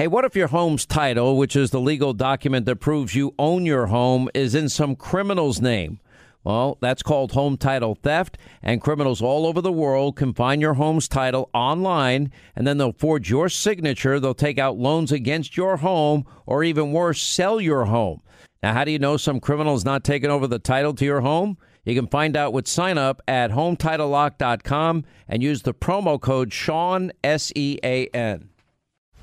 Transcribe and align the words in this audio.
Hey, 0.00 0.06
what 0.06 0.24
if 0.24 0.34
your 0.34 0.48
home's 0.48 0.86
title, 0.86 1.36
which 1.36 1.54
is 1.54 1.72
the 1.72 1.78
legal 1.78 2.14
document 2.14 2.64
that 2.64 2.76
proves 2.76 3.14
you 3.14 3.34
own 3.38 3.66
your 3.66 3.88
home, 3.88 4.30
is 4.32 4.54
in 4.54 4.70
some 4.70 4.96
criminal's 4.96 5.60
name? 5.60 6.00
Well, 6.42 6.78
that's 6.80 7.02
called 7.02 7.32
home 7.32 7.58
title 7.58 7.98
theft, 8.02 8.38
and 8.62 8.80
criminals 8.80 9.20
all 9.20 9.44
over 9.44 9.60
the 9.60 9.70
world 9.70 10.16
can 10.16 10.32
find 10.32 10.62
your 10.62 10.72
home's 10.72 11.06
title 11.06 11.50
online, 11.52 12.32
and 12.56 12.66
then 12.66 12.78
they'll 12.78 12.94
forge 12.94 13.28
your 13.28 13.50
signature. 13.50 14.18
They'll 14.18 14.32
take 14.32 14.58
out 14.58 14.78
loans 14.78 15.12
against 15.12 15.58
your 15.58 15.76
home, 15.76 16.24
or 16.46 16.64
even 16.64 16.92
worse, 16.92 17.20
sell 17.20 17.60
your 17.60 17.84
home. 17.84 18.22
Now, 18.62 18.72
how 18.72 18.84
do 18.84 18.92
you 18.92 18.98
know 18.98 19.18
some 19.18 19.38
criminal's 19.38 19.84
not 19.84 20.02
taking 20.02 20.30
over 20.30 20.46
the 20.46 20.58
title 20.58 20.94
to 20.94 21.04
your 21.04 21.20
home? 21.20 21.58
You 21.84 21.94
can 21.94 22.06
find 22.06 22.38
out 22.38 22.54
with 22.54 22.66
sign 22.66 22.96
up 22.96 23.20
at 23.28 23.50
HometitleLock.com 23.50 25.04
and 25.28 25.42
use 25.42 25.60
the 25.60 25.74
promo 25.74 26.18
code 26.18 26.54
Sean, 26.54 27.12
S 27.22 27.52
E 27.54 27.78
A 27.84 28.06
N. 28.14 28.49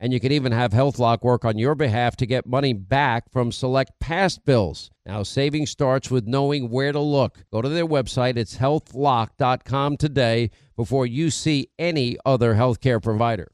And 0.00 0.12
you 0.12 0.20
can 0.20 0.30
even 0.30 0.52
have 0.52 0.72
HealthLock 0.72 1.22
work 1.22 1.44
on 1.44 1.58
your 1.58 1.74
behalf 1.74 2.16
to 2.16 2.26
get 2.26 2.46
money 2.46 2.72
back 2.72 3.30
from 3.32 3.50
select 3.50 3.98
past 3.98 4.44
bills. 4.44 4.90
Now, 5.04 5.24
saving 5.24 5.66
starts 5.66 6.10
with 6.10 6.26
knowing 6.26 6.70
where 6.70 6.92
to 6.92 7.00
look. 7.00 7.44
Go 7.52 7.62
to 7.62 7.68
their 7.68 7.86
website, 7.86 8.36
it's 8.36 8.58
healthlock.com 8.58 9.96
today 9.96 10.50
before 10.76 11.06
you 11.06 11.30
see 11.30 11.70
any 11.78 12.16
other 12.24 12.54
healthcare 12.54 13.02
provider. 13.02 13.50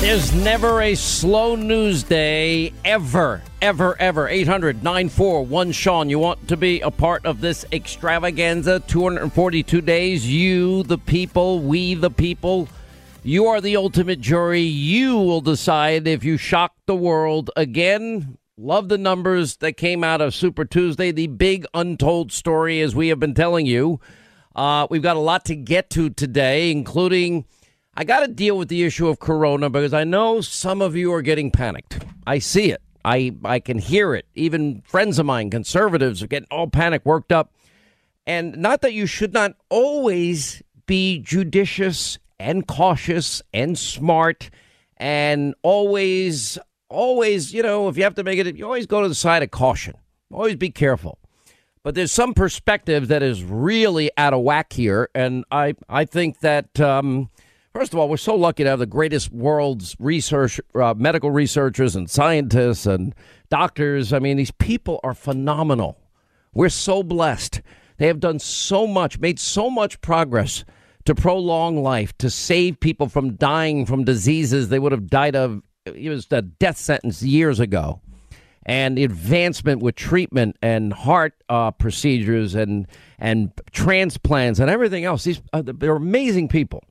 There's 0.00 0.34
never 0.34 0.82
a 0.82 0.94
slow 0.94 1.56
news 1.56 2.02
day 2.02 2.74
ever, 2.84 3.42
ever, 3.62 3.98
ever. 3.98 4.28
800 4.28 4.84
941 4.84 5.72
Sean. 5.72 6.10
You 6.10 6.18
want 6.18 6.48
to 6.48 6.56
be 6.58 6.82
a 6.82 6.90
part 6.90 7.24
of 7.24 7.40
this 7.40 7.64
extravaganza? 7.72 8.80
242 8.80 9.80
days. 9.80 10.30
You, 10.30 10.82
the 10.82 10.98
people, 10.98 11.60
we, 11.60 11.94
the 11.94 12.10
people. 12.10 12.68
You 13.26 13.46
are 13.46 13.60
the 13.60 13.76
ultimate 13.76 14.20
jury. 14.20 14.60
You 14.60 15.16
will 15.16 15.40
decide 15.40 16.06
if 16.06 16.22
you 16.22 16.36
shock 16.36 16.76
the 16.86 16.94
world 16.94 17.50
again. 17.56 18.38
Love 18.56 18.88
the 18.88 18.98
numbers 18.98 19.56
that 19.56 19.72
came 19.72 20.04
out 20.04 20.20
of 20.20 20.32
Super 20.32 20.64
Tuesday, 20.64 21.10
the 21.10 21.26
big 21.26 21.66
untold 21.74 22.30
story, 22.30 22.80
as 22.80 22.94
we 22.94 23.08
have 23.08 23.18
been 23.18 23.34
telling 23.34 23.66
you. 23.66 23.98
Uh, 24.54 24.86
we've 24.90 25.02
got 25.02 25.16
a 25.16 25.18
lot 25.18 25.44
to 25.46 25.56
get 25.56 25.90
to 25.90 26.08
today, 26.08 26.70
including 26.70 27.46
I 27.96 28.04
got 28.04 28.20
to 28.20 28.28
deal 28.28 28.56
with 28.56 28.68
the 28.68 28.84
issue 28.84 29.08
of 29.08 29.18
Corona 29.18 29.70
because 29.70 29.92
I 29.92 30.04
know 30.04 30.40
some 30.40 30.80
of 30.80 30.94
you 30.94 31.12
are 31.12 31.20
getting 31.20 31.50
panicked. 31.50 32.04
I 32.28 32.38
see 32.38 32.70
it. 32.70 32.80
I, 33.04 33.34
I 33.44 33.58
can 33.58 33.78
hear 33.80 34.14
it. 34.14 34.26
Even 34.36 34.82
friends 34.82 35.18
of 35.18 35.26
mine, 35.26 35.50
conservatives, 35.50 36.22
are 36.22 36.28
getting 36.28 36.46
all 36.52 36.68
panic 36.68 37.04
worked 37.04 37.32
up. 37.32 37.52
And 38.24 38.56
not 38.56 38.82
that 38.82 38.92
you 38.92 39.06
should 39.06 39.32
not 39.32 39.56
always 39.68 40.62
be 40.86 41.18
judicious 41.18 42.20
and 42.38 42.66
cautious 42.66 43.42
and 43.52 43.78
smart 43.78 44.50
and 44.96 45.54
always 45.62 46.58
always 46.88 47.52
you 47.52 47.62
know 47.62 47.88
if 47.88 47.96
you 47.96 48.04
have 48.04 48.14
to 48.14 48.24
make 48.24 48.38
it 48.38 48.56
you 48.56 48.64
always 48.64 48.86
go 48.86 49.02
to 49.02 49.08
the 49.08 49.14
side 49.14 49.42
of 49.42 49.50
caution. 49.50 49.94
Always 50.32 50.56
be 50.56 50.70
careful. 50.70 51.18
But 51.82 51.94
there's 51.94 52.10
some 52.10 52.34
perspective 52.34 53.08
that 53.08 53.22
is 53.22 53.44
really 53.44 54.10
out 54.16 54.34
of 54.34 54.40
whack 54.40 54.72
here 54.72 55.08
and 55.14 55.44
i 55.50 55.74
i 55.88 56.04
think 56.04 56.40
that 56.40 56.78
um, 56.80 57.30
first 57.72 57.92
of 57.92 57.98
all 57.98 58.08
we're 58.08 58.16
so 58.16 58.34
lucky 58.34 58.64
to 58.64 58.70
have 58.70 58.78
the 58.78 58.86
greatest 58.86 59.30
world's 59.32 59.96
research 59.98 60.60
uh, 60.74 60.94
medical 60.96 61.30
researchers 61.30 61.94
and 61.94 62.10
scientists 62.10 62.86
and 62.86 63.14
doctors. 63.48 64.12
I 64.12 64.18
mean 64.18 64.36
these 64.36 64.50
people 64.50 65.00
are 65.04 65.14
phenomenal. 65.14 65.98
We're 66.52 66.70
so 66.70 67.02
blessed. 67.02 67.60
They 67.98 68.06
have 68.08 68.20
done 68.20 68.38
so 68.38 68.86
much 68.86 69.18
made 69.18 69.38
so 69.38 69.70
much 69.70 70.00
progress 70.00 70.64
to 71.06 71.14
prolong 71.14 71.82
life, 71.82 72.16
to 72.18 72.28
save 72.30 72.78
people 72.80 73.08
from 73.08 73.36
dying 73.36 73.86
from 73.86 74.04
diseases 74.04 74.68
they 74.68 74.78
would 74.78 74.92
have 74.92 75.08
died 75.08 75.34
of. 75.34 75.62
It 75.86 76.10
was 76.10 76.26
a 76.30 76.42
death 76.42 76.76
sentence 76.76 77.22
years 77.22 77.60
ago. 77.60 78.00
And 78.68 78.98
advancement 78.98 79.80
with 79.80 79.94
treatment 79.94 80.56
and 80.60 80.92
heart 80.92 81.34
uh, 81.48 81.70
procedures 81.70 82.56
and 82.56 82.88
and 83.16 83.52
transplants 83.70 84.58
and 84.58 84.68
everything 84.68 85.04
else. 85.04 85.22
These 85.22 85.40
uh, 85.52 85.62
they're 85.64 85.94
amazing 85.94 86.48
people. 86.48 86.82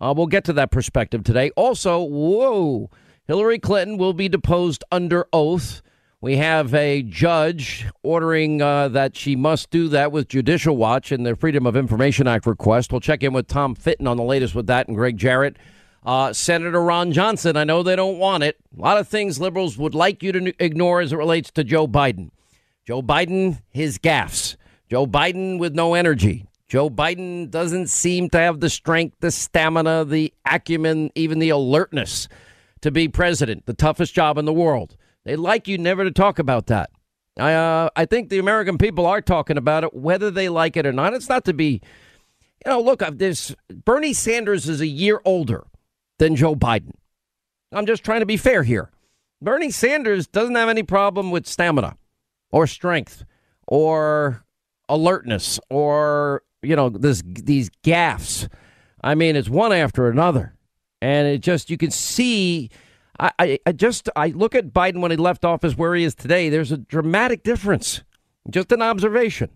Uh, 0.00 0.12
we'll 0.16 0.26
get 0.26 0.42
to 0.46 0.52
that 0.54 0.72
perspective 0.72 1.22
today. 1.22 1.50
Also, 1.50 2.02
whoa, 2.02 2.90
Hillary 3.28 3.60
Clinton 3.60 3.98
will 3.98 4.14
be 4.14 4.28
deposed 4.28 4.82
under 4.90 5.28
oath. 5.32 5.80
We 6.22 6.36
have 6.36 6.72
a 6.72 7.02
judge 7.02 7.84
ordering 8.04 8.62
uh, 8.62 8.86
that 8.90 9.16
she 9.16 9.34
must 9.34 9.70
do 9.70 9.88
that 9.88 10.12
with 10.12 10.28
Judicial 10.28 10.76
Watch 10.76 11.10
and 11.10 11.26
the 11.26 11.34
Freedom 11.34 11.66
of 11.66 11.76
Information 11.76 12.28
Act 12.28 12.46
request. 12.46 12.92
We'll 12.92 13.00
check 13.00 13.24
in 13.24 13.32
with 13.32 13.48
Tom 13.48 13.74
Fitton 13.74 14.06
on 14.06 14.18
the 14.18 14.22
latest 14.22 14.54
with 14.54 14.68
that 14.68 14.86
and 14.86 14.96
Gregg 14.96 15.16
Jarrett. 15.16 15.56
Uh, 16.06 16.32
Senator 16.32 16.80
Ron 16.80 17.10
Johnson, 17.10 17.56
I 17.56 17.64
know 17.64 17.82
they 17.82 17.96
don't 17.96 18.18
want 18.18 18.44
it. 18.44 18.56
A 18.78 18.80
lot 18.80 18.98
of 18.98 19.08
things 19.08 19.40
liberals 19.40 19.76
would 19.76 19.96
like 19.96 20.22
you 20.22 20.30
to 20.30 20.64
ignore 20.64 21.00
as 21.00 21.12
it 21.12 21.16
relates 21.16 21.50
to 21.50 21.64
Joe 21.64 21.88
Biden. 21.88 22.30
Joe 22.86 23.02
Biden, 23.02 23.60
his 23.70 23.98
gaffes. 23.98 24.54
Joe 24.88 25.08
Biden 25.08 25.58
with 25.58 25.74
no 25.74 25.94
energy. 25.94 26.46
Joe 26.68 26.88
Biden 26.88 27.50
doesn't 27.50 27.88
seem 27.88 28.30
to 28.30 28.38
have 28.38 28.60
the 28.60 28.70
strength, 28.70 29.16
the 29.18 29.32
stamina, 29.32 30.04
the 30.04 30.32
acumen, 30.46 31.10
even 31.16 31.40
the 31.40 31.50
alertness 31.50 32.28
to 32.80 32.92
be 32.92 33.08
president, 33.08 33.66
the 33.66 33.74
toughest 33.74 34.14
job 34.14 34.38
in 34.38 34.44
the 34.44 34.52
world. 34.52 34.96
They'd 35.24 35.36
like 35.36 35.68
you 35.68 35.78
never 35.78 36.04
to 36.04 36.10
talk 36.10 36.38
about 36.38 36.66
that. 36.66 36.90
I, 37.38 37.54
uh, 37.54 37.88
I 37.96 38.04
think 38.04 38.28
the 38.28 38.38
American 38.38 38.76
people 38.76 39.06
are 39.06 39.20
talking 39.20 39.56
about 39.56 39.84
it, 39.84 39.94
whether 39.94 40.30
they 40.30 40.48
like 40.48 40.76
it 40.76 40.86
or 40.86 40.92
not. 40.92 41.14
It's 41.14 41.28
not 41.28 41.44
to 41.46 41.54
be, 41.54 41.80
you 42.64 42.70
know, 42.70 42.80
look, 42.80 43.02
this 43.12 43.54
Bernie 43.68 44.12
Sanders 44.12 44.68
is 44.68 44.80
a 44.80 44.86
year 44.86 45.20
older 45.24 45.64
than 46.18 46.36
Joe 46.36 46.54
Biden. 46.54 46.92
I'm 47.72 47.86
just 47.86 48.04
trying 48.04 48.20
to 48.20 48.26
be 48.26 48.36
fair 48.36 48.64
here. 48.64 48.90
Bernie 49.40 49.70
Sanders 49.70 50.26
doesn't 50.26 50.54
have 50.54 50.68
any 50.68 50.82
problem 50.82 51.30
with 51.30 51.46
stamina 51.46 51.96
or 52.50 52.66
strength 52.66 53.24
or 53.66 54.44
alertness 54.88 55.58
or, 55.70 56.42
you 56.62 56.76
know, 56.76 56.90
this, 56.90 57.22
these 57.24 57.70
gaffes. 57.82 58.48
I 59.02 59.14
mean, 59.14 59.36
it's 59.36 59.48
one 59.48 59.72
after 59.72 60.08
another. 60.08 60.54
And 61.00 61.26
it 61.26 61.38
just, 61.38 61.70
you 61.70 61.76
can 61.76 61.90
see 61.90 62.70
I, 63.20 63.58
I, 63.66 63.72
just 63.72 64.08
I 64.16 64.28
look 64.28 64.54
at 64.54 64.72
Biden 64.72 65.00
when 65.00 65.10
he 65.10 65.16
left 65.16 65.44
office 65.44 65.76
where 65.76 65.94
he 65.94 66.04
is 66.04 66.14
today. 66.14 66.48
There's 66.48 66.72
a 66.72 66.78
dramatic 66.78 67.42
difference. 67.42 68.02
Just 68.50 68.72
an 68.72 68.82
observation. 68.82 69.50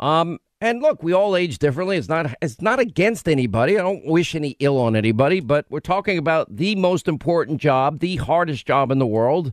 Um, 0.00 0.38
and 0.60 0.80
look, 0.80 1.02
we 1.02 1.12
all 1.12 1.36
age 1.36 1.58
differently. 1.58 1.96
It's 1.96 2.08
not 2.08 2.34
it's 2.40 2.62
not 2.62 2.78
against 2.78 3.28
anybody. 3.28 3.78
I 3.78 3.82
don't 3.82 4.06
wish 4.06 4.34
any 4.34 4.56
ill 4.60 4.78
on 4.78 4.96
anybody, 4.96 5.40
but 5.40 5.66
we're 5.68 5.80
talking 5.80 6.16
about 6.18 6.56
the 6.56 6.74
most 6.76 7.08
important 7.08 7.60
job, 7.60 7.98
the 7.98 8.16
hardest 8.16 8.66
job 8.66 8.90
in 8.90 8.98
the 8.98 9.06
world. 9.06 9.52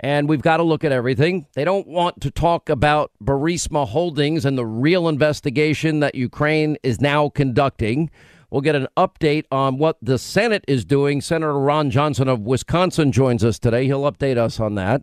And 0.00 0.28
we've 0.28 0.42
got 0.42 0.58
to 0.58 0.62
look 0.62 0.84
at 0.84 0.92
everything. 0.92 1.46
They 1.54 1.64
don't 1.64 1.86
want 1.86 2.20
to 2.20 2.30
talk 2.30 2.68
about 2.68 3.12
Burisma 3.22 3.88
Holdings 3.88 4.44
and 4.44 4.56
the 4.56 4.66
real 4.66 5.08
investigation 5.08 6.00
that 6.00 6.14
Ukraine 6.14 6.76
is 6.82 7.00
now 7.00 7.30
conducting 7.30 8.10
We'll 8.50 8.60
get 8.60 8.76
an 8.76 8.86
update 8.96 9.44
on 9.50 9.78
what 9.78 9.98
the 10.00 10.18
Senate 10.18 10.64
is 10.68 10.84
doing. 10.84 11.20
Senator 11.20 11.58
Ron 11.58 11.90
Johnson 11.90 12.28
of 12.28 12.40
Wisconsin 12.40 13.10
joins 13.10 13.44
us 13.44 13.58
today. 13.58 13.86
He'll 13.86 14.10
update 14.10 14.36
us 14.36 14.60
on 14.60 14.76
that. 14.76 15.02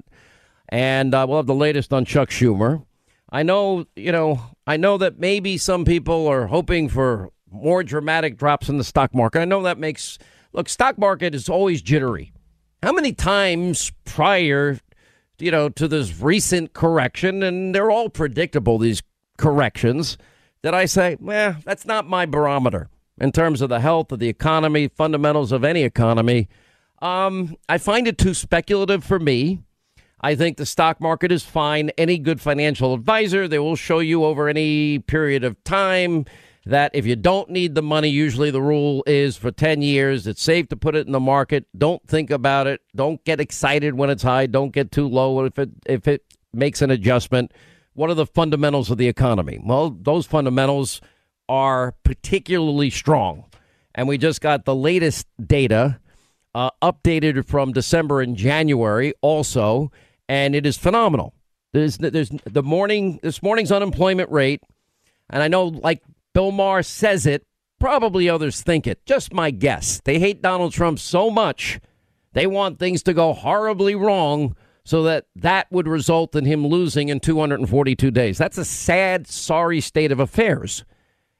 And 0.69 1.13
uh, 1.13 1.25
we'll 1.27 1.37
have 1.37 1.45
the 1.47 1.53
latest 1.53 1.91
on 1.91 2.05
Chuck 2.05 2.29
Schumer. 2.29 2.85
I 3.29 3.43
know, 3.43 3.85
you 3.95 4.11
know, 4.11 4.41
I 4.65 4.77
know 4.77 4.97
that 4.97 5.19
maybe 5.19 5.57
some 5.57 5.83
people 5.83 6.27
are 6.27 6.47
hoping 6.47 6.87
for 6.87 7.29
more 7.51 7.83
dramatic 7.83 8.37
drops 8.37 8.69
in 8.69 8.77
the 8.77 8.83
stock 8.83 9.13
market. 9.13 9.41
I 9.41 9.45
know 9.45 9.61
that 9.63 9.77
makes 9.77 10.17
look, 10.53 10.69
stock 10.69 10.97
market 10.97 11.35
is 11.35 11.49
always 11.49 11.81
jittery. 11.81 12.31
How 12.81 12.93
many 12.93 13.11
times 13.11 13.91
prior, 14.05 14.79
you 15.39 15.51
know, 15.51 15.69
to 15.69 15.87
this 15.87 16.19
recent 16.19 16.73
correction, 16.73 17.43
and 17.43 17.73
they're 17.73 17.91
all 17.91 18.09
predictable, 18.09 18.77
these 18.77 19.01
corrections, 19.37 20.17
that 20.61 20.73
I 20.73 20.85
say, 20.85 21.17
well, 21.19 21.57
that's 21.65 21.85
not 21.85 22.07
my 22.07 22.25
barometer 22.25 22.89
in 23.19 23.31
terms 23.31 23.61
of 23.61 23.69
the 23.69 23.79
health 23.79 24.11
of 24.11 24.19
the 24.19 24.29
economy, 24.29 24.87
fundamentals 24.87 25.51
of 25.51 25.63
any 25.63 25.83
economy. 25.83 26.47
Um, 27.01 27.55
I 27.67 27.77
find 27.77 28.07
it 28.07 28.17
too 28.17 28.33
speculative 28.33 29.03
for 29.03 29.19
me. 29.19 29.59
I 30.21 30.35
think 30.35 30.57
the 30.57 30.65
stock 30.65 31.01
market 31.01 31.31
is 31.31 31.43
fine. 31.43 31.89
Any 31.97 32.17
good 32.17 32.39
financial 32.39 32.93
advisor, 32.93 33.47
they 33.47 33.59
will 33.59 33.75
show 33.75 33.99
you 33.99 34.23
over 34.23 34.47
any 34.47 34.99
period 34.99 35.43
of 35.43 35.61
time 35.65 36.25
that 36.65 36.91
if 36.93 37.05
you 37.05 37.17
don't 37.17 37.49
need 37.49 37.75
the 37.75 37.81
money, 37.81 38.07
usually 38.07 38.49
the 38.49 38.61
rule 38.61 39.03
is 39.05 39.35
for 39.35 39.51
10 39.51 39.81
years, 39.81 40.25
it's 40.25 40.41
safe 40.41 40.69
to 40.69 40.77
put 40.77 40.95
it 40.95 41.05
in 41.05 41.11
the 41.11 41.19
market. 41.19 41.65
Don't 41.77 42.05
think 42.07 42.31
about 42.31 42.67
it. 42.67 42.81
Don't 42.95 43.23
get 43.25 43.41
excited 43.41 43.95
when 43.95 44.09
it's 44.09 44.23
high. 44.23 44.45
Don't 44.45 44.71
get 44.71 44.91
too 44.91 45.07
low 45.07 45.43
if 45.43 45.59
it 45.59 45.71
if 45.85 46.07
it 46.07 46.23
makes 46.53 46.81
an 46.81 46.89
adjustment. 46.89 47.51
What 47.93 48.09
are 48.09 48.15
the 48.15 48.25
fundamentals 48.25 48.89
of 48.89 48.97
the 48.97 49.07
economy? 49.07 49.59
Well, 49.61 49.89
those 49.89 50.25
fundamentals 50.25 51.01
are 51.53 51.93
particularly 52.03 52.89
strong. 52.89 53.45
And 53.93 54.07
we 54.07 54.17
just 54.17 54.41
got 54.41 54.65
the 54.65 54.73
latest 54.73 55.27
data 55.45 55.99
uh, 56.55 56.71
updated 56.81 57.45
from 57.45 57.73
December 57.73 58.21
and 58.21 58.35
January 58.35 59.13
also, 59.21 59.91
and 60.27 60.55
it 60.55 60.65
is 60.65 60.77
phenomenal. 60.77 61.35
There's, 61.71 61.99
there's 61.99 62.31
the 62.45 62.63
morning 62.63 63.19
this 63.21 63.43
morning's 63.43 63.71
unemployment 63.71 64.31
rate, 64.31 64.63
and 65.29 65.43
I 65.43 65.47
know 65.47 65.65
like 65.65 66.01
Bill 66.33 66.51
Maher 66.51 66.81
says 66.81 67.27
it, 67.27 67.45
probably 67.79 68.27
others 68.27 68.63
think 68.63 68.87
it. 68.87 69.05
Just 69.05 69.31
my 69.31 69.51
guess. 69.51 70.01
They 70.05 70.17
hate 70.17 70.41
Donald 70.41 70.73
Trump 70.73 70.97
so 70.97 71.29
much, 71.29 71.79
they 72.33 72.47
want 72.47 72.79
things 72.79 73.03
to 73.03 73.13
go 73.13 73.31
horribly 73.31 73.93
wrong 73.93 74.55
so 74.85 75.03
that 75.03 75.27
that 75.35 75.71
would 75.71 75.87
result 75.87 76.35
in 76.35 76.45
him 76.45 76.65
losing 76.65 77.09
in 77.09 77.19
242 77.19 78.09
days. 78.09 78.39
That's 78.39 78.57
a 78.57 78.65
sad, 78.65 79.27
sorry 79.27 79.81
state 79.81 80.11
of 80.11 80.19
affairs. 80.19 80.83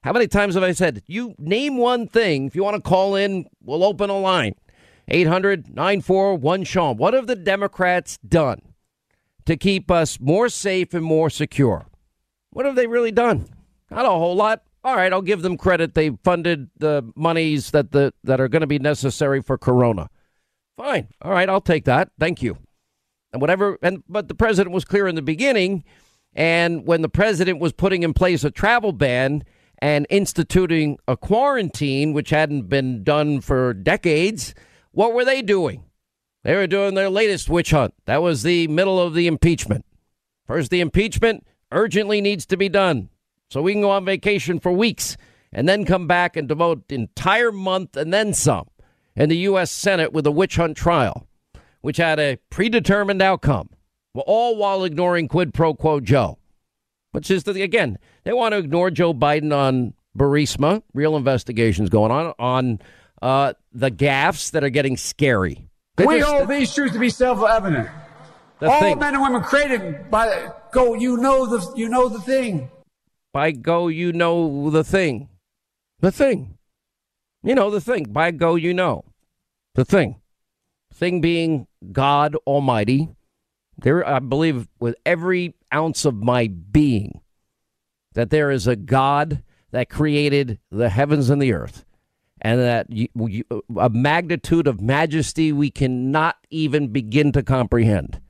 How 0.04 0.12
many 0.12 0.28
times 0.28 0.56
have 0.56 0.64
I 0.64 0.74
said, 0.74 1.02
you 1.08 1.34
name 1.38 1.78
one 1.78 2.08
thing? 2.08 2.46
If 2.46 2.56
you 2.56 2.64
want 2.64 2.76
to 2.76 2.82
call 2.82 3.16
in, 3.16 3.46
we'll 3.64 3.86
open 3.86 4.10
a 4.10 4.20
line. 4.20 4.56
800 5.08 5.74
941 5.74 6.64
Sean. 6.66 6.98
What 6.98 7.14
have 7.14 7.28
the 7.28 7.36
Democrats 7.36 8.18
done 8.18 8.62
to 9.46 9.56
keep 9.56 9.90
us 9.90 10.20
more 10.20 10.50
safe 10.50 10.94
and 10.94 11.06
more 11.06 11.30
secure? 11.30 11.88
What 12.52 12.66
have 12.66 12.76
they 12.76 12.88
really 12.88 13.12
done? 13.12 13.50
Not 13.90 14.06
a 14.06 14.10
whole 14.10 14.36
lot. 14.36 14.64
All 14.84 14.96
right, 14.96 15.12
I'll 15.14 15.22
give 15.22 15.42
them 15.42 15.58
credit. 15.58 15.94
They 15.94 16.12
funded 16.24 16.70
the 16.78 17.10
monies 17.16 17.72
that 17.72 17.92
the 17.92 18.14
that 18.26 18.42
are 18.42 18.50
going 18.50 18.62
to 18.62 18.68
be 18.68 18.80
necessary 18.80 19.42
for 19.42 19.58
Corona. 19.58 20.10
Fine. 20.76 21.08
All 21.22 21.32
right, 21.32 21.48
I'll 21.48 21.62
take 21.62 21.86
that. 21.86 22.12
Thank 22.20 22.42
you. 22.42 22.58
And 23.32 23.42
whatever. 23.42 23.78
And 23.82 24.04
but 24.10 24.28
the 24.28 24.36
president 24.36 24.74
was 24.74 24.84
clear 24.84 25.08
in 25.08 25.16
the 25.16 25.22
beginning, 25.22 25.86
and 26.34 26.86
when 26.86 27.02
the 27.02 27.10
president 27.10 27.60
was 27.60 27.72
putting 27.72 28.04
in 28.04 28.14
place 28.14 28.44
a 28.44 28.52
travel 28.52 28.92
ban 28.92 29.44
and 29.84 30.08
instituting 30.10 30.98
a 31.10 31.18
quarantine, 31.18 32.14
which 32.14 32.30
hadn't 32.30 32.70
been 32.70 33.04
done 33.04 33.42
for 33.42 33.74
decades, 33.74 34.56
what 34.92 35.14
were 35.14 35.26
they 35.26 35.42
doing? 35.42 35.84
They 36.44 36.56
were 36.56 36.68
doing 36.68 36.94
their 36.94 37.10
latest 37.10 37.50
witch 37.50 37.72
hunt. 37.72 37.94
That 38.06 38.22
was 38.22 38.44
the 38.44 38.70
middle 38.70 38.98
of 38.98 39.14
the 39.14 39.28
impeachment. 39.28 39.84
First, 40.48 40.72
the 40.72 40.80
impeachment 40.80 41.46
urgently 41.70 42.22
needs 42.22 42.46
to 42.46 42.56
be 42.56 42.70
done 42.70 43.10
so 43.50 43.62
we 43.62 43.74
can 43.74 43.82
go 43.82 43.92
on 43.92 44.06
vacation 44.06 44.58
for 44.58 44.72
weeks 44.72 45.18
and 45.52 45.68
then 45.68 45.84
come 45.84 46.08
back 46.08 46.38
and 46.38 46.48
devote 46.48 46.90
entire 46.90 47.52
month 47.52 47.98
and 47.98 48.14
then 48.14 48.34
some 48.34 48.70
in 49.18 49.28
the 49.28 49.38
U.S. 49.40 49.70
Senate 49.70 50.14
with 50.14 50.26
a 50.26 50.32
witch 50.32 50.56
hunt 50.56 50.78
trial, 50.78 51.28
which 51.82 51.98
had 51.98 52.22
a 52.22 52.38
predetermined 52.50 53.22
outcome, 53.22 53.70
all 54.16 54.56
while 54.56 54.86
ignoring 54.86 55.28
quid 55.28 55.54
pro 55.54 55.74
quo 55.74 56.00
Joe, 56.00 56.38
which 57.12 57.30
is, 57.30 57.44
the, 57.44 57.62
again, 57.62 57.98
they 58.24 58.34
want 58.34 58.54
to 58.54 58.58
ignore 58.58 58.92
Joe 58.92 59.14
Biden 59.14 59.56
on 59.56 59.94
Burisma, 60.18 60.84
real 60.94 61.16
investigations 61.16 61.90
going 61.90 62.12
on, 62.12 62.34
on 62.40 62.80
uh, 63.22 63.54
the 63.72 63.92
gaffes 63.92 64.52
that 64.52 64.64
are 64.64 64.70
getting 64.70 64.98
scary. 64.98 65.68
They 65.96 66.06
we 66.06 66.20
just, 66.20 66.32
hold 66.32 66.48
these 66.50 66.74
truths 66.74 66.94
to 66.94 67.00
be 67.00 67.10
self-evident. 67.10 67.90
All 68.62 68.80
thing. 68.80 69.00
men 69.00 69.14
and 69.14 69.24
women 69.24 69.42
created 69.42 70.10
by 70.10 70.50
go. 70.72 70.94
You 70.94 71.18
know 71.18 71.46
the 71.46 71.74
you 71.76 71.90
know 71.90 72.08
the 72.08 72.22
thing. 72.22 72.72
By 73.34 73.52
go, 73.52 73.90
you 73.90 74.14
know 74.14 74.70
the 74.70 74.84
thing. 74.84 75.30
The 76.00 76.12
thing. 76.12 76.58
You 77.44 77.56
know 77.56 77.70
the 77.70 77.82
thing. 77.82 78.06
By 78.06 78.32
go, 78.32 78.56
you 78.56 78.74
know 78.74 79.04
the 79.76 79.84
thing. 79.84 80.22
Thing 80.94 81.20
being 81.20 81.68
God 81.92 82.38
Almighty. 82.48 83.10
There, 83.78 84.08
I 84.08 84.20
believe 84.20 84.70
with 84.80 84.96
every 85.06 85.56
ounce 85.74 86.06
of 86.06 86.16
my 86.16 86.48
being 86.48 87.20
that 88.14 88.30
there 88.30 88.52
is 88.52 88.68
a 88.68 88.76
God 88.76 89.44
that 89.72 89.90
created 89.90 90.60
the 90.72 90.90
heavens 90.90 91.30
and 91.30 91.42
the 91.42 91.54
earth, 91.54 91.86
and 92.42 92.60
that 92.60 92.90
you, 92.92 93.08
you, 93.16 93.44
a 93.78 93.90
magnitude 93.90 94.68
of 94.68 94.82
majesty 94.82 95.52
we 95.52 95.72
cannot 95.72 96.38
even 96.50 96.90
begin 96.90 97.32
to 97.32 97.44
comprehend. 97.44 98.22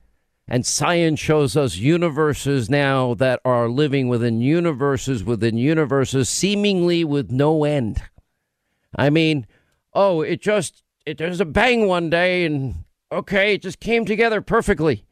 And 0.46 0.66
science 0.66 1.20
shows 1.20 1.56
us 1.56 1.76
universes 1.76 2.68
now 2.68 3.14
that 3.14 3.40
are 3.44 3.68
living 3.68 4.08
within 4.08 4.40
universes 4.42 5.24
within 5.24 5.56
universes, 5.56 6.28
seemingly 6.28 7.02
with 7.02 7.30
no 7.30 7.64
end. 7.64 8.02
I 8.94 9.08
mean, 9.10 9.46
oh, 9.94 10.20
it 10.20 10.42
just, 10.42 10.82
it, 11.06 11.16
there's 11.18 11.40
a 11.40 11.46
bang 11.46 11.86
one 11.86 12.10
day 12.10 12.44
and 12.44 12.84
okay, 13.10 13.54
it 13.54 13.62
just 13.62 13.80
came 13.80 14.04
together 14.04 14.40
perfectly. 14.40 15.04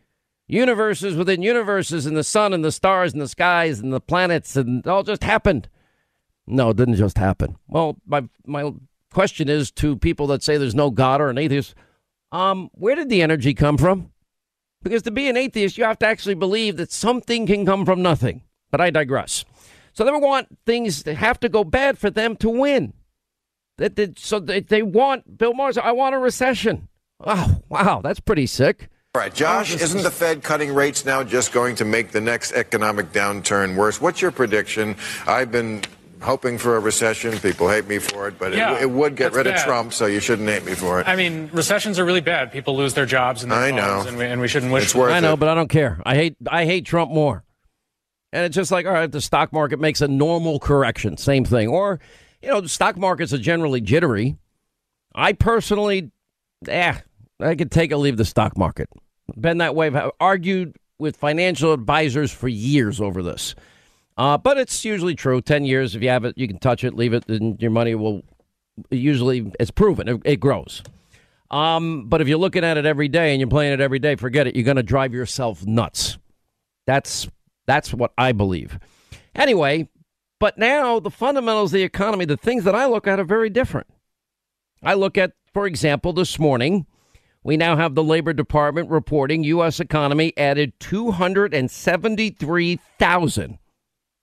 Universes 0.53 1.17
within 1.17 1.41
universes 1.41 2.05
and 2.05 2.15
the 2.15 2.23
sun 2.23 2.53
and 2.53 2.63
the 2.63 2.71
stars 2.71 3.15
and 3.15 3.23
the 3.23 3.27
skies 3.27 3.81
and 3.81 3.91
the 3.91 4.03
planets 4.03 4.55
and 4.55 4.87
all 4.87 5.03
just 5.03 5.25
happened. 5.25 5.67
No, 6.47 6.69
it 6.69 6.77
didn't 6.77 6.97
just 6.97 7.17
happen. 7.17 7.57
Well, 7.69 7.97
my, 8.05 8.29
my 8.45 8.71
question 9.15 9.49
is 9.49 9.71
to 9.71 9.97
people 9.97 10.27
that 10.27 10.43
say 10.43 10.59
there's 10.59 10.75
no 10.75 10.91
God 10.91 11.23
or 11.23 11.31
an 11.31 11.39
atheist, 11.39 11.75
um, 12.33 12.69
where 12.75 12.95
did 12.95 13.09
the 13.09 13.23
energy 13.23 13.55
come 13.55 13.79
from? 13.79 14.13
Because 14.83 15.01
to 15.05 15.11
be 15.11 15.27
an 15.27 15.39
atheist, 15.39 15.79
you 15.79 15.85
have 15.85 15.99
to 16.01 16.07
actually 16.07 16.35
believe 16.35 16.77
that 16.77 16.93
something 16.93 17.47
can 17.47 17.65
come 17.65 17.87
from 17.87 18.03
nothing. 18.03 18.43
But 18.71 18.83
I 18.83 18.91
digress. 18.91 19.47
So 19.95 20.05
they 20.05 20.13
want 20.13 20.59
things 20.67 21.05
that 21.05 21.15
have 21.15 21.41
to 21.41 21.49
go 21.49 21.65
bad 21.65 21.97
for 21.97 22.11
them 22.11 22.37
to 22.37 22.51
win. 22.51 22.93
That, 23.79 23.97
that 23.97 24.19
so 24.19 24.39
they, 24.39 24.61
they 24.61 24.83
want 24.83 25.39
Bill 25.39 25.55
Maher. 25.55 25.73
I 25.83 25.93
want 25.93 26.15
a 26.15 26.19
recession. 26.19 26.89
Oh, 27.25 27.63
wow, 27.71 28.03
that's 28.05 28.21
pretty 28.21 28.47
sick. 28.47 28.91
All 29.15 29.21
right, 29.21 29.35
Josh, 29.35 29.75
isn't 29.75 30.05
the 30.05 30.11
Fed 30.11 30.43
cutting 30.43 30.73
rates 30.73 31.05
now 31.05 31.23
just 31.23 31.53
going 31.53 31.77
to 31.77 31.85
make 31.85 32.13
the 32.13 32.21
next 32.23 32.53
economic 32.53 33.13
downturn 33.13 33.77
worse? 33.77 34.01
What's 34.01 34.23
your 34.23 34.31
prediction? 34.31 34.97
I've 35.27 35.53
been 35.53 35.83
hoping 36.23 36.57
for 36.57 36.77
a 36.77 36.81
recession. 36.81 37.39
People 37.39 37.69
hate 37.69 37.87
me 37.87 37.99
for 37.99 38.27
it, 38.27 38.39
but 38.39 38.55
yeah, 38.55 38.75
it, 38.77 38.85
it, 38.85 38.91
would 38.91 39.15
get 39.15 39.35
rid 39.35 39.45
bad. 39.45 39.57
of 39.57 39.63
Trump, 39.65 39.93
so 39.93 40.07
you 40.07 40.19
shouldn't 40.19 40.49
hate 40.49 40.65
me 40.65 40.73
for 40.73 40.99
it. 40.99 41.07
I 41.07 41.15
mean, 41.15 41.51
recessions 41.53 41.99
are 41.99 42.07
really 42.07 42.23
bad. 42.23 42.53
People 42.53 42.75
lose 42.75 42.95
their 42.95 43.05
jobs 43.05 43.43
and 43.43 43.53
their 43.53 43.59
I 43.59 43.71
know, 43.71 44.03
and 44.09 44.17
we, 44.17 44.25
and 44.25 44.41
we, 44.41 44.49
shouldn't 44.49 44.73
wish. 44.73 44.85
It's 44.85 44.95
worth 44.95 45.13
I 45.13 45.21
know, 45.21 45.35
it. 45.35 45.41
but 45.41 45.51
I 45.51 45.55
don't 45.55 45.69
care. 45.69 46.01
I 46.07 46.15
hate 46.15 46.37
I 46.51 46.65
hate 46.65 46.87
Trump 46.87 47.11
more. 47.11 47.45
And 48.33 48.47
it's 48.47 48.57
just 48.57 48.71
like, 48.71 48.87
all 48.87 48.93
right, 48.93 49.13
the 49.13 49.21
stock 49.21 49.53
market 49.53 49.79
makes 49.79 50.01
a 50.01 50.09
normal 50.09 50.59
correction, 50.59 51.19
same 51.19 51.45
thing. 51.45 51.69
Or, 51.69 52.01
you 52.41 52.49
know, 52.49 52.63
the 52.63 52.69
stock 52.71 52.97
markets 52.97 53.35
are 53.35 53.39
generally 53.39 53.83
jittery. 53.83 54.39
I 55.15 55.35
personally, 55.35 56.13
eh, 56.67 56.95
I 57.41 57.55
could 57.57 57.71
take 57.71 57.93
or 57.93 57.97
leave 57.97 58.17
the 58.17 58.25
stock 58.25 58.57
market. 58.57 58.89
Been 59.37 59.59
that 59.59 59.75
way. 59.75 59.89
I've 59.89 60.11
argued 60.21 60.77
with 60.99 61.17
financial 61.17 61.73
advisors 61.73 62.33
for 62.33 62.49
years 62.49 63.01
over 63.01 63.23
this. 63.23 63.55
Uh, 64.17 64.37
but 64.39 64.59
it's 64.59 64.85
usually 64.85 65.15
true. 65.15 65.41
Ten 65.41 65.65
years, 65.65 65.95
if 65.97 66.03
you 66.03 66.09
have 66.11 66.25
it, 66.25 66.37
you 66.37 66.47
can 66.47 66.59
touch 66.59 66.85
it, 66.85 66.95
leave 66.95 67.15
it, 67.15 67.29
and 67.29 67.61
your 67.61 67.71
money 67.71 67.95
will 67.95 68.23
usually 68.91 69.51
it's 69.59 69.71
proven 69.71 70.09
it, 70.09 70.21
it 70.25 70.37
grows. 70.37 70.83
Um, 71.51 72.09
but 72.09 72.21
if 72.21 72.29
you're 72.29 72.39
looking 72.39 72.65
at 72.65 72.79
it 72.79 72.87
every 72.87 73.09
day 73.09 73.33
and 73.33 73.41
you're 73.41 73.49
playing 73.49 73.75
it 73.75 73.81
every 73.81 73.99
day, 73.99 74.17
forget 74.17 74.47
it. 74.47 74.57
You're 74.57 74.65
going 74.65 74.77
to 74.77 74.83
drive 74.83 75.13
yourself 75.13 75.67
nuts. 75.67 76.19
That's 76.87 77.29
that's 77.67 77.93
what 77.93 78.13
I 78.17 78.33
believe. 78.33 78.79
Anyway, 79.35 79.89
but 80.39 80.59
now 80.59 80.99
the 80.99 81.11
fundamentals 81.11 81.73
of 81.73 81.79
the 81.79 81.83
economy, 81.83 82.25
the 82.25 82.37
things 82.37 82.65
that 82.65 82.75
I 82.75 82.87
look 82.87 83.07
at 83.07 83.21
are 83.21 83.25
very 83.25 83.51
different. 83.51 83.87
I 84.83 84.95
look 84.95 85.17
at, 85.17 85.33
for 85.53 85.67
example, 85.67 86.13
this 86.13 86.39
morning, 86.39 86.87
we 87.45 87.57
now 87.57 87.77
have 87.77 87.95
the 87.95 88.05
Labor 88.05 88.33
Department 88.33 88.91
reporting 88.91 89.45
U.S. 89.45 89.79
economy 89.81 90.33
added 90.37 90.73
273,000 90.81 93.59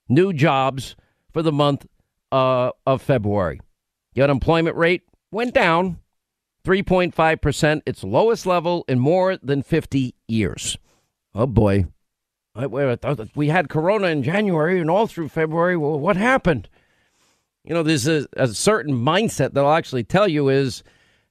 new 0.07 0.33
jobs 0.33 0.95
for 1.31 1.41
the 1.41 1.51
month 1.51 1.87
uh, 2.31 2.71
of 2.85 3.01
February. 3.01 3.59
The 4.13 4.21
unemployment 4.23 4.75
rate 4.75 5.01
went 5.31 5.53
down 5.53 5.99
3.5%, 6.65 7.81
its 7.85 8.03
lowest 8.03 8.45
level 8.45 8.83
in 8.87 8.99
more 8.99 9.37
than 9.37 9.63
50 9.63 10.13
years. 10.27 10.77
Oh 11.33 11.47
boy. 11.47 11.85
We 13.35 13.49
had 13.49 13.69
Corona 13.69 14.07
in 14.07 14.23
January 14.23 14.81
and 14.81 14.89
all 14.89 15.07
through 15.07 15.29
February. 15.29 15.77
Well, 15.77 15.99
what 15.99 16.17
happened? 16.17 16.67
You 17.63 17.73
know, 17.73 17.83
there's 17.83 18.07
a, 18.07 18.27
a 18.33 18.47
certain 18.47 18.93
mindset 18.93 19.53
that 19.53 19.63
I'll 19.63 19.73
actually 19.73 20.03
tell 20.03 20.27
you 20.27 20.49
is 20.49 20.83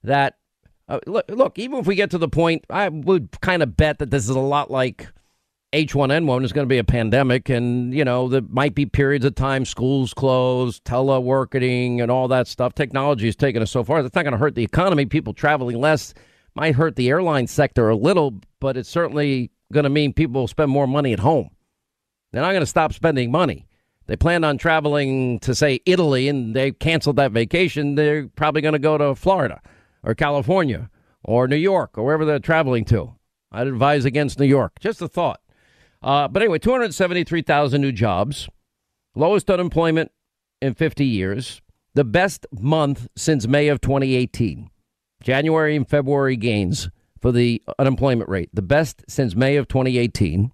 that, 0.03 0.38
uh, 0.89 1.01
look, 1.07 1.27
look, 1.29 1.59
even 1.59 1.79
if 1.79 1.87
we 1.87 1.95
get 1.95 2.11
to 2.11 2.19
the 2.19 2.29
point, 2.29 2.65
I 2.71 2.89
would 2.89 3.29
kind 3.41 3.63
of 3.63 3.77
bet 3.77 3.99
that 3.99 4.11
this 4.11 4.25
is 4.25 4.31
a 4.31 4.41
lot 4.41 4.71
like 4.71 5.07
H1N1 5.75 6.45
is 6.45 6.53
going 6.53 6.67
to 6.67 6.69
be 6.69 6.79
a 6.79 6.85
pandemic, 6.85 7.51
and 7.51 7.93
you 7.93 8.05
know 8.05 8.29
there 8.29 8.41
might 8.49 8.75
be 8.75 8.87
periods 8.87 9.25
of 9.27 9.35
time 9.35 9.67
schools 9.67 10.15
closed, 10.15 10.85
teleworking, 10.85 12.03
and 12.03 12.11
all 12.11 12.27
that 12.29 12.49
stuff. 12.49 12.75
Technology 12.75 13.27
has 13.27 13.37
taken 13.37 13.63
us 13.63 13.71
so 13.71 13.85
far. 13.85 14.03
That's 14.03 14.15
not 14.15 14.23
going 14.23 14.33
to 14.33 14.39
hurt 14.39 14.55
the 14.55 14.65
economy. 14.65 15.05
People 15.05 15.35
traveling 15.35 15.79
less 15.79 16.15
might 16.55 16.75
hurt 16.75 16.97
the 16.97 17.11
airline 17.11 17.47
sector 17.47 17.91
a 17.91 17.97
little, 17.97 18.41
but 18.59 18.79
it's 18.79 18.89
certainly 18.89 19.51
going 19.71 19.85
to 19.85 19.91
mean 19.91 20.15
people 20.15 20.41
will 20.41 20.49
spend 20.49 20.71
more 20.71 20.87
money 20.87 21.13
at 21.13 21.19
home. 21.19 21.51
They're 22.33 22.43
not 22.43 22.53
going 22.53 22.61
to 22.61 22.67
stop 22.67 22.95
spending 22.95 23.31
money. 23.31 23.67
They 24.07 24.17
planned 24.17 24.47
on 24.47 24.57
traveling 24.57 25.39
to 25.41 25.55
say 25.55 25.81
Italy, 25.85 26.29
and 26.29 26.57
they 26.57 26.73
canceled 26.73 27.17
that 27.17 27.33
vacation. 27.33 27.95
They're 27.95 28.27
probably 28.29 28.63
going 28.63 28.73
to 28.73 28.79
go 28.79 28.97
to 28.97 29.15
Florida 29.15 29.61
or 30.09 30.15
California 30.15 30.91
or 31.23 31.47
New 31.47 31.57
York 31.57 31.97
or 31.97 32.05
wherever 32.05 32.25
they're 32.25 32.41
traveling 32.41 32.85
to. 32.87 33.15
I'd 33.53 33.69
advise 33.69 34.05
against 34.05 34.41
New 34.41 34.47
York. 34.47 34.81
Just 34.81 35.03
a 35.03 35.09
thought. 35.09 35.41
Uh, 36.03 36.27
but 36.27 36.43
anyway, 36.43 36.59
273,000 36.59 37.81
new 37.81 37.93
jobs, 37.93 38.49
lowest 39.15 39.51
unemployment 39.51 40.11
in 40.61 40.75
50 40.75 41.05
years, 41.05 41.61
the 41.95 42.05
best 42.05 42.47
month 42.53 43.07
since 43.17 43.47
May 43.47 43.69
of 43.69 43.81
2018. 43.81 44.71
January 45.23 45.77
and 45.77 45.89
February 45.89 46.37
gains 46.37 46.89
for 47.21 47.31
the 47.31 47.63
unemployment 47.79 48.31
rate, 48.31 48.51
the 48.53 48.63
best 48.63 49.05
since 49.09 49.35
May 49.35 49.57
of 49.57 49.69
2018. 49.69 50.53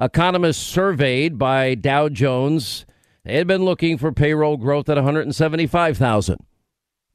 Economists 0.00 0.64
surveyed 0.64 1.38
by 1.38 1.74
Dow 1.74 2.08
Jones 2.08 2.86
they 3.24 3.36
had 3.36 3.46
been 3.46 3.64
looking 3.64 3.98
for 3.98 4.10
payroll 4.10 4.56
growth 4.56 4.88
at 4.88 4.96
175,000 4.96 6.38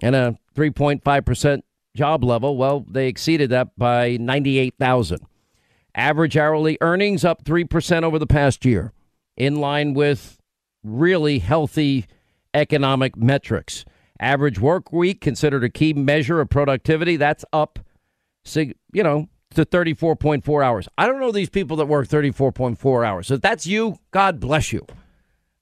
and 0.02 0.16
a 0.16 0.38
3.5% 0.58 1.62
job 1.96 2.24
level. 2.24 2.58
Well, 2.58 2.86
they 2.90 3.08
exceeded 3.08 3.50
that 3.52 3.78
by 3.78 4.18
98,000. 4.18 5.20
Average 5.96 6.38
hourly 6.38 6.78
earnings 6.82 7.24
up 7.24 7.44
3% 7.44 8.04
over 8.04 8.20
the 8.20 8.28
past 8.28 8.66
year, 8.66 8.94
in 9.36 9.56
line 9.56 9.94
with 9.94 10.40
really 10.84 11.40
healthy 11.40 12.06
economic 12.54 13.16
metrics. 13.16 13.86
Average 14.20 14.60
work 14.60 14.92
week, 14.92 15.22
considered 15.22 15.64
a 15.64 15.70
key 15.70 15.94
measure 15.94 16.40
of 16.40 16.50
productivity, 16.50 17.18
that's 17.18 17.46
up, 17.54 17.80
you 18.56 19.04
know, 19.04 19.28
to 19.54 19.66
34.4 19.66 20.64
hours. 20.64 20.88
I 20.98 21.08
don't 21.08 21.20
know 21.20 21.32
these 21.32 21.50
people 21.50 21.78
that 21.78 21.86
work 21.88 22.08
34.4 22.08 23.06
hours. 23.06 23.32
If 23.32 23.42
that's 23.42 23.68
you, 23.68 24.00
God 24.12 24.40
bless 24.40 24.74
you. 24.74 24.86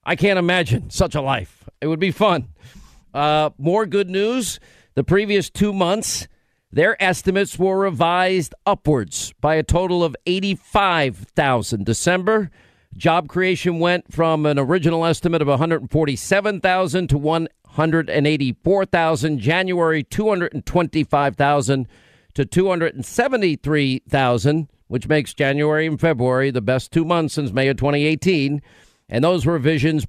I 0.06 0.16
can't 0.16 0.40
imagine 0.40 0.90
such 0.90 1.16
a 1.16 1.22
life. 1.22 1.68
It 1.82 1.88
would 1.88 2.00
be 2.00 2.12
fun. 2.12 2.50
Uh, 3.14 3.52
more 3.58 3.86
good 3.86 4.10
news. 4.10 4.60
The 4.96 5.04
previous 5.04 5.50
two 5.50 5.74
months, 5.74 6.30
their 6.72 6.96
estimates 7.04 7.60
were 7.60 7.78
revised 7.78 8.56
upwards 8.66 9.34
by 9.42 9.56
a 9.56 9.64
total 9.64 10.06
of 10.06 10.16
85,000. 10.26 11.86
December, 11.86 12.50
job 12.96 13.28
creation 13.28 13.80
went 13.80 14.14
from 14.14 14.46
an 14.46 14.58
original 14.58 15.06
estimate 15.06 15.42
of 15.42 15.50
147,000 15.50 17.10
to 17.10 17.18
184,000. 17.18 19.40
January, 19.40 20.04
225,000 20.04 21.88
to 22.34 22.46
273,000, 22.46 24.70
which 24.88 25.10
makes 25.10 25.34
January 25.34 25.88
and 25.88 26.00
February 26.00 26.52
the 26.52 26.62
best 26.62 26.94
two 26.94 27.04
months 27.04 27.34
since 27.34 27.52
May 27.52 27.68
of 27.68 27.76
2018. 27.76 28.62
And 29.10 29.26
those 29.26 29.46
revisions 29.46 30.08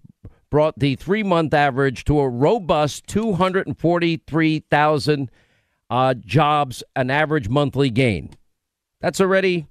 brought 0.56 0.78
the 0.78 0.96
three 0.96 1.22
month 1.22 1.52
average 1.52 2.06
to 2.06 2.18
a 2.18 2.26
robust 2.26 3.06
243,000 3.08 5.30
uh, 5.90 6.14
jobs, 6.14 6.82
an 6.96 7.10
average 7.10 7.50
monthly 7.50 7.90
gain. 7.90 8.30
That's 9.02 9.20
already 9.20 9.66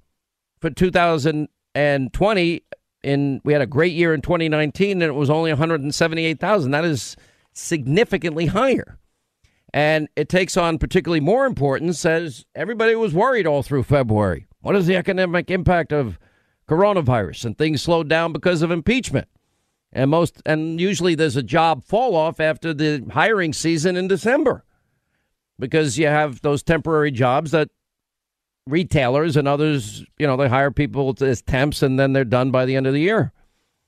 for 0.60 0.70
2020. 0.70 2.62
In 3.02 3.40
we 3.44 3.52
had 3.52 3.62
a 3.62 3.66
great 3.66 3.94
year 3.94 4.14
in 4.14 4.20
2019, 4.20 4.92
and 4.92 5.02
it 5.02 5.16
was 5.16 5.28
only 5.28 5.50
178,000. 5.50 6.70
That 6.70 6.84
is 6.84 7.16
significantly 7.52 8.46
higher. 8.46 9.00
And 9.74 10.06
it 10.14 10.28
takes 10.28 10.56
on 10.56 10.78
particularly 10.78 11.18
more 11.18 11.46
importance 11.46 12.06
as 12.06 12.46
everybody 12.54 12.94
was 12.94 13.12
worried 13.12 13.48
all 13.48 13.64
through 13.64 13.82
February. 13.82 14.46
What 14.60 14.76
is 14.76 14.86
the 14.86 14.94
economic 14.94 15.50
impact 15.50 15.92
of 15.92 16.16
coronavirus? 16.68 17.44
And 17.44 17.58
things 17.58 17.82
slowed 17.82 18.08
down 18.08 18.32
because 18.32 18.62
of 18.62 18.70
impeachment. 18.70 19.26
And 19.92 20.10
most 20.10 20.42
and 20.44 20.80
usually 20.80 21.14
there's 21.14 21.36
a 21.36 21.42
job 21.42 21.84
fall 21.84 22.14
off 22.14 22.40
after 22.40 22.74
the 22.74 23.06
hiring 23.12 23.52
season 23.52 23.96
in 23.96 24.08
December 24.08 24.64
because 25.58 25.98
you 25.98 26.06
have 26.06 26.42
those 26.42 26.62
temporary 26.62 27.10
jobs 27.10 27.50
that 27.52 27.68
retailers 28.66 29.36
and 29.36 29.46
others, 29.46 30.04
you 30.18 30.26
know, 30.26 30.36
they 30.36 30.48
hire 30.48 30.70
people 30.70 31.14
as 31.20 31.40
temps 31.40 31.82
and 31.82 31.98
then 31.98 32.12
they're 32.12 32.24
done 32.24 32.50
by 32.50 32.64
the 32.64 32.76
end 32.76 32.86
of 32.86 32.92
the 32.92 33.00
year. 33.00 33.32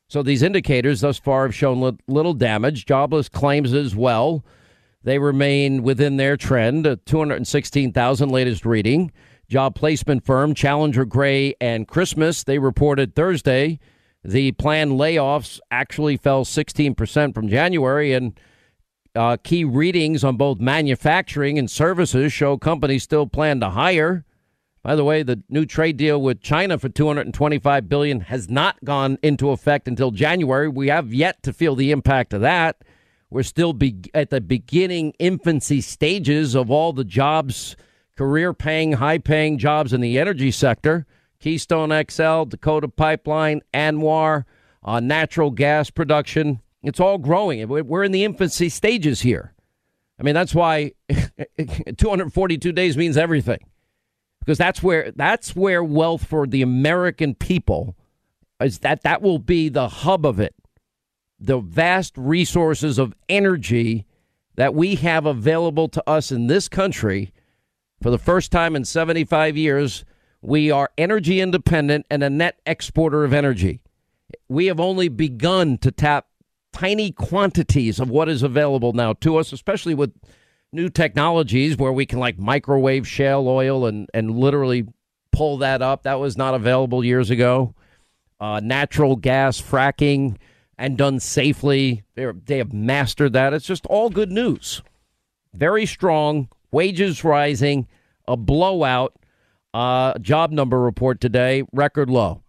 So 0.09 0.23
these 0.23 0.43
indicators 0.43 1.02
thus 1.02 1.19
far 1.19 1.45
have 1.45 1.55
shown 1.55 1.99
little 2.07 2.33
damage. 2.33 2.87
Jobless 2.87 3.28
claims 3.28 3.75
as 3.75 3.95
well. 3.95 4.45
They 5.02 5.19
remain 5.19 5.83
within 5.83 6.17
their 6.17 6.37
trend, 6.37 6.99
216,000 7.05 8.28
latest 8.31 8.64
reading. 8.64 9.12
Job 9.49 9.75
placement 9.75 10.25
firm 10.25 10.55
Challenger 10.55 11.05
Gray 11.05 11.55
and 11.61 11.87
Christmas, 11.87 12.45
they 12.45 12.59
reported 12.59 13.14
Thursday 13.14 13.78
the 14.25 14.53
planned 14.53 14.93
layoffs 14.93 15.61
actually 15.71 16.17
fell 16.17 16.45
16% 16.45 17.35
from 17.35 17.49
January 17.49 18.13
and 18.13 18.39
uh, 19.15 19.37
key 19.43 19.65
readings 19.65 20.23
on 20.23 20.37
both 20.37 20.61
manufacturing 20.61 21.59
and 21.59 21.71
services 21.71 22.33
show 22.33 22.57
companies 22.57 23.03
still 23.03 23.27
plan 23.27 23.61
to 23.61 23.71
hire. 23.71 24.25
By 24.83 24.95
the 24.95 25.05
way, 25.05 25.23
the 25.23 25.43
new 25.49 25.67
trade 25.67 25.97
deal 25.97 26.21
with 26.21 26.41
China 26.41 26.79
for 26.79 26.89
225 26.89 27.89
billion 27.89 28.21
has 28.21 28.49
not 28.49 28.83
gone 28.85 29.19
into 29.23 29.51
effect 29.51 29.89
until 29.89 30.11
January. 30.11 30.69
We 30.69 30.89
have 30.89 31.13
yet 31.13 31.43
to 31.43 31.53
feel 31.53 31.75
the 31.75 31.91
impact 31.91 32.33
of 32.33 32.41
that. 32.43 32.83
We're 33.31 33.43
still 33.43 33.73
be- 33.73 34.11
at 34.15 34.31
the 34.31 34.41
beginning 34.41 35.13
infancy 35.19 35.81
stages 35.81 36.55
of 36.55 36.71
all 36.71 36.93
the 36.93 37.05
jobs, 37.05 37.77
career 38.17 38.55
paying, 38.55 38.93
high 38.95 39.19
paying 39.19 39.59
jobs 39.59 39.93
in 39.93 40.01
the 40.01 40.19
energy 40.19 40.51
sector. 40.51 41.07
Keystone 41.40 41.90
XL, 42.11 42.45
Dakota 42.45 42.88
Pipeline, 42.88 43.62
ANWR, 43.73 44.45
uh, 44.83 45.00
natural 45.00 45.50
gas 45.50 45.90
production. 45.90 46.61
It's 46.83 47.00
all 47.00 47.18
growing. 47.18 47.66
We're 47.68 48.04
in 48.04 48.12
the 48.12 48.25
infancy 48.25 48.68
stages 48.68 49.21
here. 49.21 49.54
I 50.18 50.23
mean, 50.23 50.35
that's 50.35 50.54
why 50.54 50.92
242 51.97 52.73
days 52.73 52.97
means 52.97 53.16
everything, 53.16 53.61
because 54.40 54.59
that's 54.59 54.83
where 54.83 55.12
that's 55.12 55.54
where 55.54 55.83
wealth 55.85 56.25
for 56.25 56.47
the 56.47 56.62
American 56.62 57.35
people 57.35 57.97
is. 58.61 58.80
That 58.80 59.02
that 59.02 59.23
will 59.23 59.38
be 59.38 59.68
the 59.68 59.88
hub 59.88 60.26
of 60.26 60.40
it. 60.40 60.54
The 61.38 61.61
vast 61.61 62.16
resources 62.16 62.99
of 62.99 63.14
energy 63.28 64.07
that 64.57 64.75
we 64.75 64.97
have 64.97 65.25
available 65.25 65.88
to 65.88 66.02
us 66.09 66.33
in 66.33 66.49
this 66.49 66.68
country 66.68 67.33
for 68.02 68.11
the 68.11 68.18
first 68.18 68.50
time 68.50 68.75
in 68.75 68.85
75 68.85 69.57
years. 69.57 70.04
We 70.40 70.71
are 70.71 70.90
energy 70.97 71.40
independent 71.40 72.07
and 72.11 72.23
a 72.23 72.30
net 72.30 72.61
exporter 72.64 73.25
of 73.25 73.33
energy. 73.33 73.80
We 74.49 74.66
have 74.66 74.78
only 74.78 75.09
begun 75.09 75.78
to 75.78 75.90
tap 75.90 76.26
tiny 76.73 77.11
quantities 77.11 77.99
of 77.99 78.11
what 78.11 78.28
is 78.28 78.42
available 78.42 78.92
now 78.92 79.14
to 79.14 79.37
us, 79.37 79.52
especially 79.52 79.95
with 79.95 80.12
new 80.73 80.88
technologies 80.88 81.76
where 81.76 81.92
we 81.92 82.07
can 82.07 82.18
like 82.18 82.38
microwave 82.38 83.07
shale 83.07 83.49
oil 83.49 83.87
and, 83.87 84.09
and 84.14 84.38
literally 84.38 84.87
pull 85.33 85.59
that 85.59 85.83
up. 85.83 86.02
That 86.02 86.21
was 86.21 86.37
not 86.37 86.54
available 86.54 87.04
years 87.04 87.30
ago. 87.30 87.75
Uh, 88.38 88.61
natural 88.62 89.16
gas 89.16 89.61
fracking 89.61 90.37
and 90.76 90.97
done 90.97 91.18
safely. 91.18 92.04
They're, 92.14 92.33
they 92.33 92.59
have 92.59 92.73
mastered 92.73 93.33
that. 93.33 93.52
It's 93.52 93.66
just 93.66 93.87
all 93.87 94.11
good 94.11 94.30
news. 94.30 94.83
Very 95.52 95.87
strong, 95.87 96.49
wages 96.71 97.25
rising, 97.25 97.88
a 98.28 98.37
blowout. 98.37 99.16
Uh, 99.75 100.19
job 100.19 100.51
number 100.51 100.81
report 100.81 101.21
today, 101.21 101.65
record 101.73 102.09
low. 102.09 102.43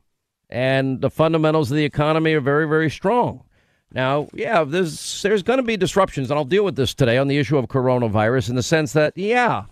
And 0.50 1.02
the 1.02 1.10
fundamentals 1.10 1.70
of 1.70 1.78
the 1.78 1.86
economy 1.86 2.34
are 2.34 2.42
very, 2.42 2.68
very 2.68 2.90
strong. 2.90 3.44
Now, 3.92 4.30
yeah, 4.34 4.64
there's 4.64 5.22
there's 5.24 5.44
going 5.44 5.58
to 5.58 5.64
be 5.64 5.78
disruptions, 5.78 6.30
and 6.30 6.38
I'll 6.38 6.46
deal 6.46 6.64
with 6.64 6.76
this 6.76 6.94
today 6.94 7.18
on 7.18 7.28
the 7.28 7.38
issue 7.38 7.58
of 7.58 7.68
coronavirus 7.68 8.50
in 8.50 8.56
the 8.56 8.64
sense 8.64 8.94
that, 8.94 9.18
yeah, 9.18 9.66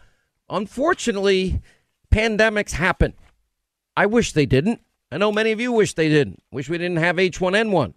unfortunately, 0.50 1.62
pandemics 2.12 2.72
happen. 2.72 3.14
I 3.96 4.08
wish 4.08 4.34
they 4.34 4.46
didn't. 4.46 4.82
I 5.12 5.18
know 5.18 5.32
many 5.32 5.52
of 5.52 5.62
you 5.62 5.72
wish 5.72 5.94
they 5.94 6.10
didn't. 6.10 6.42
Wish 6.52 6.70
we 6.70 6.78
didn't 6.78 6.98
have 6.98 7.16
H1N1. 7.18 7.94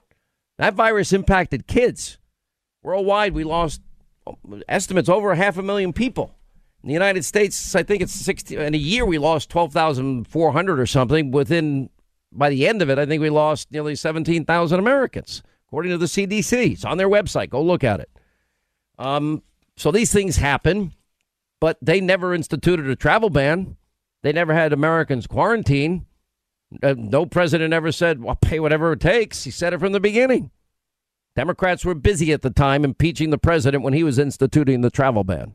That 0.58 0.74
virus 0.74 1.12
impacted 1.12 1.66
kids. 1.66 2.18
Worldwide, 2.82 3.34
we 3.34 3.44
lost 3.44 3.80
estimates 4.68 5.08
over 5.08 5.34
half 5.34 5.56
a 5.58 5.62
million 5.62 5.92
people. 5.92 6.34
In 6.82 6.88
the 6.88 6.94
United 6.94 7.24
States, 7.24 7.74
I 7.74 7.82
think 7.82 8.02
it's 8.02 8.12
60. 8.12 8.56
In 8.56 8.74
a 8.74 8.78
year, 8.78 9.04
we 9.04 9.18
lost 9.18 9.50
12,400 9.50 10.80
or 10.80 10.86
something. 10.86 11.30
Within, 11.30 11.90
by 12.32 12.48
the 12.48 12.66
end 12.66 12.80
of 12.80 12.88
it, 12.88 12.98
I 12.98 13.04
think 13.04 13.20
we 13.20 13.28
lost 13.28 13.70
nearly 13.70 13.94
17,000 13.94 14.78
Americans, 14.78 15.42
according 15.68 15.92
to 15.92 15.98
the 15.98 16.06
CDC. 16.06 16.72
It's 16.72 16.84
on 16.84 16.96
their 16.96 17.08
website. 17.08 17.50
Go 17.50 17.62
look 17.62 17.84
at 17.84 18.00
it. 18.00 18.10
Um, 18.98 19.42
so 19.76 19.90
these 19.90 20.12
things 20.12 20.36
happen, 20.36 20.94
but 21.60 21.76
they 21.82 22.00
never 22.00 22.34
instituted 22.34 22.88
a 22.88 22.96
travel 22.96 23.28
ban. 23.28 23.76
They 24.22 24.32
never 24.32 24.54
had 24.54 24.72
Americans 24.72 25.26
quarantine. 25.26 26.06
Uh, 26.82 26.94
no 26.96 27.26
president 27.26 27.74
ever 27.74 27.92
said, 27.92 28.22
well, 28.22 28.36
pay 28.36 28.60
whatever 28.60 28.92
it 28.92 29.00
takes. 29.00 29.44
He 29.44 29.50
said 29.50 29.74
it 29.74 29.80
from 29.80 29.92
the 29.92 30.00
beginning. 30.00 30.50
Democrats 31.36 31.84
were 31.84 31.94
busy 31.94 32.32
at 32.32 32.42
the 32.42 32.50
time 32.50 32.84
impeaching 32.84 33.30
the 33.30 33.38
president 33.38 33.82
when 33.82 33.92
he 33.92 34.02
was 34.02 34.18
instituting 34.18 34.80
the 34.80 34.90
travel 34.90 35.24
ban. 35.24 35.54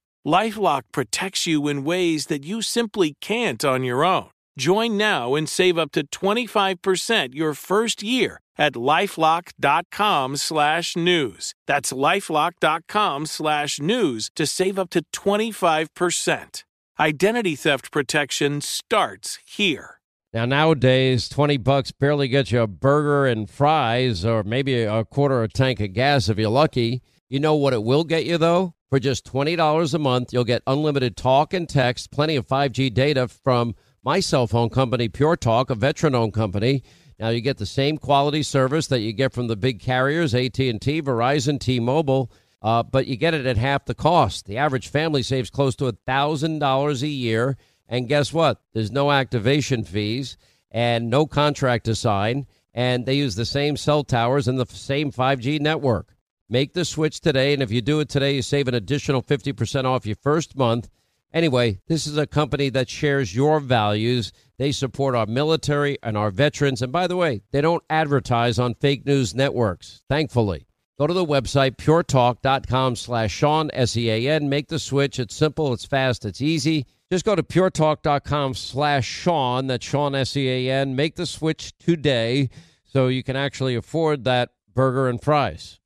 LifeLock 0.25 0.83
protects 0.91 1.47
you 1.47 1.67
in 1.67 1.83
ways 1.83 2.27
that 2.27 2.45
you 2.45 2.61
simply 2.61 3.15
can't 3.21 3.65
on 3.65 3.83
your 3.83 4.03
own. 4.05 4.29
Join 4.57 4.97
now 4.97 5.33
and 5.33 5.49
save 5.49 5.77
up 5.77 5.91
to 5.93 6.05
25% 6.05 7.33
your 7.33 7.53
first 7.53 8.03
year 8.03 8.39
at 8.57 8.73
lifelock.com 8.73 10.35
slash 10.37 10.95
news. 10.95 11.55
That's 11.65 11.91
lifelock.com 11.91 13.25
slash 13.25 13.79
news 13.79 14.29
to 14.35 14.45
save 14.45 14.77
up 14.77 14.89
to 14.91 15.01
25%. 15.13 16.63
Identity 16.99 17.55
theft 17.55 17.91
protection 17.91 18.61
starts 18.61 19.39
here. 19.45 19.97
Now, 20.33 20.45
nowadays, 20.45 21.27
20 21.29 21.57
bucks 21.57 21.91
barely 21.91 22.27
gets 22.27 22.51
you 22.51 22.61
a 22.61 22.67
burger 22.67 23.25
and 23.25 23.49
fries 23.49 24.23
or 24.23 24.43
maybe 24.43 24.83
a 24.83 25.03
quarter 25.03 25.43
of 25.43 25.49
a 25.49 25.53
tank 25.53 25.79
of 25.79 25.93
gas 25.93 26.29
if 26.29 26.37
you're 26.37 26.49
lucky. 26.49 27.01
You 27.29 27.39
know 27.39 27.55
what 27.55 27.73
it 27.73 27.83
will 27.83 28.03
get 28.03 28.25
you, 28.25 28.37
though? 28.37 28.75
For 28.91 28.99
just 28.99 29.25
$20 29.25 29.93
a 29.93 29.99
month, 29.99 30.33
you'll 30.33 30.43
get 30.43 30.63
unlimited 30.67 31.15
talk 31.15 31.53
and 31.53 31.67
text, 31.67 32.11
plenty 32.11 32.35
of 32.35 32.45
5G 32.45 32.93
data 32.93 33.29
from 33.29 33.73
my 34.03 34.19
cell 34.19 34.47
phone 34.47 34.69
company, 34.69 35.07
Pure 35.07 35.37
Talk, 35.37 35.69
a 35.69 35.75
veteran-owned 35.75 36.33
company. 36.33 36.83
Now 37.17 37.29
you 37.29 37.39
get 37.39 37.57
the 37.57 37.65
same 37.65 37.97
quality 37.97 38.43
service 38.43 38.87
that 38.87 38.99
you 38.99 39.13
get 39.13 39.31
from 39.31 39.47
the 39.47 39.55
big 39.55 39.79
carriers, 39.79 40.35
AT&T, 40.35 41.01
Verizon, 41.03 41.57
T-Mobile, 41.57 42.33
uh, 42.61 42.83
but 42.83 43.07
you 43.07 43.15
get 43.15 43.33
it 43.33 43.45
at 43.45 43.55
half 43.55 43.85
the 43.85 43.95
cost. 43.95 44.45
The 44.45 44.57
average 44.57 44.89
family 44.89 45.23
saves 45.23 45.49
close 45.49 45.77
to 45.77 45.85
$1,000 45.85 47.01
a 47.01 47.07
year. 47.07 47.55
And 47.87 48.09
guess 48.09 48.33
what? 48.33 48.61
There's 48.73 48.91
no 48.91 49.09
activation 49.09 49.85
fees 49.85 50.35
and 50.69 51.09
no 51.09 51.25
contract 51.27 51.85
to 51.85 51.95
sign. 51.95 52.45
And 52.73 53.05
they 53.05 53.13
use 53.13 53.35
the 53.35 53.45
same 53.45 53.77
cell 53.77 54.03
towers 54.03 54.49
and 54.49 54.59
the 54.59 54.65
same 54.65 55.13
5G 55.13 55.61
network. 55.61 56.13
Make 56.51 56.73
the 56.73 56.83
switch 56.83 57.21
today, 57.21 57.53
and 57.53 57.63
if 57.63 57.71
you 57.71 57.79
do 57.79 58.01
it 58.01 58.09
today, 58.09 58.35
you 58.35 58.41
save 58.41 58.67
an 58.67 58.75
additional 58.75 59.23
50% 59.23 59.85
off 59.85 60.05
your 60.05 60.17
first 60.17 60.57
month. 60.57 60.89
Anyway, 61.33 61.79
this 61.87 62.05
is 62.05 62.17
a 62.17 62.27
company 62.27 62.67
that 62.71 62.89
shares 62.89 63.33
your 63.33 63.61
values. 63.61 64.33
They 64.57 64.73
support 64.73 65.15
our 65.15 65.25
military 65.25 65.97
and 66.03 66.17
our 66.17 66.29
veterans. 66.29 66.81
And 66.81 66.91
by 66.91 67.07
the 67.07 67.15
way, 67.15 67.41
they 67.51 67.61
don't 67.61 67.85
advertise 67.89 68.59
on 68.59 68.73
fake 68.73 69.05
news 69.05 69.33
networks, 69.33 70.03
thankfully. 70.09 70.67
Go 70.99 71.07
to 71.07 71.13
the 71.13 71.25
website, 71.25 71.77
puretalk.com 71.77 72.97
slash 72.97 73.31
Sean, 73.31 73.71
S-E-A-N. 73.73 74.49
Make 74.49 74.67
the 74.67 74.77
switch. 74.77 75.19
It's 75.19 75.33
simple, 75.33 75.71
it's 75.71 75.85
fast, 75.85 76.25
it's 76.25 76.41
easy. 76.41 76.85
Just 77.09 77.23
go 77.23 77.33
to 77.33 77.43
puretalk.com 77.43 78.55
slash 78.55 79.07
Sean, 79.07 79.67
that's 79.67 79.85
Sean, 79.85 80.15
S-E-A-N. 80.15 80.97
Make 80.97 81.15
the 81.15 81.25
switch 81.25 81.77
today 81.77 82.49
so 82.83 83.07
you 83.07 83.23
can 83.23 83.37
actually 83.37 83.75
afford 83.75 84.25
that 84.25 84.49
burger 84.75 85.07
and 85.07 85.21
fries. 85.23 85.79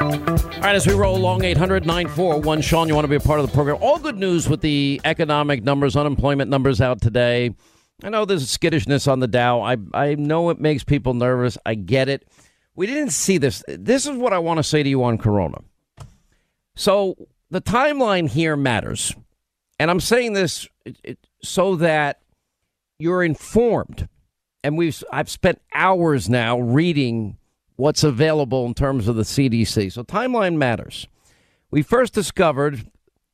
All 0.00 0.08
right, 0.08 0.74
as 0.74 0.86
we 0.86 0.94
roll 0.94 1.14
along, 1.14 1.44
800 1.44 1.84
941 1.84 2.62
Sean, 2.62 2.88
you 2.88 2.94
want 2.94 3.04
to 3.04 3.08
be 3.08 3.16
a 3.16 3.20
part 3.20 3.38
of 3.38 3.46
the 3.46 3.52
program. 3.52 3.76
All 3.82 3.98
good 3.98 4.16
news 4.16 4.48
with 4.48 4.62
the 4.62 4.98
economic 5.04 5.62
numbers, 5.62 5.94
unemployment 5.94 6.50
numbers 6.50 6.80
out 6.80 7.02
today. 7.02 7.54
I 8.02 8.08
know 8.08 8.24
there's 8.24 8.48
skittishness 8.48 9.06
on 9.06 9.20
the 9.20 9.28
Dow. 9.28 9.60
I, 9.60 9.76
I 9.92 10.14
know 10.14 10.48
it 10.48 10.58
makes 10.58 10.84
people 10.84 11.12
nervous. 11.12 11.58
I 11.66 11.74
get 11.74 12.08
it. 12.08 12.26
We 12.74 12.86
didn't 12.86 13.10
see 13.10 13.36
this. 13.36 13.62
This 13.68 14.06
is 14.06 14.16
what 14.16 14.32
I 14.32 14.38
want 14.38 14.56
to 14.56 14.62
say 14.62 14.82
to 14.82 14.88
you 14.88 15.04
on 15.04 15.18
Corona. 15.18 15.58
So 16.76 17.28
the 17.50 17.60
timeline 17.60 18.26
here 18.26 18.56
matters. 18.56 19.14
And 19.78 19.90
I'm 19.90 20.00
saying 20.00 20.32
this 20.32 20.66
so 21.42 21.76
that 21.76 22.22
you're 22.98 23.22
informed. 23.22 24.08
And 24.64 24.78
we've 24.78 25.04
I've 25.12 25.28
spent 25.28 25.60
hours 25.74 26.30
now 26.30 26.58
reading 26.58 27.36
what's 27.80 28.04
available 28.04 28.66
in 28.66 28.74
terms 28.74 29.08
of 29.08 29.16
the 29.16 29.22
CDC. 29.22 29.90
So 29.90 30.04
timeline 30.04 30.56
matters. 30.56 31.08
We 31.70 31.80
first 31.80 32.12
discovered 32.12 32.86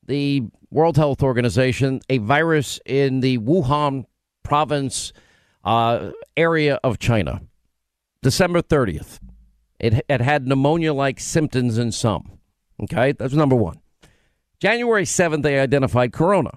the 0.06 0.44
World 0.70 0.96
Health 0.96 1.20
Organization 1.20 2.00
a 2.08 2.18
virus 2.18 2.78
in 2.86 3.20
the 3.20 3.38
Wuhan 3.38 4.04
province 4.44 5.12
uh, 5.64 6.12
area 6.36 6.78
of 6.84 7.00
China, 7.00 7.42
December 8.22 8.62
30th. 8.62 9.18
It, 9.80 10.04
it 10.08 10.20
had 10.20 10.46
pneumonia 10.46 10.94
like 10.94 11.18
symptoms 11.18 11.76
in 11.76 11.90
some. 11.90 12.38
Okay, 12.80 13.12
that's 13.12 13.34
number 13.34 13.56
one. 13.56 13.80
January 14.60 15.04
7th, 15.04 15.42
they 15.42 15.58
identified 15.58 16.12
corona. 16.12 16.52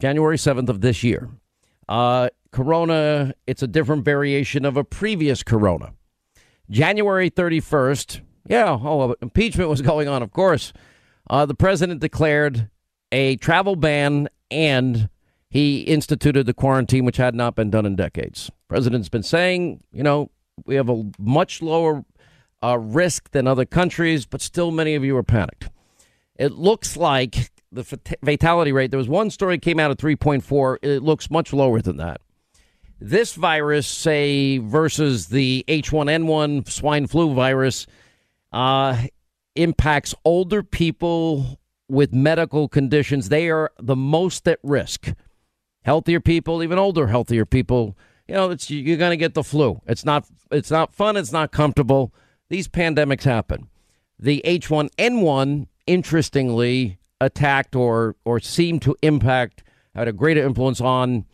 January 0.00 0.36
7th 0.36 0.68
of 0.68 0.82
this 0.82 1.02
year. 1.02 1.30
Uh, 1.88 2.28
corona, 2.50 3.32
it's 3.46 3.62
a 3.62 3.66
different 3.66 4.04
variation 4.04 4.66
of 4.66 4.76
a 4.76 4.84
previous 4.84 5.42
corona. 5.42 5.94
January 6.72 7.30
31st, 7.30 8.20
yeah, 8.48 8.78
oh, 8.82 9.14
impeachment 9.22 9.68
was 9.68 9.82
going 9.92 10.08
on, 10.08 10.22
of 10.22 10.32
course. 10.32 10.72
Uh, 11.30 11.46
the 11.46 11.54
president 11.54 12.00
declared 12.00 12.68
a 13.12 13.36
travel 13.36 13.76
ban 13.76 14.28
and 14.50 15.08
he 15.48 15.82
instituted 15.82 16.46
the 16.46 16.54
quarantine, 16.54 17.04
which 17.04 17.18
had 17.18 17.34
not 17.34 17.54
been 17.54 17.70
done 17.70 17.84
in 17.84 17.94
decades. 17.94 18.50
President's 18.68 19.10
been 19.10 19.22
saying, 19.22 19.82
you 19.92 20.02
know, 20.02 20.30
we 20.64 20.74
have 20.74 20.88
a 20.88 21.04
much 21.18 21.60
lower 21.60 22.04
uh, 22.64 22.78
risk 22.78 23.30
than 23.32 23.46
other 23.46 23.66
countries, 23.66 24.24
but 24.24 24.40
still 24.40 24.70
many 24.70 24.94
of 24.94 25.04
you 25.04 25.16
are 25.16 25.22
panicked. 25.22 25.68
It 26.36 26.52
looks 26.52 26.96
like 26.96 27.50
the 27.70 27.84
fatality 27.84 28.72
rate, 28.72 28.90
there 28.90 28.98
was 28.98 29.08
one 29.08 29.30
story 29.30 29.58
came 29.58 29.78
out 29.78 29.90
at 29.90 29.98
3.4. 29.98 30.76
It 30.82 31.02
looks 31.02 31.30
much 31.30 31.52
lower 31.52 31.80
than 31.80 31.98
that. 31.98 32.20
This 33.04 33.34
virus, 33.34 33.86
say, 33.86 34.58
versus 34.58 35.26
the 35.26 35.64
H1N1 35.68 36.68
swine 36.70 37.06
flu 37.06 37.34
virus, 37.34 37.86
uh, 38.52 39.02
impacts 39.56 40.14
older 40.24 40.62
people 40.62 41.58
with 41.88 42.14
medical 42.14 42.68
conditions. 42.68 43.28
They 43.28 43.50
are 43.50 43.72
the 43.78 43.96
most 43.96 44.46
at 44.46 44.58
risk 44.62 45.12
healthier 45.82 46.20
people, 46.20 46.62
even 46.62 46.78
older 46.78 47.08
healthier 47.08 47.44
people, 47.44 47.96
you 48.28 48.34
know, 48.34 48.50
it's 48.50 48.70
you're 48.70 48.96
going 48.96 49.10
to 49.10 49.16
get 49.16 49.34
the 49.34 49.44
flu. 49.44 49.80
It's 49.86 50.04
not 50.04 50.26
it's 50.50 50.70
not 50.70 50.94
fun, 50.94 51.16
it's 51.16 51.32
not 51.32 51.52
comfortable. 51.52 52.14
These 52.48 52.68
pandemics 52.68 53.24
happen. 53.24 53.68
The 54.18 54.42
H1N1 54.46 55.66
interestingly 55.86 56.98
attacked 57.20 57.74
or 57.74 58.16
or 58.24 58.40
seemed 58.40 58.82
to 58.82 58.96
impact 59.02 59.64
had 59.94 60.08
a 60.08 60.12
greater 60.12 60.46
influence 60.46 60.80
on 60.80 61.26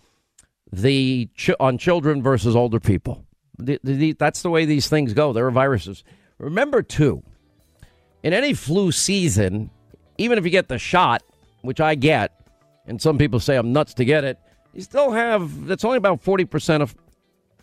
the 0.73 1.29
on 1.59 1.79
children 1.79 2.23
versus 2.23 2.55
older 2.55 2.81
people. 2.81 3.25
The, 3.59 3.81
the, 3.83 4.13
that's 4.13 4.43
the 4.43 4.51
way 4.51 4.65
these 4.65 4.89
things 4.89 5.15
go. 5.15 5.33
There 5.33 5.47
are 5.47 5.51
viruses. 5.51 6.05
Remember 6.39 6.83
too, 6.83 7.23
in 8.23 8.33
any 8.33 8.55
flu 8.55 8.93
season, 8.93 9.71
even 10.17 10.39
if 10.39 10.45
you 10.45 10.51
get 10.51 10.69
the 10.69 10.79
shot, 10.79 11.23
which 11.63 11.81
I 11.81 11.95
get, 11.95 12.33
and 12.87 13.03
some 13.03 13.19
people 13.19 13.41
say 13.41 13.57
I'm 13.57 13.73
nuts 13.73 13.95
to 13.95 14.05
get 14.05 14.25
it, 14.25 14.39
you 14.73 14.83
still 14.83 15.11
have 15.11 15.67
that's 15.67 15.85
only 15.85 15.99
about 15.99 16.23
40% 16.23 16.83
of 16.83 16.95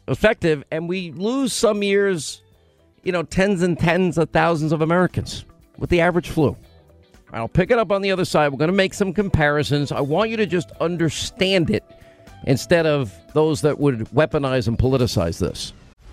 effective 0.07 0.63
and 0.71 0.89
we 0.89 1.11
lose 1.11 1.53
some 1.53 1.81
years, 1.81 2.41
you 3.03 3.11
know, 3.11 3.23
tens 3.23 3.61
and 3.61 3.79
tens 3.79 4.17
of 4.17 4.29
thousands 4.31 4.71
of 4.71 4.81
Americans 4.81 5.45
with 5.77 5.89
the 5.89 6.01
average 6.01 6.29
flu. 6.29 6.57
I'll 7.31 7.47
pick 7.47 7.71
it 7.71 7.79
up 7.79 7.91
on 7.91 8.01
the 8.01 8.11
other 8.11 8.25
side. 8.25 8.51
We're 8.51 8.57
going 8.57 8.69
to 8.69 8.75
make 8.75 8.93
some 8.93 9.13
comparisons. 9.13 9.91
I 9.91 10.01
want 10.01 10.29
you 10.29 10.37
to 10.37 10.45
just 10.45 10.71
understand 10.79 11.69
it 11.69 11.83
instead 12.45 12.86
of 12.86 13.13
those 13.34 13.62
that 13.62 13.79
would 13.79 13.99
weaponize 14.10 14.67
and 14.67 14.77
politicize 14.77 15.39
this. 15.39 15.73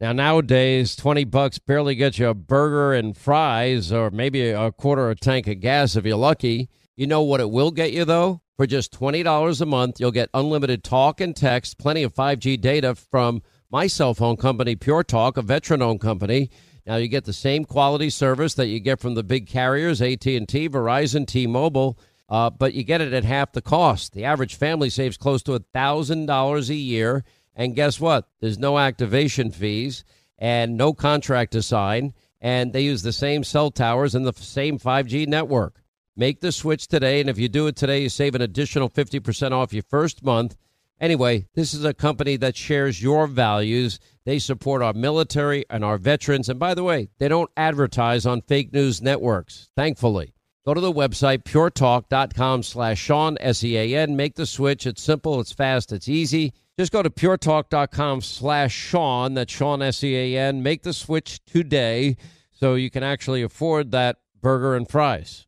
Now 0.00 0.12
nowadays, 0.12 0.96
twenty 0.96 1.24
bucks 1.24 1.58
barely 1.58 1.94
gets 1.94 2.18
you 2.18 2.28
a 2.28 2.34
burger 2.34 2.94
and 2.94 3.14
fries, 3.14 3.92
or 3.92 4.10
maybe 4.10 4.48
a 4.48 4.72
quarter 4.72 5.10
of 5.10 5.18
a 5.18 5.20
tank 5.20 5.46
of 5.46 5.60
gas 5.60 5.94
if 5.94 6.06
you're 6.06 6.16
lucky. 6.16 6.70
You 6.96 7.06
know 7.06 7.20
what 7.20 7.40
it 7.40 7.50
will 7.50 7.70
get 7.70 7.92
you 7.92 8.06
though? 8.06 8.40
For 8.56 8.66
just 8.66 8.92
twenty 8.92 9.22
dollars 9.22 9.60
a 9.60 9.66
month, 9.66 10.00
you'll 10.00 10.10
get 10.10 10.30
unlimited 10.32 10.82
talk 10.82 11.20
and 11.20 11.36
text, 11.36 11.78
plenty 11.78 12.02
of 12.02 12.14
five 12.14 12.38
G 12.38 12.56
data 12.56 12.94
from 12.94 13.42
my 13.70 13.86
cell 13.86 14.14
phone 14.14 14.38
company, 14.38 14.74
Pure 14.74 15.04
Talk, 15.04 15.36
a 15.36 15.42
veteran-owned 15.42 16.00
company. 16.00 16.50
Now 16.86 16.96
you 16.96 17.06
get 17.06 17.26
the 17.26 17.34
same 17.34 17.66
quality 17.66 18.08
service 18.08 18.54
that 18.54 18.68
you 18.68 18.80
get 18.80 19.00
from 19.00 19.14
the 19.14 19.22
big 19.22 19.46
carriers, 19.46 20.00
AT 20.00 20.24
and 20.26 20.48
T, 20.48 20.66
Verizon, 20.66 21.26
T-Mobile. 21.26 21.98
Uh, 22.28 22.48
but 22.48 22.74
you 22.74 22.84
get 22.84 23.00
it 23.00 23.12
at 23.12 23.24
half 23.24 23.52
the 23.52 23.60
cost. 23.60 24.12
The 24.12 24.24
average 24.24 24.54
family 24.54 24.88
saves 24.88 25.16
close 25.16 25.42
to 25.42 25.54
a 25.54 25.64
thousand 25.74 26.26
dollars 26.26 26.70
a 26.70 26.74
year 26.74 27.22
and 27.54 27.74
guess 27.74 28.00
what? 28.00 28.28
There's 28.40 28.58
no 28.58 28.78
activation 28.78 29.50
fees 29.50 30.04
and 30.38 30.76
no 30.76 30.92
contract 30.92 31.52
to 31.52 31.62
sign. 31.62 32.14
And 32.40 32.72
they 32.72 32.80
use 32.80 33.02
the 33.02 33.12
same 33.12 33.44
cell 33.44 33.70
towers 33.70 34.14
and 34.14 34.24
the 34.24 34.32
same 34.32 34.78
5G 34.78 35.26
network. 35.26 35.82
Make 36.16 36.40
the 36.40 36.52
switch 36.52 36.88
today. 36.88 37.20
And 37.20 37.28
if 37.28 37.38
you 37.38 37.48
do 37.48 37.66
it 37.66 37.76
today, 37.76 38.02
you 38.02 38.08
save 38.08 38.34
an 38.34 38.42
additional 38.42 38.88
50% 38.88 39.52
off 39.52 39.72
your 39.72 39.82
first 39.82 40.24
month. 40.24 40.56
Anyway, 41.00 41.46
this 41.54 41.72
is 41.72 41.84
a 41.84 41.94
company 41.94 42.36
that 42.36 42.56
shares 42.56 43.02
your 43.02 43.26
values. 43.26 43.98
They 44.24 44.38
support 44.38 44.82
our 44.82 44.92
military 44.92 45.64
and 45.70 45.84
our 45.84 45.96
veterans. 45.96 46.48
And 46.48 46.58
by 46.58 46.74
the 46.74 46.84
way, 46.84 47.08
they 47.18 47.28
don't 47.28 47.50
advertise 47.56 48.26
on 48.26 48.42
fake 48.42 48.72
news 48.72 49.00
networks, 49.00 49.70
thankfully. 49.76 50.34
Go 50.66 50.74
to 50.74 50.80
the 50.80 50.92
website, 50.92 51.44
puretalk.com 51.44 52.62
slash 52.62 52.98
Sean, 52.98 53.38
S-E-A-N. 53.40 54.14
Make 54.14 54.34
the 54.34 54.44
switch. 54.44 54.86
It's 54.86 55.02
simple, 55.02 55.40
it's 55.40 55.52
fast, 55.52 55.90
it's 55.90 56.08
easy. 56.08 56.52
Just 56.80 56.92
go 56.92 57.02
to 57.02 57.10
puretalk.com 57.10 58.22
slash 58.22 58.72
Sean, 58.72 59.34
that's 59.34 59.52
Sean, 59.52 59.82
S-E-A-N. 59.82 60.62
Make 60.62 60.82
the 60.82 60.94
switch 60.94 61.44
today 61.44 62.16
so 62.52 62.74
you 62.74 62.88
can 62.88 63.02
actually 63.02 63.42
afford 63.42 63.90
that 63.90 64.16
burger 64.40 64.74
and 64.74 64.88
fries. 64.88 65.46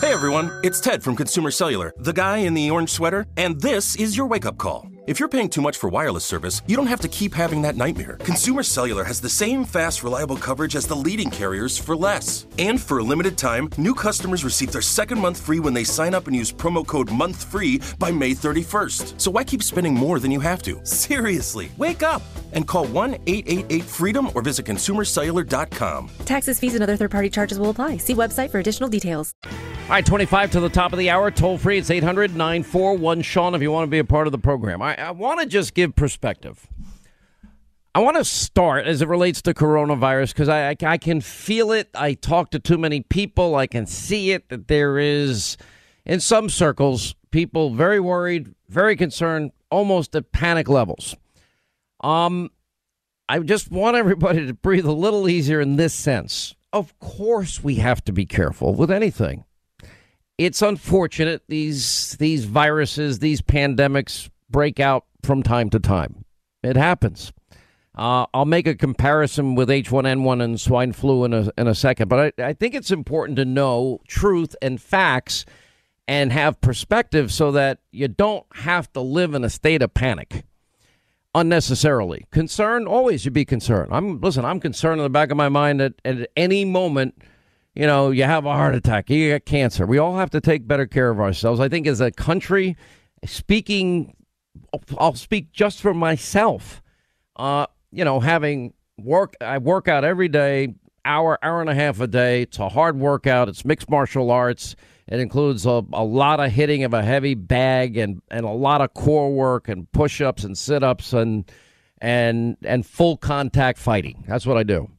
Hey 0.00 0.14
everyone, 0.14 0.50
it's 0.64 0.80
Ted 0.80 1.02
from 1.02 1.14
Consumer 1.14 1.50
Cellular, 1.50 1.92
the 1.98 2.14
guy 2.14 2.38
in 2.38 2.54
the 2.54 2.70
orange 2.70 2.88
sweater, 2.88 3.26
and 3.36 3.60
this 3.60 3.96
is 3.96 4.16
your 4.16 4.28
wake-up 4.28 4.56
call. 4.56 4.88
If 5.06 5.18
you're 5.18 5.30
paying 5.30 5.48
too 5.48 5.62
much 5.62 5.78
for 5.78 5.88
wireless 5.88 6.26
service, 6.26 6.60
you 6.66 6.76
don't 6.76 6.86
have 6.86 7.00
to 7.00 7.08
keep 7.08 7.32
having 7.32 7.62
that 7.62 7.74
nightmare. 7.74 8.18
Consumer 8.20 8.62
Cellular 8.62 9.02
has 9.02 9.18
the 9.18 9.30
same 9.30 9.64
fast, 9.64 10.02
reliable 10.02 10.36
coverage 10.36 10.76
as 10.76 10.86
the 10.86 10.94
leading 10.94 11.30
carriers 11.30 11.78
for 11.78 11.96
less. 11.96 12.46
And 12.58 12.78
for 12.78 12.98
a 12.98 13.02
limited 13.02 13.38
time, 13.38 13.70
new 13.78 13.94
customers 13.94 14.44
receive 14.44 14.72
their 14.72 14.82
second 14.82 15.18
month 15.18 15.40
free 15.40 15.58
when 15.58 15.72
they 15.72 15.84
sign 15.84 16.12
up 16.12 16.26
and 16.26 16.36
use 16.36 16.52
promo 16.52 16.86
code 16.86 17.08
MONTHFREE 17.08 17.98
by 17.98 18.10
May 18.10 18.32
31st. 18.32 19.18
So 19.18 19.30
why 19.30 19.42
keep 19.42 19.62
spending 19.62 19.94
more 19.94 20.20
than 20.20 20.30
you 20.30 20.40
have 20.40 20.62
to? 20.64 20.78
Seriously, 20.84 21.70
wake 21.78 22.02
up 22.02 22.20
and 22.52 22.68
call 22.68 22.84
1-888-FREEDOM 22.86 24.32
or 24.34 24.42
visit 24.42 24.66
consumercellular.com. 24.66 26.10
Taxes, 26.26 26.60
fees, 26.60 26.74
and 26.74 26.82
other 26.82 26.98
third-party 26.98 27.30
charges 27.30 27.58
will 27.58 27.70
apply. 27.70 27.96
See 27.96 28.14
website 28.14 28.50
for 28.50 28.58
additional 28.58 28.90
details. 28.90 29.32
All 29.90 29.96
right, 29.96 30.06
25 30.06 30.52
to 30.52 30.60
the 30.60 30.68
top 30.68 30.92
of 30.92 31.00
the 31.00 31.10
hour. 31.10 31.32
Toll 31.32 31.58
free. 31.58 31.76
It's 31.76 31.90
800 31.90 32.36
941 32.36 33.22
Sean 33.22 33.56
if 33.56 33.62
you 33.62 33.72
want 33.72 33.88
to 33.88 33.90
be 33.90 33.98
a 33.98 34.04
part 34.04 34.28
of 34.28 34.30
the 34.30 34.38
program. 34.38 34.80
I, 34.80 34.94
I 35.00 35.10
want 35.12 35.40
to 35.40 35.46
just 35.46 35.74
give 35.74 35.96
perspective. 35.96 36.66
I 37.94 38.00
want 38.00 38.16
to 38.16 38.24
start 38.24 38.86
as 38.86 39.02
it 39.02 39.08
relates 39.08 39.42
to 39.42 39.54
coronavirus 39.54 40.28
because 40.28 40.48
I, 40.48 40.70
I, 40.70 40.76
I, 40.82 40.98
can 40.98 41.20
feel 41.20 41.72
it. 41.72 41.90
I 41.94 42.14
talk 42.14 42.50
to 42.50 42.60
too 42.60 42.78
many 42.78 43.00
people. 43.00 43.56
I 43.56 43.66
can 43.66 43.86
see 43.86 44.30
it 44.30 44.48
that 44.50 44.68
there 44.68 44.98
is, 44.98 45.56
in 46.04 46.20
some 46.20 46.48
circles, 46.48 47.16
people 47.32 47.74
very 47.74 47.98
worried, 47.98 48.54
very 48.68 48.94
concerned, 48.94 49.50
almost 49.70 50.14
at 50.14 50.30
panic 50.30 50.68
levels. 50.68 51.16
Um, 52.00 52.50
I 53.28 53.40
just 53.40 53.72
want 53.72 53.96
everybody 53.96 54.46
to 54.46 54.54
breathe 54.54 54.86
a 54.86 54.92
little 54.92 55.28
easier 55.28 55.60
in 55.60 55.76
this 55.76 55.94
sense. 55.94 56.54
Of 56.72 56.96
course, 57.00 57.64
we 57.64 57.76
have 57.76 58.04
to 58.04 58.12
be 58.12 58.26
careful 58.26 58.74
with 58.74 58.90
anything 58.90 59.44
it's 60.40 60.62
unfortunate 60.62 61.42
these 61.48 62.16
these 62.18 62.46
viruses, 62.46 63.18
these 63.18 63.42
pandemics 63.42 64.30
break 64.50 64.80
out 64.80 65.04
from 65.22 65.42
time 65.42 65.70
to 65.70 65.78
time. 65.78 66.24
It 66.62 66.76
happens. 66.76 67.32
Uh, 67.96 68.26
I'll 68.32 68.44
make 68.44 68.66
a 68.66 68.74
comparison 68.74 69.54
with 69.54 69.68
H1N1 69.68 70.42
and 70.42 70.60
swine 70.60 70.92
flu 70.92 71.24
in 71.24 71.34
a, 71.34 71.50
in 71.58 71.66
a 71.66 71.74
second, 71.74 72.08
but 72.08 72.34
I, 72.38 72.48
I 72.48 72.52
think 72.52 72.74
it's 72.74 72.90
important 72.90 73.36
to 73.36 73.44
know 73.44 74.00
truth 74.06 74.54
and 74.62 74.80
facts 74.80 75.44
and 76.06 76.32
have 76.32 76.60
perspective 76.60 77.32
so 77.32 77.52
that 77.52 77.80
you 77.90 78.08
don't 78.08 78.46
have 78.52 78.92
to 78.92 79.00
live 79.00 79.34
in 79.34 79.44
a 79.44 79.50
state 79.50 79.82
of 79.82 79.92
panic 79.92 80.44
unnecessarily. 81.34 82.26
Concern 82.30 82.86
always 82.86 83.22
should 83.22 83.32
be 83.32 83.44
concerned. 83.44 83.90
I'm 83.92 84.20
listen. 84.20 84.44
I'm 84.44 84.60
concerned 84.60 85.00
in 85.00 85.04
the 85.04 85.10
back 85.10 85.30
of 85.30 85.36
my 85.36 85.48
mind 85.48 85.80
that 85.80 85.94
at 86.04 86.28
any 86.36 86.64
moment 86.64 87.22
you 87.74 87.86
know, 87.86 88.10
you 88.10 88.24
have 88.24 88.46
a 88.46 88.52
heart 88.52 88.74
attack, 88.74 89.10
you 89.10 89.28
get 89.28 89.46
cancer. 89.46 89.86
We 89.86 89.98
all 89.98 90.16
have 90.16 90.30
to 90.30 90.40
take 90.40 90.66
better 90.66 90.86
care 90.86 91.10
of 91.10 91.20
ourselves. 91.20 91.60
I 91.60 91.68
think 91.68 91.86
as 91.86 92.00
a 92.00 92.10
country, 92.10 92.76
speaking 93.24 94.14
I'll 94.98 95.14
speak 95.14 95.52
just 95.52 95.80
for 95.80 95.94
myself. 95.94 96.82
Uh, 97.36 97.66
you 97.90 98.04
know, 98.04 98.20
having 98.20 98.74
work, 98.98 99.34
I 99.40 99.58
work 99.58 99.88
out 99.88 100.04
every 100.04 100.28
day, 100.28 100.74
hour, 101.04 101.38
hour 101.42 101.60
and 101.60 101.70
a 101.70 101.74
half 101.74 102.00
a 102.00 102.06
day. 102.06 102.42
It's 102.42 102.58
a 102.58 102.68
hard 102.68 102.98
workout. 102.98 103.48
It's 103.48 103.64
mixed 103.64 103.90
martial 103.90 104.30
arts. 104.30 104.76
It 105.08 105.18
includes 105.18 105.66
a, 105.66 105.84
a 105.92 106.04
lot 106.04 106.38
of 106.38 106.52
hitting 106.52 106.84
of 106.84 106.94
a 106.94 107.02
heavy 107.02 107.34
bag 107.34 107.96
and, 107.96 108.22
and 108.30 108.46
a 108.46 108.50
lot 108.50 108.80
of 108.80 108.94
core 108.94 109.32
work 109.32 109.68
and 109.68 109.90
push 109.90 110.20
ups 110.20 110.44
and 110.44 110.56
sit 110.56 110.82
ups 110.82 111.12
and 111.12 111.50
and 112.00 112.56
and 112.62 112.86
full 112.86 113.16
contact 113.16 113.78
fighting. 113.78 114.24
That's 114.26 114.46
what 114.46 114.56
I 114.56 114.62
do. 114.62 114.90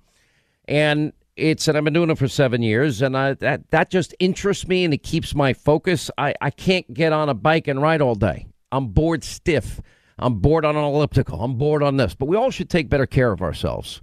And 0.65 1.13
it's 1.35 1.67
and 1.67 1.77
I've 1.77 1.83
been 1.83 1.93
doing 1.93 2.09
it 2.09 2.17
for 2.17 2.27
seven 2.27 2.61
years, 2.61 3.01
and 3.01 3.17
I, 3.17 3.33
that 3.35 3.71
that 3.71 3.89
just 3.89 4.13
interests 4.19 4.67
me 4.67 4.83
and 4.83 4.93
it 4.93 5.03
keeps 5.03 5.33
my 5.33 5.53
focus. 5.53 6.11
I, 6.17 6.35
I 6.41 6.49
can't 6.51 6.91
get 6.93 7.13
on 7.13 7.29
a 7.29 7.33
bike 7.33 7.67
and 7.67 7.81
ride 7.81 8.01
all 8.01 8.15
day. 8.15 8.47
I'm 8.71 8.87
bored 8.87 9.23
stiff. 9.23 9.81
I'm 10.19 10.35
bored 10.35 10.65
on 10.65 10.75
an 10.75 10.83
elliptical. 10.83 11.41
I'm 11.43 11.55
bored 11.55 11.83
on 11.83 11.97
this. 11.97 12.13
But 12.15 12.27
we 12.27 12.37
all 12.37 12.51
should 12.51 12.69
take 12.69 12.89
better 12.89 13.07
care 13.07 13.31
of 13.31 13.41
ourselves. 13.41 14.01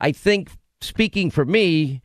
I 0.00 0.12
think 0.12 0.50
speaking 0.80 1.30
for 1.30 1.44
me, 1.44 2.02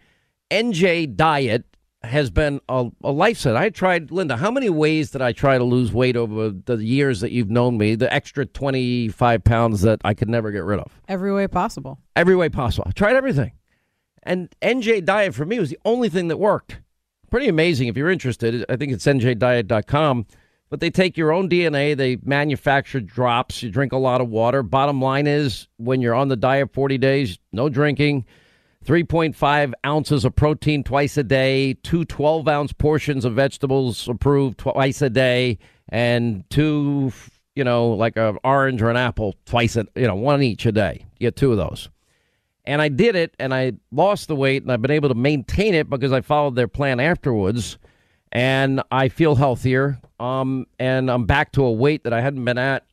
NJ 0.51 1.15
diet 1.15 1.65
has 2.03 2.29
been 2.29 2.59
a, 2.67 2.87
a 3.03 3.13
lifesaver. 3.13 3.55
I 3.55 3.69
tried, 3.69 4.11
Linda, 4.11 4.35
how 4.35 4.51
many 4.51 4.69
ways 4.69 5.11
did 5.11 5.21
I 5.21 5.31
try 5.31 5.57
to 5.57 5.63
lose 5.63 5.93
weight 5.93 6.17
over 6.17 6.49
the 6.49 6.75
years 6.77 7.21
that 7.21 7.31
you've 7.31 7.49
known 7.49 7.77
me? 7.77 7.95
The 7.95 8.13
extra 8.13 8.45
25 8.45 9.43
pounds 9.43 9.81
that 9.81 10.01
I 10.03 10.13
could 10.13 10.29
never 10.29 10.51
get 10.51 10.63
rid 10.63 10.79
of? 10.79 10.99
Every 11.07 11.33
way 11.33 11.47
possible. 11.47 11.99
Every 12.15 12.35
way 12.35 12.49
possible. 12.49 12.85
I 12.87 12.91
tried 12.91 13.15
everything. 13.15 13.53
And 14.23 14.53
NJ 14.61 15.05
Diet 15.05 15.33
for 15.33 15.45
me 15.45 15.59
was 15.59 15.69
the 15.69 15.79
only 15.85 16.09
thing 16.09 16.27
that 16.29 16.37
worked. 16.37 16.79
Pretty 17.29 17.47
amazing. 17.47 17.87
If 17.87 17.97
you're 17.97 18.11
interested, 18.11 18.65
I 18.69 18.75
think 18.75 18.91
it's 18.91 19.05
njdiet.com. 19.05 20.25
But 20.69 20.79
they 20.79 20.89
take 20.89 21.17
your 21.17 21.31
own 21.31 21.49
DNA, 21.49 21.95
they 21.95 22.17
manufacture 22.23 22.99
drops, 22.99 23.61
you 23.61 23.69
drink 23.69 23.91
a 23.91 23.97
lot 23.97 24.21
of 24.21 24.29
water. 24.29 24.63
Bottom 24.63 25.01
line 25.01 25.27
is, 25.27 25.67
when 25.77 26.01
you're 26.01 26.15
on 26.15 26.29
the 26.29 26.35
diet 26.35 26.73
40 26.73 26.97
days, 26.97 27.37
no 27.51 27.69
drinking 27.69 28.25
3.5 28.83 29.73
ounces 29.85 30.25
of 30.25 30.35
protein 30.35 30.83
twice 30.83 31.15
a 31.17 31.23
day, 31.23 31.73
two 31.83 32.05
12 32.05 32.47
ounce 32.47 32.73
portions 32.73 33.23
of 33.23 33.33
vegetables 33.33 34.07
approved 34.09 34.57
twice 34.57 35.01
a 35.01 35.09
day, 35.09 35.57
and 35.89 36.43
two, 36.49 37.11
you 37.55 37.63
know, 37.63 37.89
like 37.89 38.17
an 38.17 38.37
orange 38.43 38.81
or 38.81 38.89
an 38.89 38.97
apple 38.97 39.35
twice, 39.45 39.75
a, 39.75 39.85
you 39.95 40.07
know, 40.07 40.15
one 40.15 40.41
each 40.41 40.65
a 40.65 40.71
day. 40.71 41.05
You 41.19 41.27
get 41.27 41.35
two 41.35 41.51
of 41.51 41.57
those. 41.57 41.89
And 42.65 42.81
I 42.81 42.87
did 42.87 43.15
it 43.15 43.35
and 43.39 43.53
I 43.53 43.73
lost 43.91 44.27
the 44.27 44.35
weight 44.35 44.63
and 44.63 44.71
I've 44.71 44.81
been 44.81 44.91
able 44.91 45.09
to 45.09 45.15
maintain 45.15 45.73
it 45.73 45.89
because 45.89 46.13
I 46.13 46.21
followed 46.21 46.55
their 46.55 46.69
plan 46.69 46.99
afterwards. 46.99 47.77
And 48.33 48.81
I 48.91 49.07
feel 49.07 49.35
healthier. 49.35 50.01
Um, 50.19 50.65
and 50.79 51.09
I'm 51.09 51.25
back 51.25 51.53
to 51.53 51.63
a 51.63 51.71
weight 51.71 52.03
that 52.03 52.13
I 52.13 52.19
hadn't 52.19 52.43
been 52.43 52.57
at 52.57 52.83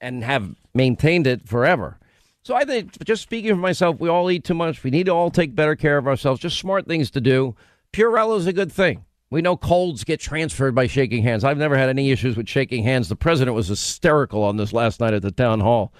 and 0.00 0.22
have 0.24 0.54
maintained 0.74 1.26
it 1.26 1.48
forever. 1.48 1.98
So 2.42 2.56
I 2.56 2.64
think, 2.64 3.02
just 3.04 3.22
speaking 3.22 3.52
for 3.52 3.60
myself, 3.60 4.00
we 4.00 4.08
all 4.08 4.28
eat 4.30 4.42
too 4.42 4.54
much. 4.54 4.82
We 4.82 4.90
need 4.90 5.06
to 5.06 5.12
all 5.12 5.30
take 5.30 5.54
better 5.54 5.76
care 5.76 5.96
of 5.96 6.08
ourselves. 6.08 6.40
Just 6.40 6.58
smart 6.58 6.86
things 6.86 7.10
to 7.12 7.20
do. 7.20 7.54
Purell 7.92 8.36
is 8.36 8.46
a 8.48 8.52
good 8.52 8.72
thing. 8.72 9.04
We 9.30 9.40
know 9.40 9.56
colds 9.56 10.02
get 10.02 10.18
transferred 10.18 10.74
by 10.74 10.88
shaking 10.88 11.22
hands. 11.22 11.44
I've 11.44 11.56
never 11.56 11.76
had 11.76 11.88
any 11.88 12.10
issues 12.10 12.36
with 12.36 12.48
shaking 12.48 12.82
hands. 12.82 13.08
The 13.08 13.16
president 13.16 13.54
was 13.54 13.68
hysterical 13.68 14.42
on 14.42 14.56
this 14.56 14.72
last 14.72 14.98
night 14.98 15.14
at 15.14 15.22
the 15.22 15.30
town 15.30 15.60
hall. 15.60 15.92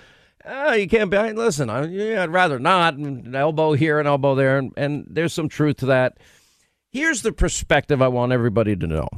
Oh, 0.45 0.73
you 0.73 0.89
can't 0.89 1.11
be. 1.11 1.17
Listen, 1.33 1.71
I, 1.71 1.87
yeah, 1.87 2.25
I'd 2.25 2.31
rather 2.31 2.59
not. 2.59 2.95
An 2.95 3.35
elbow 3.35 3.75
here, 3.75 4.01
and 4.01 4.09
elbow 4.09 4.35
there, 4.35 4.59
and, 4.59 4.73
and 4.77 5.07
there's 5.09 5.33
some 5.33 5.49
truth 5.49 5.77
to 5.79 5.87
that. 5.87 6.19
Here's 6.93 7.23
the 7.23 7.33
perspective 7.33 8.03
I 8.03 8.09
want 8.09 8.33
everybody 8.33 8.77
to 8.77 8.87
know. 8.87 9.09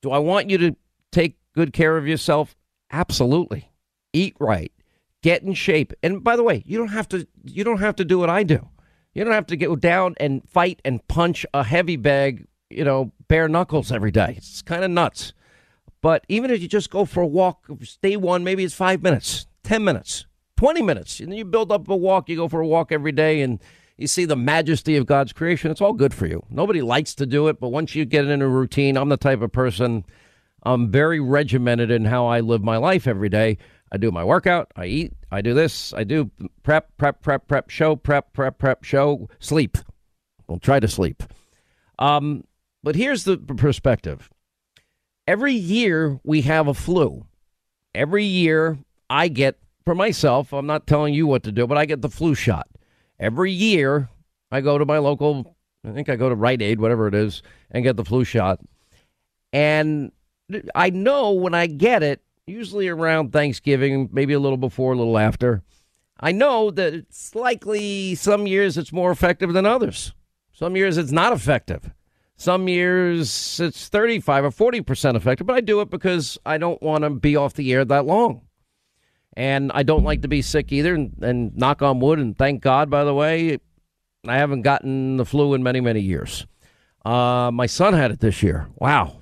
Do 0.00 0.10
I 0.10 0.18
want 0.18 0.48
you 0.48 0.58
to 0.58 0.76
take 1.12 1.36
good 1.54 1.72
care 1.72 1.96
of 1.96 2.06
yourself? 2.06 2.56
Absolutely. 2.90 3.70
Eat 4.12 4.36
right 4.38 4.72
get 5.22 5.42
in 5.42 5.54
shape. 5.54 5.92
And 6.02 6.22
by 6.22 6.36
the 6.36 6.42
way, 6.42 6.62
you 6.66 6.78
don't 6.78 6.88
have 6.88 7.08
to 7.08 7.26
you 7.44 7.64
don't 7.64 7.80
have 7.80 7.96
to 7.96 8.04
do 8.04 8.18
what 8.18 8.30
I 8.30 8.42
do. 8.42 8.68
You 9.14 9.24
don't 9.24 9.34
have 9.34 9.46
to 9.46 9.56
go 9.56 9.74
down 9.74 10.14
and 10.18 10.48
fight 10.48 10.80
and 10.84 11.06
punch 11.08 11.44
a 11.52 11.64
heavy 11.64 11.96
bag, 11.96 12.46
you 12.70 12.84
know, 12.84 13.12
bare 13.26 13.48
knuckles 13.48 13.90
every 13.90 14.10
day. 14.10 14.34
It's 14.36 14.62
kind 14.62 14.84
of 14.84 14.90
nuts. 14.90 15.32
But 16.00 16.24
even 16.28 16.50
if 16.50 16.62
you 16.62 16.68
just 16.68 16.90
go 16.90 17.04
for 17.04 17.22
a 17.22 17.26
walk, 17.26 17.66
day 18.00 18.16
one, 18.16 18.44
maybe 18.44 18.62
it's 18.62 18.74
five 18.74 19.02
minutes, 19.02 19.48
10 19.64 19.82
minutes, 19.82 20.26
20 20.56 20.82
minutes. 20.82 21.18
And 21.18 21.32
then 21.32 21.38
you 21.38 21.44
build 21.44 21.72
up 21.72 21.88
a 21.88 21.96
walk, 21.96 22.28
you 22.28 22.36
go 22.36 22.46
for 22.46 22.60
a 22.60 22.66
walk 22.66 22.92
every 22.92 23.10
day 23.10 23.42
and 23.42 23.58
you 23.98 24.06
see 24.06 24.24
the 24.24 24.36
majesty 24.36 24.96
of 24.96 25.06
God's 25.06 25.32
creation. 25.32 25.70
It's 25.72 25.80
all 25.80 25.92
good 25.92 26.14
for 26.14 26.26
you. 26.26 26.44
Nobody 26.48 26.80
likes 26.80 27.14
to 27.16 27.26
do 27.26 27.48
it, 27.48 27.58
but 27.58 27.70
once 27.70 27.96
you 27.96 28.04
get 28.04 28.26
in 28.26 28.40
a 28.40 28.48
routine, 28.48 28.96
I'm 28.96 29.08
the 29.08 29.16
type 29.16 29.42
of 29.42 29.52
person, 29.52 30.06
I'm 30.62 30.90
very 30.90 31.20
regimented 31.20 31.90
in 31.90 32.04
how 32.04 32.26
I 32.26 32.40
live 32.40 32.62
my 32.62 32.76
life 32.76 33.06
every 33.06 33.28
day. 33.28 33.58
I 33.90 33.96
do 33.96 34.12
my 34.12 34.22
workout, 34.22 34.70
I 34.76 34.86
eat, 34.86 35.14
I 35.30 35.40
do 35.40 35.54
this, 35.54 35.92
I 35.94 36.04
do 36.04 36.30
prep, 36.62 36.96
prep, 36.96 37.22
prep, 37.22 37.48
prep, 37.48 37.70
show, 37.70 37.96
prep, 37.96 38.32
prep, 38.34 38.58
prep, 38.58 38.84
show, 38.84 39.28
sleep. 39.40 39.78
We'll 40.46 40.58
try 40.58 40.78
to 40.78 40.88
sleep. 40.88 41.22
Um, 41.98 42.44
but 42.82 42.96
here's 42.96 43.24
the 43.24 43.38
perspective. 43.38 44.30
Every 45.26 45.54
year 45.54 46.20
we 46.22 46.42
have 46.42 46.68
a 46.68 46.74
flu. 46.74 47.26
Every 47.94 48.24
year 48.24 48.78
I 49.10 49.28
get 49.28 49.58
for 49.84 49.94
myself, 49.94 50.52
I'm 50.52 50.66
not 50.66 50.86
telling 50.86 51.14
you 51.14 51.26
what 51.26 51.42
to 51.44 51.52
do, 51.52 51.66
but 51.66 51.78
I 51.78 51.86
get 51.86 52.02
the 52.02 52.10
flu 52.10 52.34
shot. 52.34 52.68
Every 53.20 53.52
year 53.52 54.08
I 54.50 54.60
go 54.60 54.78
to 54.78 54.84
my 54.84 54.98
local, 54.98 55.56
I 55.84 55.92
think 55.92 56.08
I 56.08 56.16
go 56.16 56.28
to 56.28 56.34
Rite 56.34 56.62
Aid, 56.62 56.80
whatever 56.80 57.08
it 57.08 57.14
is, 57.14 57.42
and 57.70 57.84
get 57.84 57.96
the 57.96 58.04
flu 58.04 58.24
shot. 58.24 58.60
And 59.52 60.12
I 60.74 60.90
know 60.90 61.32
when 61.32 61.54
I 61.54 61.66
get 61.66 62.02
it, 62.02 62.22
usually 62.46 62.88
around 62.88 63.32
Thanksgiving, 63.32 64.08
maybe 64.12 64.32
a 64.32 64.40
little 64.40 64.56
before, 64.56 64.92
a 64.92 64.96
little 64.96 65.18
after. 65.18 65.62
I 66.20 66.32
know 66.32 66.70
that 66.70 66.94
it's 66.94 67.34
likely 67.34 68.14
some 68.14 68.46
years 68.46 68.76
it's 68.76 68.92
more 68.92 69.10
effective 69.10 69.52
than 69.52 69.66
others. 69.66 70.12
Some 70.52 70.74
years 70.76 70.98
it's 70.98 71.12
not 71.12 71.32
effective. 71.32 71.92
Some 72.36 72.68
years 72.68 73.60
it's 73.60 73.88
35 73.88 74.44
or 74.44 74.50
40% 74.50 75.14
effective, 75.16 75.46
but 75.46 75.56
I 75.56 75.60
do 75.60 75.80
it 75.80 75.90
because 75.90 76.38
I 76.46 76.58
don't 76.58 76.80
want 76.82 77.04
to 77.04 77.10
be 77.10 77.36
off 77.36 77.54
the 77.54 77.72
air 77.72 77.84
that 77.84 78.06
long. 78.06 78.47
And 79.38 79.70
I 79.72 79.84
don't 79.84 80.02
like 80.02 80.22
to 80.22 80.28
be 80.28 80.42
sick 80.42 80.72
either. 80.72 80.94
And, 80.94 81.14
and 81.22 81.56
knock 81.56 81.80
on 81.80 82.00
wood, 82.00 82.18
and 82.18 82.36
thank 82.36 82.60
God, 82.60 82.90
by 82.90 83.04
the 83.04 83.14
way, 83.14 83.58
I 84.26 84.36
haven't 84.36 84.62
gotten 84.62 85.16
the 85.16 85.24
flu 85.24 85.54
in 85.54 85.62
many, 85.62 85.80
many 85.80 86.00
years. 86.00 86.44
Uh, 87.04 87.50
my 87.52 87.66
son 87.66 87.94
had 87.94 88.10
it 88.10 88.18
this 88.18 88.42
year. 88.42 88.68
Wow. 88.74 89.16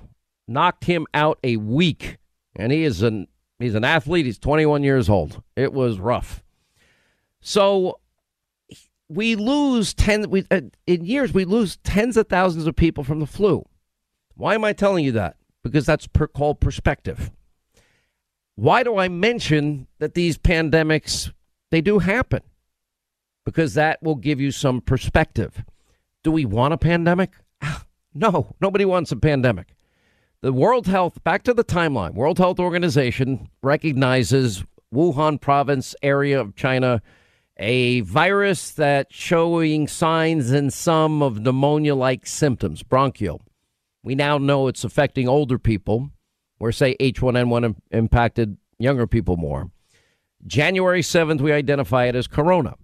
Knocked 0.48 0.84
him 0.84 1.06
out 1.12 1.38
a 1.44 1.58
week 1.58 2.16
and 2.56 2.72
he 2.72 2.84
is 2.84 3.02
an 3.02 3.28
he's 3.58 3.74
an 3.74 3.84
athlete. 3.84 4.26
He's 4.26 4.38
21 4.38 4.82
years 4.82 5.08
old. 5.08 5.42
It 5.54 5.72
was 5.72 5.98
rough. 5.98 6.42
So 7.40 8.00
we 9.08 9.36
lose 9.36 9.94
ten 9.94 10.28
we 10.30 10.44
uh, 10.50 10.62
in 10.86 11.04
years 11.04 11.32
we 11.32 11.44
lose 11.44 11.76
tens 11.78 12.16
of 12.16 12.28
thousands 12.28 12.66
of 12.66 12.74
people 12.74 13.04
from 13.04 13.20
the 13.20 13.26
flu. 13.26 13.64
Why 14.34 14.54
am 14.54 14.64
I 14.64 14.72
telling 14.72 15.04
you 15.04 15.12
that? 15.12 15.36
Because 15.62 15.86
that's 15.86 16.06
per, 16.06 16.26
called 16.26 16.60
perspective. 16.60 17.30
Why 18.56 18.82
do 18.82 18.96
I 18.96 19.08
mention 19.08 19.86
that 19.98 20.14
these 20.14 20.38
pandemics 20.38 21.30
they 21.70 21.82
do 21.82 21.98
happen? 21.98 22.40
Because 23.44 23.74
that 23.74 24.02
will 24.02 24.16
give 24.16 24.40
you 24.40 24.50
some 24.50 24.80
perspective. 24.80 25.62
Do 26.24 26.32
we 26.32 26.44
want 26.44 26.74
a 26.74 26.78
pandemic? 26.78 27.32
Ah, 27.62 27.84
no, 28.14 28.54
nobody 28.60 28.84
wants 28.84 29.12
a 29.12 29.16
pandemic. 29.16 29.74
The 30.40 30.52
World 30.52 30.86
Health, 30.86 31.22
back 31.22 31.42
to 31.44 31.54
the 31.54 31.64
timeline, 31.64 32.14
World 32.14 32.38
Health 32.38 32.58
Organization 32.58 33.48
recognizes 33.62 34.64
Wuhan 34.92 35.40
province 35.40 35.94
area 36.02 36.40
of 36.40 36.56
China 36.56 37.02
a 37.58 38.00
virus 38.00 38.70
that's 38.70 39.14
showing 39.14 39.86
signs 39.88 40.50
in 40.52 40.70
some 40.70 41.22
of 41.22 41.40
pneumonia 41.40 41.94
like 41.94 42.26
symptoms, 42.26 42.82
bronchial. 42.82 43.42
We 44.02 44.14
now 44.14 44.38
know 44.38 44.68
it's 44.68 44.84
affecting 44.84 45.28
older 45.28 45.58
people, 45.58 46.10
where, 46.58 46.72
say, 46.72 46.96
H1N1 47.00 47.76
impacted 47.90 48.56
younger 48.78 49.06
people 49.06 49.36
more. 49.36 49.70
January 50.46 51.02
7th, 51.02 51.40
we 51.40 51.52
identify 51.52 52.04
it 52.06 52.14
as 52.14 52.26
corona. 52.26 52.74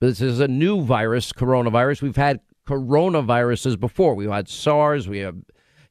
This 0.00 0.20
is 0.20 0.40
a 0.40 0.48
new 0.48 0.82
virus, 0.82 1.32
coronavirus. 1.32 2.02
We've 2.02 2.16
had 2.16 2.40
coronaviruses 2.66 3.78
before. 3.78 4.14
We've 4.14 4.30
had 4.30 4.48
SARS, 4.48 5.08
we 5.08 5.18
have 5.18 5.36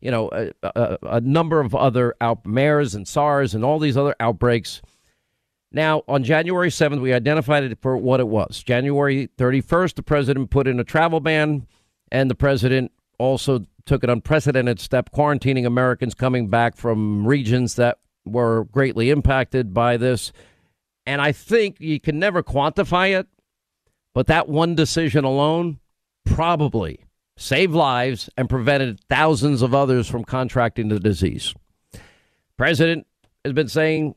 you 0.01 0.09
know, 0.09 0.29
a, 0.31 0.51
a, 0.63 0.97
a 1.03 1.21
number 1.21 1.59
of 1.59 1.75
other 1.75 2.15
out 2.19 2.43
and 2.45 3.07
SARS 3.07 3.53
and 3.53 3.63
all 3.63 3.79
these 3.79 3.95
other 3.95 4.15
outbreaks. 4.19 4.81
Now, 5.71 6.03
on 6.07 6.23
January 6.23 6.69
7th, 6.69 6.99
we 6.99 7.13
identified 7.13 7.63
it 7.63 7.77
for 7.81 7.95
what 7.95 8.19
it 8.19 8.27
was. 8.27 8.61
January 8.61 9.29
31st, 9.37 9.95
the 9.95 10.03
president 10.03 10.49
put 10.49 10.67
in 10.67 10.79
a 10.79 10.83
travel 10.83 11.21
ban, 11.21 11.67
and 12.11 12.29
the 12.29 12.35
president 12.35 12.91
also 13.19 13.65
took 13.91 14.05
an 14.05 14.09
unprecedented 14.09 14.79
step 14.79 15.09
quarantining 15.11 15.65
Americans 15.65 16.13
coming 16.13 16.47
back 16.47 16.77
from 16.77 17.27
regions 17.27 17.75
that 17.75 17.99
were 18.23 18.63
greatly 18.71 19.09
impacted 19.09 19.73
by 19.73 19.97
this. 19.97 20.31
And 21.05 21.19
I 21.19 21.33
think 21.33 21.81
you 21.81 21.99
can 21.99 22.17
never 22.17 22.41
quantify 22.41 23.19
it, 23.19 23.27
but 24.13 24.27
that 24.27 24.47
one 24.47 24.75
decision 24.75 25.25
alone 25.25 25.79
probably 26.23 27.03
saved 27.35 27.73
lives, 27.73 28.29
and 28.37 28.49
prevented 28.49 28.99
thousands 29.09 29.61
of 29.61 29.73
others 29.73 30.07
from 30.07 30.23
contracting 30.23 30.87
the 30.87 30.99
disease. 30.99 31.53
President 32.55 33.05
has 33.43 33.53
been 33.53 33.67
saying 33.67 34.15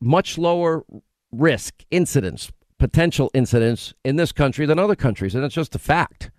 much 0.00 0.38
lower 0.38 0.84
risk 1.32 1.84
incidents, 1.90 2.50
potential 2.78 3.30
incidents 3.34 3.92
in 4.02 4.16
this 4.16 4.32
country 4.32 4.64
than 4.64 4.78
other 4.78 4.96
countries, 4.96 5.34
and 5.34 5.44
it's 5.44 5.54
just 5.54 5.74
a 5.74 5.78
fact. 5.78 6.30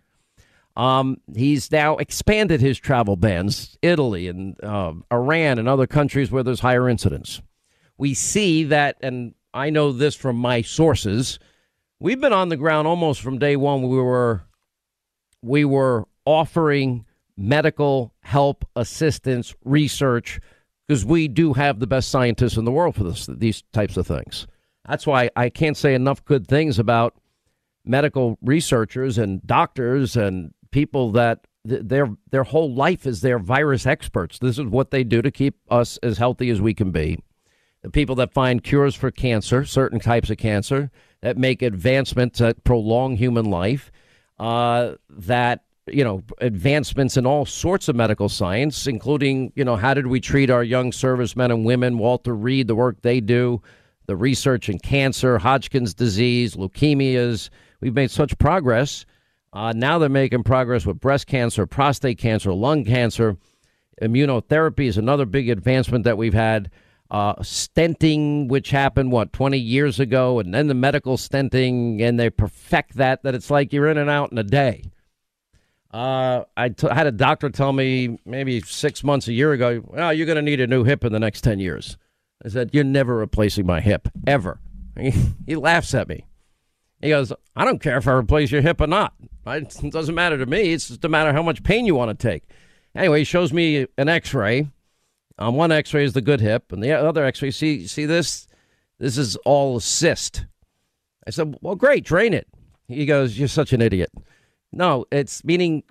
Um, 0.76 1.18
he's 1.36 1.72
now 1.72 1.98
expanded 1.98 2.62
his 2.62 2.80
travel 2.80 3.16
bans, 3.16 3.78
Italy 3.82 4.28
and 4.28 4.56
uh, 4.64 4.94
Iran 5.12 5.60
and 5.60 5.68
other 5.68 5.88
countries 5.88 6.32
where 6.32 6.44
there's 6.44 6.62
higher 6.62 6.88
incidents. 6.88 7.42
We 7.98 8.14
see 8.14 8.64
that, 8.66 8.98
and 9.02 9.34
I 9.54 9.70
know 9.70 9.92
this 9.92 10.16
from 10.16 10.38
my 10.38 10.62
sources. 10.62 11.40
We've 12.00 12.22
been 12.22 12.34
on 12.34 12.50
the 12.50 12.58
ground 12.58 12.88
almost 12.88 13.22
from 13.22 13.38
day 13.38 13.56
one. 13.56 13.82
We 13.84 13.98
were 13.98 14.44
we 15.42 15.66
were 15.66 16.08
offering 16.26 17.06
medical 17.36 18.14
help, 18.22 18.66
assistance, 18.76 19.54
research, 19.66 20.40
because 20.88 21.06
we 21.06 21.28
do 21.28 21.54
have 21.54 21.80
the 21.80 21.88
best 21.88 22.10
scientists 22.10 22.58
in 22.58 22.66
the 22.66 22.72
world 22.72 22.96
for 22.96 23.04
this, 23.04 23.28
these 23.28 23.64
types 23.74 23.98
of 23.98 24.06
things. 24.06 24.48
That's 24.88 25.08
why 25.08 25.30
I 25.36 25.50
can't 25.50 25.78
say 25.78 25.94
enough 25.94 26.24
good 26.26 26.48
things 26.48 26.80
about 26.80 27.16
medical 27.86 28.38
researchers 28.42 29.18
and 29.18 29.46
doctors 29.46 30.16
and 30.16 30.54
people 30.72 31.12
that 31.12 31.46
their 31.64 32.10
their 32.32 32.44
whole 32.44 32.74
life 32.74 33.06
is 33.06 33.22
they're 33.22 33.40
virus 33.40 33.86
experts. 33.86 34.40
This 34.40 34.58
is 34.58 34.66
what 34.66 34.92
they 34.92 35.04
do 35.04 35.22
to 35.22 35.32
keep 35.32 35.56
us 35.70 35.98
as 36.02 36.18
healthy 36.18 36.50
as 36.50 36.60
we 36.60 36.74
can 36.74 36.92
be. 36.92 37.20
The 37.84 37.90
people 37.90 38.16
that 38.16 38.34
find 38.34 38.64
cures 38.64 38.96
for 38.96 39.12
cancer, 39.12 39.66
certain 39.66 40.00
types 40.00 40.30
of 40.30 40.38
cancer, 40.38 40.92
that 41.22 41.38
make 41.38 41.62
advancements 41.62 42.40
that 42.40 42.64
prolong 42.64 43.18
human 43.18 43.46
life, 43.46 43.92
uh, 44.40 44.94
that 45.10 45.64
you 45.88 46.04
know 46.04 46.24
advancements 46.40 47.18
in 47.18 47.26
all 47.26 47.46
sorts 47.46 47.88
of 47.88 47.96
medical 47.96 48.30
science, 48.30 48.88
including 48.88 49.52
you 49.56 49.64
know 49.64 49.76
how 49.76 49.94
did 49.94 50.08
we 50.08 50.20
treat 50.20 50.50
our 50.50 50.64
young 50.64 50.92
servicemen 50.92 51.52
and 51.52 51.66
women? 51.66 51.98
Walter 51.98 52.36
Reed, 52.36 52.68
the 52.68 52.76
work 52.76 53.02
they 53.02 53.20
do, 53.20 53.62
the 54.08 54.16
research 54.16 54.68
in 54.68 54.80
cancer, 54.80 55.38
Hodgkin's 55.38 55.94
disease, 55.94 56.56
leukemias. 56.56 57.50
We've 57.82 57.96
made 57.96 58.12
such 58.12 58.38
progress. 58.38 59.06
Uh, 59.54 59.74
now 59.76 59.98
they're 60.00 60.10
making 60.10 60.44
progress 60.44 60.86
with 60.86 61.00
breast 61.00 61.28
cancer, 61.28 61.66
prostate 61.66 62.18
cancer, 62.18 62.54
lung 62.54 62.86
cancer. 62.86 63.38
Immunotherapy 64.02 64.88
is 64.88 64.98
another 64.98 65.26
big 65.26 65.50
advancement 65.50 66.06
that 66.06 66.18
we've 66.18 66.34
had. 66.34 66.72
Uh, 67.10 67.36
stenting, 67.42 68.48
which 68.48 68.70
happened, 68.70 69.12
what, 69.12 69.34
20 69.34 69.58
years 69.58 70.00
ago, 70.00 70.40
and 70.40 70.54
then 70.54 70.68
the 70.68 70.74
medical 70.74 71.18
stenting, 71.18 72.02
and 72.02 72.18
they 72.18 72.30
perfect 72.30 72.96
that, 72.96 73.22
that 73.24 73.36
it's 73.36 73.52
like 73.52 73.74
you're 73.74 73.90
in 73.90 73.98
and 73.98 74.10
out 74.10 74.32
in 74.32 74.38
a 74.38 74.44
day. 74.44 74.82
Uh, 75.94 76.46
I, 76.56 76.70
t- 76.70 76.88
had 76.88 77.08
a 77.08 77.12
doctor 77.12 77.50
tell 77.50 77.74
me 77.74 78.18
maybe 78.26 78.62
six 78.62 79.04
months, 79.04 79.28
a 79.28 79.34
year 79.34 79.52
ago, 79.52 79.84
well, 79.86 80.14
you're 80.14 80.26
going 80.26 80.38
to 80.38 80.42
need 80.42 80.62
a 80.62 80.68
new 80.68 80.86
hip 80.86 81.04
in 81.04 81.12
the 81.12 81.20
next 81.20 81.42
10 81.42 81.60
years. 81.60 81.98
I 82.46 82.48
said, 82.48 82.70
You're 82.72 82.86
never 82.86 83.18
replacing 83.18 83.66
my 83.66 83.82
hip, 83.82 84.08
ever. 84.26 84.62
He 85.46 85.56
laughs 85.56 85.94
at 85.94 86.08
me. 86.08 86.26
He 87.02 87.10
goes, 87.10 87.34
I 87.56 87.66
don't 87.66 87.82
care 87.82 87.98
if 87.98 88.08
I 88.08 88.12
replace 88.12 88.52
your 88.52 88.62
hip 88.62 88.80
or 88.80 88.88
not. 88.88 89.14
It 89.46 89.92
doesn't 89.92 90.14
matter 90.14 90.38
to 90.38 90.46
me. 90.46 90.74
It's 90.74 90.90
just 90.90 91.04
a 91.04 91.10
matter 91.10 91.34
how 91.34 91.42
much 91.42 91.64
pain 91.64 91.86
you 91.86 91.96
want 91.96 92.18
to 92.18 92.30
take. 92.30 92.44
Anyway, 92.96 93.20
he 93.20 93.24
shows 93.24 93.52
me 93.52 93.88
an 93.98 94.10
x 94.10 94.34
ray. 94.34 94.68
On 95.40 95.50
um, 95.50 95.56
one 95.56 95.72
x 95.72 95.94
ray 95.94 96.04
is 96.04 96.14
the 96.14 96.22
good 96.22 96.42
hip, 96.42 96.72
and 96.72 96.84
the 96.84 96.92
other 96.92 97.26
x 97.26 97.42
ray, 97.42 97.50
see, 97.50 97.88
see 97.88 98.06
this? 98.06 98.48
This 99.00 99.18
is 99.18 99.36
all 99.38 99.78
a 99.78 99.82
cyst. 99.82 100.46
I 101.26 101.32
said, 101.32 101.58
Well, 101.62 101.76
great, 101.76 102.06
drain 102.06 102.34
it. 102.34 102.48
He 102.88 103.06
goes, 103.06 103.40
You're 103.40 103.48
such 103.48 103.74
an 103.74 103.82
idiot. 103.82 104.12
No, 104.72 105.06
it's 105.12 105.44
meaning 105.44 105.84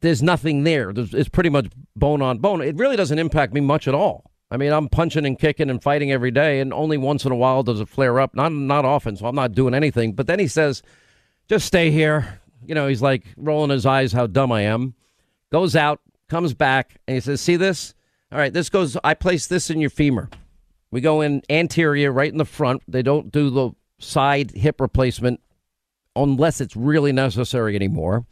there's 0.00 0.22
nothing 0.22 0.64
there. 0.64 0.92
It's 0.94 1.28
pretty 1.28 1.48
much 1.48 1.68
bone 1.96 2.20
on 2.20 2.38
bone. 2.38 2.60
It 2.60 2.76
really 2.76 2.96
doesn't 2.96 3.18
impact 3.18 3.54
me 3.54 3.60
much 3.60 3.88
at 3.88 3.94
all. 3.94 4.29
I 4.50 4.56
mean, 4.56 4.72
I'm 4.72 4.88
punching 4.88 5.24
and 5.24 5.38
kicking 5.38 5.70
and 5.70 5.82
fighting 5.82 6.10
every 6.10 6.32
day, 6.32 6.60
and 6.60 6.72
only 6.72 6.98
once 6.98 7.24
in 7.24 7.30
a 7.30 7.36
while 7.36 7.62
does 7.62 7.80
it 7.80 7.88
flare 7.88 8.18
up. 8.18 8.34
Not 8.34 8.52
not 8.52 8.84
often, 8.84 9.16
so 9.16 9.26
I'm 9.26 9.34
not 9.34 9.52
doing 9.52 9.74
anything. 9.74 10.12
But 10.12 10.26
then 10.26 10.38
he 10.38 10.48
says, 10.48 10.82
"Just 11.48 11.66
stay 11.66 11.90
here." 11.90 12.40
You 12.66 12.74
know, 12.74 12.88
he's 12.88 13.02
like 13.02 13.24
rolling 13.36 13.70
his 13.70 13.86
eyes, 13.86 14.12
how 14.12 14.26
dumb 14.26 14.50
I 14.52 14.62
am. 14.62 14.94
Goes 15.52 15.76
out, 15.76 16.00
comes 16.28 16.52
back, 16.52 16.96
and 17.06 17.14
he 17.14 17.20
says, 17.20 17.40
"See 17.40 17.56
this? 17.56 17.94
All 18.32 18.38
right, 18.38 18.52
this 18.52 18.68
goes. 18.68 18.96
I 19.04 19.14
place 19.14 19.46
this 19.46 19.70
in 19.70 19.80
your 19.80 19.90
femur. 19.90 20.28
We 20.90 21.00
go 21.00 21.20
in 21.20 21.42
anterior, 21.48 22.12
right 22.12 22.30
in 22.30 22.38
the 22.38 22.44
front. 22.44 22.82
They 22.88 23.02
don't 23.02 23.30
do 23.30 23.50
the 23.50 23.70
side 23.98 24.50
hip 24.52 24.80
replacement 24.80 25.40
unless 26.16 26.60
it's 26.60 26.74
really 26.74 27.12
necessary 27.12 27.76
anymore." 27.76 28.26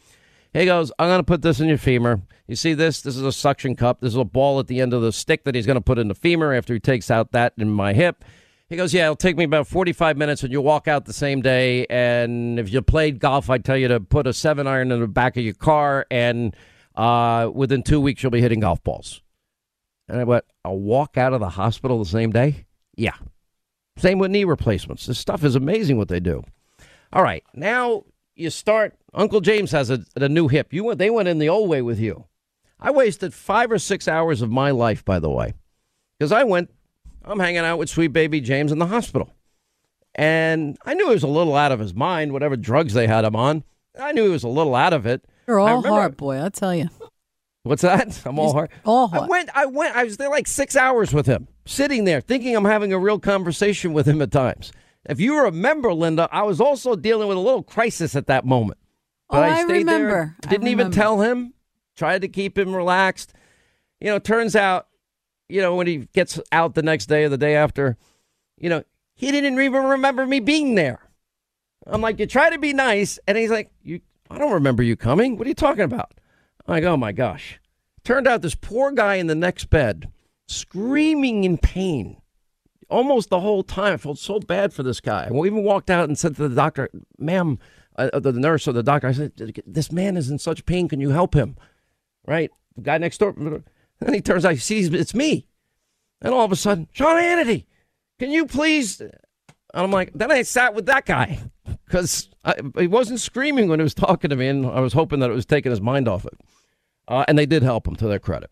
He 0.52 0.64
goes, 0.64 0.90
I'm 0.98 1.08
going 1.08 1.20
to 1.20 1.24
put 1.24 1.42
this 1.42 1.61
in 1.61 1.68
your 1.68 1.78
femur. 1.78 2.22
You 2.46 2.56
see 2.56 2.74
this? 2.74 3.02
This 3.02 3.16
is 3.16 3.22
a 3.22 3.32
suction 3.32 3.76
cup. 3.76 4.00
This 4.00 4.12
is 4.12 4.18
a 4.18 4.24
ball 4.24 4.58
at 4.58 4.66
the 4.66 4.80
end 4.80 4.94
of 4.94 5.02
the 5.02 5.12
stick 5.12 5.44
that 5.44 5.54
he's 5.54 5.66
going 5.66 5.76
to 5.76 5.82
put 5.82 5.98
in 5.98 6.08
the 6.08 6.14
femur 6.14 6.54
after 6.54 6.72
he 6.72 6.80
takes 6.80 7.11
out 7.11 7.32
that 7.32 7.52
in 7.58 7.70
my 7.70 7.92
hip. 7.92 8.24
He 8.68 8.76
goes, 8.76 8.92
Yeah, 8.92 9.04
it'll 9.04 9.16
take 9.16 9.37
me 9.37 9.44
about 9.44 9.66
45 9.66 10.16
minutes 10.16 10.42
and 10.42 10.52
you'll 10.52 10.64
walk 10.64 10.88
out 10.88 11.04
the 11.04 11.12
same 11.12 11.42
day. 11.42 11.87
And 11.87 12.58
if 12.58 12.72
you 12.72 12.82
played 12.82 13.18
golf, 13.18 13.50
I'd 13.50 13.64
tell 13.64 13.76
you 13.76 13.88
to 13.88 14.00
put 14.00 14.26
a 14.26 14.32
seven 14.32 14.66
iron 14.66 14.92
in 14.92 15.00
the 15.00 15.06
back 15.06 15.37
of 15.37 15.44
your 15.44 15.54
car. 15.54 16.06
And 16.11 16.56
uh, 16.94 17.50
within 17.52 17.82
two 17.82 18.00
weeks, 18.00 18.22
you'll 18.22 18.32
be 18.32 18.40
hitting 18.40 18.61
golf 18.61 18.82
balls. 18.82 19.22
And 20.08 20.20
I 20.20 20.24
went, 20.24 20.44
I'll 20.64 20.78
walk 20.78 21.18
out 21.18 21.34
of 21.34 21.40
the 21.40 21.50
hospital 21.50 21.98
the 21.98 22.08
same 22.08 22.30
day? 22.30 22.66
Yeah. 22.96 23.14
Same 23.98 24.18
with 24.18 24.30
knee 24.30 24.44
replacements. 24.44 25.06
This 25.06 25.18
stuff 25.18 25.44
is 25.44 25.54
amazing 25.54 25.98
what 25.98 26.08
they 26.08 26.20
do. 26.20 26.42
All 27.12 27.22
right. 27.22 27.44
Now 27.54 28.04
you 28.38 28.51
start. 28.51 28.94
Uncle 29.14 29.40
James 29.40 29.70
has 29.72 29.90
a, 29.90 30.05
a 30.16 30.29
new 30.29 30.48
hip. 30.48 30.72
You 30.72 30.85
went. 30.85 30.98
They 30.98 31.11
went 31.11 31.29
in 31.29 31.38
the 31.38 31.48
old 31.48 31.68
way 31.68 31.83
with 31.83 31.98
you. 31.98 32.27
I 32.81 32.90
wasted 32.90 33.35
five 33.35 33.72
or 33.72 33.79
six 33.79 34.07
hours 34.07 34.40
of 34.42 34.51
my 34.51 34.70
life, 34.70 35.05
by 35.05 35.18
the 35.18 35.31
way, 35.31 35.55
because 36.18 36.33
I 36.33 36.44
went. 36.44 36.70
I'm 37.24 37.40
hanging 37.40 37.59
out 37.59 37.79
with 37.79 37.90
sweet 37.90 38.09
baby 38.09 38.40
James 38.40 38.72
in 38.72 38.79
the 38.79 38.87
hospital, 38.87 39.35
and 40.14 40.79
I 40.85 40.94
knew 40.94 41.07
he 41.09 41.14
was 41.14 41.22
a 41.22 41.29
little 41.29 41.57
out 41.57 41.72
of 41.72 41.81
his 41.81 41.94
mind. 41.94 42.33
Whatever 42.33 42.57
drugs 42.57 42.94
they 42.94 43.07
had 43.07 43.24
him 43.24 43.37
on, 43.37 43.64
I 43.98 44.12
knew 44.12 44.24
he 44.24 44.31
was 44.31 44.44
a 44.44 44.48
little 44.48 44.74
out 44.74 44.92
of 44.92 45.07
it. 45.07 45.24
You're 45.46 45.59
all 45.59 45.83
heart, 45.83 46.16
boy. 46.16 46.42
I 46.42 46.48
tell 46.51 46.74
you. 46.74 46.88
What's 47.64 47.83
that? 47.83 48.22
I'm 48.24 48.38
all 48.38 48.53
heart. 48.53 48.70
All 48.85 49.09
heart. 49.09 49.24
I 49.24 49.27
went. 49.27 49.51
I 49.55 49.66
went. 49.66 49.96
I 49.96 50.05
was 50.05 50.16
there 50.16 50.31
like 50.31 50.46
six 50.46 50.77
hours 50.77 51.12
with 51.12 51.27
him, 51.27 51.48
sitting 51.66 52.05
there, 52.05 52.20
thinking 52.20 52.55
I'm 52.57 52.64
having 52.64 52.92
a 52.92 52.98
real 52.98 53.18
conversation 53.18 53.92
with 53.92 54.07
him 54.07 54.22
at 54.22 54.31
times. 54.31 54.72
If 55.08 55.20
you 55.20 55.42
remember, 55.42 55.92
Linda, 55.92 56.28
I 56.30 56.42
was 56.42 56.61
also 56.61 56.96
dealing 56.96 57.28
with 57.28 57.37
a 57.37 57.40
little 57.40 57.62
crisis 57.62 58.14
at 58.16 58.26
that 58.26 58.44
moment. 58.44 58.78
But 59.30 59.38
oh, 59.38 59.42
I, 59.42 59.64
stayed 59.64 59.72
I 59.72 59.78
remember. 59.78 60.08
There, 60.08 60.37
didn't 60.50 60.66
I 60.66 60.70
remember. 60.70 60.82
even 60.82 60.92
tell 60.92 61.20
him. 61.20 61.54
Tried 61.96 62.22
to 62.22 62.28
keep 62.28 62.56
him 62.56 62.74
relaxed. 62.74 63.32
You 64.00 64.08
know, 64.08 64.18
turns 64.18 64.54
out, 64.54 64.87
you 65.48 65.61
know, 65.61 65.74
when 65.74 65.87
he 65.87 66.08
gets 66.12 66.38
out 66.52 66.74
the 66.74 66.82
next 66.82 67.06
day 67.06 67.24
or 67.24 67.28
the 67.28 67.38
day 67.38 67.56
after, 67.56 67.96
you 68.56 68.68
know, 68.68 68.84
he 69.14 69.32
didn't 69.32 69.61
even 69.61 69.84
remember 69.84 70.24
me 70.24 70.38
being 70.38 70.76
there. 70.76 71.00
I'm 71.87 72.00
like, 72.00 72.20
you 72.20 72.26
try 72.26 72.50
to 72.50 72.58
be 72.58 72.72
nice, 72.72 73.18
and 73.26 73.37
he's 73.37 73.50
like, 73.50 73.70
you, 73.82 74.00
I 74.30 74.38
don't 74.38 74.52
remember 74.52 74.82
you 74.82 74.94
coming. 74.94 75.37
What 75.37 75.46
are 75.46 75.48
you 75.48 75.54
talking 75.54 75.82
about? 75.82 76.12
I'm 76.66 76.74
like, 76.74 76.84
oh 76.84 76.96
my 76.96 77.12
gosh. 77.12 77.58
Turned 78.04 78.28
out 78.28 78.42
this 78.42 78.54
poor 78.54 78.92
guy 78.92 79.16
in 79.16 79.26
the 79.26 79.34
next 79.34 79.70
bed, 79.70 80.08
screaming 80.46 81.44
in 81.44 81.58
pain 81.58 82.20
almost 82.88 83.31
the 83.31 83.40
whole 83.40 83.62
time. 83.62 83.94
I 83.94 83.96
felt 83.96 84.18
so 84.18 84.40
bad 84.40 84.72
for 84.72 84.83
this 84.83 85.01
guy. 85.01 85.29
We 85.31 85.48
even 85.48 85.64
walked 85.64 85.90
out 85.90 86.09
and 86.09 86.18
said 86.18 86.37
to 86.37 86.48
the 86.48 86.55
doctor, 86.55 86.88
ma'am, 87.18 87.59
uh, 87.96 88.11
uh 88.12 88.20
the 88.20 88.33
nurse 88.33 88.66
or 88.68 88.72
the 88.72 88.83
doctor, 88.83 89.09
I 89.09 89.12
said, 89.12 89.62
this 89.66 89.92
man 89.92 90.16
is 90.16 90.31
in 90.31 90.38
such 90.38 90.66
pain. 90.66 90.88
Can 90.88 91.01
you 91.01 91.11
help 91.11 91.35
him? 91.35 91.57
Right? 92.27 92.51
The 92.77 92.83
guy 92.83 92.98
next 92.98 93.18
door. 93.18 93.35
And 94.01 94.14
he 94.14 94.20
turns 94.20 94.44
out, 94.44 94.53
he 94.53 94.59
sees 94.59 94.88
it's 94.92 95.14
me. 95.14 95.46
And 96.20 96.33
all 96.33 96.44
of 96.44 96.53
a 96.53 96.57
sudden, 96.57 96.88
Sean 96.92 97.16
Hannity, 97.16 97.66
can 98.18 98.31
you 98.31 98.46
please? 98.46 99.01
And 99.01 99.12
I'm 99.74 99.90
like, 99.90 100.12
then 100.14 100.31
I 100.31 100.42
sat 100.42 100.74
with 100.74 100.87
that 100.87 101.05
guy 101.05 101.40
because 101.85 102.29
he 102.79 102.87
wasn't 102.87 103.20
screaming 103.20 103.68
when 103.68 103.81
he 103.81 103.85
was 103.85 103.94
talking 103.94 104.31
to 104.31 104.37
me. 104.37 104.48
And 104.48 104.66
I 104.66 104.81
was 104.81 104.92
hoping 104.92 105.20
that 105.20 105.31
it 105.31 105.35
was 105.35 105.46
taking 105.46 105.70
his 105.70 105.81
mind 105.81 106.09
off 106.09 106.24
it. 106.24 106.38
Uh, 107.07 107.24
and 107.27 107.38
they 107.38 107.46
did 107.46 107.62
help 107.62 107.87
him 107.87 107.96
to 107.96 108.07
their 108.07 108.18
credit. 108.18 108.51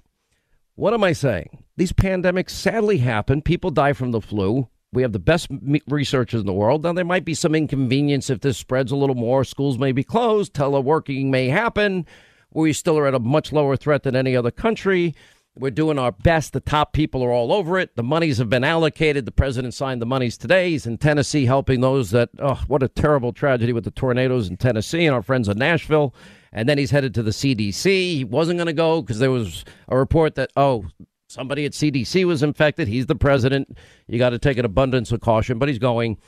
What 0.74 0.94
am 0.94 1.04
I 1.04 1.12
saying? 1.12 1.64
These 1.76 1.92
pandemics 1.92 2.50
sadly 2.50 2.98
happen. 2.98 3.42
People 3.42 3.70
die 3.70 3.92
from 3.92 4.10
the 4.10 4.20
flu. 4.20 4.68
We 4.92 5.02
have 5.02 5.12
the 5.12 5.18
best 5.18 5.48
researchers 5.88 6.40
in 6.40 6.46
the 6.46 6.52
world. 6.52 6.84
Now, 6.84 6.94
there 6.94 7.04
might 7.04 7.24
be 7.24 7.34
some 7.34 7.54
inconvenience 7.54 8.30
if 8.30 8.40
this 8.40 8.56
spreads 8.56 8.92
a 8.92 8.96
little 8.96 9.14
more. 9.14 9.44
Schools 9.44 9.78
may 9.78 9.92
be 9.92 10.04
closed. 10.04 10.54
Teleworking 10.54 11.26
may 11.26 11.48
happen. 11.48 12.06
We 12.52 12.72
still 12.72 12.98
are 12.98 13.06
at 13.06 13.14
a 13.14 13.18
much 13.18 13.52
lower 13.52 13.76
threat 13.76 14.04
than 14.04 14.16
any 14.16 14.34
other 14.34 14.50
country. 14.50 15.14
We're 15.58 15.70
doing 15.70 15.98
our 15.98 16.12
best. 16.12 16.52
The 16.52 16.60
top 16.60 16.92
people 16.92 17.22
are 17.22 17.32
all 17.32 17.52
over 17.52 17.78
it. 17.78 17.96
The 17.96 18.02
monies 18.02 18.38
have 18.38 18.48
been 18.48 18.64
allocated. 18.64 19.26
The 19.26 19.32
president 19.32 19.74
signed 19.74 20.00
the 20.00 20.06
monies 20.06 20.38
today. 20.38 20.70
He's 20.70 20.86
in 20.86 20.96
Tennessee 20.96 21.44
helping 21.44 21.80
those 21.80 22.10
that, 22.10 22.30
oh, 22.38 22.62
what 22.66 22.82
a 22.82 22.88
terrible 22.88 23.32
tragedy 23.32 23.72
with 23.72 23.84
the 23.84 23.90
tornadoes 23.90 24.48
in 24.48 24.56
Tennessee 24.56 25.04
and 25.04 25.14
our 25.14 25.22
friends 25.22 25.48
in 25.48 25.58
Nashville 25.58 26.14
and 26.56 26.66
then 26.66 26.78
he's 26.78 26.90
headed 26.90 27.14
to 27.14 27.22
the 27.22 27.32
CDC. 27.32 27.84
He 27.84 28.24
wasn't 28.24 28.56
going 28.56 28.66
to 28.66 28.72
go 28.72 29.02
because 29.02 29.18
there 29.18 29.30
was 29.30 29.62
a 29.88 29.96
report 29.96 30.36
that, 30.36 30.50
oh, 30.56 30.86
somebody 31.28 31.64
at 31.64 31.72
CDC 31.72 32.24
was 32.24 32.42
infected. 32.42 32.88
He's 32.88 33.06
the 33.06 33.16
president. 33.16 33.76
You 34.06 34.18
got 34.18 34.30
to 34.30 34.38
take 34.38 34.58
an 34.58 34.64
abundance 34.64 35.12
of 35.12 35.20
caution, 35.20 35.58
but 35.58 35.68
he's 35.68 35.78
going. 35.78 36.18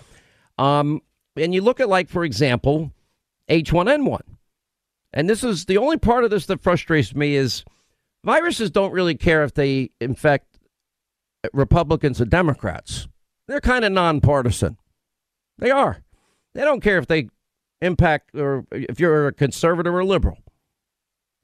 Um, 0.59 1.03
and 1.37 1.55
you 1.55 1.63
look 1.63 1.81
at, 1.81 1.89
like, 1.89 2.09
for 2.09 2.25
example, 2.25 2.93
H1N1. 3.49 4.21
And 5.13 5.29
this 5.29 5.43
is 5.43 5.65
the 5.65 5.79
only 5.79 5.97
part 5.97 6.25
of 6.25 6.31
this 6.31 6.47
that 6.47 6.61
frustrates 6.61 7.15
me 7.15 7.35
is 7.35 7.65
viruses 8.25 8.71
don't 8.71 8.93
really 8.93 9.15
care 9.15 9.45
if 9.45 9.55
they 9.55 9.91
infect 10.01 10.59
Republicans 11.53 12.21
or 12.21 12.27
Democrats. 12.27 13.09
They're 13.47 13.61
kind 13.61 13.85
of 13.85 13.93
nonpartisan. 13.93 14.77
They 15.59 15.71
are. 15.71 16.03
They 16.55 16.63
don't 16.63 16.83
care 16.83 16.99
if 16.99 17.07
they 17.07 17.29
impact 17.81 18.35
or 18.35 18.67
if 18.73 19.01
you're 19.01 19.29
a 19.29 19.33
conservative 19.33 19.95
or 19.95 20.05
liberal. 20.05 20.39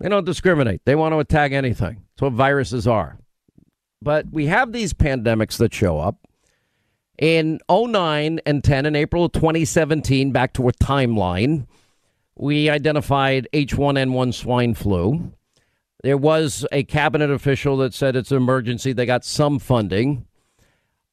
They 0.00 0.08
don't 0.08 0.26
discriminate. 0.26 0.82
They 0.84 0.96
want 0.96 1.12
to 1.12 1.18
attack 1.18 1.52
anything. 1.52 2.02
That's 2.14 2.22
what 2.22 2.32
viruses 2.32 2.86
are. 2.86 3.18
But 4.04 4.26
we 4.30 4.46
have 4.46 4.72
these 4.72 4.92
pandemics 4.92 5.56
that 5.56 5.72
show 5.72 5.98
up. 5.98 6.16
In 7.16 7.58
09 7.70 8.40
and 8.44 8.62
10, 8.62 8.86
in 8.86 8.94
April 8.94 9.24
of 9.24 9.32
2017, 9.32 10.30
back 10.30 10.52
to 10.54 10.68
a 10.68 10.72
timeline, 10.72 11.66
we 12.36 12.68
identified 12.68 13.48
H1N1 13.52 14.34
swine 14.34 14.74
flu. 14.74 15.32
There 16.02 16.18
was 16.18 16.66
a 16.70 16.84
cabinet 16.84 17.30
official 17.30 17.78
that 17.78 17.94
said 17.94 18.14
it's 18.14 18.30
an 18.30 18.36
emergency. 18.36 18.92
They 18.92 19.06
got 19.06 19.24
some 19.24 19.58
funding. 19.58 20.26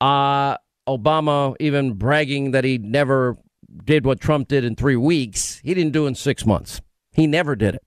Uh, 0.02 0.58
Obama 0.88 1.56
even 1.60 1.94
bragging 1.94 2.52
that 2.52 2.66
he 2.66 2.78
never 2.78 3.38
did 3.86 4.06
what 4.06 4.20
Trump 4.20 4.50
did 4.50 4.66
in 4.66 4.76
three 4.76 4.98
weeks. 4.98 5.62
He 5.64 5.74
didn't 5.74 5.94
do 5.94 6.08
in 6.08 6.16
six 6.16 6.46
months. 6.46 6.82
He 7.14 7.26
never 7.26 7.56
did 7.56 7.76
it. 7.76 7.84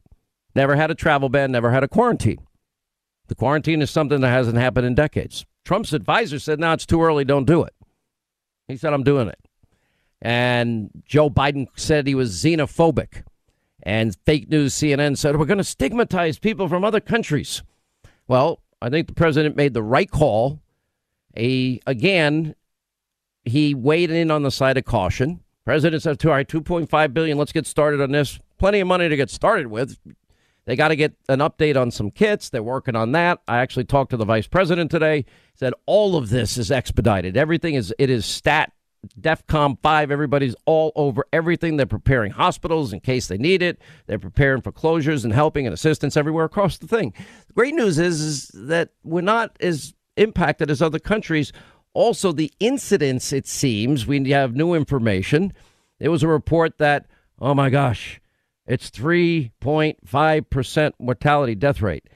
Never 0.54 0.76
had 0.76 0.90
a 0.90 0.94
travel 0.94 1.28
ban, 1.28 1.52
never 1.52 1.72
had 1.72 1.82
a 1.82 1.88
quarantine. 1.88 2.38
The 3.28 3.34
quarantine 3.34 3.82
is 3.82 3.90
something 3.90 4.20
that 4.20 4.28
hasn't 4.28 4.58
happened 4.58 4.86
in 4.86 4.94
decades. 4.94 5.46
Trump's 5.64 5.92
advisor 5.92 6.38
said, 6.38 6.60
no, 6.60 6.72
it's 6.72 6.86
too 6.86 7.02
early, 7.02 7.24
don't 7.24 7.46
do 7.46 7.62
it. 7.62 7.74
He 8.68 8.76
said, 8.76 8.92
I'm 8.92 9.02
doing 9.02 9.28
it. 9.28 9.38
And 10.20 10.90
Joe 11.06 11.30
Biden 11.30 11.68
said 11.76 12.06
he 12.06 12.14
was 12.14 12.32
xenophobic. 12.42 13.24
And 13.82 14.16
fake 14.24 14.48
news 14.48 14.74
CNN 14.74 15.18
said, 15.18 15.36
we're 15.36 15.44
going 15.44 15.58
to 15.58 15.64
stigmatize 15.64 16.38
people 16.38 16.68
from 16.68 16.84
other 16.84 17.00
countries. 17.00 17.62
Well, 18.26 18.60
I 18.80 18.88
think 18.88 19.06
the 19.06 19.14
president 19.14 19.56
made 19.56 19.74
the 19.74 19.82
right 19.82 20.10
call. 20.10 20.60
A, 21.36 21.80
again, 21.86 22.54
he 23.44 23.74
weighed 23.74 24.10
in 24.10 24.30
on 24.30 24.42
the 24.42 24.50
side 24.50 24.78
of 24.78 24.84
caution. 24.84 25.40
President 25.64 26.02
said, 26.02 26.24
all 26.24 26.32
right, 26.32 26.48
2.5 26.48 27.14
billion, 27.14 27.36
let's 27.36 27.52
get 27.52 27.66
started 27.66 28.00
on 28.00 28.12
this. 28.12 28.38
Plenty 28.58 28.80
of 28.80 28.86
money 28.86 29.08
to 29.08 29.16
get 29.16 29.30
started 29.30 29.66
with. 29.66 29.98
They 30.66 30.76
got 30.76 30.88
to 30.88 30.96
get 30.96 31.14
an 31.28 31.40
update 31.40 31.80
on 31.80 31.90
some 31.90 32.10
kits. 32.10 32.48
They're 32.48 32.62
working 32.62 32.96
on 32.96 33.12
that. 33.12 33.40
I 33.46 33.58
actually 33.58 33.84
talked 33.84 34.10
to 34.10 34.16
the 34.16 34.24
vice 34.24 34.46
president 34.46 34.90
today. 34.90 35.26
Said 35.54 35.74
all 35.86 36.16
of 36.16 36.30
this 36.30 36.56
is 36.56 36.70
expedited. 36.70 37.36
Everything 37.36 37.74
is 37.74 37.94
it 37.98 38.10
is 38.10 38.24
stat 38.24 38.72
DEFCON 39.20 39.78
5, 39.82 40.10
everybody's 40.10 40.54
all 40.66 40.92
over 40.96 41.26
everything. 41.32 41.76
They're 41.76 41.86
preparing 41.86 42.32
hospitals 42.32 42.92
in 42.92 43.00
case 43.00 43.26
they 43.28 43.38
need 43.38 43.62
it. 43.62 43.78
They're 44.06 44.18
preparing 44.18 44.62
for 44.62 44.72
closures 44.72 45.24
and 45.24 45.32
helping 45.32 45.66
and 45.66 45.74
assistance 45.74 46.16
everywhere 46.16 46.44
across 46.44 46.78
the 46.78 46.86
thing. 46.86 47.12
The 47.46 47.52
great 47.52 47.74
news 47.74 47.98
is, 47.98 48.20
is 48.20 48.50
that 48.54 48.90
we're 49.02 49.20
not 49.20 49.56
as 49.60 49.94
impacted 50.16 50.70
as 50.70 50.80
other 50.80 50.98
countries. 50.98 51.52
Also, 51.92 52.32
the 52.32 52.52
incidence, 52.60 53.32
it 53.32 53.46
seems, 53.46 54.06
we 54.06 54.30
have 54.30 54.54
new 54.54 54.74
information. 54.74 55.52
There 55.98 56.10
was 56.10 56.22
a 56.22 56.28
report 56.28 56.78
that, 56.78 57.06
oh 57.38 57.54
my 57.54 57.70
gosh, 57.70 58.20
it's 58.66 58.90
3.5% 58.90 60.92
mortality 60.98 61.54
death 61.54 61.80
rate. 61.82 62.08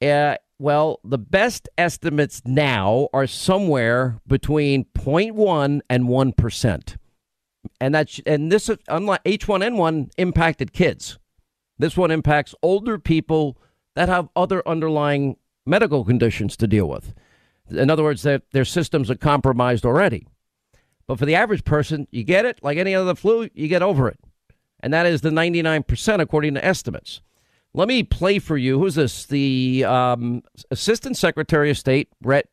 Uh, 0.00 0.36
well, 0.58 1.00
the 1.04 1.18
best 1.18 1.68
estimates 1.76 2.40
now 2.44 3.08
are 3.12 3.26
somewhere 3.26 4.18
between 4.26 4.86
0.1 4.96 5.80
and 5.90 6.04
1%. 6.04 6.96
And 7.80 7.94
that's 7.94 8.20
and 8.26 8.50
this 8.50 8.68
unlike 8.88 9.22
H1N1 9.24 10.10
impacted 10.18 10.72
kids. 10.72 11.18
This 11.78 11.96
one 11.96 12.10
impacts 12.10 12.56
older 12.62 12.98
people 12.98 13.56
that 13.94 14.08
have 14.08 14.28
other 14.34 14.66
underlying 14.66 15.36
medical 15.64 16.04
conditions 16.04 16.56
to 16.56 16.66
deal 16.66 16.88
with. 16.88 17.14
In 17.70 17.90
other 17.90 18.02
words, 18.02 18.22
their, 18.22 18.42
their 18.52 18.64
systems 18.64 19.10
are 19.10 19.16
compromised 19.16 19.84
already. 19.84 20.26
But 21.06 21.18
for 21.18 21.26
the 21.26 21.36
average 21.36 21.64
person, 21.64 22.08
you 22.10 22.24
get 22.24 22.44
it 22.44 22.58
like 22.62 22.78
any 22.78 22.94
other 22.94 23.14
flu, 23.14 23.48
you 23.54 23.68
get 23.68 23.82
over 23.82 24.08
it 24.08 24.18
and 24.82 24.92
that 24.92 25.06
is 25.06 25.20
the 25.20 25.30
99% 25.30 26.20
according 26.20 26.54
to 26.54 26.64
estimates. 26.64 27.20
Let 27.74 27.88
me 27.88 28.02
play 28.02 28.38
for 28.38 28.58
you. 28.58 28.78
Who's 28.78 28.96
this? 28.96 29.24
The 29.24 29.84
um, 29.86 30.42
Assistant 30.70 31.16
Secretary 31.16 31.70
of 31.70 31.78
State, 31.78 32.10
Brett 32.20 32.46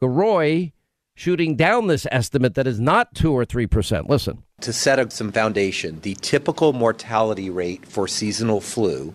Giroir, 0.00 0.72
shooting 1.14 1.56
down 1.56 1.88
this 1.88 2.06
estimate 2.10 2.54
that 2.54 2.66
is 2.66 2.78
not 2.78 3.14
2 3.14 3.32
or 3.32 3.44
3%. 3.44 4.08
Listen. 4.08 4.42
To 4.60 4.72
set 4.72 4.98
up 4.98 5.12
some 5.12 5.32
foundation, 5.32 6.00
the 6.00 6.14
typical 6.20 6.72
mortality 6.72 7.50
rate 7.50 7.86
for 7.86 8.06
seasonal 8.06 8.60
flu 8.60 9.14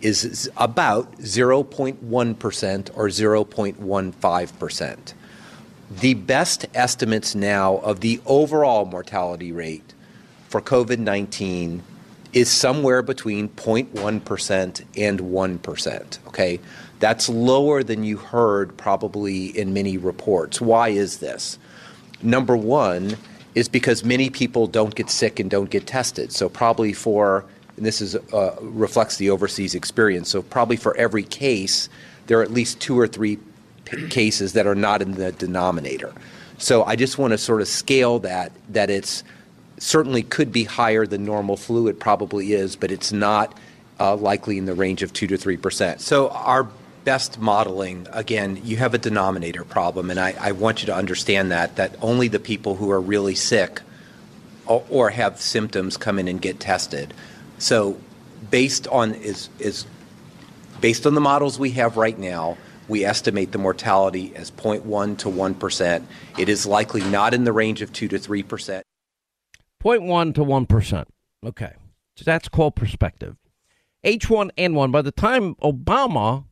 is 0.00 0.50
about 0.56 1.12
0.1% 1.18 2.90
or 2.96 3.08
0.15%. 3.08 5.14
The 5.90 6.14
best 6.14 6.66
estimates 6.74 7.34
now 7.34 7.76
of 7.78 8.00
the 8.00 8.20
overall 8.26 8.84
mortality 8.84 9.52
rate 9.52 9.91
for 10.52 10.60
COVID 10.60 10.98
19 10.98 11.82
is 12.34 12.50
somewhere 12.50 13.00
between 13.02 13.48
0.1% 13.48 14.84
and 14.98 15.20
1%. 15.20 16.18
Okay. 16.28 16.60
That's 17.00 17.28
lower 17.28 17.82
than 17.82 18.04
you 18.04 18.18
heard 18.18 18.76
probably 18.76 19.46
in 19.58 19.72
many 19.72 19.96
reports. 19.96 20.60
Why 20.60 20.90
is 20.90 21.18
this? 21.18 21.58
Number 22.22 22.54
one 22.54 23.16
is 23.54 23.66
because 23.68 24.04
many 24.04 24.28
people 24.28 24.66
don't 24.66 24.94
get 24.94 25.08
sick 25.08 25.40
and 25.40 25.50
don't 25.50 25.70
get 25.70 25.86
tested. 25.86 26.32
So, 26.32 26.48
probably 26.48 26.92
for, 26.92 27.44
and 27.76 27.84
this 27.84 28.00
is, 28.00 28.14
uh, 28.14 28.56
reflects 28.60 29.16
the 29.16 29.30
overseas 29.30 29.74
experience. 29.74 30.28
So, 30.30 30.42
probably 30.42 30.76
for 30.76 30.96
every 30.96 31.24
case, 31.24 31.88
there 32.26 32.38
are 32.38 32.42
at 32.42 32.52
least 32.52 32.78
two 32.80 32.98
or 32.98 33.08
three 33.08 33.38
p- 33.84 34.08
cases 34.08 34.52
that 34.52 34.66
are 34.66 34.74
not 34.74 35.02
in 35.02 35.12
the 35.12 35.32
denominator. 35.32 36.12
So, 36.58 36.84
I 36.84 36.94
just 36.94 37.18
want 37.18 37.32
to 37.32 37.38
sort 37.38 37.60
of 37.60 37.68
scale 37.68 38.20
that, 38.20 38.52
that 38.68 38.90
it's 38.90 39.24
certainly 39.82 40.22
could 40.22 40.52
be 40.52 40.62
higher 40.62 41.06
than 41.06 41.24
normal 41.24 41.56
flu. 41.56 41.88
It 41.88 41.98
probably 41.98 42.52
is, 42.52 42.76
but 42.76 42.92
it's 42.92 43.12
not 43.12 43.58
uh, 43.98 44.14
likely 44.14 44.56
in 44.56 44.64
the 44.64 44.74
range 44.74 45.02
of 45.02 45.12
2 45.12 45.26
to 45.26 45.36
3 45.36 45.56
percent. 45.56 46.00
So 46.00 46.28
our 46.30 46.68
best 47.04 47.40
modeling, 47.40 48.06
again, 48.12 48.60
you 48.62 48.76
have 48.76 48.94
a 48.94 48.98
denominator 48.98 49.64
problem, 49.64 50.08
and 50.08 50.20
I, 50.20 50.34
I, 50.38 50.52
want 50.52 50.82
you 50.82 50.86
to 50.86 50.94
understand 50.94 51.50
that, 51.50 51.74
that 51.74 51.96
only 52.00 52.28
the 52.28 52.38
people 52.38 52.76
who 52.76 52.92
are 52.92 53.00
really 53.00 53.34
sick 53.34 53.80
or, 54.66 54.84
or 54.88 55.10
have 55.10 55.40
symptoms 55.40 55.96
come 55.96 56.20
in 56.20 56.28
and 56.28 56.40
get 56.40 56.60
tested. 56.60 57.12
So 57.58 57.98
based 58.52 58.86
on 58.86 59.14
is, 59.14 59.48
is 59.58 59.84
based 60.80 61.06
on 61.06 61.16
the 61.16 61.20
models 61.20 61.58
we 61.58 61.72
have 61.72 61.96
right 61.96 62.16
now, 62.16 62.56
we 62.86 63.04
estimate 63.04 63.50
the 63.50 63.58
mortality 63.58 64.32
as 64.36 64.52
0.1 64.52 65.18
to 65.18 65.28
1 65.28 65.54
percent. 65.54 66.06
It 66.38 66.48
is 66.48 66.66
likely 66.66 67.02
not 67.02 67.34
in 67.34 67.42
the 67.42 67.52
range 67.52 67.82
of 67.82 67.92
2 67.92 68.06
to 68.08 68.18
3 68.18 68.44
percent. 68.44 68.84
0.1 69.82 70.34
to 70.34 70.44
1%. 70.44 71.04
Okay. 71.44 71.72
So 72.16 72.24
that's 72.24 72.48
called 72.48 72.76
perspective. 72.76 73.36
H1N1, 74.04 74.92
by 74.92 75.02
the 75.02 75.12
time 75.12 75.54
Obama 75.56 76.44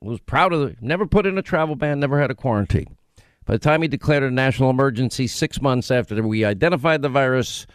was 0.00 0.20
proud 0.20 0.52
of 0.52 0.62
it, 0.70 0.78
never 0.80 1.06
put 1.06 1.26
in 1.26 1.38
a 1.38 1.42
travel 1.42 1.76
ban, 1.76 2.00
never 2.00 2.20
had 2.20 2.30
a 2.30 2.34
quarantine. 2.34 2.96
By 3.44 3.54
the 3.54 3.58
time 3.58 3.82
he 3.82 3.88
declared 3.88 4.22
a 4.22 4.30
national 4.30 4.70
emergency 4.70 5.26
six 5.26 5.60
months 5.60 5.90
after 5.90 6.20
we 6.22 6.44
identified 6.44 7.02
the 7.02 7.08
virus 7.08 7.66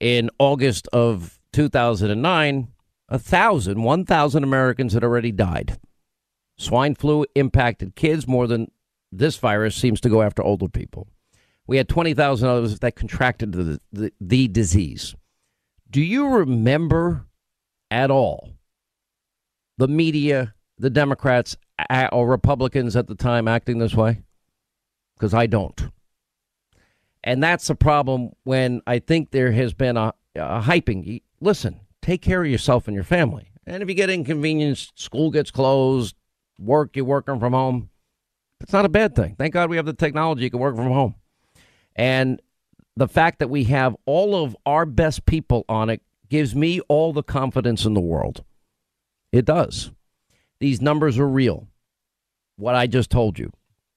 in 0.00 0.30
August 0.38 0.88
of 0.92 1.38
2009, 1.52 2.68
a 3.08 3.18
thousand, 3.18 3.82
1,000 3.82 4.44
Americans 4.44 4.92
had 4.92 5.04
already 5.04 5.32
died. 5.32 5.78
Swine 6.58 6.94
flu 6.94 7.24
impacted 7.34 7.96
kids 7.96 8.26
more 8.26 8.46
than 8.46 8.70
this 9.12 9.36
virus 9.36 9.76
seems 9.76 10.00
to 10.00 10.08
go 10.08 10.22
after 10.22 10.42
older 10.42 10.68
people. 10.68 11.08
We 11.70 11.76
had 11.76 11.88
20,000 11.88 12.48
others 12.48 12.80
that 12.80 12.96
contracted 12.96 13.52
the, 13.52 13.80
the, 13.92 14.12
the 14.20 14.48
disease. 14.48 15.14
Do 15.88 16.02
you 16.02 16.26
remember 16.26 17.26
at 17.92 18.10
all 18.10 18.54
the 19.78 19.86
media, 19.86 20.52
the 20.78 20.90
Democrats 20.90 21.56
or 22.10 22.26
Republicans 22.26 22.96
at 22.96 23.06
the 23.06 23.14
time 23.14 23.46
acting 23.46 23.78
this 23.78 23.94
way? 23.94 24.22
Because 25.14 25.32
I 25.32 25.46
don't. 25.46 25.80
And 27.22 27.40
that's 27.40 27.68
the 27.68 27.76
problem 27.76 28.30
when 28.42 28.82
I 28.88 28.98
think 28.98 29.30
there 29.30 29.52
has 29.52 29.72
been 29.72 29.96
a, 29.96 30.12
a 30.34 30.62
hyping. 30.62 31.22
Listen, 31.40 31.78
take 32.02 32.20
care 32.20 32.42
of 32.42 32.50
yourself 32.50 32.88
and 32.88 32.96
your 32.96 33.04
family. 33.04 33.52
And 33.64 33.80
if 33.80 33.88
you 33.88 33.94
get 33.94 34.10
inconvenienced, 34.10 34.98
school 34.98 35.30
gets 35.30 35.52
closed, 35.52 36.16
work, 36.58 36.96
you're 36.96 37.04
working 37.04 37.38
from 37.38 37.52
home, 37.52 37.90
it's 38.60 38.72
not 38.72 38.84
a 38.84 38.88
bad 38.88 39.14
thing. 39.14 39.36
Thank 39.38 39.54
God 39.54 39.70
we 39.70 39.76
have 39.76 39.86
the 39.86 39.92
technology, 39.92 40.42
you 40.42 40.50
can 40.50 40.58
work 40.58 40.74
from 40.74 40.90
home. 40.90 41.14
And 41.96 42.40
the 42.96 43.08
fact 43.08 43.38
that 43.38 43.50
we 43.50 43.64
have 43.64 43.96
all 44.06 44.42
of 44.42 44.56
our 44.66 44.86
best 44.86 45.26
people 45.26 45.64
on 45.68 45.90
it 45.90 46.02
gives 46.28 46.54
me 46.54 46.80
all 46.88 47.12
the 47.12 47.22
confidence 47.22 47.84
in 47.84 47.94
the 47.94 48.00
world. 48.00 48.44
It 49.32 49.44
does. 49.44 49.90
These 50.60 50.80
numbers 50.80 51.18
are 51.18 51.28
real. 51.28 51.66
What 52.56 52.74
I 52.74 52.86
just 52.86 53.10
told 53.10 53.38
you, 53.38 53.52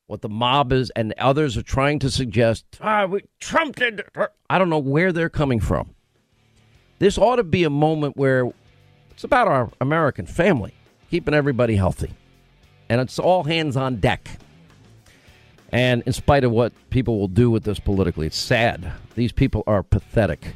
what 0.08 0.22
the 0.22 0.30
mob 0.30 0.72
is 0.72 0.90
and 0.96 1.14
others 1.18 1.58
are 1.58 1.64
trying 1.64 2.00
to 2.00 2.10
suggest, 2.10 2.66
ah, 2.82 3.06
we, 3.06 3.22
Trump 3.40 3.76
did. 3.76 4.02
I 4.50 4.58
don't 4.58 4.70
know 4.70 4.80
where 4.80 5.12
they're 5.12 5.30
coming 5.30 5.60
from. 5.60 5.94
This 7.00 7.18
ought 7.18 7.36
to 7.36 7.44
be 7.44 7.66
a 7.66 7.70
moment 7.70 8.16
where 8.16 8.50
it's 9.12 9.24
about 9.24 9.48
our 9.48 9.70
American 9.82 10.26
family, 10.26 10.74
keeping 11.12 11.34
everybody 11.34 11.76
healthy. 11.76 12.14
And 12.90 13.02
it's 13.02 13.20
all 13.20 13.44
hands 13.44 13.76
on 13.76 13.98
deck. 13.98 14.40
And 15.74 16.04
in 16.06 16.14
spite 16.14 16.44
of 16.44 16.52
what 16.52 16.72
people 16.92 17.20
will 17.20 17.28
do 17.28 17.50
with 17.50 17.64
this 17.64 17.80
politically, 17.80 18.28
it's 18.28 18.38
sad. 18.38 18.94
These 19.16 19.32
people 19.32 19.64
are 19.66 19.82
pathetic. 19.82 20.56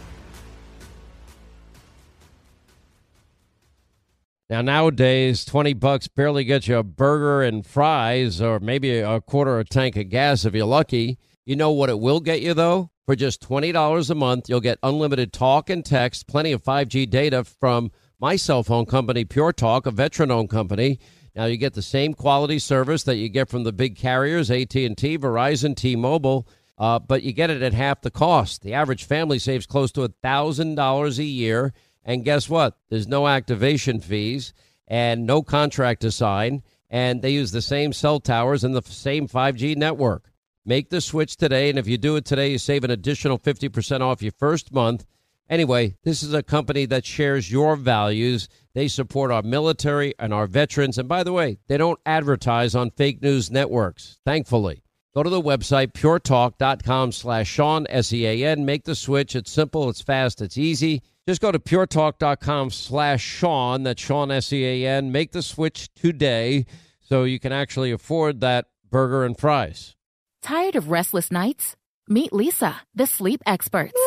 Now 4.51 4.61
nowadays, 4.61 5.45
twenty 5.45 5.71
bucks 5.71 6.09
barely 6.09 6.43
gets 6.43 6.67
you 6.67 6.75
a 6.75 6.83
burger 6.83 7.41
and 7.41 7.65
fries, 7.65 8.41
or 8.41 8.59
maybe 8.59 8.99
a 8.99 9.21
quarter 9.21 9.57
of 9.57 9.67
a 9.67 9.69
tank 9.69 9.95
of 9.95 10.09
gas 10.09 10.43
if 10.43 10.53
you're 10.53 10.65
lucky. 10.65 11.17
You 11.45 11.55
know 11.55 11.71
what 11.71 11.89
it 11.89 12.01
will 12.01 12.19
get 12.19 12.41
you 12.41 12.53
though? 12.53 12.91
For 13.05 13.15
just 13.15 13.41
twenty 13.41 13.71
dollars 13.71 14.09
a 14.09 14.15
month, 14.15 14.49
you'll 14.49 14.59
get 14.59 14.77
unlimited 14.83 15.31
talk 15.31 15.69
and 15.69 15.85
text, 15.85 16.27
plenty 16.27 16.51
of 16.51 16.61
five 16.61 16.89
G 16.89 17.05
data 17.05 17.45
from 17.45 17.93
my 18.19 18.35
cell 18.35 18.61
phone 18.61 18.85
company, 18.85 19.23
Pure 19.23 19.53
Talk, 19.53 19.85
a 19.85 19.91
veteran-owned 19.91 20.49
company. 20.49 20.99
Now 21.33 21.45
you 21.45 21.55
get 21.55 21.73
the 21.73 21.81
same 21.81 22.13
quality 22.13 22.59
service 22.59 23.03
that 23.03 23.15
you 23.15 23.29
get 23.29 23.47
from 23.47 23.63
the 23.63 23.71
big 23.71 23.95
carriers, 23.95 24.51
AT 24.51 24.75
and 24.75 24.97
T, 24.97 25.17
Verizon, 25.17 25.77
T-Mobile. 25.77 26.45
Uh, 26.77 26.99
but 26.99 27.23
you 27.23 27.31
get 27.31 27.51
it 27.51 27.61
at 27.61 27.73
half 27.73 28.01
the 28.01 28.11
cost. 28.11 28.63
The 28.63 28.73
average 28.73 29.05
family 29.05 29.39
saves 29.39 29.65
close 29.65 29.93
to 29.93 30.03
a 30.03 30.09
thousand 30.21 30.75
dollars 30.75 31.19
a 31.19 31.23
year 31.23 31.71
and 32.03 32.25
guess 32.25 32.49
what? 32.49 32.77
There's 32.89 33.07
no 33.07 33.27
activation 33.27 33.99
fees 33.99 34.53
and 34.87 35.25
no 35.25 35.41
contract 35.41 36.01
to 36.01 36.11
sign. 36.11 36.63
And 36.89 37.21
they 37.21 37.31
use 37.31 37.51
the 37.51 37.61
same 37.61 37.93
cell 37.93 38.19
towers 38.19 38.63
and 38.63 38.75
the 38.75 38.81
same 38.81 39.27
5G 39.27 39.77
network. 39.77 40.31
Make 40.65 40.89
the 40.89 41.01
switch 41.01 41.37
today. 41.37 41.69
And 41.69 41.79
if 41.79 41.87
you 41.87 41.97
do 41.97 42.15
it 42.17 42.25
today, 42.25 42.51
you 42.51 42.57
save 42.57 42.83
an 42.83 42.91
additional 42.91 43.39
50% 43.39 44.01
off 44.01 44.21
your 44.21 44.33
first 44.33 44.73
month. 44.73 45.05
Anyway, 45.49 45.95
this 46.03 46.23
is 46.23 46.33
a 46.33 46.43
company 46.43 46.85
that 46.85 47.05
shares 47.05 47.51
your 47.51 47.75
values. 47.75 48.47
They 48.73 48.87
support 48.87 49.31
our 49.31 49.41
military 49.41 50.13
and 50.19 50.33
our 50.33 50.47
veterans. 50.47 50.97
And 50.97 51.09
by 51.09 51.23
the 51.23 51.33
way, 51.33 51.59
they 51.67 51.77
don't 51.77 51.99
advertise 52.05 52.75
on 52.75 52.91
fake 52.91 53.21
news 53.21 53.51
networks, 53.51 54.19
thankfully. 54.25 54.83
Go 55.13 55.23
to 55.23 55.29
the 55.29 55.41
website, 55.41 55.91
puretalk.com 55.91 57.11
slash 57.11 57.49
Sean, 57.49 57.85
S-E-A-N. 57.89 58.65
Make 58.65 58.85
the 58.85 58.95
switch. 58.95 59.35
It's 59.35 59.51
simple, 59.51 59.89
it's 59.89 60.01
fast, 60.01 60.41
it's 60.41 60.57
easy. 60.57 61.01
Just 61.31 61.41
go 61.41 61.49
to 61.49 61.59
puretalk.com 61.59 62.71
slash 62.71 63.23
Sean, 63.23 63.83
that's 63.83 64.01
Sean, 64.01 64.31
S-E-A-N. 64.31 65.13
Make 65.13 65.31
the 65.31 65.41
switch 65.41 65.87
today 65.93 66.65
so 66.99 67.23
you 67.23 67.39
can 67.39 67.53
actually 67.53 67.93
afford 67.93 68.41
that 68.41 68.65
burger 68.89 69.23
and 69.23 69.39
fries. 69.39 69.95
Tired 70.41 70.75
of 70.75 70.89
restless 70.89 71.31
nights? 71.31 71.77
Meet 72.09 72.31
Leesa, 72.31 72.75
the 72.93 73.07
sleep 73.07 73.41
experts. 73.45 73.93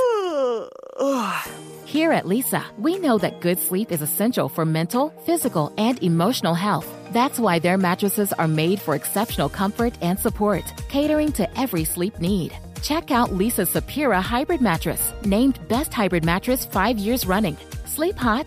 Here 1.86 2.12
at 2.12 2.26
Leesa, 2.26 2.62
we 2.78 2.98
know 2.98 3.16
that 3.16 3.40
good 3.40 3.58
sleep 3.58 3.90
is 3.90 4.02
essential 4.02 4.50
for 4.50 4.66
mental, 4.66 5.08
physical, 5.24 5.72
and 5.78 6.02
emotional 6.02 6.52
health. 6.52 6.86
That's 7.12 7.40
why 7.40 7.58
their 7.58 7.78
mattresses 7.78 8.34
are 8.34 8.48
made 8.48 8.82
for 8.82 8.94
exceptional 8.94 9.48
comfort 9.48 9.96
and 10.02 10.20
support, 10.20 10.62
catering 10.90 11.32
to 11.32 11.58
every 11.58 11.84
sleep 11.84 12.20
need. 12.20 12.54
Check 12.84 13.10
out 13.10 13.30
Leesa's 13.30 13.70
Sapira 13.70 14.20
Hybrid 14.20 14.60
Mattress, 14.60 15.14
named 15.24 15.58
Best 15.68 15.94
Hybrid 15.94 16.22
Mattress 16.22 16.66
five 16.66 16.98
years 16.98 17.24
running. 17.24 17.56
Sleep 17.86 18.14
hot? 18.14 18.46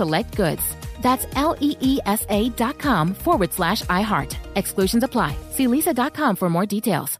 select 0.01 0.35
goods. 0.35 0.63
That's 1.01 1.25
L 1.35 1.55
E 1.59 1.75
E 1.79 1.99
S 2.05 2.25
A 2.29 2.49
dot 2.49 2.77
com 2.79 3.13
forward 3.13 3.53
slash 3.53 3.81
iHeart. 3.83 4.35
Exclusions 4.55 5.03
apply. 5.03 5.35
See 5.51 5.67
leesa.com 5.67 6.35
for 6.35 6.49
more 6.49 6.65
details. 6.65 7.19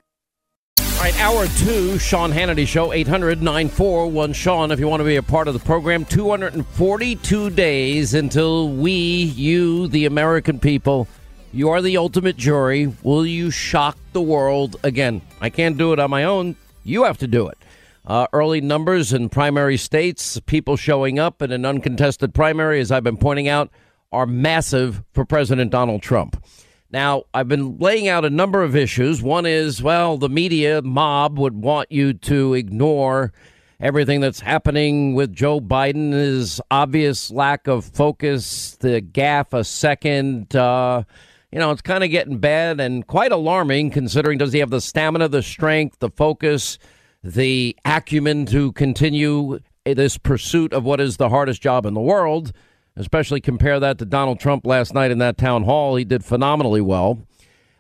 All 0.80 1.08
right, 1.08 1.20
hour 1.20 1.48
two, 1.58 1.98
Sean 1.98 2.32
Hannity 2.32 2.68
Show, 2.68 2.94
800 2.94 3.42
941 3.42 4.34
Sean, 4.34 4.72
if 4.72 4.80
you 4.80 4.88
want 4.88 5.00
to 5.00 5.06
be 5.06 5.16
a 5.16 5.24
part 5.24 5.48
of 5.48 5.56
the 5.56 5.60
program. 5.60 6.06
242 6.06 7.50
days 7.50 8.14
until 8.14 8.70
we, 8.70 8.92
you, 8.92 9.88
the 9.88 10.06
American 10.06 10.60
people, 10.60 11.08
you 11.54 11.70
are 11.70 11.82
the 11.82 11.98
ultimate 11.98 12.38
jury. 12.38 12.94
Will 13.02 13.26
you 13.26 13.50
shock 13.50 13.98
the 14.14 14.22
world 14.22 14.76
again? 14.84 15.24
I 15.42 15.50
can't 15.50 15.76
do 15.76 15.92
it 15.92 16.00
on 16.00 16.12
my 16.12 16.24
own. 16.24 16.56
You 16.84 17.04
have 17.06 17.18
to 17.20 17.28
do 17.28 17.48
it. 17.48 17.58
Uh, 18.06 18.28
early 18.34 18.62
numbers 18.62 19.14
in 19.14 19.30
primary 19.30 19.78
states, 19.78 20.40
people 20.48 20.76
showing 20.76 21.20
up 21.20 21.42
in 21.42 21.52
an 21.52 21.66
uncontested 21.66 22.34
primary, 22.34 22.80
as 22.80 22.92
I've 22.92 23.04
been 23.04 23.18
pointing 23.18 23.48
out, 23.48 23.70
are 24.12 24.26
massive 24.26 25.04
for 25.14 25.24
President 25.24 25.72
Donald 25.72 26.02
Trump. 26.02 26.44
Now, 26.92 27.24
I've 27.34 27.48
been 27.48 27.78
laying 27.78 28.08
out 28.08 28.26
a 28.26 28.30
number 28.30 28.64
of 28.64 28.76
issues. 28.76 29.22
One 29.22 29.46
is, 29.46 29.82
well, 29.82 30.18
the 30.18 30.30
media 30.30 30.82
mob 30.82 31.40
would 31.40 31.56
want 31.56 31.92
you 31.92 32.14
to 32.14 32.54
ignore 32.54 33.32
everything 33.80 34.20
that's 34.20 34.42
happening 34.42 35.16
with 35.16 35.34
Joe 35.34 35.62
Biden, 35.62 36.12
his 36.12 36.60
obvious 36.70 37.32
lack 37.32 37.68
of 37.68 37.86
focus, 37.86 38.76
the 38.80 39.02
gaffe 39.02 39.54
a 39.54 39.64
second. 39.64 40.56
Uh, 40.56 41.04
you 41.52 41.60
know, 41.60 41.72
it's 41.72 41.82
kind 41.82 42.04
of 42.04 42.10
getting 42.10 42.40
bad 42.40 42.80
and 42.80 43.08
quite 43.08 43.32
alarming 43.32 43.92
considering 43.92 44.38
does 44.38 44.54
he 44.54 44.60
have 44.60 44.70
the 44.70 44.82
stamina, 44.82 45.30
the 45.30 45.42
strength, 45.42 46.00
the 46.00 46.10
focus, 46.10 46.78
the 47.24 47.76
acumen 47.86 48.46
to 48.48 48.72
continue 48.74 49.60
this 49.86 50.18
pursuit 50.18 50.74
of 50.74 50.84
what 50.84 51.00
is 51.00 51.18
the 51.18 51.30
hardest 51.30 51.62
job 51.62 51.86
in 51.86 51.94
the 51.94 52.02
world? 52.02 52.54
especially 52.96 53.42
compare 53.42 53.80
that 53.80 53.98
to 54.00 54.06
Donald 54.06 54.40
Trump 54.40 54.66
last 54.66 54.94
night 54.94 55.12
in 55.12 55.20
that 55.20 55.38
town 55.38 55.64
hall. 55.64 55.96
He 55.96 56.06
did 56.06 56.24
phenomenally 56.24 56.82
well. 56.82 57.20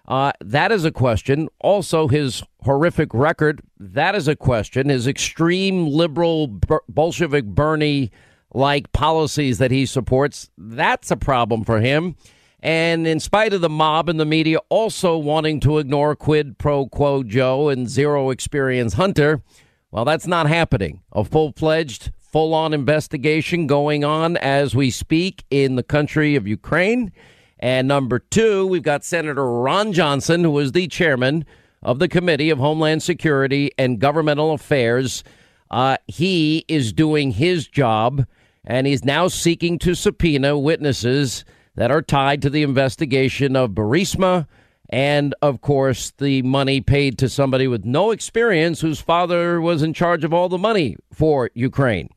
Uh, 0.07 0.31
that 0.41 0.71
is 0.71 0.83
a 0.83 0.91
question. 0.91 1.47
Also, 1.59 2.07
his 2.07 2.43
horrific 2.63 3.13
record. 3.13 3.61
That 3.79 4.15
is 4.15 4.27
a 4.27 4.35
question. 4.35 4.89
His 4.89 5.07
extreme 5.07 5.87
liberal 5.87 6.47
Bolshevik 6.89 7.45
Bernie 7.45 8.11
like 8.53 8.91
policies 8.91 9.59
that 9.59 9.71
he 9.71 9.85
supports. 9.85 10.49
That's 10.57 11.11
a 11.11 11.17
problem 11.17 11.63
for 11.63 11.79
him. 11.79 12.15
And 12.61 13.07
in 13.07 13.19
spite 13.19 13.53
of 13.53 13.61
the 13.61 13.69
mob 13.69 14.07
and 14.07 14.19
the 14.19 14.25
media 14.25 14.59
also 14.69 15.17
wanting 15.17 15.59
to 15.61 15.79
ignore 15.79 16.15
quid 16.15 16.57
pro 16.57 16.87
quo 16.87 17.23
Joe 17.23 17.69
and 17.69 17.89
zero 17.89 18.29
experience 18.29 18.93
Hunter, 18.93 19.41
well, 19.89 20.05
that's 20.05 20.27
not 20.27 20.47
happening. 20.47 21.01
A 21.11 21.23
full 21.23 21.53
fledged 21.53 22.11
full 22.19 22.53
on 22.53 22.73
investigation 22.73 23.67
going 23.67 24.05
on 24.05 24.37
as 24.37 24.73
we 24.73 24.89
speak 24.89 25.43
in 25.49 25.75
the 25.75 25.83
country 25.83 26.35
of 26.35 26.47
Ukraine. 26.47 27.11
And 27.59 27.87
number 27.87 28.19
two, 28.19 28.65
we've 28.65 28.83
got 28.83 29.03
Senator 29.03 29.45
Ron 29.45 29.91
Johnson, 29.91 30.43
who 30.43 30.57
is 30.59 30.71
the 30.71 30.87
chairman 30.87 31.45
of 31.83 31.99
the 31.99 32.07
Committee 32.07 32.49
of 32.49 32.57
Homeland 32.57 33.03
Security 33.03 33.71
and 33.77 33.99
Governmental 33.99 34.53
Affairs. 34.53 35.23
Uh, 35.69 35.97
he 36.07 36.63
is 36.67 36.93
doing 36.93 37.31
his 37.31 37.67
job, 37.67 38.25
and 38.63 38.87
he's 38.87 39.03
now 39.03 39.27
seeking 39.27 39.77
to 39.79 39.93
subpoena 39.93 40.57
witnesses 40.57 41.43
that 41.75 41.91
are 41.91 42.01
tied 42.01 42.41
to 42.41 42.49
the 42.49 42.63
investigation 42.63 43.55
of 43.55 43.71
Burisma 43.71 44.47
and, 44.89 45.33
of 45.41 45.61
course, 45.61 46.11
the 46.17 46.41
money 46.41 46.81
paid 46.81 47.17
to 47.19 47.29
somebody 47.29 47.67
with 47.67 47.85
no 47.85 48.11
experience 48.11 48.81
whose 48.81 48.99
father 48.99 49.61
was 49.61 49.81
in 49.81 49.93
charge 49.93 50.25
of 50.25 50.33
all 50.33 50.49
the 50.49 50.57
money 50.57 50.97
for 51.13 51.49
Ukraine. 51.53 52.09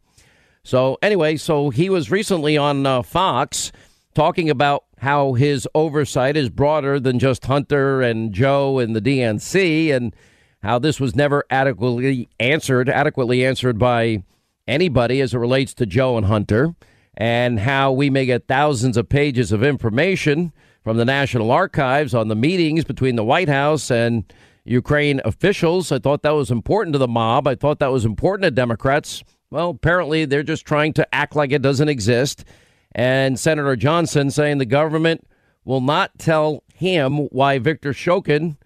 So, 0.65 0.99
anyway, 1.01 1.37
so 1.37 1.71
he 1.71 1.89
was 1.89 2.11
recently 2.11 2.57
on 2.57 2.85
uh, 2.85 3.03
Fox 3.03 3.71
talking 4.15 4.51
about 4.51 4.85
how 4.99 5.35
his 5.35 5.69
oversight 5.75 6.37
is 6.37 6.49
broader 6.49 6.99
than 6.99 7.19
just 7.19 7.45
Hunter 7.45 8.01
and 8.03 8.33
Joe 8.33 8.79
and 8.79 8.97
the 8.97 9.01
DNC 9.01 9.93
and 9.93 10.15
how 10.63 10.79
this 10.79 10.99
was 10.99 11.15
never 11.15 11.45
adequately 11.51 12.29
answered, 12.41 12.89
adequately 12.89 13.45
answered 13.45 13.79
by 13.79 14.25
anybody 14.67 15.21
as 15.21 15.35
it 15.35 15.39
relates 15.39 15.75
to 15.75 15.87
Joe 15.87 16.17
and 16.17 16.27
Hunter, 16.27 16.75
and 17.17 17.61
how 17.61 17.93
we 17.93 18.11
may 18.11 18.27
get 18.27 18.49
thousands 18.49 18.97
of 18.97 19.09
pages 19.09 19.53
of 19.53 19.63
information 19.63 20.53
from 20.83 20.97
the 20.97 21.05
National 21.05 21.51
Archives 21.51 22.15
on 22.15 22.29
the 22.29 22.35
meetings 22.35 22.85
between 22.85 23.17
the 23.17 23.25
White 23.25 23.49
House 23.49 23.91
and 23.91 24.33
Ukraine 24.65 25.21
officials. 25.25 25.93
I 25.93 25.99
thought 25.99 26.23
that 26.23 26.31
was 26.31 26.51
important 26.51 26.95
to 26.95 26.99
the 26.99 27.09
mob. 27.09 27.47
I 27.47 27.55
thought 27.55 27.79
that 27.79 27.93
was 27.93 28.05
important 28.05 28.45
to 28.45 28.51
Democrats. 28.51 29.23
Well, 29.51 29.71
apparently 29.71 30.25
they're 30.25 30.43
just 30.43 30.67
trying 30.67 30.93
to 30.95 31.15
act 31.15 31.37
like 31.37 31.53
it 31.53 31.63
doesn't 31.63 31.89
exist. 31.89 32.45
And 32.93 33.39
Senator 33.39 33.77
Johnson 33.77 34.31
saying 34.31 34.59
the 34.59 34.67
government 34.67 35.27
will 35.65 35.81
not 35.81 36.19
tell 36.19 36.65
him 36.75 37.27
why 37.29 37.59
Victor 37.59 37.93
Shokin 37.93 38.57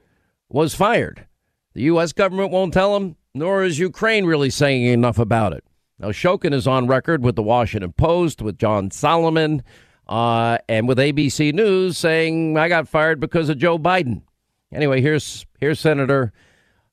was 0.48 0.74
fired. 0.74 1.26
The 1.74 1.82
U.S. 1.82 2.12
government 2.12 2.50
won't 2.50 2.74
tell 2.74 2.96
him, 2.96 3.16
nor 3.34 3.62
is 3.62 3.78
Ukraine 3.78 4.24
really 4.24 4.50
saying 4.50 4.84
enough 4.84 5.18
about 5.18 5.52
it. 5.52 5.64
Now, 5.98 6.08
Shokin 6.08 6.54
is 6.54 6.66
on 6.66 6.86
record 6.86 7.24
with 7.24 7.34
the 7.34 7.42
Washington 7.42 7.92
Post, 7.92 8.40
with 8.40 8.58
John 8.58 8.90
Solomon, 8.90 9.62
uh, 10.06 10.58
and 10.68 10.86
with 10.86 10.98
ABC 10.98 11.52
News 11.52 11.98
saying, 11.98 12.56
I 12.56 12.68
got 12.68 12.88
fired 12.88 13.18
because 13.18 13.48
of 13.48 13.58
Joe 13.58 13.78
Biden. 13.78 14.22
Anyway, 14.72 15.00
here's, 15.00 15.44
here's 15.58 15.80
Senator 15.80 16.32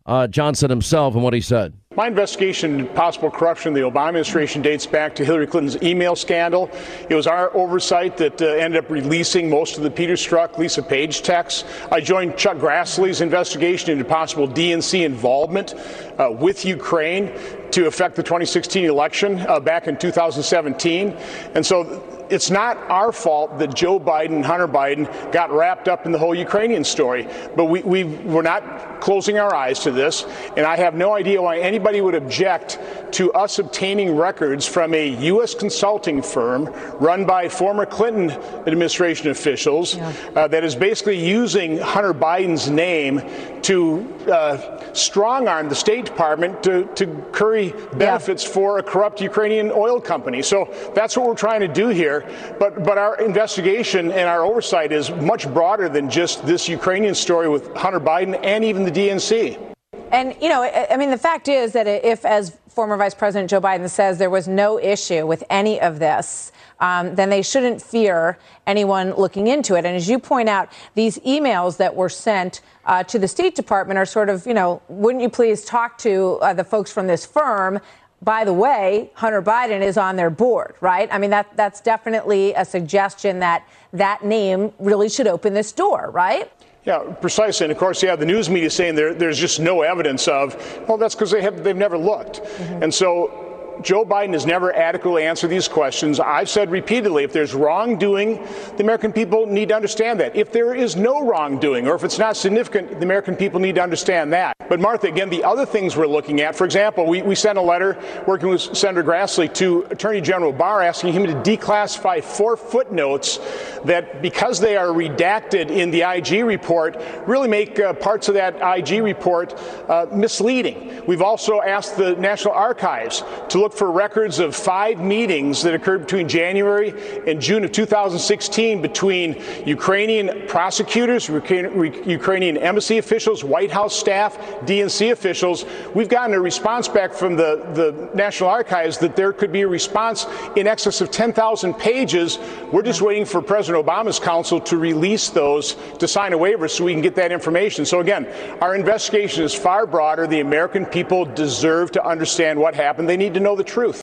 uh, 0.06 0.28
Johnson 0.28 0.70
himself 0.70 1.16
and 1.16 1.24
what 1.24 1.34
he 1.34 1.42
said. 1.42 1.74
My 1.96 2.08
investigation 2.08 2.80
into 2.80 2.94
possible 2.94 3.32
corruption 3.32 3.70
in 3.70 3.74
the 3.74 3.90
Obama 3.90 4.10
administration 4.10 4.62
dates 4.62 4.86
back 4.86 5.16
to 5.16 5.24
Hillary 5.24 5.48
Clinton's 5.48 5.82
email 5.82 6.16
scandal. 6.16 6.70
It 7.10 7.16
was 7.16 7.26
our 7.26 7.56
oversight 7.56 8.18
that 8.18 8.42
uh, 8.42 8.48
ended 8.48 8.84
up 8.84 8.92
releasing 8.92 9.50
most 9.50 9.78
of 9.78 9.84
the 9.84 9.90
Peter 9.90 10.14
Strzok, 10.14 10.58
Lisa 10.58 10.84
Page 10.84 11.22
texts. 11.22 11.64
I 11.92 12.02
joined 12.02 12.38
Chuck 12.38 12.58
Grassley's 12.58 13.22
investigation 13.22 13.92
into 13.92 14.04
possible 14.04 14.46
DNC 14.46 15.06
involvement 15.06 15.74
uh, 16.20 16.30
with 16.38 16.66
Ukraine 16.66 17.32
to 17.72 17.88
affect 17.88 18.18
the 18.18 18.24
2016 18.24 18.86
election 18.86 19.40
uh, 19.48 19.62
back 19.62 19.88
in 19.88 19.98
2017. 19.98 21.12
And 21.56 21.66
so 21.66 21.84
it's 22.30 22.50
not 22.50 22.78
our 22.90 23.12
fault 23.12 23.58
that 23.60 23.74
Joe 23.74 24.00
Biden, 24.00 24.38
and 24.38 24.46
Hunter 24.46 24.68
Biden, 24.68 25.06
got 25.32 25.52
wrapped 25.52 25.88
up 25.88 26.06
in 26.06 26.12
the 26.12 26.18
whole 26.18 26.36
Ukrainian 26.36 26.84
story. 26.84 27.28
But 27.56 27.66
we, 27.66 27.82
we, 27.82 28.04
we're 28.04 28.42
not 28.42 29.02
closing 29.02 29.38
our 29.38 29.54
eyes 29.54 29.80
to 29.82 29.92
this. 29.92 30.26
And 30.58 30.66
I 30.66 30.76
have 30.78 30.96
no 30.96 31.14
idea 31.14 31.42
why 31.42 31.60
anybody 31.60 32.02
would 32.02 32.16
object 32.16 32.80
to 33.12 33.32
us 33.34 33.60
obtaining 33.60 34.16
records 34.16 34.66
from 34.66 34.94
a 34.94 35.10
U.S. 35.26 35.54
consulting 35.54 36.22
firm 36.22 36.66
run 37.00 37.26
by 37.26 37.48
former 37.48 37.86
Clinton 37.86 38.32
administration 38.68 39.30
officials 39.30 39.96
yeah. 39.96 40.14
uh, 40.36 40.48
that 40.48 40.64
is 40.64 40.76
basically 40.76 41.24
using 41.24 41.78
Hunter 41.78 42.14
Biden's 42.14 42.70
name 42.70 43.20
to 43.66 44.08
uh, 44.32 44.94
strong 44.94 45.48
arm 45.48 45.70
the 45.70 45.76
State 45.76 46.06
Department 46.06 46.62
to, 46.64 46.86
to 46.96 47.08
curry 47.32 47.74
benefits 47.94 48.44
yeah. 48.44 48.52
for 48.52 48.78
a 48.78 48.84
corrupt 48.84 49.20
Ukrainian 49.22 49.72
oil 49.72 50.00
company. 50.00 50.42
So 50.44 50.72
that's 50.94 51.18
what 51.18 51.28
we're 51.28 51.36
trying 51.36 51.62
to 51.62 51.68
do 51.68 51.88
here. 51.90 52.30
But, 52.60 52.84
but 52.84 52.98
our 52.98 53.20
investigation 53.20 54.12
and 54.12 54.30
our 54.30 54.44
oversight 54.44 54.92
is 54.92 55.10
much 55.10 55.52
broader 55.52 55.90
than 55.90 56.10
just 56.10 56.46
this 56.46 56.70
Ukrainian 56.70 57.16
story 57.16 57.50
with 57.50 57.76
Hunter 57.76 58.00
Biden 58.00 58.40
and 58.44 58.64
even 58.64 58.84
the 58.84 58.92
DNC. 58.92 59.75
And, 60.12 60.36
you 60.42 60.50
know, 60.50 60.64
I 60.64 60.98
mean, 60.98 61.10
the 61.10 61.18
fact 61.18 61.48
is 61.48 61.74
that 61.74 61.88
if, 61.88 62.26
as 62.26 62.58
former 62.70 62.96
Vice 62.96 63.14
President 63.14 63.50
Joe 63.50 63.60
Biden 63.60 63.90
says, 63.90 64.18
there 64.18 64.30
was 64.30 64.48
no 64.48 64.80
issue 64.80 65.26
with 65.26 65.44
any 65.50 65.82
of 65.82 66.00
this, 66.00 66.52
um, 66.80 67.16
then 67.16 67.30
they 67.30 67.42
shouldn't 67.42 67.82
fear 67.82 68.38
anyone 68.68 69.14
looking 69.14 69.48
into 69.48 69.76
it. 69.76 69.86
And 69.86 69.96
as 69.96 70.08
you 70.10 70.20
point 70.20 70.50
out, 70.50 70.70
these 70.94 71.18
emails 71.20 71.78
that 71.78 71.96
were 71.96 72.10
sent 72.10 72.62
uh, 72.86 73.04
to 73.04 73.20
the 73.20 73.28
State 73.28 73.56
Department 73.56 73.98
are 73.98 74.06
sort 74.06 74.30
of, 74.30 74.46
you 74.46 74.54
know, 74.54 74.82
wouldn't 74.90 75.22
you 75.22 75.30
please 75.30 75.66
talk 75.66 75.98
to 76.00 76.38
uh, 76.42 76.54
the 76.54 76.64
folks 76.64 76.92
from 76.92 77.08
this 77.08 77.26
firm? 77.26 77.80
by 78.22 78.44
the 78.44 78.54
way, 78.54 79.12
Hunter 79.14 79.42
Biden 79.42 79.82
is 79.82 79.98
on 79.98 80.16
their 80.16 80.32
board, 80.32 80.76
right? 80.82 81.08
I 81.12 81.20
mean, 81.20 81.30
that, 81.30 81.56
that's 81.56 81.80
definitely 81.80 82.54
a 82.54 82.66
suggestion 82.66 83.40
that 83.40 83.68
that 83.94 84.26
name 84.26 84.74
really 84.80 85.10
should 85.10 85.28
open 85.28 85.54
this 85.54 85.72
door, 85.72 86.10
right? 86.12 86.52
Yeah, 86.86 87.00
precisely. 87.20 87.66
And 87.66 87.72
of 87.72 87.78
course, 87.78 88.04
you 88.04 88.10
have 88.10 88.20
the 88.20 88.26
news 88.26 88.50
media 88.50 88.70
saying 88.70 88.96
there, 88.96 89.14
there's 89.14 89.40
just 89.40 89.60
no 89.60 89.82
evidence 89.82 90.28
of, 90.28 90.56
well, 90.88 90.98
that's 90.98 91.16
because 91.16 91.32
they 91.32 91.42
have, 91.42 91.64
they've 91.64 91.76
never 91.76 91.98
looked. 91.98 92.44
Mm-hmm. 92.44 92.84
And 92.84 92.94
so 92.94 93.45
Joe 93.82 94.06
Biden 94.06 94.34
has 94.34 94.46
never 94.46 94.74
adequately 94.74 95.24
answered 95.24 95.50
these 95.50 95.68
questions. 95.68 96.20
I've 96.20 96.50
said 96.50 96.72
repeatedly 96.72 97.24
if 97.24 97.34
there's 97.34 97.54
wrongdoing, 97.54 98.46
the 98.78 98.84
American 98.84 99.12
people 99.12 99.46
need 99.46 99.70
to 99.70 99.76
understand 99.76 100.20
that. 100.20 100.36
If 100.36 100.52
there 100.52 100.74
is 100.74 100.96
no 100.96 101.26
wrongdoing, 101.26 101.88
or 101.88 101.96
if 101.96 102.04
it's 102.04 102.20
not 102.20 102.38
significant, 102.38 102.90
the 102.90 103.06
American 103.06 103.36
people 103.36 103.60
need 103.60 103.76
to 103.76 103.84
understand 103.84 104.34
that. 104.34 104.56
But, 104.68 104.80
Martha, 104.80 105.08
again, 105.08 105.30
the 105.30 105.44
other 105.44 105.66
things 105.66 105.96
we're 105.96 106.08
looking 106.08 106.42
at, 106.42 106.56
for 106.56 106.66
example, 106.66 107.06
we, 107.06 107.22
we 107.22 107.36
sent 107.36 107.58
a 107.58 107.62
letter 107.62 108.02
working 108.26 108.50
with 108.50 108.62
Senator 108.62 109.04
Grassley 109.04 109.54
to 109.56 109.84
Attorney 109.92 110.22
General 110.22 110.52
Barr 110.52 110.82
asking 110.82 111.14
him 111.14 111.26
to 111.26 111.34
declassify 111.34 112.24
four 112.24 112.58
footnotes 112.58 113.40
that, 113.84 114.22
because 114.22 114.60
they 114.60 114.76
are 114.76 114.88
redacted 114.88 115.70
in 115.70 115.92
the 115.92 116.02
IG 116.02 116.44
report, 116.44 117.02
really 117.28 117.48
make 117.48 117.80
uh, 117.80 117.94
parts 117.94 118.28
of 118.28 118.34
that 118.36 118.56
IG 118.56 119.04
report 119.04 119.54
uh, 119.88 120.08
misleading. 120.12 121.04
We've 121.06 121.22
also 121.22 121.62
asked 121.62 121.98
the 121.98 122.16
National 122.16 122.54
Archives 122.54 123.24
to 123.50 123.65
look 123.66 123.74
for 123.74 123.92
records 123.92 124.38
of 124.38 124.56
five 124.56 125.00
meetings 125.00 125.64
that 125.64 125.74
occurred 125.74 126.02
between 126.02 126.30
January 126.30 126.94
and 127.26 127.42
June 127.42 127.64
of 127.64 127.72
2016 127.72 128.80
between 128.80 129.42
Ukrainian 129.66 130.48
prosecutors, 130.48 131.28
Ukrainian 131.28 132.58
embassy 132.58 133.00
officials, 133.00 133.44
White 133.44 133.72
House 133.72 133.96
staff, 133.96 134.38
DNC 134.68 135.12
officials. 135.12 135.66
We've 135.96 136.08
gotten 136.08 136.36
a 136.36 136.40
response 136.40 136.88
back 136.88 137.12
from 137.12 137.36
the, 137.36 137.66
the 137.74 138.12
National 138.14 138.52
Archives 138.52 139.00
that 139.00 139.16
there 139.16 139.34
could 139.34 139.52
be 139.52 139.62
a 139.62 139.68
response 139.68 140.28
in 140.56 140.68
excess 140.68 141.02
of 141.02 141.10
10,000 141.10 141.74
pages. 141.74 142.38
We're 142.72 142.84
just 142.84 143.00
mm-hmm. 143.00 143.08
waiting 143.08 143.26
for 143.26 143.42
President 143.42 143.84
Obama's 143.84 144.20
counsel 144.20 144.60
to 144.60 144.78
release 144.78 145.32
those 145.32 145.76
to 145.98 146.08
sign 146.08 146.34
a 146.34 146.38
waiver 146.38 146.68
so 146.68 146.84
we 146.84 146.94
can 146.94 147.02
get 147.02 147.16
that 147.16 147.32
information. 147.32 147.84
So, 147.84 148.00
again, 148.00 148.28
our 148.62 148.76
investigation 148.76 149.44
is 149.44 149.56
far 149.56 149.88
broader. 149.88 150.28
The 150.28 150.42
American 150.42 150.86
people 150.86 151.26
deserve 151.26 151.92
to 151.94 152.06
understand 152.06 152.60
what 152.60 152.76
happened. 152.76 153.10
They 153.10 153.18
need 153.18 153.34
to 153.34 153.40
know 153.40 153.55
the 153.56 153.64
truth. 153.64 154.02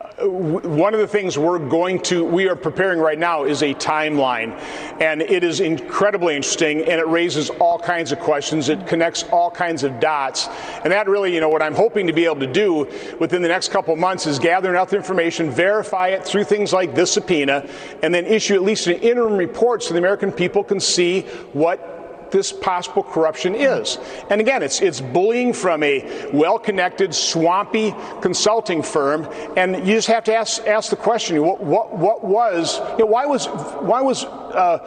Uh, 0.00 0.28
one 0.28 0.94
of 0.94 1.00
the 1.00 1.08
things 1.08 1.36
we're 1.36 1.58
going 1.58 1.98
to, 2.00 2.24
we 2.24 2.48
are 2.48 2.54
preparing 2.54 3.00
right 3.00 3.18
now 3.18 3.44
is 3.44 3.62
a 3.62 3.74
timeline. 3.74 4.52
And 5.00 5.22
it 5.22 5.42
is 5.42 5.60
incredibly 5.60 6.36
interesting 6.36 6.80
and 6.82 7.00
it 7.00 7.06
raises 7.08 7.50
all 7.50 7.78
kinds 7.78 8.12
of 8.12 8.20
questions. 8.20 8.68
It 8.68 8.86
connects 8.86 9.24
all 9.24 9.50
kinds 9.50 9.82
of 9.82 9.98
dots. 10.00 10.48
And 10.84 10.92
that 10.92 11.08
really, 11.08 11.34
you 11.34 11.40
know, 11.40 11.48
what 11.48 11.62
I'm 11.62 11.74
hoping 11.74 12.06
to 12.06 12.12
be 12.12 12.26
able 12.26 12.40
to 12.40 12.52
do 12.52 12.88
within 13.18 13.42
the 13.42 13.48
next 13.48 13.70
couple 13.70 13.96
months 13.96 14.26
is 14.26 14.38
gather 14.38 14.70
enough 14.70 14.92
information, 14.92 15.50
verify 15.50 16.08
it 16.08 16.24
through 16.24 16.44
things 16.44 16.72
like 16.72 16.94
this 16.94 17.12
subpoena, 17.12 17.68
and 18.02 18.14
then 18.14 18.24
issue 18.26 18.54
at 18.54 18.62
least 18.62 18.86
an 18.86 19.00
interim 19.00 19.36
report 19.36 19.82
so 19.82 19.94
the 19.94 19.98
American 19.98 20.30
people 20.30 20.62
can 20.62 20.78
see 20.78 21.22
what 21.52 21.93
this 22.34 22.52
possible 22.52 23.04
corruption 23.04 23.54
is. 23.54 23.96
And 24.28 24.40
again, 24.40 24.62
it's, 24.62 24.82
it's 24.82 25.00
bullying 25.00 25.52
from 25.52 25.84
a 25.84 26.28
well 26.32 26.58
connected, 26.58 27.14
swampy 27.14 27.94
consulting 28.20 28.82
firm. 28.82 29.28
And 29.56 29.86
you 29.86 29.94
just 29.94 30.08
have 30.08 30.24
to 30.24 30.34
ask, 30.34 30.66
ask 30.66 30.90
the 30.90 30.96
question 30.96 31.40
what, 31.42 31.62
what, 31.62 31.96
what 31.96 32.24
was, 32.24 32.80
you 32.98 32.98
know, 32.98 33.06
why 33.06 33.24
was, 33.24 33.46
why 33.46 34.02
was 34.02 34.24
uh, 34.24 34.78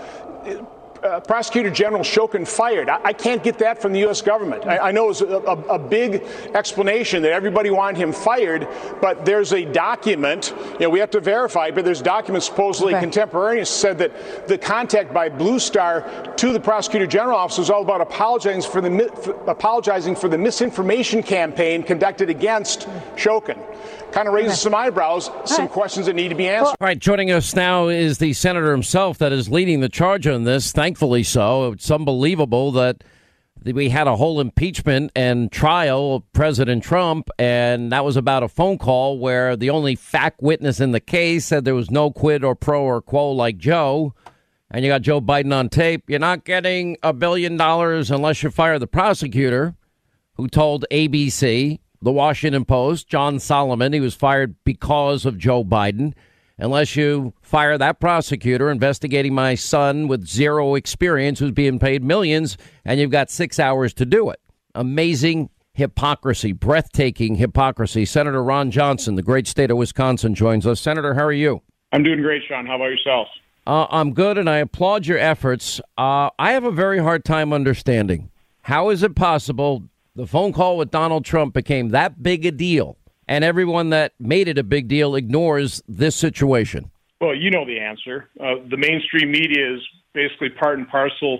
uh, 1.03 1.19
Prosecutor 1.21 1.69
General 1.69 2.03
Shokin 2.03 2.47
fired. 2.47 2.89
I, 2.89 2.99
I, 3.03 3.13
can't 3.13 3.43
get 3.43 3.57
that 3.59 3.81
from 3.81 3.93
the 3.93 3.99
U.S. 4.01 4.21
government. 4.21 4.65
I, 4.65 4.89
I 4.89 4.91
know 4.91 5.09
it's 5.09 5.21
a, 5.21 5.25
a, 5.25 5.75
a, 5.75 5.79
big 5.79 6.23
explanation 6.53 7.21
that 7.23 7.31
everybody 7.31 7.69
wanted 7.69 7.97
him 7.97 8.11
fired, 8.11 8.67
but 9.01 9.25
there's 9.25 9.53
a 9.53 9.65
document, 9.65 10.53
you 10.73 10.79
know, 10.79 10.89
we 10.89 10.99
have 10.99 11.11
to 11.11 11.19
verify, 11.19 11.71
but 11.71 11.85
there's 11.85 12.01
documents 12.01 12.45
supposedly 12.45 12.93
okay. 12.93 13.01
contemporaneous 13.01 13.69
said 13.69 13.97
that 13.99 14.47
the 14.47 14.57
contact 14.57 15.13
by 15.13 15.29
Blue 15.29 15.59
Star 15.59 16.01
to 16.37 16.51
the 16.51 16.59
Prosecutor 16.59 17.07
General 17.07 17.37
office 17.37 17.57
was 17.57 17.69
all 17.69 17.81
about 17.81 18.01
apologizing 18.01 18.69
for 18.69 18.81
the, 18.81 19.11
for, 19.21 19.31
apologizing 19.49 20.15
for 20.15 20.29
the 20.29 20.37
misinformation 20.37 21.23
campaign 21.23 21.83
conducted 21.83 22.29
against 22.29 22.87
Shokin 23.15 23.63
kind 24.11 24.27
of 24.27 24.33
raises 24.33 24.59
some 24.59 24.73
eyebrows, 24.73 25.29
some 25.45 25.67
questions 25.67 26.05
that 26.05 26.15
need 26.15 26.29
to 26.29 26.35
be 26.35 26.47
answered. 26.47 26.75
All 26.79 26.87
right, 26.87 26.97
joining 26.97 27.31
us 27.31 27.55
now 27.55 27.87
is 27.87 28.17
the 28.17 28.33
senator 28.33 28.71
himself 28.71 29.17
that 29.19 29.31
is 29.31 29.49
leading 29.49 29.79
the 29.79 29.89
charge 29.89 30.27
on 30.27 30.43
this. 30.43 30.71
Thankfully, 30.87 31.23
so. 31.23 31.73
It's 31.73 31.91
unbelievable 31.91 32.71
that 32.71 33.03
we 33.65 33.89
had 33.89 34.07
a 34.07 34.15
whole 34.15 34.39
impeachment 34.39 35.11
and 35.17 35.51
trial 35.51 36.15
of 36.15 36.31
President 36.31 36.81
Trump, 36.81 37.29
and 37.37 37.91
that 37.91 38.05
was 38.05 38.15
about 38.15 38.41
a 38.41 38.47
phone 38.47 38.77
call 38.77 39.19
where 39.19 39.57
the 39.57 39.69
only 39.69 39.95
fact 39.95 40.41
witness 40.41 40.79
in 40.79 40.93
the 40.93 41.01
case 41.01 41.43
said 41.43 41.65
there 41.65 41.75
was 41.75 41.91
no 41.91 42.09
quid 42.09 42.41
or 42.41 42.55
pro 42.55 42.81
or 42.81 43.01
quo 43.01 43.33
like 43.33 43.57
Joe. 43.57 44.13
And 44.71 44.85
you 44.85 44.89
got 44.89 45.01
Joe 45.01 45.19
Biden 45.19 45.53
on 45.53 45.67
tape. 45.67 46.05
You're 46.07 46.19
not 46.19 46.45
getting 46.45 46.95
a 47.03 47.11
billion 47.11 47.57
dollars 47.57 48.09
unless 48.09 48.41
you 48.41 48.49
fire 48.49 48.79
the 48.79 48.87
prosecutor 48.87 49.75
who 50.35 50.47
told 50.47 50.85
ABC 50.89 51.79
the 52.01 52.13
Washington 52.13 52.63
Post, 52.63 53.09
John 53.09 53.39
Solomon. 53.39 53.91
He 53.91 53.99
was 53.99 54.15
fired 54.15 54.55
because 54.63 55.25
of 55.25 55.37
Joe 55.37 55.65
Biden. 55.65 56.13
Unless 56.59 56.95
you 56.95 57.33
fire 57.41 57.77
that 57.77 57.99
prosecutor 57.99 58.71
investigating 58.71 59.33
my 59.33 59.55
son 59.55 60.07
with 60.07 60.27
zero 60.27 60.75
experience 60.75 61.39
who's 61.39 61.51
being 61.51 61.77
paid 61.77 62.03
millions, 62.03 62.57
and 62.83 62.99
you've 62.99 63.11
got 63.11 63.29
six 63.29 63.59
hours 63.59 63.93
to 63.95 64.05
do 64.05 64.29
it. 64.29 64.39
Amazing 64.73 65.49
hypocrisy, 65.73 66.51
breathtaking 66.51 67.35
hypocrisy. 67.35 68.05
Senator 68.05 68.43
Ron 68.43 68.71
Johnson, 68.71 69.15
the 69.15 69.21
great 69.21 69.47
state 69.47 69.69
of 69.69 69.77
Wisconsin, 69.77 70.33
joins 70.33 70.65
us. 70.65 70.81
Senator, 70.81 71.13
how 71.13 71.25
are 71.25 71.31
you? 71.31 71.61
I'm 71.91 72.03
doing 72.03 72.21
great, 72.21 72.41
Sean. 72.47 72.65
How 72.65 72.75
about 72.75 72.85
yourself? 72.85 73.27
Uh, 73.67 73.85
I'm 73.91 74.13
good, 74.13 74.37
and 74.37 74.49
I 74.49 74.57
applaud 74.57 75.05
your 75.05 75.19
efforts. 75.19 75.79
Uh, 75.97 76.31
I 76.39 76.53
have 76.53 76.63
a 76.63 76.71
very 76.71 76.99
hard 76.99 77.23
time 77.23 77.53
understanding 77.53 78.31
how 78.61 78.89
is 78.89 79.03
it 79.03 79.15
possible 79.15 79.83
the 80.15 80.25
phone 80.25 80.51
call 80.51 80.77
with 80.77 80.89
Donald 80.89 81.23
Trump 81.23 81.53
became 81.53 81.89
that 81.89 82.23
big 82.23 82.45
a 82.45 82.51
deal, 82.51 82.97
and 83.27 83.43
everyone 83.43 83.89
that 83.89 84.13
made 84.19 84.47
it 84.47 84.57
a 84.57 84.63
big 84.63 84.87
deal 84.87 85.15
ignores 85.15 85.83
this 85.87 86.15
situation? 86.15 86.91
Well, 87.19 87.35
you 87.35 87.49
know 87.49 87.65
the 87.65 87.79
answer. 87.79 88.29
Uh, 88.39 88.55
the 88.69 88.77
mainstream 88.77 89.31
media 89.31 89.73
is 89.75 89.81
basically 90.13 90.49
part 90.49 90.77
and 90.77 90.87
parcel 90.87 91.39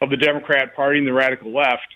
of 0.00 0.10
the 0.10 0.16
Democrat 0.16 0.74
Party 0.74 0.98
and 0.98 1.06
the 1.06 1.12
radical 1.12 1.52
left. 1.52 1.86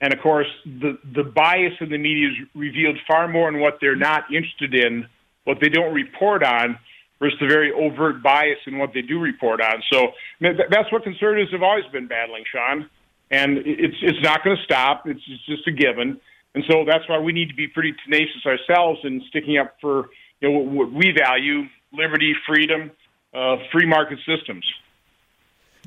And 0.00 0.14
of 0.14 0.20
course, 0.20 0.46
the, 0.64 0.98
the 1.14 1.24
bias 1.24 1.74
in 1.80 1.90
the 1.90 1.98
media 1.98 2.28
is 2.28 2.48
revealed 2.54 2.96
far 3.06 3.28
more 3.28 3.48
in 3.48 3.60
what 3.60 3.78
they're 3.80 3.96
not 3.96 4.24
interested 4.32 4.74
in, 4.74 5.06
what 5.44 5.58
they 5.60 5.68
don't 5.68 5.92
report 5.92 6.42
on, 6.42 6.78
versus 7.18 7.38
the 7.38 7.46
very 7.46 7.70
overt 7.70 8.22
bias 8.22 8.58
in 8.66 8.78
what 8.78 8.94
they 8.94 9.02
do 9.02 9.20
report 9.20 9.60
on. 9.60 9.82
So 9.92 10.12
that's 10.40 10.90
what 10.90 11.02
conservatives 11.02 11.52
have 11.52 11.62
always 11.62 11.84
been 11.92 12.06
battling, 12.06 12.44
Sean. 12.50 12.88
And 13.30 13.58
it's 13.58 13.96
it's 14.02 14.22
not 14.22 14.42
going 14.42 14.56
to 14.56 14.62
stop. 14.64 15.06
It's, 15.06 15.20
it's 15.28 15.46
just 15.46 15.68
a 15.68 15.70
given. 15.70 16.18
And 16.54 16.64
so 16.68 16.84
that's 16.86 17.08
why 17.08 17.18
we 17.18 17.32
need 17.32 17.48
to 17.48 17.54
be 17.54 17.68
pretty 17.68 17.94
tenacious 18.04 18.44
ourselves 18.44 19.00
in 19.04 19.22
sticking 19.28 19.58
up 19.58 19.76
for 19.80 20.08
you 20.40 20.50
know 20.50 20.58
what 20.58 20.92
we 20.92 21.12
value: 21.16 21.62
liberty, 21.92 22.34
freedom, 22.46 22.90
uh, 23.34 23.56
free 23.72 23.86
market 23.86 24.18
systems. 24.26 24.64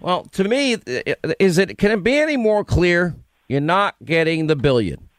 Well, 0.01 0.24
to 0.34 0.43
me, 0.43 0.78
is 1.39 1.57
it 1.57 1.78
can 1.78 1.91
it 1.91 2.03
be 2.03 2.18
any 2.18 2.38
more 2.38 2.64
clear? 2.64 3.16
You're 3.47 3.61
not 3.61 3.95
getting 4.03 4.47
the 4.47 4.55
billion 4.55 5.09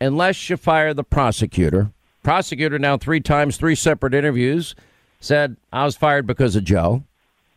unless 0.00 0.48
you 0.48 0.56
fire 0.56 0.94
the 0.94 1.04
prosecutor. 1.04 1.90
Prosecutor 2.22 2.78
now 2.78 2.96
three 2.96 3.20
times, 3.20 3.56
three 3.56 3.74
separate 3.74 4.14
interviews 4.14 4.74
said 5.20 5.56
I 5.72 5.84
was 5.84 5.96
fired 5.96 6.26
because 6.26 6.56
of 6.56 6.64
Joe. 6.64 7.04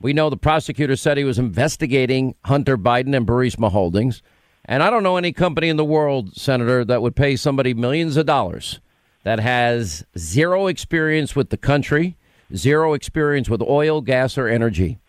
We 0.01 0.13
know 0.13 0.29
the 0.29 0.37
prosecutor 0.37 0.95
said 0.95 1.17
he 1.17 1.23
was 1.23 1.39
investigating 1.39 2.35
Hunter 2.43 2.77
Biden 2.77 3.15
and 3.15 3.25
Burisma 3.25 3.71
Holdings. 3.71 4.21
And 4.67 4.81
I 4.81 4.89
don't 4.89 5.03
know 5.03 5.17
any 5.17 5.31
company 5.31 5.69
in 5.69 5.77
the 5.77 5.85
world, 5.85 6.35
Senator, 6.35 6.83
that 6.85 7.01
would 7.01 7.15
pay 7.15 7.35
somebody 7.35 7.73
millions 7.73 8.17
of 8.17 8.25
dollars 8.25 8.79
that 9.23 9.39
has 9.39 10.05
zero 10.17 10.67
experience 10.67 11.35
with 11.35 11.49
the 11.49 11.57
country, 11.57 12.17
zero 12.55 12.93
experience 12.93 13.49
with 13.49 13.61
oil, 13.61 14.01
gas, 14.01 14.37
or 14.37 14.47
energy. 14.47 14.99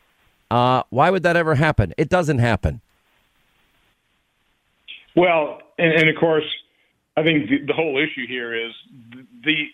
Uh, 0.50 0.82
why 0.90 1.10
would 1.10 1.22
that 1.22 1.36
ever 1.36 1.54
happen? 1.54 1.94
It 1.96 2.08
doesn't 2.08 2.38
happen. 2.38 2.80
Well, 5.14 5.60
and, 5.78 5.92
and 5.92 6.08
of 6.08 6.16
course, 6.16 6.44
I 7.16 7.22
think 7.22 7.48
the, 7.48 7.58
the 7.66 7.72
whole 7.72 7.98
issue 7.98 8.26
here 8.26 8.54
is 8.54 8.72
the 9.44 9.64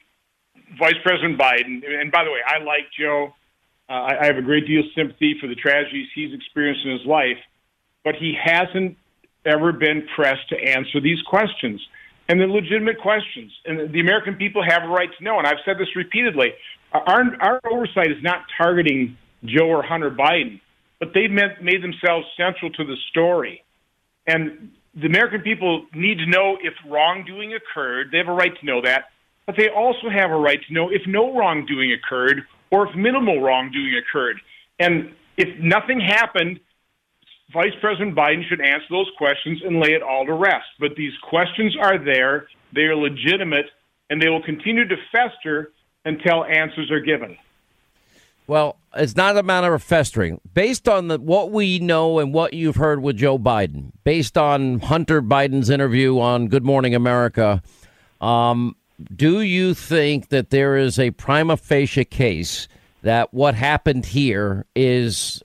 Vice 0.79 0.95
President 1.03 1.39
Biden, 1.39 1.83
and 1.85 2.11
by 2.11 2.25
the 2.25 2.31
way, 2.31 2.39
I 2.47 2.63
like 2.63 2.87
Joe. 2.99 3.35
Uh, 3.89 3.93
I, 3.93 4.23
I 4.23 4.27
have 4.27 4.39
a 4.39 4.43
great 4.43 4.67
deal 4.67 4.81
of 4.81 4.87
sympathy 4.95 5.37
for 5.41 5.49
the 5.49 5.57
tragedies 5.57 6.09
he's 6.15 6.33
experienced 6.33 6.87
in 6.87 6.93
his 6.93 7.05
life, 7.05 7.39
but 8.05 8.15
he 8.15 8.35
hasn't 8.41 8.97
ever 9.45 9.73
been 9.73 10.07
pressed 10.15 10.49
to 10.51 10.57
answer 10.57 11.01
these 11.01 11.21
questions. 11.23 11.81
And 12.29 12.41
the 12.41 12.47
legitimate 12.47 12.99
questions. 12.99 13.53
And 13.67 13.93
the 13.93 14.01
American 14.01 14.37
people 14.37 14.63
have 14.67 14.85
a 14.85 14.89
right 14.89 15.11
to 15.19 15.25
know. 15.25 15.39
And 15.39 15.47
I've 15.47 15.59
said 15.65 15.77
this 15.79 15.95
repeatedly. 15.97 16.55
Our, 16.93 17.25
our 17.41 17.61
oversight 17.71 18.11
is 18.11 18.23
not 18.23 18.43
targeting 18.57 19.17
Joe 19.45 19.67
or 19.67 19.83
Hunter 19.83 20.11
Biden, 20.11 20.61
but 21.01 21.11
they've 21.15 21.31
made 21.31 21.83
themselves 21.83 22.27
central 22.37 22.71
to 22.73 22.85
the 22.85 22.97
story. 23.11 23.65
And 24.27 24.71
the 24.95 25.07
American 25.07 25.41
people 25.41 25.87
need 25.95 26.19
to 26.19 26.27
know 26.27 26.59
if 26.63 26.75
wrongdoing 26.89 27.55
occurred. 27.55 28.09
They 28.13 28.19
have 28.19 28.29
a 28.29 28.33
right 28.33 28.53
to 28.61 28.67
know 28.67 28.83
that. 28.83 29.07
But 29.47 29.57
they 29.57 29.69
also 29.69 30.09
have 30.09 30.31
a 30.31 30.37
right 30.37 30.61
to 30.69 30.73
know 30.73 30.91
if 30.91 31.03
no 31.07 31.37
wrongdoing 31.37 31.93
occurred 31.93 32.43
or 32.71 32.89
if 32.89 32.95
minimal 32.95 33.41
wrongdoing 33.41 33.95
occurred. 33.97 34.37
And 34.79 35.13
if 35.37 35.49
nothing 35.59 36.01
happened, 36.01 36.61
Vice 37.53 37.75
President 37.81 38.15
Biden 38.15 38.49
should 38.49 38.61
answer 38.61 38.87
those 38.91 39.11
questions 39.19 39.61
and 39.65 39.81
lay 39.81 39.91
it 39.91 40.03
all 40.03 40.25
to 40.27 40.33
rest. 40.33 40.67
But 40.79 40.97
these 40.97 41.13
questions 41.23 41.77
are 41.81 42.03
there, 42.03 42.49
they 42.75 42.83
are 42.83 42.97
legitimate, 42.97 43.67
and 44.11 44.21
they 44.21 44.29
will 44.29 44.43
continue 44.43 44.87
to 44.89 44.97
fester 45.11 45.73
until 46.05 46.45
answers 46.45 46.91
are 46.91 47.01
given. 47.01 47.37
Well, 48.47 48.77
it's 48.95 49.17
not 49.17 49.37
a 49.37 49.43
matter 49.43 49.73
of 49.73 49.83
festering. 49.83 50.41
Based 50.53 50.89
on 50.89 51.09
the, 51.09 51.19
what 51.19 51.51
we 51.51 51.79
know 51.79 52.19
and 52.19 52.35
what 52.35 52.55
you've 52.55 52.77
heard 52.77 53.03
with 53.03 53.17
Joe 53.17 53.39
Biden, 53.39 53.93
based 54.05 54.37
on 54.37 54.81
Hunter 54.81 55.23
Biden's 55.23 55.71
interview 55.71 56.19
on 56.19 56.49
Good 56.49 56.65
Morning 56.65 56.95
America, 56.95 57.63
um, 58.21 58.77
do 59.15 59.41
you 59.41 59.75
think 59.75 60.29
that 60.29 60.51
there 60.51 60.77
is 60.77 60.99
a 60.99 61.13
prima 61.13 61.57
facie 61.57 62.05
case 62.05 62.69
that 63.03 63.33
what 63.33 63.55
happened 63.55 64.07
here 64.07 64.67
is 64.75 65.43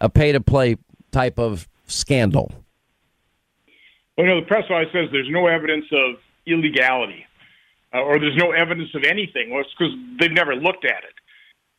a 0.00 0.08
pay 0.08 0.32
to 0.32 0.40
play 0.40 0.76
type 1.16 1.38
of 1.38 1.66
scandal? 1.86 2.52
Well, 4.16 4.26
you 4.26 4.34
know, 4.34 4.40
the 4.40 4.46
press 4.46 4.64
always 4.68 4.88
says 4.92 5.08
there's 5.12 5.30
no 5.30 5.46
evidence 5.46 5.86
of 5.92 6.16
illegality 6.46 7.24
uh, 7.94 8.00
or 8.00 8.18
there's 8.18 8.36
no 8.36 8.52
evidence 8.52 8.90
of 8.94 9.02
anything. 9.04 9.50
Well, 9.50 9.62
it's 9.62 9.70
because 9.78 9.94
they've 10.20 10.32
never 10.32 10.54
looked 10.54 10.84
at 10.84 11.04
it. 11.04 11.16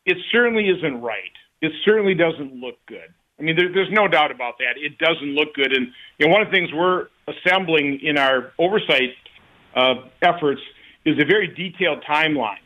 It 0.06 0.16
certainly 0.32 0.68
isn't 0.68 1.00
right. 1.00 1.34
It 1.62 1.72
certainly 1.84 2.14
doesn't 2.14 2.54
look 2.54 2.76
good. 2.86 3.14
I 3.38 3.42
mean, 3.42 3.54
there, 3.56 3.72
there's 3.72 3.92
no 3.92 4.08
doubt 4.08 4.32
about 4.32 4.58
that. 4.58 4.74
It 4.76 4.98
doesn't 4.98 5.34
look 5.34 5.54
good. 5.54 5.72
And 5.72 5.88
you 6.18 6.26
know, 6.26 6.32
one 6.32 6.42
of 6.42 6.48
the 6.48 6.52
things 6.56 6.70
we're 6.72 7.06
assembling 7.28 8.00
in 8.02 8.18
our 8.18 8.52
oversight 8.58 9.14
uh, 9.76 9.94
efforts 10.22 10.60
is 11.04 11.14
a 11.22 11.24
very 11.24 11.46
detailed 11.46 12.02
timeline. 12.02 12.64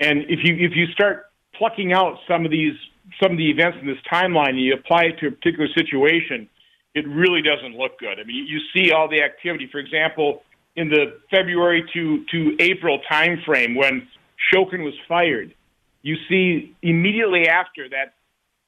And 0.00 0.24
if 0.28 0.40
you 0.44 0.54
if 0.54 0.72
you 0.74 0.86
start 0.92 1.26
plucking 1.58 1.92
out 1.92 2.18
some 2.26 2.44
of 2.46 2.50
these 2.50 2.74
some 3.22 3.32
of 3.32 3.38
the 3.38 3.50
events 3.50 3.78
in 3.80 3.86
this 3.86 3.98
timeline 4.10 4.50
and 4.50 4.60
you 4.60 4.74
apply 4.74 5.04
it 5.04 5.18
to 5.20 5.28
a 5.28 5.30
particular 5.30 5.68
situation, 5.76 6.48
it 6.94 7.06
really 7.08 7.42
doesn't 7.42 7.76
look 7.76 7.98
good. 7.98 8.18
I 8.18 8.24
mean, 8.24 8.46
you 8.46 8.58
see 8.74 8.92
all 8.92 9.08
the 9.08 9.22
activity. 9.22 9.68
For 9.70 9.78
example, 9.78 10.42
in 10.74 10.88
the 10.88 11.18
February 11.30 11.84
to 11.94 12.24
to 12.32 12.56
April 12.60 13.00
timeframe 13.10 13.76
when 13.76 14.06
Shokin 14.52 14.84
was 14.84 14.94
fired, 15.08 15.54
you 16.02 16.16
see 16.28 16.74
immediately 16.82 17.48
after 17.48 17.88
that 17.90 18.14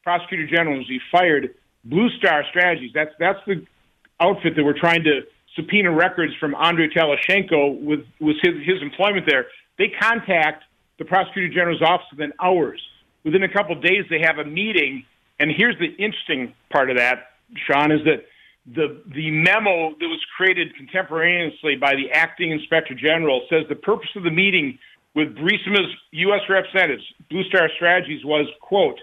prosecutor 0.02 0.46
general 0.46 0.78
was 0.78 0.90
fired, 1.12 1.54
Blue 1.84 2.08
Star 2.18 2.44
Strategies. 2.50 2.92
That's 2.94 3.12
that's 3.18 3.40
the 3.46 3.64
outfit 4.20 4.56
that 4.56 4.64
we're 4.64 4.78
trying 4.78 5.04
to 5.04 5.22
subpoena 5.54 5.90
records 5.90 6.32
from 6.40 6.54
Andrei 6.54 6.88
Telizhenko 6.88 7.80
with, 7.80 8.00
with 8.20 8.36
his, 8.42 8.54
his 8.64 8.82
employment 8.82 9.26
there. 9.28 9.46
They 9.78 9.88
contact 10.00 10.64
the 10.98 11.04
prosecutor 11.04 11.48
general's 11.48 11.82
office 11.82 12.06
within 12.10 12.32
hours. 12.40 12.80
Within 13.24 13.42
a 13.42 13.48
couple 13.48 13.76
of 13.76 13.82
days, 13.82 14.04
they 14.10 14.20
have 14.20 14.38
a 14.38 14.44
meeting. 14.44 15.04
And 15.40 15.50
here's 15.56 15.78
the 15.78 15.90
interesting 16.02 16.54
part 16.70 16.90
of 16.90 16.96
that, 16.96 17.32
Sean, 17.66 17.92
is 17.92 18.00
that 18.04 18.24
the 18.74 19.02
the 19.14 19.30
memo 19.30 19.90
that 19.98 20.08
was 20.08 20.20
created 20.36 20.74
contemporaneously 20.76 21.76
by 21.76 21.94
the 21.94 22.10
acting 22.12 22.50
inspector 22.50 22.94
general 22.94 23.46
says 23.48 23.64
the 23.68 23.76
purpose 23.76 24.10
of 24.16 24.24
the 24.24 24.30
meeting 24.30 24.78
with 25.14 25.34
Burisma's 25.34 25.90
U.S. 26.12 26.42
representatives, 26.48 27.02
Blue 27.30 27.44
Star 27.44 27.70
Strategies, 27.76 28.24
was 28.24 28.46
quote 28.60 29.00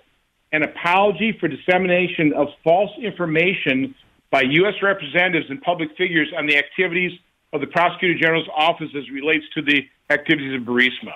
an 0.52 0.64
apology 0.64 1.36
for 1.40 1.48
dissemination 1.48 2.32
of 2.34 2.48
false 2.64 2.92
information 3.02 3.96
by 4.32 4.42
U.S. 4.42 4.76
representatives 4.82 5.48
and 5.50 5.62
public 5.62 5.90
figures 5.98 6.32
on 6.38 6.46
the 6.46 6.58
activities 6.58 7.12
of 7.52 7.62
the 7.62 7.68
Prosecutor 7.68 8.18
General's 8.18 8.48
office 8.56 8.90
as 8.96 9.10
relates 9.10 9.46
to 9.56 9.62
the 9.62 9.82
activities 10.10 10.56
of 10.56 10.66
Burisma. 10.66 11.14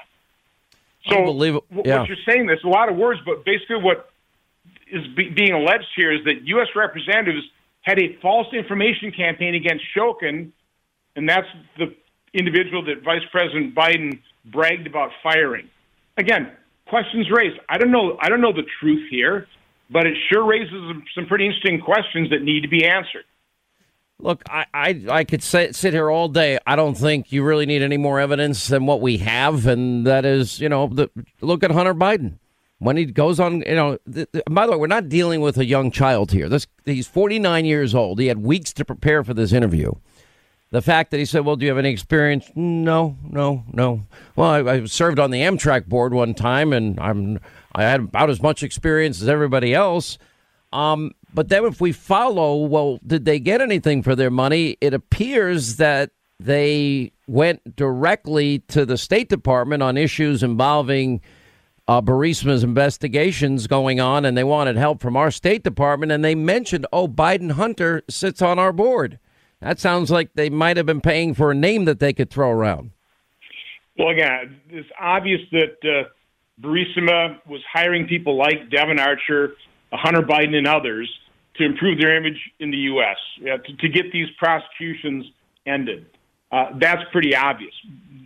So, 1.08 1.16
yeah. 1.86 2.00
what 2.00 2.08
you're 2.08 2.18
saying, 2.28 2.48
there's 2.48 2.64
a 2.64 2.70
lot 2.70 2.90
of 2.90 2.98
words, 2.98 3.20
but 3.26 3.46
basically 3.46 3.78
what 3.78 4.10
is 4.92 5.06
be- 5.16 5.30
being 5.30 5.54
alleged 5.54 5.88
here 5.96 6.12
is 6.12 6.24
that 6.26 6.46
U.S. 6.46 6.68
representatives 6.76 7.46
had 7.82 8.00
a 8.00 8.18
false 8.22 8.48
information 8.54 9.12
campaign 9.12 9.56
against 9.56 9.84
Shokin, 9.96 10.52
and 11.16 11.30
that's 11.30 11.48
the 11.78 11.96
individual 12.34 12.84
that 12.86 13.04
Vice 13.04 13.24
President 13.32 13.74
Biden 13.74 14.20
bragged 14.46 14.88
about 14.88 15.12
firing. 15.24 15.70
Again, 16.18 16.52
questions 16.88 17.28
raised. 17.32 17.60
I 17.70 17.78
don't 17.78 17.92
know. 17.92 18.18
I 18.22 18.30
don't 18.30 18.42
know 18.42 18.52
the 18.52 18.68
truth 18.82 19.08
here 19.10 19.48
but 19.90 20.06
it 20.06 20.16
sure 20.32 20.46
raises 20.46 20.72
some 21.16 21.26
pretty 21.26 21.46
interesting 21.46 21.82
questions 21.82 22.30
that 22.30 22.44
need 22.44 22.62
to 22.62 22.70
be 22.70 22.86
answered. 22.86 23.26
Look, 24.22 24.44
I, 24.50 24.66
I, 24.74 25.06
I 25.10 25.24
could 25.24 25.42
sit, 25.42 25.76
sit 25.76 25.94
here 25.94 26.10
all 26.12 26.28
day. 26.28 26.60
I 26.68 26.76
don't 26.76 26.96
think 26.96 27.32
you 27.32 27.42
really 27.44 27.66
need 27.66 27.82
any 27.82 27.96
more 27.98 28.20
evidence 28.20 28.68
than 28.68 28.86
what 28.86 29.00
we 29.00 29.18
have, 29.20 29.66
and 29.66 30.06
that 30.06 30.26
is, 30.26 30.60
you 30.60 30.68
know, 30.68 30.88
the, 30.88 31.10
look 31.40 31.64
at 31.64 31.72
Hunter 31.72 31.96
Biden 31.96 32.34
when 32.80 32.98
he 32.98 33.06
goes 33.06 33.40
on. 33.40 33.62
You 33.62 33.76
know, 33.76 33.98
the, 34.06 34.28
the, 34.34 34.44
by 34.50 34.66
the 34.66 34.74
way, 34.74 34.78
we're 34.78 34.88
not 34.88 35.08
dealing 35.08 35.40
with 35.40 35.58
a 35.58 35.66
young 35.66 35.90
child 35.90 36.32
here. 36.34 36.50
This 36.50 36.68
he's 36.86 37.08
49 37.08 37.64
years 37.64 37.96
old. 37.96 38.20
He 38.20 38.28
had 38.28 38.40
weeks 38.40 38.74
to 38.74 38.84
prepare 38.86 39.24
for 39.24 39.34
this 39.34 39.54
interview. 39.54 39.94
the 40.72 40.82
fact 40.82 41.12
that 41.12 41.18
he 41.18 41.26
said, 41.26 41.46
"Well, 41.46 41.56
do 41.56 41.66
you 41.66 41.72
have 41.72 41.78
any 41.78 41.92
experience?" 41.92 42.52
No, 42.56 43.18
no, 43.24 43.64
no. 43.72 44.06
Well, 44.36 44.50
I, 44.50 44.74
I 44.74 44.86
served 44.86 45.20
on 45.20 45.32
the 45.32 45.42
Amtrak 45.42 45.86
board 45.86 46.14
one 46.14 46.34
time, 46.34 46.74
and 46.74 47.00
I'm 47.00 47.40
I 47.74 47.84
had 47.84 48.02
about 48.02 48.30
as 48.30 48.42
much 48.42 48.64
experience 48.64 49.22
as 49.22 49.30
everybody 49.30 49.74
else. 49.74 50.18
Um, 50.74 51.14
but 51.34 51.50
then, 51.50 51.66
if 51.66 51.80
we 51.80 51.92
follow, 51.92 52.58
well, 52.58 53.00
did 53.06 53.26
they 53.26 53.40
get 53.40 53.62
anything 53.62 54.02
for 54.02 54.16
their 54.16 54.32
money? 54.32 54.78
It 54.82 54.94
appears 54.94 55.78
that 55.78 56.12
they 56.40 57.12
went 57.28 57.76
directly 57.76 58.60
to 58.70 58.86
the 58.86 58.98
State 58.98 59.30
Department 59.30 59.84
on 59.84 59.98
issues 59.98 60.42
involving 60.42 61.22
uh, 61.88 62.02
Burisma's 62.02 62.64
investigations 62.64 63.68
going 63.68 64.00
on, 64.00 64.26
and 64.26 64.38
they 64.38 64.44
wanted 64.44 64.76
help 64.76 65.02
from 65.02 65.18
our 65.18 65.32
State 65.32 65.64
Department. 65.64 66.12
And 66.12 66.24
they 66.24 66.36
mentioned, 66.36 66.86
oh, 66.94 67.08
Biden 67.08 67.52
Hunter 67.52 68.04
sits 68.10 68.42
on 68.42 68.58
our 68.60 68.72
board. 68.72 69.20
That 69.60 69.80
sounds 69.80 70.10
like 70.10 70.34
they 70.34 70.50
might 70.50 70.78
have 70.78 70.86
been 70.86 71.02
paying 71.02 71.34
for 71.34 71.52
a 71.52 71.56
name 71.56 71.86
that 71.86 72.00
they 72.00 72.14
could 72.14 72.30
throw 72.30 72.50
around. 72.50 72.92
Well, 73.98 74.10
again, 74.10 74.62
it's 74.70 74.88
obvious 75.00 75.42
that 75.52 75.76
uh, 75.84 76.10
Burisma 76.62 77.40
was 77.46 77.62
hiring 77.72 78.08
people 78.08 78.38
like 78.38 78.70
Devon 78.72 79.00
Archer, 79.00 79.54
Hunter 79.98 80.22
Biden, 80.22 80.56
and 80.56 80.68
others 80.68 81.10
to 81.56 81.66
improve 81.66 82.00
their 82.00 82.16
image 82.16 82.40
in 82.60 82.72
the 82.72 82.78
U.S., 82.78 83.18
to, 83.44 83.76
to, 83.76 83.90
get 83.90 84.12
these 84.12 84.28
prosecutions 84.38 85.26
ended. 85.66 86.06
Uh, 86.52 86.68
that's 86.80 87.02
pretty 87.12 87.36
obvious. 87.36 87.74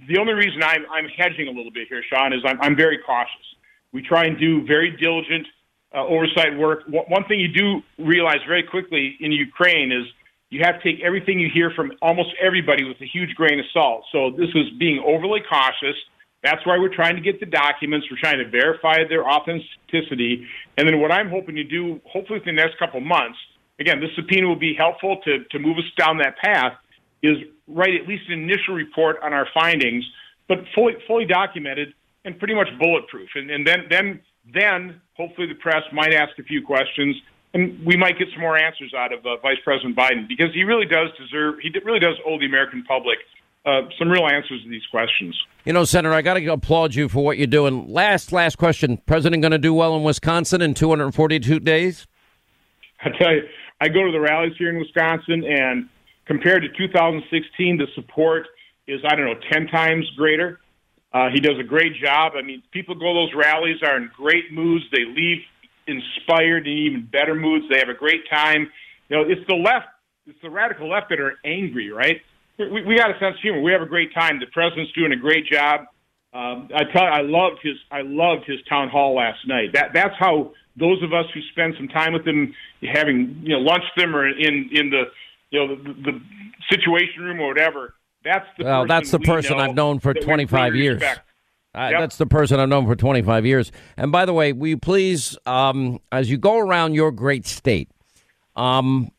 The 0.07 0.17
only 0.17 0.33
reason 0.33 0.61
I'm, 0.63 0.85
I'm 0.91 1.07
hedging 1.09 1.47
a 1.47 1.51
little 1.51 1.71
bit 1.71 1.87
here, 1.89 2.03
Sean, 2.09 2.33
is 2.33 2.41
I'm, 2.45 2.61
I'm 2.61 2.75
very 2.75 2.99
cautious. 2.99 3.45
We 3.91 4.01
try 4.01 4.25
and 4.25 4.37
do 4.37 4.65
very 4.65 4.95
diligent 4.95 5.47
uh, 5.93 6.05
oversight 6.05 6.57
work. 6.57 6.83
One 6.87 7.23
thing 7.25 7.39
you 7.39 7.47
do 7.47 7.81
realize 8.03 8.39
very 8.47 8.63
quickly 8.63 9.15
in 9.19 9.31
Ukraine 9.31 9.91
is 9.91 10.05
you 10.49 10.61
have 10.63 10.81
to 10.81 10.83
take 10.83 11.03
everything 11.03 11.39
you 11.39 11.49
hear 11.51 11.71
from 11.71 11.91
almost 12.01 12.29
everybody 12.41 12.83
with 12.83 13.01
a 13.01 13.05
huge 13.05 13.35
grain 13.35 13.59
of 13.59 13.65
salt. 13.73 14.05
So 14.11 14.31
this 14.31 14.49
is 14.53 14.69
being 14.77 15.03
overly 15.05 15.41
cautious. 15.41 15.95
That's 16.43 16.65
why 16.65 16.77
we're 16.77 16.93
trying 16.93 17.15
to 17.15 17.21
get 17.21 17.39
the 17.39 17.45
documents. 17.45 18.07
We're 18.11 18.19
trying 18.19 18.39
to 18.39 18.49
verify 18.49 19.07
their 19.07 19.27
authenticity. 19.27 20.45
And 20.77 20.87
then 20.87 20.99
what 20.99 21.11
I'm 21.11 21.29
hoping 21.29 21.55
to 21.55 21.63
do, 21.63 22.01
hopefully 22.05 22.39
within 22.39 22.55
the 22.55 22.61
next 22.61 22.77
couple 22.77 22.99
months, 22.99 23.37
again, 23.79 24.01
this 24.01 24.09
subpoena 24.15 24.47
will 24.47 24.59
be 24.59 24.75
helpful 24.77 25.21
to, 25.23 25.43
to 25.45 25.59
move 25.59 25.77
us 25.77 25.89
down 25.97 26.17
that 26.17 26.37
path, 26.37 26.73
is 27.21 27.37
write 27.67 27.95
at 27.95 28.07
least 28.07 28.23
an 28.27 28.43
initial 28.43 28.73
report 28.73 29.17
on 29.23 29.31
our 29.31 29.47
findings, 29.53 30.03
but 30.49 30.59
fully, 30.75 30.93
fully 31.07 31.25
documented 31.25 31.93
and 32.25 32.37
pretty 32.37 32.53
much 32.53 32.67
bulletproof. 32.77 33.29
And, 33.35 33.49
and 33.49 33.65
then, 33.65 33.85
then, 33.89 34.19
then 34.53 35.01
hopefully 35.15 35.47
the 35.47 35.55
press 35.55 35.83
might 35.93 36.13
ask 36.13 36.37
a 36.39 36.43
few 36.43 36.65
questions 36.65 37.15
and 37.53 37.85
we 37.85 37.95
might 37.95 38.17
get 38.17 38.27
some 38.33 38.41
more 38.41 38.57
answers 38.57 38.93
out 38.97 39.13
of 39.13 39.25
uh, 39.25 39.37
Vice 39.37 39.59
President 39.63 39.95
Biden 39.95 40.27
because 40.27 40.53
he 40.53 40.63
really 40.63 40.87
does 40.87 41.09
deserve, 41.17 41.55
he 41.61 41.71
really 41.85 41.99
does 41.99 42.15
owe 42.25 42.39
the 42.39 42.45
American 42.45 42.83
public 42.83 43.19
uh, 43.65 43.81
some 43.97 44.09
real 44.09 44.27
answers 44.27 44.61
to 44.63 44.69
these 44.69 44.85
questions. 44.91 45.37
You 45.65 45.73
know, 45.73 45.85
Senator, 45.85 46.13
I 46.13 46.21
got 46.21 46.33
to 46.35 46.45
applaud 46.47 46.95
you 46.95 47.07
for 47.07 47.23
what 47.23 47.37
you're 47.37 47.47
doing. 47.47 47.91
Last, 47.91 48.31
last 48.31 48.57
question: 48.57 48.97
President 49.05 49.41
going 49.41 49.51
to 49.51 49.57
do 49.57 49.73
well 49.73 49.95
in 49.95 50.03
Wisconsin 50.03 50.61
in 50.61 50.73
242 50.73 51.59
days? 51.59 52.05
I 53.01 53.09
tell 53.17 53.33
you, 53.33 53.43
I 53.79 53.87
go 53.87 54.05
to 54.05 54.11
the 54.11 54.19
rallies 54.19 54.53
here 54.57 54.69
in 54.69 54.79
Wisconsin, 54.79 55.43
and 55.45 55.89
compared 56.25 56.63
to 56.63 56.69
2016, 56.77 57.77
the 57.77 57.87
support 57.95 58.47
is 58.87 59.01
I 59.07 59.15
don't 59.15 59.25
know 59.25 59.39
10 59.51 59.67
times 59.67 60.09
greater. 60.17 60.59
Uh, 61.13 61.29
he 61.31 61.39
does 61.39 61.59
a 61.59 61.63
great 61.63 61.93
job. 62.03 62.33
I 62.35 62.41
mean, 62.41 62.63
people 62.71 62.95
go 62.95 63.13
to 63.13 63.13
those 63.13 63.33
rallies 63.35 63.77
are 63.83 63.97
in 63.97 64.09
great 64.17 64.51
moods. 64.51 64.83
They 64.91 65.05
leave 65.05 65.39
inspired 65.87 66.65
and 66.65 66.79
even 66.79 67.05
better 67.11 67.35
moods. 67.35 67.65
They 67.69 67.77
have 67.79 67.89
a 67.89 67.93
great 67.93 68.27
time. 68.29 68.71
You 69.09 69.17
know, 69.17 69.23
it's 69.29 69.45
the 69.47 69.55
left, 69.55 69.87
it's 70.25 70.41
the 70.41 70.49
radical 70.49 70.89
left 70.89 71.09
that 71.09 71.19
are 71.19 71.35
angry, 71.45 71.91
right? 71.91 72.21
We, 72.57 72.83
we 72.83 72.95
got 72.97 73.09
a 73.09 73.19
sense 73.19 73.35
of 73.35 73.41
humor. 73.41 73.61
We 73.61 73.71
have 73.71 73.81
a 73.81 73.87
great 73.87 74.13
time. 74.13 74.39
The 74.39 74.47
president's 74.47 74.91
doing 74.93 75.11
a 75.11 75.17
great 75.17 75.45
job. 75.45 75.81
Um, 76.33 76.69
I 76.73 76.83
tell 76.91 77.03
you, 77.03 77.09
I 77.09 77.21
loved 77.21 77.59
his 77.61 77.75
I 77.91 78.01
loved 78.01 78.45
his 78.45 78.59
town 78.67 78.89
hall 78.89 79.15
last 79.15 79.47
night. 79.47 79.73
That 79.73 79.91
that's 79.93 80.15
how 80.17 80.51
those 80.75 81.01
of 81.03 81.13
us 81.13 81.25
who 81.33 81.41
spend 81.51 81.75
some 81.77 81.87
time 81.87 82.13
with 82.13 82.27
him, 82.27 82.53
having 82.91 83.39
you 83.43 83.49
know 83.49 83.59
lunch 83.59 83.83
with 83.95 84.03
him 84.03 84.15
or 84.15 84.27
in 84.27 84.69
in 84.71 84.89
the 84.89 85.03
you 85.51 85.59
know 85.59 85.75
the, 85.75 85.93
the 85.93 86.21
situation 86.71 87.23
room 87.23 87.39
or 87.39 87.47
whatever. 87.47 87.93
That's 88.23 88.47
the 88.57 88.63
well, 88.63 88.87
that's 88.87 89.11
the 89.11 89.19
person 89.19 89.59
I've 89.59 89.75
known 89.75 89.99
for 89.99 90.13
25 90.13 90.75
years. 90.75 91.03
Uh, 91.75 91.89
yep. 91.89 92.01
That's 92.01 92.17
the 92.17 92.27
person 92.27 92.59
I've 92.59 92.69
known 92.69 92.85
for 92.85 92.95
25 92.95 93.45
years. 93.45 93.71
And 93.97 94.11
by 94.11 94.25
the 94.25 94.33
way, 94.33 94.53
will 94.53 94.67
you 94.67 94.77
please, 94.77 95.35
um, 95.47 95.99
as 96.11 96.29
you 96.29 96.37
go 96.37 96.59
around 96.59 96.93
your 96.93 97.11
great 97.11 97.47
state, 97.47 97.89
um, 98.55 99.11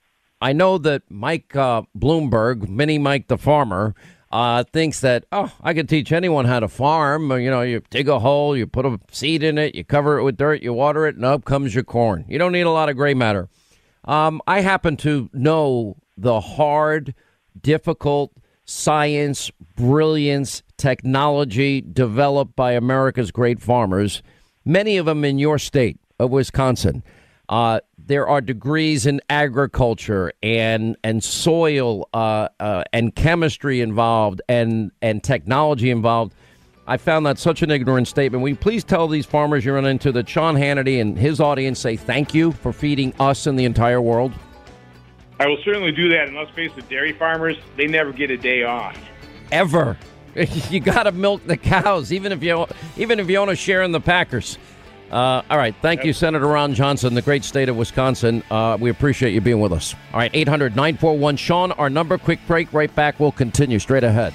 I 0.45 0.53
know 0.53 0.77
that 0.77 1.05
Mike 1.09 1.57
uh, 1.57 1.85
Bloomberg, 1.99 2.69
Mini 2.69 2.99
Mike 2.99 3.29
the 3.29 3.39
farmer, 3.39 3.95
uh, 4.31 4.63
thinks 4.65 5.01
that, 5.01 5.25
oh, 5.33 5.51
I 5.63 5.73
could 5.73 5.89
teach 5.89 6.13
anyone 6.13 6.45
how 6.45 6.61
to 6.61 6.69
farm. 6.69 7.31
You 7.33 7.49
know, 7.49 7.63
you 7.63 7.81
dig 7.89 8.11
a 8.11 8.19
hole, 8.19 8.55
you 8.55 8.67
put 8.67 8.85
a 8.85 9.01
seed 9.11 9.43
in 9.43 9.57
it, 9.57 9.75
you 9.75 9.85
cover 9.85 10.19
it 10.19 10.23
with 10.23 10.37
dirt, 10.37 10.61
you 10.61 10.75
water 10.75 11.07
it, 11.07 11.17
and 11.17 11.25
up 11.25 11.47
comes 11.47 11.75
your 11.75 11.83
corn. 11.83 12.27
You 12.29 12.37
don't 12.39 12.53
need 12.53 12.67
a 12.67 12.71
lot 12.71 12.91
of 12.91 12.97
gray 12.97 13.15
matter. 13.15 13.49
Um, 14.05 14.43
I 14.47 14.61
happen 14.61 14.99
to 14.99 15.31
know 15.33 15.97
the 16.19 16.43
hard, 16.43 17.15
difficult 17.59 18.33
science, 18.67 19.51
brilliance, 19.77 20.63
technology 20.77 21.81
developed 21.81 22.55
by 22.55 22.73
America's 22.73 23.31
great 23.31 23.63
farmers, 23.63 24.23
many 24.63 24.99
of 24.99 25.07
them 25.07 25.25
in 25.25 25.39
your 25.39 25.59
state 25.59 25.99
of 26.19 26.31
Wisconsin. 26.31 27.03
Uh, 27.49 27.81
there 28.07 28.29
are 28.29 28.41
degrees 28.41 29.07
in 29.07 29.21
agriculture 29.31 30.33
and 30.43 30.97
and 31.03 31.25
soil 31.25 32.09
uh, 32.13 32.49
uh, 32.61 32.85
and 32.93 33.15
chemistry 33.15 33.81
involved 33.81 34.43
and 34.49 34.91
and 35.03 35.23
technology 35.23 35.91
involved. 35.91 36.35
I 36.87 36.99
found 36.99 37.25
that 37.25 37.39
such 37.39 37.63
an 37.63 37.71
ignorant 37.71 38.09
statement. 38.09 38.43
Will 38.43 38.51
you 38.51 38.57
please 38.57 38.85
tell 38.85 39.09
these 39.09 39.25
farmers 39.25 39.65
you 39.65 39.73
run 39.73 39.87
into 39.87 40.13
that 40.13 40.29
Sean 40.29 40.55
Hannity 40.55 41.01
and 41.01 41.19
his 41.19 41.41
audience 41.41 41.81
say 41.81 41.97
thank 41.97 42.35
you 42.35 42.53
for 42.53 42.75
feeding 42.75 43.15
us 43.19 43.47
and 43.47 43.59
the 43.59 43.65
entire 43.65 44.03
world? 44.03 44.33
I 45.41 45.47
will 45.47 45.59
certainly 45.65 45.93
do 45.93 46.11
that. 46.11 46.29
And 46.29 46.37
let's 46.37 46.51
face 46.51 46.71
it, 46.77 46.89
dairy 46.91 47.13
farmers, 47.13 47.57
they 47.77 47.87
never 47.87 48.13
get 48.13 48.31
a 48.31 48.37
day 48.37 48.65
off. 48.65 48.99
Ever. 49.51 49.97
you 50.71 50.81
got 50.81 51.05
to 51.05 51.13
milk 51.13 51.47
the 51.47 51.57
cows, 51.57 52.13
even 52.13 52.33
if 52.33 52.43
you 52.43 52.67
even 52.97 53.19
if 53.19 53.31
you 53.31 53.39
own 53.39 53.49
a 53.49 53.57
share 53.57 53.83
in 53.83 53.93
the 53.93 54.01
Packers. 54.01 54.59
Uh, 55.15 55.43
all 55.49 55.57
right. 55.59 55.77
Thank 55.81 55.99
yep. 55.99 56.07
you, 56.07 56.13
Senator 56.13 56.49
Ron 56.49 56.75
Johnson, 56.75 57.15
the 57.15 57.23
great 57.23 57.45
state 57.45 57.69
of 57.69 57.77
Wisconsin. 57.77 58.43
Uh, 58.51 58.77
we 58.81 58.91
appreciate 58.91 59.33
you 59.33 59.41
being 59.41 59.61
with 59.61 59.73
us. 59.73 59.95
All 60.13 60.19
right. 60.19 60.31
800 60.35 60.75
941 60.75 61.37
Sean, 61.37 61.71
our 61.73 61.89
number. 61.89 62.19
Quick 62.19 62.41
break. 62.49 62.73
Right 62.73 62.93
back. 62.93 63.21
We'll 63.21 63.31
continue 63.31 63.79
straight 63.79 64.03
ahead. 64.03 64.35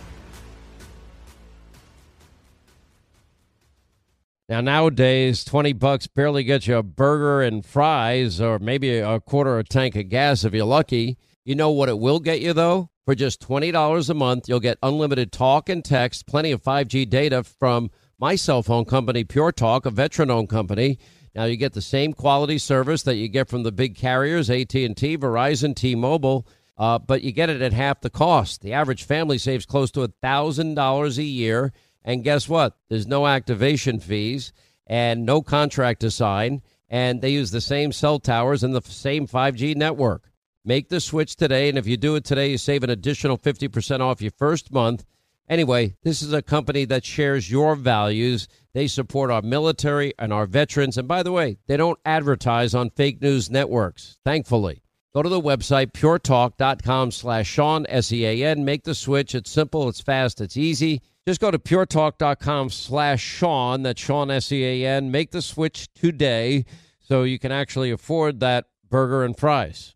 Now 4.51 4.59
nowadays, 4.59 5.45
twenty 5.45 5.71
bucks 5.71 6.07
barely 6.07 6.43
gets 6.43 6.67
you 6.67 6.75
a 6.75 6.83
burger 6.83 7.41
and 7.41 7.65
fries, 7.65 8.41
or 8.41 8.59
maybe 8.59 8.97
a 8.97 9.21
quarter 9.21 9.57
of 9.57 9.65
a 9.65 9.69
tank 9.69 9.95
of 9.95 10.09
gas 10.09 10.43
if 10.43 10.53
you're 10.53 10.65
lucky. 10.65 11.17
You 11.45 11.55
know 11.55 11.71
what 11.71 11.87
it 11.87 11.97
will 11.97 12.19
get 12.19 12.41
you 12.41 12.51
though? 12.51 12.89
For 13.05 13.15
just 13.15 13.39
twenty 13.39 13.71
dollars 13.71 14.09
a 14.09 14.13
month, 14.13 14.49
you'll 14.49 14.59
get 14.59 14.77
unlimited 14.83 15.31
talk 15.31 15.69
and 15.69 15.85
text, 15.85 16.27
plenty 16.27 16.51
of 16.51 16.61
five 16.61 16.89
G 16.89 17.05
data 17.05 17.45
from 17.45 17.91
my 18.19 18.35
cell 18.35 18.61
phone 18.61 18.83
company, 18.83 19.23
Pure 19.23 19.53
Talk, 19.53 19.85
a 19.85 19.89
veteran-owned 19.89 20.49
company. 20.49 20.99
Now 21.33 21.45
you 21.45 21.55
get 21.55 21.71
the 21.71 21.81
same 21.81 22.11
quality 22.11 22.57
service 22.57 23.03
that 23.03 23.15
you 23.15 23.29
get 23.29 23.47
from 23.47 23.63
the 23.63 23.71
big 23.71 23.95
carriers, 23.95 24.49
AT 24.49 24.75
and 24.75 24.97
T, 24.97 25.17
Verizon, 25.17 25.73
T-Mobile. 25.73 26.45
Uh, 26.77 26.99
but 26.99 27.21
you 27.21 27.31
get 27.31 27.49
it 27.49 27.61
at 27.61 27.71
half 27.71 28.01
the 28.01 28.09
cost. 28.09 28.63
The 28.63 28.73
average 28.73 29.05
family 29.05 29.37
saves 29.37 29.65
close 29.65 29.91
to 29.91 30.01
a 30.01 30.09
thousand 30.21 30.75
dollars 30.75 31.17
a 31.17 31.23
year 31.23 31.71
And 32.03 32.23
guess 32.23 32.49
what? 32.49 32.77
There's 32.89 33.07
no 33.07 33.27
activation 33.27 33.99
fees 33.99 34.53
and 34.87 35.25
no 35.25 35.41
contract 35.41 36.01
to 36.01 36.11
sign. 36.11 36.61
And 36.89 37.21
they 37.21 37.29
use 37.29 37.51
the 37.51 37.61
same 37.61 37.91
cell 37.91 38.19
towers 38.19 38.63
and 38.63 38.75
the 38.75 38.81
same 38.81 39.27
5G 39.27 39.75
network. 39.75 40.29
Make 40.65 40.89
the 40.89 40.99
switch 40.99 41.35
today. 41.35 41.69
And 41.69 41.77
if 41.77 41.87
you 41.87 41.97
do 41.97 42.15
it 42.15 42.25
today, 42.25 42.51
you 42.51 42.57
save 42.57 42.83
an 42.83 42.89
additional 42.89 43.37
50% 43.37 44.01
off 44.01 44.21
your 44.21 44.31
first 44.37 44.71
month. 44.71 45.05
Anyway, 45.49 45.95
this 46.03 46.21
is 46.21 46.33
a 46.33 46.41
company 46.41 46.85
that 46.85 47.05
shares 47.05 47.51
your 47.51 47.75
values. 47.75 48.47
They 48.73 48.87
support 48.87 49.31
our 49.31 49.41
military 49.41 50.13
and 50.19 50.31
our 50.31 50.45
veterans. 50.45 50.97
And 50.97 51.07
by 51.07 51.23
the 51.23 51.31
way, 51.31 51.57
they 51.67 51.77
don't 51.77 51.99
advertise 52.05 52.73
on 52.73 52.89
fake 52.89 53.21
news 53.21 53.49
networks, 53.49 54.17
thankfully. 54.23 54.81
Go 55.13 55.21
to 55.21 55.29
the 55.29 55.41
website, 55.41 55.91
puretalk.com 55.91 57.11
slash 57.11 57.47
Sean, 57.47 57.85
S-E-A-N. 57.89 58.63
Make 58.63 58.83
the 58.83 58.95
switch. 58.95 59.35
It's 59.35 59.51
simple, 59.51 59.89
it's 59.89 59.99
fast, 59.99 60.39
it's 60.39 60.55
easy. 60.55 61.01
Just 61.27 61.39
go 61.39 61.51
to 61.51 61.59
puretalk.com 61.59 62.71
slash 62.71 63.21
Sean, 63.21 63.83
that's 63.83 64.01
Sean, 64.01 64.31
S-E-A-N. 64.31 65.11
Make 65.11 65.31
the 65.31 65.41
switch 65.43 65.93
today 65.93 66.65
so 66.99 67.21
you 67.23 67.37
can 67.37 67.51
actually 67.51 67.91
afford 67.91 68.39
that 68.39 68.65
burger 68.89 69.23
and 69.23 69.37
fries. 69.37 69.95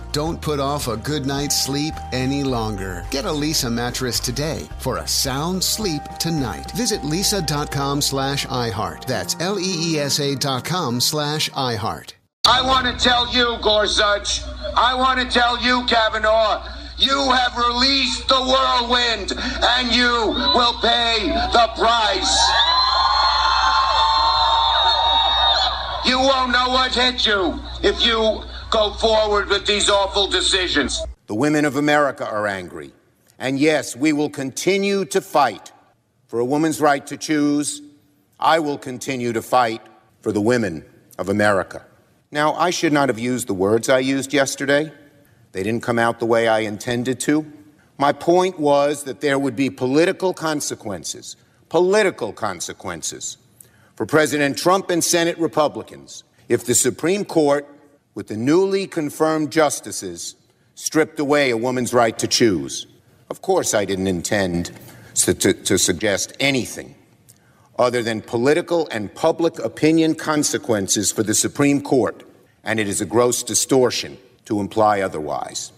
Don't 0.11 0.41
put 0.41 0.59
off 0.59 0.89
a 0.89 0.97
good 0.97 1.25
night's 1.25 1.63
sleep 1.63 1.93
any 2.11 2.43
longer. 2.43 3.05
Get 3.11 3.23
a 3.23 3.29
Leesa 3.29 3.71
mattress 3.71 4.19
today 4.19 4.67
for 4.79 4.97
a 4.97 5.07
sound 5.07 5.63
sleep 5.63 6.01
tonight. 6.19 6.69
Visit 6.71 7.01
leesa.com 7.01 8.01
slash 8.01 8.45
iHeart. 8.47 9.05
That's 9.05 9.37
L-E-E-S-A 9.39 10.35
dot 10.35 10.65
com 10.65 10.99
slash 10.99 11.49
iHeart. 11.51 12.11
I 12.45 12.61
want 12.61 12.87
to 12.87 13.01
tell 13.01 13.33
you, 13.33 13.57
Gorsuch, 13.61 14.41
I 14.75 14.95
want 14.95 15.19
to 15.21 15.29
tell 15.29 15.61
you, 15.63 15.85
Kavanaugh, 15.85 16.67
you 16.97 17.31
have 17.31 17.55
released 17.55 18.27
the 18.27 18.35
whirlwind 18.35 19.31
and 19.63 19.95
you 19.95 20.33
will 20.53 20.73
pay 20.81 21.27
the 21.53 21.69
price. 21.77 22.37
You 26.05 26.19
won't 26.19 26.51
know 26.51 26.67
what 26.69 26.93
hit 26.93 27.25
you 27.25 27.59
if 27.81 28.05
you 28.05 28.43
go 28.71 28.93
forward 28.93 29.49
with 29.49 29.67
these 29.67 29.89
awful 29.89 30.27
decisions. 30.27 31.01
The 31.27 31.35
women 31.35 31.65
of 31.65 31.75
America 31.75 32.25
are 32.25 32.47
angry. 32.47 32.91
And 33.37 33.59
yes, 33.59 33.95
we 33.95 34.13
will 34.13 34.29
continue 34.29 35.05
to 35.05 35.21
fight 35.21 35.71
for 36.27 36.39
a 36.39 36.45
woman's 36.45 36.79
right 36.79 37.05
to 37.07 37.17
choose. 37.17 37.81
I 38.39 38.59
will 38.59 38.77
continue 38.77 39.33
to 39.33 39.41
fight 39.41 39.81
for 40.21 40.31
the 40.31 40.41
women 40.41 40.85
of 41.19 41.29
America. 41.29 41.85
Now, 42.31 42.53
I 42.53 42.69
should 42.69 42.93
not 42.93 43.09
have 43.09 43.19
used 43.19 43.47
the 43.47 43.53
words 43.53 43.89
I 43.89 43.99
used 43.99 44.33
yesterday. 44.33 44.91
They 45.51 45.63
didn't 45.63 45.83
come 45.83 45.99
out 45.99 46.19
the 46.19 46.25
way 46.25 46.47
I 46.47 46.59
intended 46.59 47.19
to. 47.21 47.45
My 47.97 48.13
point 48.13 48.57
was 48.57 49.03
that 49.03 49.21
there 49.21 49.37
would 49.37 49.55
be 49.55 49.69
political 49.69 50.33
consequences, 50.33 51.35
political 51.67 52.31
consequences 52.31 53.37
for 53.95 54.05
President 54.05 54.57
Trump 54.57 54.89
and 54.89 55.03
Senate 55.03 55.37
Republicans 55.37 56.23
if 56.47 56.65
the 56.65 56.73
Supreme 56.73 57.25
Court 57.25 57.67
with 58.13 58.27
the 58.27 58.37
newly 58.37 58.87
confirmed 58.87 59.51
justices, 59.51 60.35
stripped 60.75 61.19
away 61.19 61.49
a 61.49 61.57
woman's 61.57 61.93
right 61.93 62.17
to 62.19 62.27
choose. 62.27 62.87
Of 63.29 63.41
course, 63.41 63.73
I 63.73 63.85
didn't 63.85 64.07
intend 64.07 64.71
to, 65.15 65.33
to, 65.33 65.53
to, 65.53 65.77
suggest 65.77 66.33
anything 66.39 66.95
other 67.77 68.01
than 68.01 68.21
political 68.21 68.87
and 68.91 69.13
public 69.13 69.59
opinion 69.59 70.15
consequences 70.15 71.11
for 71.11 71.23
the 71.23 71.33
Supreme 71.33 71.81
Court, 71.81 72.23
and 72.63 72.79
it 72.79 72.87
is 72.87 73.01
a 73.01 73.05
gross 73.05 73.43
distortion 73.43 74.17
to 74.45 74.59
imply 74.59 75.01
otherwise. 75.01 75.71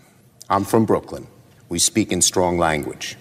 I'm 0.49 0.63
from 0.63 0.85
Brooklyn. 0.85 1.27
We 1.69 1.79
speak 1.79 2.11
in 2.11 2.21
strong 2.21 2.57
language. 2.57 3.17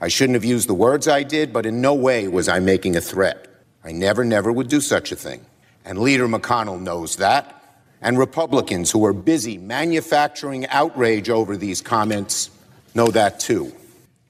I 0.00 0.08
shouldn't 0.08 0.34
have 0.34 0.44
used 0.44 0.68
the 0.68 0.74
words 0.74 1.08
I 1.08 1.22
did, 1.22 1.52
but 1.52 1.66
in 1.66 1.80
no 1.80 1.94
way 1.94 2.28
was 2.28 2.48
I 2.48 2.58
making 2.58 2.96
a 2.96 3.00
threat. 3.00 3.48
I 3.82 3.92
never, 3.92 4.24
never 4.24 4.52
would 4.52 4.68
do 4.68 4.80
such 4.80 5.12
a 5.12 5.16
thing. 5.16 5.44
And 5.84 5.98
Leader 5.98 6.28
McConnell 6.28 6.80
knows 6.80 7.16
that 7.16 7.63
and 8.00 8.18
Republicans 8.18 8.90
who 8.90 9.04
are 9.04 9.12
busy 9.12 9.58
manufacturing 9.58 10.66
outrage 10.68 11.30
over 11.30 11.56
these 11.56 11.80
comments 11.80 12.50
know 12.94 13.08
that 13.08 13.40
too. 13.40 13.72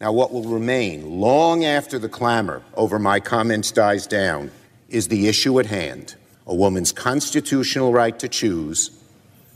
Now, 0.01 0.13
what 0.13 0.33
will 0.33 0.45
remain 0.45 1.21
long 1.21 1.65
after 1.65 1.99
the 1.99 2.09
clamor 2.09 2.63
over 2.75 2.99
my 2.99 3.21
comments 3.21 3.73
dies 3.73 4.07
down 4.07 4.51
is 4.89 5.09
the 5.09 5.29
issue 5.29 5.59
at 5.61 5.67
hand 5.67 6.15
a 6.47 6.55
woman's 6.55 6.93
constitutional 6.93 7.93
right 7.93 8.19
to 8.19 8.29
choose 8.29 8.91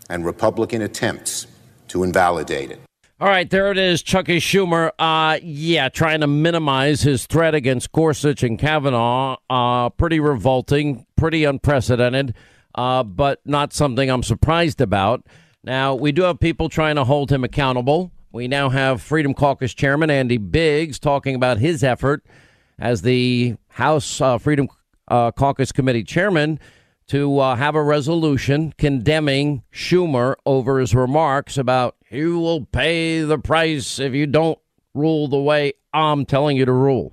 and 0.09 0.25
Republican 0.25 0.83
attempts 0.83 1.47
to 1.89 2.03
invalidate 2.03 2.71
it. 2.71 2.81
All 3.21 3.29
right, 3.29 3.51
there 3.51 3.73
it 3.73 3.79
is. 3.79 4.03
Chuckie 4.03 4.39
Schumer, 4.39 4.93
uh, 4.99 5.41
yeah, 5.43 5.89
trying 5.89 6.21
to 6.21 6.29
minimize 6.29 7.03
his 7.03 7.27
threat 7.27 7.55
against 7.55 7.91
Gorsuch 7.91 8.45
and 8.45 8.59
Kavanaugh. 8.59 9.37
Uh, 9.51 9.91
pretty 9.91 10.21
revolting, 10.21 11.05
pretty 11.17 11.45
unprecedented 11.45 12.35
uh, 12.79 13.03
but 13.03 13.41
not 13.45 13.73
something 13.73 14.09
I'm 14.09 14.23
surprised 14.23 14.81
about. 14.81 15.27
Now, 15.65 15.97
we 15.97 16.13
do 16.13 16.23
have 16.23 16.39
people 16.39 16.69
trying 16.69 16.95
to 16.95 17.03
hold 17.03 17.33
him 17.33 17.43
accountable. 17.43 18.13
We 18.31 18.47
now 18.47 18.69
have 18.69 19.03
Freedom 19.03 19.35
Caucus 19.35 19.75
Chairman 19.75 20.11
Andy 20.11 20.37
Biggs 20.37 21.01
talking 21.01 21.35
about 21.35 21.59
his 21.59 21.83
effort 21.83 22.25
as 22.79 23.03
the 23.03 23.57
House 23.67 24.21
uh, 24.21 24.39
Freedom 24.39 24.69
uh, 25.09 25.33
Caucus 25.33 25.73
Committee 25.73 26.05
Chairman 26.05 26.61
to 27.09 27.41
uh, 27.41 27.57
have 27.57 27.75
a 27.75 27.83
resolution 27.83 28.73
condemning 28.79 29.65
Schumer 29.73 30.37
over 30.47 30.79
his 30.79 30.95
remarks 30.95 31.59
about 31.59 31.97
you 32.11 32.39
will 32.39 32.65
pay 32.67 33.23
the 33.23 33.39
price 33.39 33.99
if 33.99 34.15
you 34.15 34.29
don't 34.29 34.59
rule 34.95 35.27
the 35.27 35.41
way 35.41 35.73
I'm 35.93 36.25
telling 36.25 36.57
you 36.57 36.65
to 36.65 36.73
rule. 36.73 37.13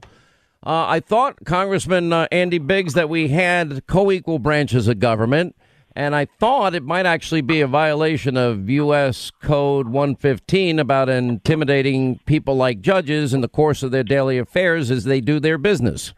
Uh, 0.66 0.86
I 0.88 1.00
thought, 1.00 1.46
Congressman 1.46 2.12
uh, 2.12 2.28
Andy 2.32 2.58
Biggs, 2.58 2.96
that 2.96 3.08
we 3.08 3.28
had 3.28 3.86
co 3.86 4.12
equal 4.12 4.40
branches 4.40 4.88
of 4.88 5.00
government, 5.00 5.56
and 5.96 6.16
I 6.16 6.26
thought 6.26 6.74
it 6.74 6.84
might 6.84 7.06
actually 7.06 7.42
be 7.42 7.62
a 7.62 7.68
violation 7.68 8.36
of 8.36 8.68
U.S. 8.70 9.32
Code 9.44 9.88
115 9.88 10.80
about 10.80 11.08
intimidating 11.08 12.20
people 12.26 12.56
like 12.56 12.82
judges 12.82 13.32
in 13.32 13.42
the 13.42 13.48
course 13.48 13.84
of 13.84 13.92
their 13.92 14.04
daily 14.04 14.40
affairs 14.40 14.90
as 14.90 15.04
they 15.04 15.22
do 15.22 15.40
their 15.40 15.60
business. 15.60 16.14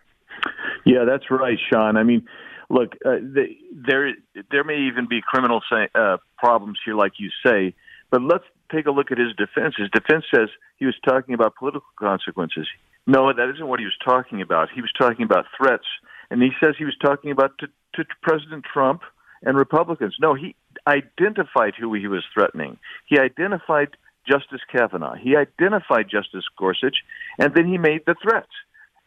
Yeah, 0.86 1.04
that's 1.04 1.30
right, 1.30 1.60
Sean. 1.70 1.98
I 1.98 2.04
mean, 2.04 2.26
look, 2.70 2.94
uh, 3.06 3.20
the, 3.20 3.48
there 3.74 4.14
there 4.50 4.64
may 4.64 4.78
even 4.88 5.08
be 5.10 5.20
criminal 5.22 5.62
say, 5.70 5.90
uh, 5.94 6.18
problems 6.38 6.80
here, 6.86 6.96
like 6.96 7.14
you 7.20 7.30
say, 7.46 7.76
but 8.10 8.22
let's 8.22 8.46
take 8.72 8.86
a 8.86 8.92
look 8.92 9.12
at 9.12 9.18
his 9.18 9.34
defense. 9.36 9.76
His 9.78 9.90
defense 9.92 10.24
says 10.34 10.48
he 10.78 10.86
was 10.86 10.96
talking 11.06 11.34
about 11.34 11.56
political 11.56 11.90
consequences. 12.00 12.68
No, 13.08 13.32
that 13.32 13.50
isn't 13.56 13.68
what 13.68 13.80
he 13.80 13.86
was 13.86 13.98
talking 14.04 14.42
about. 14.42 14.68
He 14.74 14.82
was 14.82 14.92
talking 15.00 15.24
about 15.24 15.46
threats, 15.58 15.86
and 16.30 16.42
he 16.42 16.50
says 16.62 16.76
he 16.78 16.86
was 16.86 16.98
talking 17.02 17.32
about 17.32 17.58
to, 17.60 17.68
to 17.96 18.04
President 18.22 18.66
Trump 18.72 19.02
and 19.42 19.58
Republicans. 19.58 20.16
No, 20.20 20.36
he 20.36 20.56
identified 20.86 21.74
who 21.80 21.94
he 21.94 22.08
was 22.08 22.26
threatening. 22.34 22.78
He 23.08 23.18
identified 23.18 23.96
Justice 24.30 24.62
Kavanaugh. 24.70 25.16
He 25.16 25.38
identified 25.38 26.10
Justice 26.12 26.44
Gorsuch, 26.60 26.98
and 27.40 27.54
then 27.56 27.66
he 27.66 27.78
made 27.78 28.02
the 28.06 28.16
threats. 28.22 28.52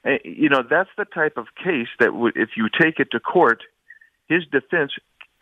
Uh, 0.04 0.12
you 0.24 0.48
know, 0.48 0.62
that's 0.68 0.88
the 0.96 1.04
type 1.04 1.36
of 1.36 1.46
case 1.62 1.88
that 1.98 2.14
would, 2.14 2.32
if 2.36 2.50
you 2.56 2.68
take 2.80 3.00
it 3.00 3.08
to 3.12 3.20
court, 3.20 3.62
his 4.28 4.44
defense 4.50 4.92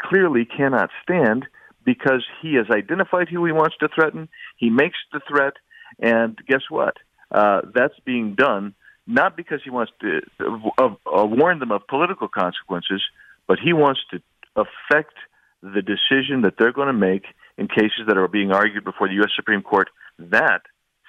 clearly 0.01 0.45
cannot 0.45 0.91
stand 1.03 1.47
because 1.85 2.27
he 2.43 2.55
has 2.55 2.67
identified 2.71 3.29
who 3.29 3.45
he 3.45 3.53
wants 3.53 3.77
to 3.79 3.89
threaten. 3.89 4.29
He 4.57 4.69
makes 4.69 4.99
the 5.13 5.21
threat, 5.29 5.55
and 6.01 6.37
guess 6.49 6.63
what? 6.69 6.97
Uh, 7.31 7.63
that's 7.75 7.99
being 8.05 8.35
done 8.35 8.75
not 9.09 9.37
because 9.37 9.61
he 9.65 9.71
wants 9.71 9.91
to 10.01 10.21
uh, 10.79 10.85
uh, 10.85 11.25
warn 11.25 11.59
them 11.59 11.73
of 11.73 11.87
political 11.89 12.29
consequences, 12.29 13.03
but 13.47 13.59
he 13.59 13.73
wants 13.73 14.01
to 14.11 14.21
affect 14.55 15.15
the 15.63 15.83
decision 15.83 16.43
that 16.43 16.55
they're 16.59 16.73
going 16.73 16.89
to 16.89 16.93
make 16.93 17.25
in 17.57 17.67
cases 17.69 18.03
that 18.07 18.19
are 18.19 18.29
being 18.29 18.53
argued 18.53 18.85
before 18.85 19.09
the 19.09 19.15
U.S. 19.15 19.31
Supreme 19.35 19.63
Court. 19.63 19.89
That 20.19 20.61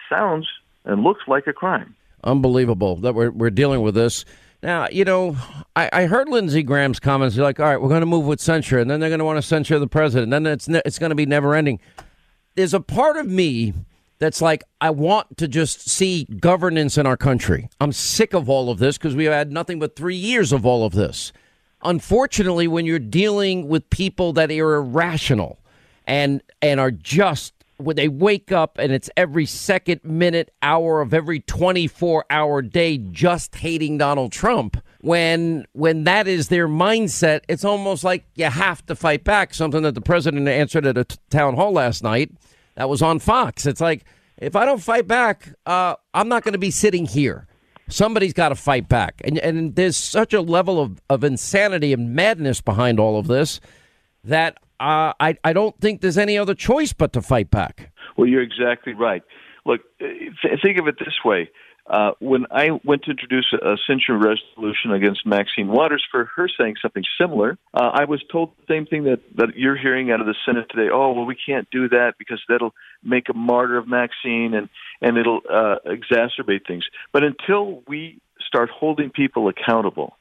sounds 0.10 0.48
and 0.86 1.04
looks 1.04 1.22
like 1.28 1.46
a 1.48 1.54
crime. 1.54 1.96
Unbelievable 2.24 2.96
that 2.98 3.14
we're, 3.14 3.32
we're 3.32 3.50
dealing 3.50 3.82
with 3.82 3.96
this. 3.96 4.24
Now, 4.64 4.88
you 4.90 5.06
know, 5.06 5.38
I, 5.76 5.90
I 5.92 6.06
heard 6.06 6.30
Lindsey 6.30 6.64
Graham's 6.64 7.00
comments. 7.00 7.36
He's 7.36 7.42
like, 7.42 7.60
all 7.60 7.66
right, 7.66 7.82
we're 7.82 7.90
going 7.90 8.02
to 8.02 8.06
move 8.06 8.26
with 8.26 8.40
censure, 8.40 8.80
and 8.80 8.90
then 8.90 9.00
they're 9.00 9.10
going 9.10 9.20
to 9.20 9.26
want 9.26 9.38
to 9.38 9.42
censure 9.42 9.78
the 9.78 9.88
president. 9.88 10.34
And 10.34 10.46
then 10.46 10.54
it's, 10.54 10.68
ne- 10.68 10.82
it's 10.86 11.00
going 11.00 11.12
to 11.12 11.16
be 11.16 11.26
never 11.26 11.54
ending. 11.54 11.80
There's 12.56 12.74
a 12.74 12.80
part 12.80 13.18
of 13.18 13.28
me 13.28 13.74
that's 14.20 14.42
like, 14.42 14.64
I 14.82 14.90
want 14.90 15.38
to 15.38 15.48
just 15.48 15.90
see 15.90 16.26
governance 16.26 16.98
in 16.98 17.08
our 17.08 17.18
country. 17.18 17.70
I'm 17.80 17.94
sick 17.94 18.34
of 18.34 18.50
all 18.50 18.70
of 18.70 18.78
this 18.78 18.98
because 18.98 19.16
we've 19.16 19.32
had 19.32 19.52
nothing 19.52 19.80
but 19.80 19.96
three 19.96 20.16
years 20.16 20.52
of 20.52 20.66
all 20.66 20.86
of 20.86 20.94
this. 20.94 21.32
Unfortunately, 21.84 22.68
when 22.68 22.86
you're 22.86 23.00
dealing 23.00 23.70
with 23.70 23.90
people 23.90 24.34
that 24.34 24.52
are 24.52 24.76
irrational 24.76 25.60
and 26.06 26.44
and 26.62 26.80
are 26.80 26.92
just 26.92 27.54
when 27.78 27.96
they 27.96 28.10
wake 28.10 28.52
up 28.52 28.78
and 28.78 28.92
it's 28.92 29.10
every 29.16 29.46
second, 29.46 30.02
minute, 30.04 30.54
hour 30.62 31.00
of 31.00 31.14
every 31.14 31.40
24 31.40 32.26
hour 32.30 32.62
day 32.62 32.98
just 32.98 33.56
hating 33.56 33.98
Donald 33.98 34.34
Trump. 34.34 34.76
When 35.00 35.66
when 35.72 36.04
that 36.04 36.28
is 36.28 36.50
their 36.50 36.68
mindset, 36.68 37.42
it's 37.48 37.64
almost 37.64 38.04
like 38.04 38.26
you 38.36 38.46
have 38.46 38.86
to 38.88 38.96
fight 38.96 39.24
back. 39.24 39.54
Something 39.54 39.84
that 39.84 39.96
the 39.96 40.02
president 40.02 40.50
answered 40.50 40.86
at 40.86 40.98
a 40.98 41.06
t- 41.06 41.16
town 41.30 41.56
hall 41.56 41.72
last 41.72 42.04
night 42.04 42.32
that 42.80 42.88
was 42.88 43.02
on 43.02 43.20
Fox. 43.20 43.66
It's 43.66 43.82
like 43.82 44.06
if 44.38 44.56
I 44.56 44.64
don't 44.64 44.82
fight 44.82 45.06
back, 45.06 45.50
uh, 45.66 45.96
I'm 46.14 46.30
not 46.30 46.44
going 46.44 46.54
to 46.54 46.60
be 46.60 46.72
sitting 46.72 47.06
here. 47.06 47.46
Somebody's 47.90 48.32
got 48.32 48.50
to 48.50 48.56
fight 48.56 48.88
back, 48.88 49.22
and 49.26 49.38
and 49.40 49.76
there's 49.76 49.98
such 49.98 50.34
a 50.34 50.40
level 50.40 50.80
of, 50.80 51.02
of 51.10 51.26
insanity 51.26 51.92
and 51.92 52.16
madness 52.16 52.62
behind 52.62 52.98
all 52.98 53.20
of 53.20 53.28
this 53.28 53.60
that 54.24 54.58
uh, 54.80 55.12
I, 55.20 55.38
I 55.44 55.52
don't 55.52 55.78
think 55.82 56.00
there's 56.00 56.18
any 56.18 56.38
other 56.38 56.56
choice 56.56 56.94
but 56.94 57.12
to 57.14 57.22
fight 57.22 57.52
back. 57.52 57.92
Well, 58.16 58.28
you're 58.28 58.44
exactly 58.44 58.94
right. 58.94 59.24
Look, 59.66 59.82
th- 60.00 60.32
think 60.64 60.78
of 60.78 60.88
it 60.88 61.00
this 61.00 61.16
way. 61.26 61.50
Uh, 61.90 62.12
when 62.20 62.46
I 62.52 62.70
went 62.84 63.04
to 63.04 63.12
introduce 63.12 63.52
a, 63.54 63.76
censure 63.88 64.16
resolution 64.16 64.92
against 64.92 65.26
Maxine 65.26 65.68
Waters 65.68 66.06
for 66.12 66.26
her 66.36 66.48
saying 66.48 66.76
something 66.82 67.04
similar, 67.20 67.58
uh, 67.74 67.90
I 67.94 68.06
was 68.06 68.24
told 68.32 68.52
the 68.58 68.74
same 68.74 68.86
thing 68.86 69.06
that, 69.06 69.22
that 69.38 69.56
you're 69.56 69.78
hearing 69.78 70.12
out 70.12 70.22
of 70.22 70.28
the 70.28 70.36
Senate 70.46 70.68
today. 70.70 70.90
Oh, 70.94 71.14
well, 71.14 71.26
we 71.26 71.36
can't 71.36 71.68
do 71.72 71.90
that 71.90 72.14
because 72.20 72.40
that'll 72.48 72.76
make 73.04 73.30
a 73.30 73.34
martyr 73.34 73.78
of 73.78 73.88
Maxine 73.88 74.54
and, 74.54 74.70
and 75.02 75.18
it'll 75.18 75.42
uh, 75.50 75.78
exacerbate 75.88 76.68
things. 76.68 76.86
But 77.12 77.24
until 77.24 77.82
we 77.88 78.22
start 78.46 78.70
holding 78.70 79.10
people 79.10 79.50
accountable, 79.50 80.16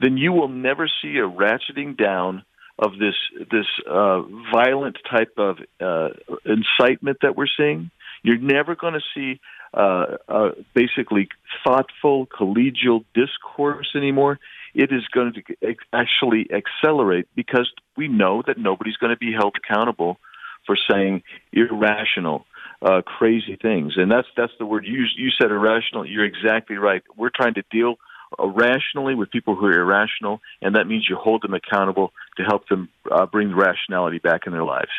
then 0.00 0.16
you 0.16 0.32
will 0.32 0.48
never 0.48 0.88
see 1.00 1.16
a 1.18 1.28
ratcheting 1.28 1.96
down 1.96 2.44
of 2.78 2.92
this 2.92 3.14
this 3.50 3.66
uh, 3.90 4.22
violent 4.52 4.96
type 5.10 5.34
of 5.36 5.58
uh, 5.80 6.08
incitement 6.44 7.18
that 7.22 7.36
we're 7.36 7.48
seeing. 7.56 7.90
You're 8.22 8.38
never 8.38 8.76
going 8.76 8.94
to 8.94 9.00
see 9.14 9.40
uh, 9.74 10.16
uh, 10.28 10.50
basically 10.74 11.28
thoughtful 11.64 12.26
collegial 12.26 13.04
discourse 13.14 13.88
anymore. 13.94 14.38
It 14.74 14.92
is 14.92 15.06
going 15.12 15.32
to 15.34 15.76
actually 15.92 16.48
accelerate 16.52 17.28
because 17.34 17.70
we 17.96 18.08
know 18.08 18.42
that 18.46 18.58
nobody's 18.58 18.96
going 18.96 19.10
to 19.10 19.18
be 19.18 19.32
held 19.32 19.56
accountable 19.56 20.18
for 20.66 20.76
saying 20.90 21.22
irrational, 21.52 22.44
uh, 22.82 23.02
crazy 23.02 23.56
things. 23.60 23.94
And 23.96 24.10
that's 24.10 24.28
that's 24.36 24.52
the 24.58 24.66
word 24.66 24.86
you 24.86 25.04
you 25.16 25.30
said 25.30 25.50
irrational. 25.50 26.06
You're 26.06 26.24
exactly 26.24 26.76
right. 26.76 27.02
We're 27.16 27.30
trying 27.34 27.54
to 27.54 27.64
deal 27.70 27.96
rationally 28.38 29.14
with 29.14 29.30
people 29.30 29.56
who 29.56 29.66
are 29.66 29.80
irrational, 29.80 30.40
and 30.60 30.76
that 30.76 30.86
means 30.86 31.06
you 31.08 31.16
hold 31.16 31.42
them 31.42 31.54
accountable 31.54 32.12
to 32.36 32.42
help 32.42 32.68
them 32.68 32.88
uh, 33.10 33.26
bring 33.26 33.54
rationality 33.54 34.18
back 34.18 34.46
in 34.46 34.52
their 34.52 34.64
lives. 34.64 34.90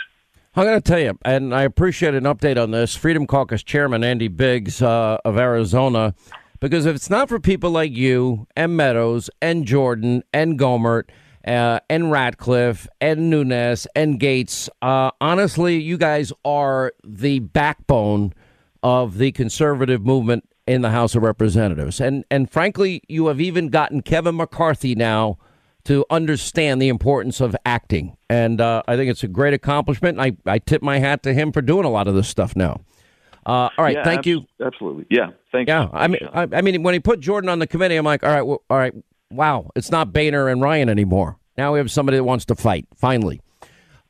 I'm 0.55 0.65
going 0.65 0.81
to 0.81 0.87
tell 0.87 0.99
you, 0.99 1.17
and 1.23 1.53
I 1.53 1.61
appreciate 1.61 2.15
an 2.15 2.23
update 2.23 2.61
on 2.61 2.71
this. 2.71 2.95
Freedom 2.95 3.27
Caucus 3.27 3.61
Chairman 3.61 4.03
Andy 4.03 4.27
Biggs 4.27 4.81
uh, 4.81 5.19
of 5.23 5.37
Arizona, 5.37 6.15
because 6.59 6.87
if 6.87 6.95
it's 6.95 7.09
not 7.09 7.29
for 7.29 7.39
people 7.39 7.69
like 7.69 7.91
you 7.91 8.47
and 8.55 8.75
Meadows 8.75 9.29
and 9.43 9.65
Jordan 9.65 10.23
and 10.33 10.57
Gohmert 10.57 11.03
uh, 11.45 11.81
and 11.87 12.11
Ratcliffe 12.11 12.87
and 12.99 13.29
Nunes 13.29 13.85
and 13.95 14.19
Gaetz, 14.19 14.69
uh, 14.81 15.11
honestly, 15.21 15.79
you 15.79 15.97
guys 15.97 16.33
are 16.43 16.93
the 17.03 17.39
backbone 17.39 18.33
of 18.81 19.19
the 19.19 19.31
conservative 19.31 20.03
movement 20.03 20.49
in 20.65 20.81
the 20.81 20.89
House 20.89 21.13
of 21.13 21.21
Representatives. 21.21 22.01
And 22.01 22.25
and 22.31 22.49
frankly, 22.49 23.03
you 23.07 23.27
have 23.27 23.39
even 23.39 23.69
gotten 23.69 24.01
Kevin 24.01 24.37
McCarthy 24.37 24.95
now 24.95 25.37
to 25.85 26.05
understand 26.09 26.81
the 26.81 26.89
importance 26.89 27.41
of 27.41 27.55
acting. 27.65 28.17
And 28.29 28.61
uh, 28.61 28.83
I 28.87 28.95
think 28.95 29.09
it's 29.09 29.23
a 29.23 29.27
great 29.27 29.53
accomplishment. 29.53 30.19
I, 30.19 30.33
I 30.45 30.59
tip 30.59 30.81
my 30.81 30.99
hat 30.99 31.23
to 31.23 31.33
him 31.33 31.51
for 31.51 31.61
doing 31.61 31.85
a 31.85 31.89
lot 31.89 32.07
of 32.07 32.15
this 32.15 32.27
stuff 32.27 32.55
now. 32.55 32.81
Uh, 33.45 33.69
all 33.77 33.85
right, 33.85 33.95
yeah, 33.95 34.03
thank 34.03 34.19
ab- 34.19 34.25
you. 34.25 34.45
Absolutely, 34.63 35.05
yeah, 35.09 35.31
thank 35.51 35.67
yeah, 35.67 35.83
you. 35.83 35.89
I 35.93 36.07
mean, 36.07 36.19
I, 36.31 36.47
I, 36.51 36.61
mean, 36.61 36.83
when 36.83 36.93
he 36.93 36.99
put 36.99 37.19
Jordan 37.19 37.49
on 37.49 37.59
the 37.59 37.67
committee, 37.67 37.95
I'm 37.95 38.05
like, 38.05 38.23
all 38.23 38.29
right, 38.29 38.41
well, 38.41 38.61
all 38.69 38.77
right, 38.77 38.93
wow, 39.31 39.71
it's 39.75 39.89
not 39.89 40.13
Boehner 40.13 40.49
and 40.49 40.61
Ryan 40.61 40.89
anymore. 40.89 41.37
Now 41.57 41.73
we 41.73 41.79
have 41.79 41.89
somebody 41.89 42.17
that 42.17 42.23
wants 42.23 42.45
to 42.45 42.55
fight. 42.55 42.87
Finally. 42.95 43.41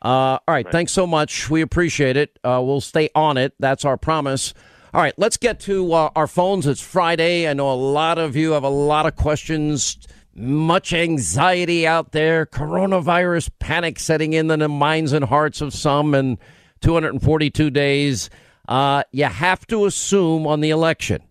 Uh, 0.01 0.07
all 0.07 0.39
right, 0.47 0.65
right, 0.65 0.71
thanks 0.71 0.91
so 0.91 1.05
much. 1.05 1.49
We 1.49 1.61
appreciate 1.61 2.17
it. 2.17 2.37
Uh, 2.43 2.61
we'll 2.63 2.81
stay 2.81 3.09
on 3.15 3.37
it. 3.37 3.53
That's 3.59 3.85
our 3.85 3.97
promise. 3.97 4.53
All 4.93 5.01
right, 5.01 5.13
let's 5.17 5.37
get 5.37 5.59
to 5.61 5.93
uh, 5.93 6.09
our 6.15 6.25
phones. 6.25 6.65
It's 6.65 6.81
Friday. 6.81 7.47
I 7.47 7.53
know 7.53 7.71
a 7.71 7.75
lot 7.75 8.17
of 8.17 8.35
you 8.35 8.51
have 8.51 8.63
a 8.63 8.69
lot 8.69 9.05
of 9.05 9.15
questions, 9.15 9.99
much 10.39 10.93
anxiety 10.93 11.85
out 11.85 12.11
there, 12.11 12.45
coronavirus 12.45 13.49
panic 13.59 13.99
setting 13.99 14.33
in 14.33 14.47
the 14.47 14.69
minds 14.69 15.13
and 15.13 15.25
hearts 15.25 15.61
of 15.61 15.73
some, 15.73 16.13
and 16.13 16.37
242 16.81 17.69
days. 17.69 18.29
Uh, 18.67 19.03
you 19.11 19.25
have 19.25 19.65
to 19.67 19.85
assume 19.85 20.47
on 20.47 20.61
the 20.61 20.69
election, 20.69 21.21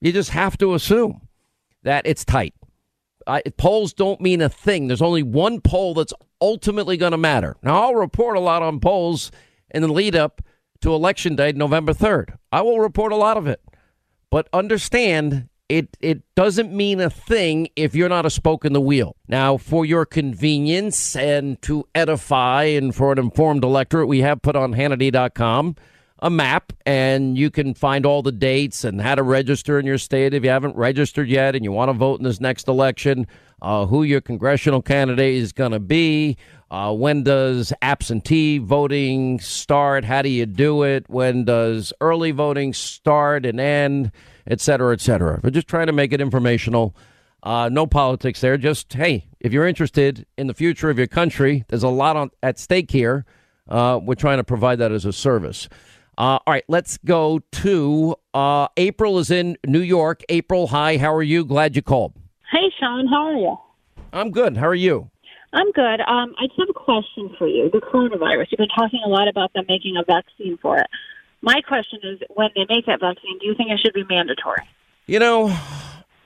you 0.00 0.12
just 0.12 0.30
have 0.30 0.58
to 0.58 0.74
assume 0.74 1.28
that 1.82 2.06
it's 2.06 2.24
tight. 2.24 2.54
Polls 3.56 3.92
don't 3.92 4.20
mean 4.20 4.42
a 4.42 4.48
thing. 4.48 4.88
There's 4.88 5.02
only 5.02 5.22
one 5.22 5.60
poll 5.60 5.94
that's 5.94 6.12
ultimately 6.40 6.96
going 6.96 7.12
to 7.12 7.18
matter. 7.18 7.56
Now, 7.62 7.82
I'll 7.82 7.94
report 7.94 8.36
a 8.36 8.40
lot 8.40 8.62
on 8.62 8.80
polls 8.80 9.30
in 9.70 9.82
the 9.82 9.88
lead 9.88 10.16
up 10.16 10.42
to 10.80 10.92
election 10.94 11.36
day, 11.36 11.52
November 11.52 11.92
3rd. 11.92 12.36
I 12.50 12.62
will 12.62 12.80
report 12.80 13.12
a 13.12 13.16
lot 13.16 13.36
of 13.36 13.46
it. 13.46 13.60
But 14.30 14.48
understand 14.52 15.48
it 15.70 15.96
it 16.00 16.22
doesn't 16.34 16.72
mean 16.72 17.00
a 17.00 17.08
thing 17.08 17.68
if 17.76 17.94
you're 17.94 18.08
not 18.08 18.26
a 18.26 18.30
spoke 18.30 18.64
in 18.64 18.72
the 18.72 18.80
wheel. 18.80 19.16
Now, 19.28 19.56
for 19.56 19.86
your 19.86 20.04
convenience 20.04 21.14
and 21.14 21.62
to 21.62 21.86
edify 21.94 22.64
and 22.64 22.94
for 22.94 23.12
an 23.12 23.18
informed 23.18 23.62
electorate, 23.62 24.08
we 24.08 24.18
have 24.20 24.42
put 24.42 24.56
on 24.56 24.74
Hannity.com 24.74 25.76
a 26.22 26.28
map 26.28 26.72
and 26.84 27.38
you 27.38 27.50
can 27.50 27.72
find 27.72 28.04
all 28.04 28.20
the 28.20 28.32
dates 28.32 28.84
and 28.84 29.00
how 29.00 29.14
to 29.14 29.22
register 29.22 29.78
in 29.78 29.86
your 29.86 29.96
state 29.96 30.34
if 30.34 30.44
you 30.44 30.50
haven't 30.50 30.76
registered 30.76 31.28
yet 31.28 31.54
and 31.54 31.64
you 31.64 31.72
want 31.72 31.88
to 31.88 31.94
vote 31.94 32.20
in 32.20 32.24
this 32.24 32.40
next 32.40 32.68
election, 32.68 33.26
uh, 33.62 33.86
who 33.86 34.02
your 34.02 34.20
congressional 34.20 34.82
candidate 34.82 35.34
is 35.34 35.52
going 35.52 35.72
to 35.72 35.80
be, 35.80 36.36
uh, 36.70 36.92
when 36.92 37.22
does 37.22 37.72
absentee 37.80 38.58
voting 38.58 39.40
start? 39.40 40.04
How 40.04 40.20
do 40.20 40.28
you 40.28 40.46
do 40.46 40.82
it? 40.82 41.08
When 41.08 41.44
does 41.44 41.92
early 42.00 42.32
voting 42.32 42.74
start 42.74 43.46
and 43.46 43.58
end, 43.58 44.12
et 44.50 44.60
cetera, 44.60 44.92
et 44.92 45.00
cetera? 45.00 45.40
We're 45.42 45.50
just 45.50 45.68
trying 45.68 45.86
to 45.86 45.94
make 45.94 46.12
it 46.12 46.20
informational. 46.20 46.94
Uh, 47.42 47.70
no 47.72 47.86
politics 47.86 48.42
there. 48.42 48.58
Just, 48.58 48.92
hey, 48.92 49.26
if 49.40 49.50
you're 49.50 49.66
interested 49.66 50.26
in 50.36 50.46
the 50.46 50.52
future 50.54 50.90
of 50.90 50.98
your 50.98 51.06
country, 51.06 51.64
there's 51.68 51.82
a 51.82 51.88
lot 51.88 52.16
on, 52.16 52.30
at 52.42 52.58
stake 52.58 52.90
here. 52.90 53.24
Uh, 53.66 53.98
we're 54.02 54.14
trying 54.14 54.36
to 54.36 54.44
provide 54.44 54.78
that 54.80 54.92
as 54.92 55.06
a 55.06 55.12
service. 55.12 55.68
Uh, 56.18 56.36
all 56.36 56.42
right, 56.48 56.64
let's 56.68 56.98
go 56.98 57.40
to 57.52 58.14
uh, 58.34 58.68
April 58.76 59.18
is 59.18 59.30
in 59.30 59.56
New 59.66 59.80
York. 59.80 60.22
April, 60.28 60.66
hi, 60.66 60.98
how 60.98 61.14
are 61.14 61.22
you? 61.22 61.46
Glad 61.46 61.76
you 61.76 61.80
called. 61.80 62.12
Hey, 62.52 62.70
Sean, 62.78 63.06
how 63.06 63.28
are 63.28 63.36
you? 63.36 63.56
I'm 64.12 64.30
good. 64.30 64.56
How 64.58 64.66
are 64.66 64.74
you? 64.74 65.08
I'm 65.52 65.72
good. 65.72 66.00
Um, 66.00 66.34
I 66.38 66.46
just 66.46 66.58
have 66.58 66.68
a 66.68 66.74
question 66.74 67.34
for 67.38 67.48
you. 67.48 67.70
The 67.72 67.78
coronavirus. 67.80 68.48
You've 68.50 68.58
been 68.58 68.68
talking 68.68 69.00
a 69.04 69.08
lot 69.08 69.28
about 69.28 69.52
them 69.54 69.64
making 69.68 69.96
a 69.96 70.04
vaccine 70.04 70.58
for 70.60 70.76
it. 70.76 70.86
My 71.42 71.60
question 71.66 72.00
is, 72.02 72.20
when 72.30 72.50
they 72.54 72.66
make 72.68 72.86
that 72.86 73.00
vaccine, 73.00 73.38
do 73.38 73.46
you 73.46 73.54
think 73.54 73.70
it 73.70 73.80
should 73.80 73.94
be 73.94 74.04
mandatory? 74.08 74.62
You 75.06 75.18
know, 75.18 75.56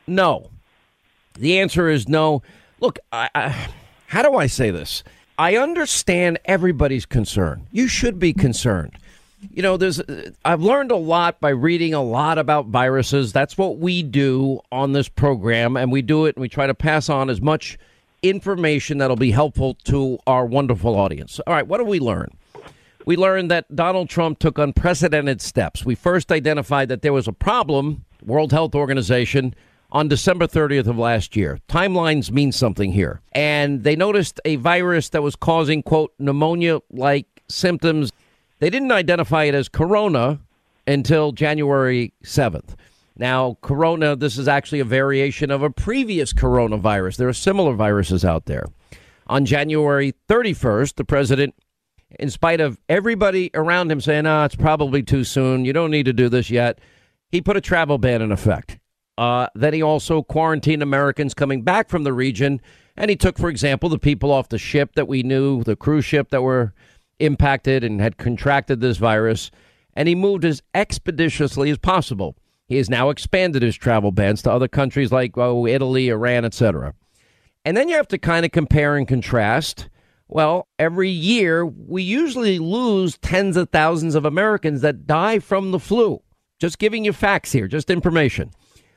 no. 0.07 0.51
The 1.35 1.61
answer 1.61 1.89
is 1.89 2.09
no. 2.09 2.43
Look, 2.81 2.99
I, 3.13 3.29
I, 3.35 3.69
how 4.07 4.23
do 4.23 4.35
I 4.37 4.47
say 4.47 4.71
this? 4.71 5.05
I 5.39 5.57
understand 5.57 6.39
everybody's 6.45 7.07
concern. 7.07 7.67
You 7.73 7.89
should 7.89 8.19
be 8.19 8.33
concerned. 8.33 8.93
You 9.51 9.63
know, 9.63 9.77
there's 9.77 10.01
I've 10.45 10.63
learned 10.63 10.91
a 10.91 10.97
lot 10.97 11.41
by 11.41 11.51
reading 11.51 11.93
a 11.93 12.03
lot 12.03 12.39
about 12.39 12.67
viruses. 12.67 13.33
That's 13.33 13.59
what 13.59 13.79
we 13.79 14.03
do 14.03 14.61
on 14.73 14.93
this 14.93 15.09
program, 15.09 15.77
and 15.77 15.93
we 15.93 16.03
do 16.03 16.25
it 16.27 16.37
and 16.37 16.41
we 16.41 16.49
try 16.49 16.67
to 16.67 16.75
pass 16.75 17.09
on 17.09 17.29
as 17.29 17.41
much 17.41 17.79
information 18.23 18.99
that'll 18.99 19.17
be 19.17 19.33
helpful 19.33 19.75
to 19.85 20.19
our 20.27 20.47
wonderful 20.47 20.95
audience. 20.95 21.41
All 21.47 21.53
right, 21.53 21.67
what 21.67 21.79
do 21.79 21.85
we 21.85 22.01
learn? 22.01 22.31
We 23.05 23.17
learned 23.17 23.51
that 23.51 23.75
Donald 23.75 24.09
Trump 24.09 24.39
took 24.39 24.59
unprecedented 24.59 25.41
steps. 25.41 25.85
We 25.85 25.95
first 25.95 26.33
identified 26.33 26.89
that 26.89 27.03
there 27.03 27.13
was 27.13 27.29
a 27.29 27.33
problem, 27.33 28.05
World 28.25 28.53
Health 28.53 28.75
Organization, 28.75 29.55
on 29.93 30.09
December 30.09 30.47
30th 30.47 30.87
of 30.87 30.99
last 30.99 31.37
year. 31.37 31.59
Timelines 31.69 32.31
mean 32.31 32.51
something 32.51 32.93
here. 32.93 33.21
And 33.33 33.85
they 33.85 33.95
noticed 33.95 34.41
a 34.45 34.57
virus 34.57 35.11
that 35.11 35.23
was 35.23 35.37
causing, 35.37 35.83
quote, 35.83 36.13
pneumonia 36.19 36.81
like 36.91 37.27
symptoms. 37.49 38.11
They 38.59 38.71
didn't 38.71 38.93
identify 38.93 39.45
it 39.45 39.55
as 39.55 39.69
corona, 39.69 40.41
until 40.87 41.33
January 41.33 42.13
7th. 42.23 42.75
Now, 43.17 43.59
corona, 43.63 44.17
this 44.17 44.37
is 44.37 44.49
actually 44.49 44.81
a 44.81 44.85
variation 44.85 45.51
of 45.51 45.63
a 45.63 45.71
previous 45.71 46.33
coronavirus. 46.33 47.17
There 47.17 47.29
are 47.29 47.33
similar 47.33 47.75
viruses 47.75 48.25
out 48.25 48.47
there. 48.47 48.67
On 49.27 49.45
January 49.47 50.15
31st, 50.29 50.97
the 50.97 51.05
president, 51.05 51.55
in 52.19 52.31
spite 52.31 52.61
of 52.61 52.81
everybody 52.89 53.51
around 53.55 53.91
him 53.91 54.01
saying, 54.01 54.27
ah, 54.27 54.43
oh, 54.43 54.45
it's 54.45 54.57
probably 54.57 55.03
too 55.03 55.25
soon, 55.25 55.65
you 55.65 55.73
don't 55.73 55.91
need 55.91 56.07
to 56.07 56.13
do 56.13 56.29
this 56.29 56.51
yet, 56.51 56.79
he 57.31 57.41
put 57.41 57.57
a 57.57 57.61
travel 57.61 57.99
ban 57.99 58.23
in 58.23 58.33
effect. 58.33 58.79
Uh, 59.17 59.47
then 59.55 59.73
he 59.73 59.83
also 59.83 60.23
quarantined 60.23 60.83
Americans 60.83 61.35
coming 61.35 61.63
back 61.63 61.89
from 61.89 62.03
the 62.03 62.13
region. 62.13 62.61
And 62.97 63.11
he 63.11 63.17
took, 63.17 63.39
for 63.39 63.49
example, 63.49 63.89
the 63.89 63.99
people 63.99 64.33
off 64.33 64.49
the 64.49 64.59
ship 64.59 64.95
that 64.95 65.09
we 65.09 65.23
knew, 65.23 65.63
the 65.63 65.77
cruise 65.77 66.05
ship 66.05 66.31
that 66.31 66.43
were 66.43 66.73
impacted 67.19 67.85
and 67.85 68.01
had 68.01 68.17
contracted 68.17 68.81
this 68.81 68.97
virus, 68.97 69.51
and 69.95 70.09
he 70.09 70.15
moved 70.15 70.45
as 70.45 70.63
expeditiously 70.75 71.71
as 71.71 71.79
possible. 71.79 72.37
He 72.67 72.77
has 72.77 72.91
now 72.91 73.11
expanded 73.11 73.63
his 73.63 73.77
travel 73.77 74.11
bans 74.11 74.43
to 74.43 74.53
other 74.53 74.69
countries 74.69 75.13
like 75.13 75.37
oh, 75.37 75.67
Italy, 75.67 76.09
Iran, 76.09 76.45
etc. 76.45 76.95
And 77.65 77.77
then 77.77 77.89
you 77.89 77.97
have 77.97 78.09
to 78.09 78.19
kind 78.19 78.45
of 78.45 78.53
compare 78.53 78.97
and 78.97 79.07
contrast. 79.07 79.89
Well, 80.35 80.67
every 80.81 81.11
year 81.11 81.65
we 81.65 82.03
usually 82.03 82.59
lose 82.59 83.17
tens 83.19 83.57
of 83.57 83.71
thousands 83.71 84.17
of 84.17 84.25
Americans 84.25 84.81
that 84.81 85.07
die 85.07 85.39
from 85.39 85.71
the 85.71 85.79
flu. 85.79 86.25
Just 86.59 86.81
giving 86.81 87.05
you 87.05 87.13
facts 87.13 87.53
here, 87.53 87.69
just 87.69 87.89
information. 87.89 88.51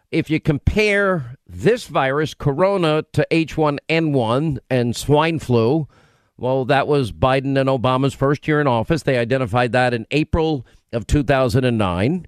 If 0.10 0.32
you 0.32 0.40
compare 0.40 1.36
this 1.46 1.86
virus, 1.86 2.34
corona, 2.34 3.04
to 3.14 3.28
H1N1 3.30 4.58
and 4.72 4.96
swine 4.96 5.38
flu, 5.38 5.88
well, 6.38 6.66
that 6.66 6.88
was 6.88 7.12
Biden 7.12 7.56
and 7.56 7.70
Obama's 7.70 8.16
first 8.16 8.48
year 8.48 8.60
in 8.60 8.66
office. 8.66 9.04
They 9.04 9.20
identified 9.20 9.74
that 9.74 9.94
in 9.94 10.08
April 10.10 10.66
of 10.92 11.06
2009. 11.06 12.26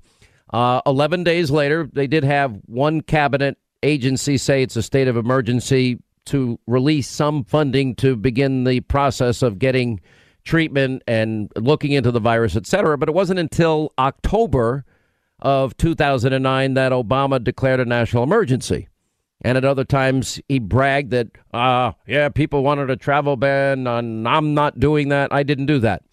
Uh, 0.53 0.81
11 0.85 1.23
days 1.23 1.49
later, 1.49 1.89
they 1.91 2.05
did 2.05 2.23
have 2.23 2.59
one 2.67 3.01
cabinet 3.01 3.57
agency 3.81 4.37
say 4.37 4.61
it's 4.61 4.75
a 4.75 4.83
state 4.83 5.07
of 5.07 5.17
emergency 5.17 5.97
to 6.25 6.59
release 6.67 7.07
some 7.07 7.43
funding 7.43 7.95
to 7.95 8.15
begin 8.15 8.63
the 8.63 8.81
process 8.81 9.41
of 9.41 9.59
getting 9.59 9.99
treatment 10.43 11.03
and 11.07 11.51
looking 11.55 11.91
into 11.91 12.11
the 12.11 12.19
virus, 12.19 12.55
et 12.55 12.65
cetera. 12.65 12.97
But 12.97 13.09
it 13.09 13.15
wasn't 13.15 13.39
until 13.39 13.91
October 13.97 14.85
of 15.39 15.75
2009 15.77 16.73
that 16.73 16.91
Obama 16.91 17.43
declared 17.43 17.79
a 17.79 17.85
national 17.85 18.23
emergency. 18.23 18.87
And 19.41 19.57
at 19.57 19.63
other 19.63 19.85
times, 19.85 20.41
he 20.49 20.59
bragged 20.59 21.11
that, 21.11 21.27
uh, 21.53 21.93
yeah, 22.05 22.27
people 22.29 22.61
wanted 22.61 22.89
a 22.89 22.97
travel 22.97 23.37
ban, 23.37 23.87
and 23.87 24.27
I'm 24.27 24.53
not 24.53 24.79
doing 24.79 25.09
that. 25.09 25.31
I 25.31 25.43
didn't 25.43 25.67
do 25.67 25.79
that. 25.79 26.03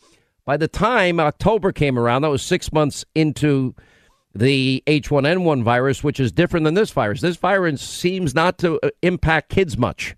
By 0.44 0.56
the 0.56 0.68
time 0.68 1.18
October 1.18 1.72
came 1.72 1.98
around, 1.98 2.22
that 2.22 2.28
was 2.28 2.42
six 2.42 2.72
months 2.72 3.04
into 3.16 3.74
the 4.36 4.82
H1N1 4.86 5.62
virus, 5.62 6.04
which 6.04 6.20
is 6.20 6.32
different 6.32 6.64
than 6.64 6.74
this 6.74 6.90
virus. 6.90 7.20
This 7.20 7.36
virus 7.36 7.80
seems 7.80 8.34
not 8.34 8.58
to 8.58 8.78
uh, 8.82 8.90
impact 9.02 9.50
kids 9.50 9.76
much. 9.78 10.14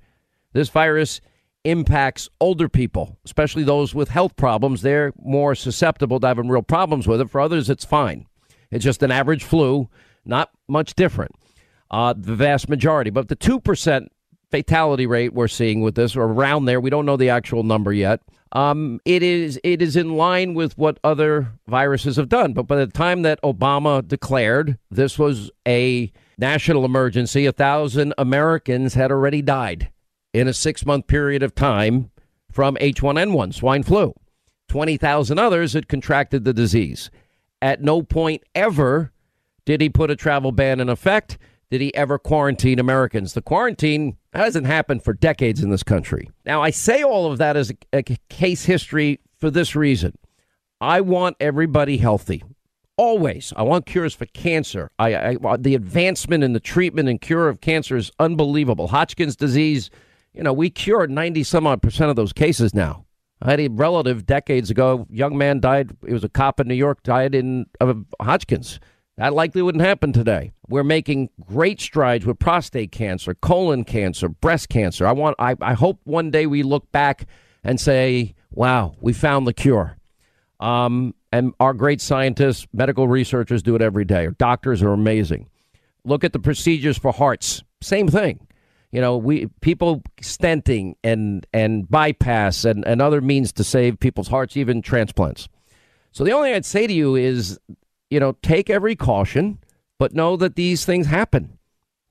This 0.53 0.69
virus 0.69 1.21
impacts 1.65 2.29
older 2.41 2.69
people, 2.69 3.19
especially 3.25 3.63
those 3.63 3.95
with 3.95 4.09
health 4.09 4.37
problems. 4.37 4.83
They're 4.83 5.13
more 5.23 5.55
susceptible 5.55 6.21
to 6.21 6.27
having 6.27 6.49
real 6.49 6.63
problems 6.63 7.07
with 7.07 7.21
it. 7.21 7.31
For 7.31 7.41
others, 7.41 7.69
it's 7.71 7.85
fine. 7.85 8.27
It's 8.71 8.85
just 8.85 9.03
an 9.03 9.11
average 9.11 9.45
flu, 9.45 9.89
not 10.25 10.51
much 10.69 10.95
different. 10.95 11.33
Uh, 11.91 12.15
the 12.17 12.35
vast 12.35 12.69
majority, 12.69 13.11
but 13.11 13.29
the 13.29 13.37
2% 13.37 14.09
fatality 14.51 15.07
rate 15.07 15.33
we're 15.35 15.49
seeing 15.49 15.81
with 15.81 15.95
this, 15.95 16.17
or 16.17 16.23
around 16.23 16.65
there, 16.65 16.81
we 16.81 16.91
don't 16.91 17.07
know 17.07 17.17
the 17.17 17.31
actual 17.31 17.63
number 17.63 17.93
yet. 17.93 18.21
Um, 18.53 19.01
it 19.05 19.23
is 19.23 19.61
it 19.63 19.83
is 19.83 19.95
in 19.97 20.17
line 20.17 20.55
with 20.55 20.77
what 20.79 20.99
other 21.05 21.53
viruses 21.67 22.17
have 22.17 22.29
done. 22.29 22.55
But 22.55 22.67
by 22.67 22.77
the 22.77 22.87
time 22.87 23.23
that 23.23 23.41
Obama 23.43 24.07
declared 24.07 24.79
this 24.91 25.19
was 25.19 25.51
a 25.67 26.11
national 26.39 26.85
emergency, 26.85 27.45
a 27.47 27.53
thousand 27.53 28.15
Americans 28.17 28.95
had 28.95 29.11
already 29.11 29.43
died 29.43 29.91
in 30.33 30.49
a 30.49 30.55
six 30.55 30.87
month 30.87 31.07
period 31.07 31.43
of 31.43 31.55
time 31.55 32.11
from 32.51 32.77
H1N1 32.77 33.55
swine 33.55 33.83
flu. 33.83 34.15
Twenty 34.67 34.97
thousand 34.97 35.39
others 35.39 35.75
had 35.75 35.89
contracted 35.89 36.45
the 36.45 36.55
disease. 36.55 37.11
At 37.61 37.83
no 37.83 38.03
point 38.03 38.45
ever 38.55 39.13
did 39.67 39.83
he 39.83 39.91
put 39.91 40.11
a 40.11 40.17
travel 40.17 40.53
ban 40.53 40.81
in 40.81 40.89
effect. 40.89 41.37
Did 41.71 41.83
he 41.83 41.95
ever 41.95 42.19
quarantine 42.19 42.79
Americans? 42.79 43.35
The 43.35 43.43
quarantine 43.43 44.17
hasn't 44.33 44.67
happened 44.67 45.03
for 45.03 45.13
decades 45.13 45.63
in 45.63 45.71
this 45.71 45.83
country. 45.83 46.31
Now, 46.45 46.63
I 46.63 46.71
say 46.71 47.03
all 47.03 47.31
of 47.31 47.39
that 47.39 47.57
as 47.57 47.71
a, 47.71 47.99
a 47.99 48.03
case 48.29 48.65
history 48.65 49.21
for 49.39 49.51
this 49.51 49.75
reason. 49.75 50.15
I 50.81 51.01
want 51.01 51.37
everybody 51.41 51.97
healthy. 51.97 52.43
Always. 52.97 53.53
I 53.57 53.63
want 53.63 53.87
cures 53.87 54.15
for 54.15 54.27
cancer. 54.27 54.91
I, 54.99 55.37
I, 55.45 55.57
the 55.57 55.75
advancement 55.75 56.45
in 56.45 56.53
the 56.53 56.61
treatment 56.61 57.09
and 57.09 57.21
cure 57.21 57.49
of 57.49 57.61
cancer 57.61 57.97
is 57.97 58.11
unbelievable. 58.19 58.89
Hodgkin's 58.89 59.37
disease, 59.37 59.91
you 60.35 60.43
know, 60.43 60.53
we 60.53 60.69
cured 60.69 61.11
90 61.11 61.45
some 61.45 61.67
odd 61.67 61.81
percent 61.81 62.11
of 62.11 62.17
those 62.17 62.33
cases 62.33 62.75
now. 62.75 63.05
I 63.41 63.53
had 63.53 63.61
a 63.61 63.69
relative 63.69 64.27
decades 64.27 64.69
ago, 64.71 65.07
young 65.11 65.39
man 65.39 65.61
died. 65.61 65.97
He 66.05 66.13
was 66.13 66.25
a 66.25 66.29
cop 66.29 66.59
in 66.59 66.67
New 66.67 66.75
York, 66.75 67.03
died 67.05 67.35
in 67.35 67.67
of 67.81 68.05
Hodgkin's. 68.21 68.81
That 69.19 69.35
likely 69.35 69.63
wouldn't 69.63 69.83
happen 69.83 70.13
today. 70.13 70.53
We're 70.69 70.85
making 70.85 71.31
great 71.45 71.81
strides 71.81 72.25
with 72.25 72.39
prostate 72.39 72.93
cancer, 72.93 73.35
colon 73.35 73.83
cancer, 73.85 74.29
breast 74.29 74.69
cancer. 74.69 75.09
I 75.09 75.13
want 75.13 75.35
I, 75.41 75.57
I 75.61 75.75
hope 75.75 75.99
one 76.05 76.31
day 76.31 76.47
we 76.47 76.63
look 76.63 76.91
back 76.93 77.27
and 77.65 77.81
say, 77.81 78.37
wow, 78.53 78.95
we 79.01 79.13
found 79.13 79.49
the 79.49 79.53
cure. 79.53 79.97
Um, 80.61 81.17
and 81.33 81.53
our 81.59 81.75
great 81.75 82.01
scientists, 82.01 82.69
medical 82.73 83.09
researchers 83.09 83.61
do 83.61 83.75
it 83.75 83.83
every 83.83 84.05
day. 84.05 84.27
Our 84.27 84.31
doctors 84.31 84.85
are 84.85 84.93
amazing. 84.93 85.51
Look 86.05 86.23
at 86.23 86.33
the 86.33 86.39
procedures 86.39 86.97
for 86.97 87.13
hearts. 87.13 87.65
Same 87.81 88.07
thing. 88.07 88.47
You 88.93 89.01
know, 89.01 89.17
we 89.17 89.49
people 89.61 90.05
stenting 90.23 90.95
and 91.03 91.45
and 91.53 91.91
bypass 91.91 92.65
and, 92.65 92.87
and 92.87 93.03
other 93.03 93.21
means 93.21 93.53
to 93.55 93.65
save 93.65 93.99
people's 93.99 94.29
hearts, 94.29 94.57
even 94.57 94.81
transplants. 94.81 95.49
So 96.13 96.23
the 96.23 96.31
only 96.31 96.51
thing 96.51 96.57
I'd 96.57 96.65
say 96.65 96.87
to 96.87 96.93
you 96.93 97.17
is 97.17 97.59
you 98.11 98.21
know, 98.21 98.37
take 98.43 98.71
every 98.71 98.97
caution, 98.97 99.59
but 99.99 100.15
know 100.15 100.37
that 100.37 100.57
these 100.57 100.85
things 100.85 101.07
happen. 101.07 101.59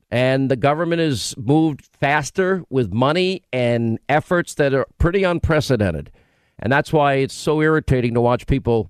And 0.10 0.50
the 0.50 0.56
government 0.56 1.02
has 1.02 1.36
moved 1.38 1.86
faster 2.00 2.64
with 2.70 2.94
money 2.94 3.44
and 3.52 4.00
efforts 4.08 4.54
that 4.56 4.74
are 4.74 4.88
pretty 4.98 5.24
unprecedented. 5.24 6.12
And 6.60 6.72
that's 6.72 6.94
why 6.94 7.16
it's 7.16 7.34
so 7.34 7.62
irritating 7.62 8.14
to 8.14 8.22
watch 8.22 8.48
people 8.48 8.90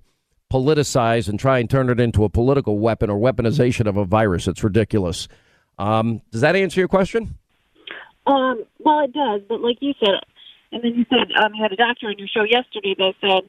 politicize 0.52 1.28
and 1.28 1.38
try 1.38 1.58
and 1.58 1.68
turn 1.68 1.90
it 1.90 2.00
into 2.00 2.24
a 2.24 2.28
political 2.28 2.78
weapon 2.78 3.10
or 3.10 3.18
weaponization 3.18 3.86
of 3.86 3.96
a 3.96 4.04
virus. 4.04 4.46
It's 4.46 4.62
ridiculous. 4.64 5.28
Um, 5.78 6.22
does 6.30 6.40
that 6.40 6.56
answer 6.56 6.80
your 6.80 6.88
question? 6.88 7.34
Um, 8.26 8.64
well, 8.78 9.00
it 9.00 9.12
does. 9.12 9.42
But 9.48 9.60
like 9.60 9.78
you 9.80 9.94
said, 10.00 10.14
and 10.72 10.82
then 10.82 10.94
you 10.94 11.04
said 11.10 11.32
um, 11.42 11.54
you 11.54 11.62
had 11.62 11.72
a 11.72 11.76
doctor 11.76 12.06
on 12.06 12.18
your 12.18 12.28
show 12.28 12.44
yesterday 12.44 12.94
that 12.98 13.14
said 13.20 13.48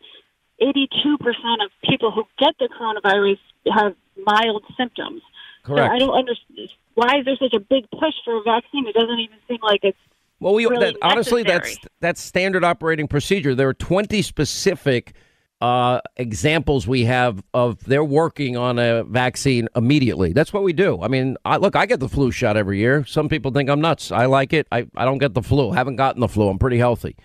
82% 0.61 1.17
of 1.63 1.71
people 1.83 2.11
who 2.11 2.23
get 2.37 2.55
the 2.59 2.67
coronavirus 2.67 3.39
have 3.73 3.95
mild 4.25 4.63
symptoms. 4.77 5.21
Correct. 5.63 5.89
So 5.89 5.95
I 5.95 5.99
don't 5.99 6.17
understand 6.17 6.69
why 6.95 7.19
is 7.19 7.25
there 7.25 7.37
such 7.37 7.53
a 7.53 7.59
big 7.59 7.89
push 7.91 8.13
for 8.25 8.37
a 8.37 8.43
vaccine? 8.43 8.87
It 8.87 8.93
doesn't 8.93 9.19
even 9.19 9.37
seem 9.47 9.59
like 9.61 9.81
it's 9.83 9.97
well, 10.39 10.53
we 10.53 10.65
really 10.65 10.91
that, 10.91 10.97
honestly 11.01 11.43
that's 11.43 11.77
that's 11.99 12.21
standard 12.21 12.63
operating 12.63 13.07
procedure. 13.07 13.55
There 13.55 13.69
are 13.69 13.73
20 13.73 14.21
specific 14.21 15.13
uh, 15.61 15.99
examples 16.15 16.87
we 16.87 17.03
have 17.05 17.43
of 17.53 17.83
they're 17.83 18.03
working 18.03 18.55
on 18.55 18.79
a 18.79 19.03
vaccine 19.03 19.67
immediately. 19.75 20.31
That's 20.31 20.53
what 20.53 20.63
we 20.63 20.71
do. 20.71 21.01
I 21.01 21.09
mean, 21.09 21.35
I, 21.43 21.57
look, 21.57 21.75
I 21.75 21.85
get 21.85 21.99
the 21.99 22.07
flu 22.07 22.31
shot 22.31 22.55
every 22.55 22.79
year. 22.79 23.03
Some 23.05 23.27
people 23.27 23.51
think 23.51 23.69
I'm 23.69 23.81
nuts. 23.81 24.11
I 24.11 24.25
like 24.25 24.53
it. 24.53 24.67
I, 24.71 24.87
I 24.95 25.03
don't 25.03 25.17
get 25.17 25.33
the 25.33 25.41
flu. 25.41 25.71
I 25.71 25.75
haven't 25.75 25.97
gotten 25.97 26.21
the 26.21 26.29
flu. 26.29 26.47
I'm 26.47 26.59
pretty 26.59 26.77
healthy. 26.77 27.17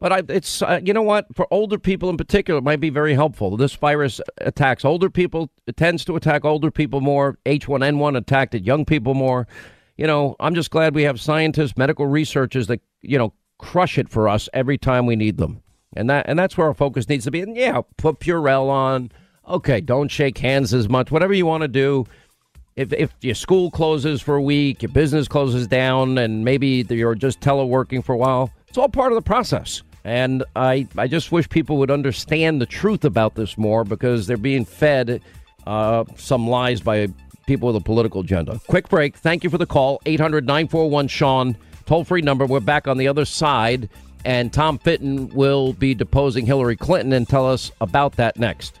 But 0.00 0.12
I, 0.12 0.22
it's 0.28 0.62
uh, 0.62 0.80
you 0.84 0.92
know 0.92 1.02
what 1.02 1.26
for 1.34 1.48
older 1.50 1.78
people 1.78 2.08
in 2.08 2.16
particular 2.16 2.58
it 2.58 2.64
might 2.64 2.80
be 2.80 2.90
very 2.90 3.14
helpful. 3.14 3.56
This 3.56 3.74
virus 3.74 4.20
attacks 4.38 4.84
older 4.84 5.10
people. 5.10 5.50
It 5.66 5.76
tends 5.76 6.04
to 6.04 6.14
attack 6.14 6.44
older 6.44 6.70
people 6.70 7.00
more. 7.00 7.38
H1N1 7.46 8.16
attacked 8.16 8.54
at 8.54 8.64
young 8.64 8.84
people 8.84 9.14
more. 9.14 9.48
You 9.96 10.06
know, 10.06 10.36
I'm 10.38 10.54
just 10.54 10.70
glad 10.70 10.94
we 10.94 11.02
have 11.02 11.20
scientists, 11.20 11.76
medical 11.76 12.06
researchers 12.06 12.68
that 12.68 12.80
you 13.02 13.18
know 13.18 13.32
crush 13.58 13.98
it 13.98 14.08
for 14.08 14.28
us 14.28 14.48
every 14.52 14.78
time 14.78 15.04
we 15.04 15.16
need 15.16 15.36
them. 15.36 15.62
And 15.96 16.08
that 16.10 16.26
and 16.28 16.38
that's 16.38 16.56
where 16.56 16.68
our 16.68 16.74
focus 16.74 17.08
needs 17.08 17.24
to 17.24 17.32
be. 17.32 17.40
And 17.40 17.56
yeah, 17.56 17.80
put 17.96 18.20
Purell 18.20 18.68
on. 18.68 19.10
Okay, 19.48 19.80
don't 19.80 20.08
shake 20.08 20.38
hands 20.38 20.72
as 20.72 20.88
much. 20.88 21.10
Whatever 21.10 21.34
you 21.34 21.46
want 21.46 21.62
to 21.62 21.68
do. 21.68 22.06
If, 22.76 22.92
if 22.92 23.12
your 23.22 23.34
school 23.34 23.72
closes 23.72 24.22
for 24.22 24.36
a 24.36 24.40
week, 24.42 24.84
your 24.84 24.92
business 24.92 25.26
closes 25.26 25.66
down, 25.66 26.16
and 26.16 26.44
maybe 26.44 26.86
you're 26.88 27.16
just 27.16 27.40
teleworking 27.40 28.04
for 28.04 28.12
a 28.12 28.16
while, 28.16 28.52
it's 28.68 28.78
all 28.78 28.88
part 28.88 29.10
of 29.10 29.16
the 29.16 29.22
process. 29.22 29.82
And 30.08 30.42
I, 30.56 30.88
I 30.96 31.06
just 31.06 31.32
wish 31.32 31.50
people 31.50 31.76
would 31.76 31.90
understand 31.90 32.62
the 32.62 32.66
truth 32.66 33.04
about 33.04 33.34
this 33.34 33.58
more 33.58 33.84
because 33.84 34.26
they're 34.26 34.38
being 34.38 34.64
fed 34.64 35.20
uh, 35.66 36.04
some 36.16 36.48
lies 36.48 36.80
by 36.80 37.08
people 37.46 37.66
with 37.66 37.76
a 37.76 37.84
political 37.84 38.22
agenda. 38.22 38.58
Quick 38.68 38.88
break. 38.88 39.18
Thank 39.18 39.44
you 39.44 39.50
for 39.50 39.58
the 39.58 39.66
call. 39.66 40.00
800 40.06 40.46
941 40.46 41.08
Sean, 41.08 41.58
toll 41.84 42.04
free 42.04 42.22
number. 42.22 42.46
We're 42.46 42.60
back 42.60 42.88
on 42.88 42.96
the 42.96 43.06
other 43.06 43.26
side. 43.26 43.90
And 44.24 44.50
Tom 44.50 44.78
Fitton 44.78 45.28
will 45.28 45.74
be 45.74 45.94
deposing 45.94 46.46
Hillary 46.46 46.76
Clinton 46.76 47.12
and 47.12 47.28
tell 47.28 47.46
us 47.46 47.70
about 47.82 48.16
that 48.16 48.38
next. 48.38 48.80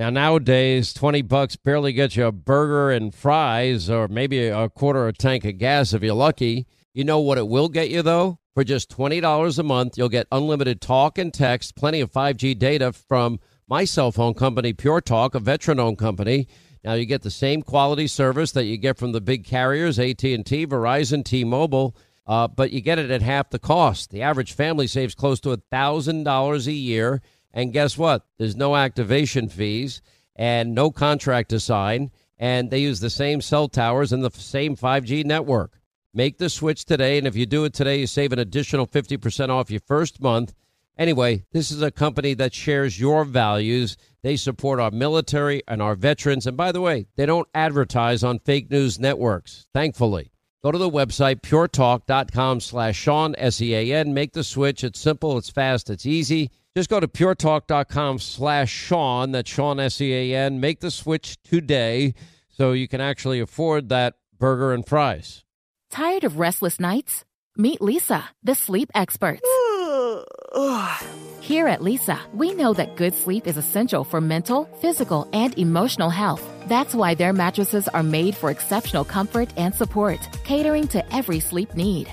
Now 0.00 0.08
nowadays, 0.08 0.94
twenty 0.94 1.20
bucks 1.20 1.56
barely 1.56 1.92
gets 1.92 2.16
you 2.16 2.24
a 2.24 2.32
burger 2.32 2.90
and 2.90 3.14
fries, 3.14 3.90
or 3.90 4.08
maybe 4.08 4.46
a 4.46 4.70
quarter 4.70 5.06
of 5.06 5.14
a 5.14 5.18
tank 5.18 5.44
of 5.44 5.58
gas 5.58 5.92
if 5.92 6.02
you're 6.02 6.14
lucky. 6.14 6.66
You 6.94 7.04
know 7.04 7.20
what 7.20 7.36
it 7.36 7.46
will 7.46 7.68
get 7.68 7.90
you 7.90 8.00
though? 8.00 8.38
For 8.54 8.64
just 8.64 8.88
twenty 8.88 9.20
dollars 9.20 9.58
a 9.58 9.62
month, 9.62 9.98
you'll 9.98 10.08
get 10.08 10.26
unlimited 10.32 10.80
talk 10.80 11.18
and 11.18 11.34
text, 11.34 11.76
plenty 11.76 12.00
of 12.00 12.10
5G 12.10 12.58
data 12.58 12.94
from 12.94 13.40
my 13.68 13.84
cell 13.84 14.10
phone 14.10 14.32
company, 14.32 14.72
Pure 14.72 15.02
Talk, 15.02 15.34
a 15.34 15.38
veteran-owned 15.38 15.98
company. 15.98 16.48
Now 16.82 16.94
you 16.94 17.04
get 17.04 17.20
the 17.20 17.30
same 17.30 17.60
quality 17.60 18.06
service 18.06 18.52
that 18.52 18.64
you 18.64 18.78
get 18.78 18.96
from 18.96 19.12
the 19.12 19.20
big 19.20 19.44
carriers, 19.44 19.98
AT&T, 19.98 20.66
Verizon, 20.66 21.22
T-Mobile, 21.22 21.94
uh, 22.26 22.48
but 22.48 22.70
you 22.70 22.80
get 22.80 22.98
it 22.98 23.10
at 23.10 23.20
half 23.20 23.50
the 23.50 23.58
cost. 23.58 24.12
The 24.12 24.22
average 24.22 24.54
family 24.54 24.86
saves 24.86 25.14
close 25.14 25.40
to 25.40 25.50
a 25.50 25.58
thousand 25.70 26.24
dollars 26.24 26.66
a 26.66 26.72
year 26.72 27.20
and 27.52 27.72
guess 27.72 27.98
what? 27.98 28.26
There's 28.38 28.56
no 28.56 28.76
activation 28.76 29.48
fees 29.48 30.02
and 30.36 30.74
no 30.74 30.90
contract 30.90 31.50
to 31.50 31.60
sign. 31.60 32.10
And 32.38 32.70
they 32.70 32.78
use 32.78 33.00
the 33.00 33.10
same 33.10 33.40
cell 33.40 33.68
towers 33.68 34.12
and 34.12 34.24
the 34.24 34.30
same 34.30 34.76
5G 34.76 35.24
network. 35.24 35.78
Make 36.14 36.38
the 36.38 36.48
switch 36.48 36.84
today. 36.84 37.18
And 37.18 37.26
if 37.26 37.36
you 37.36 37.46
do 37.46 37.64
it 37.64 37.74
today, 37.74 38.00
you 38.00 38.06
save 38.06 38.32
an 38.32 38.38
additional 38.38 38.86
50% 38.86 39.50
off 39.50 39.70
your 39.70 39.80
first 39.80 40.20
month. 40.20 40.54
Anyway, 40.96 41.44
this 41.52 41.70
is 41.70 41.82
a 41.82 41.90
company 41.90 42.34
that 42.34 42.54
shares 42.54 42.98
your 42.98 43.24
values. 43.24 43.96
They 44.22 44.36
support 44.36 44.80
our 44.80 44.90
military 44.90 45.62
and 45.68 45.80
our 45.80 45.94
veterans. 45.94 46.46
And 46.46 46.56
by 46.56 46.72
the 46.72 46.80
way, 46.80 47.06
they 47.16 47.26
don't 47.26 47.48
advertise 47.54 48.24
on 48.24 48.38
fake 48.38 48.70
news 48.70 48.98
networks, 48.98 49.66
thankfully. 49.72 50.30
Go 50.62 50.72
to 50.72 50.78
the 50.78 50.90
website, 50.90 51.40
puretalk.com 51.40 52.60
slash 52.60 52.96
Sean, 52.96 53.34
S-E-A-N. 53.38 54.12
Make 54.12 54.32
the 54.32 54.44
switch. 54.44 54.84
It's 54.84 55.00
simple, 55.00 55.38
it's 55.38 55.48
fast, 55.48 55.88
it's 55.88 56.04
easy. 56.04 56.50
Just 56.76 56.88
go 56.88 57.00
to 57.00 57.08
puretalk.com 57.08 58.20
slash 58.20 58.70
Sean, 58.70 59.32
that's 59.32 59.50
Sean 59.50 59.80
S-E-A-N. 59.80 60.60
Make 60.60 60.78
the 60.80 60.92
switch 60.92 61.42
today 61.42 62.14
so 62.48 62.72
you 62.72 62.86
can 62.86 63.00
actually 63.00 63.40
afford 63.40 63.88
that 63.88 64.14
burger 64.38 64.72
and 64.72 64.86
fries. 64.86 65.44
Tired 65.90 66.22
of 66.22 66.38
restless 66.38 66.78
nights? 66.78 67.24
Meet 67.56 67.80
Leesa, 67.80 68.22
the 68.44 68.54
sleep 68.54 68.88
experts. 68.94 69.40
Here 71.40 71.66
at 71.66 71.80
Leesa, 71.80 72.18
we 72.32 72.54
know 72.54 72.72
that 72.74 72.94
good 72.94 73.14
sleep 73.14 73.48
is 73.48 73.56
essential 73.56 74.04
for 74.04 74.20
mental, 74.20 74.66
physical, 74.80 75.28
and 75.32 75.58
emotional 75.58 76.10
health. 76.10 76.48
That's 76.68 76.94
why 76.94 77.14
their 77.14 77.32
mattresses 77.32 77.88
are 77.88 78.04
made 78.04 78.36
for 78.36 78.50
exceptional 78.50 79.04
comfort 79.04 79.52
and 79.56 79.74
support, 79.74 80.20
catering 80.44 80.86
to 80.88 81.14
every 81.14 81.40
sleep 81.40 81.74
need 81.74 82.12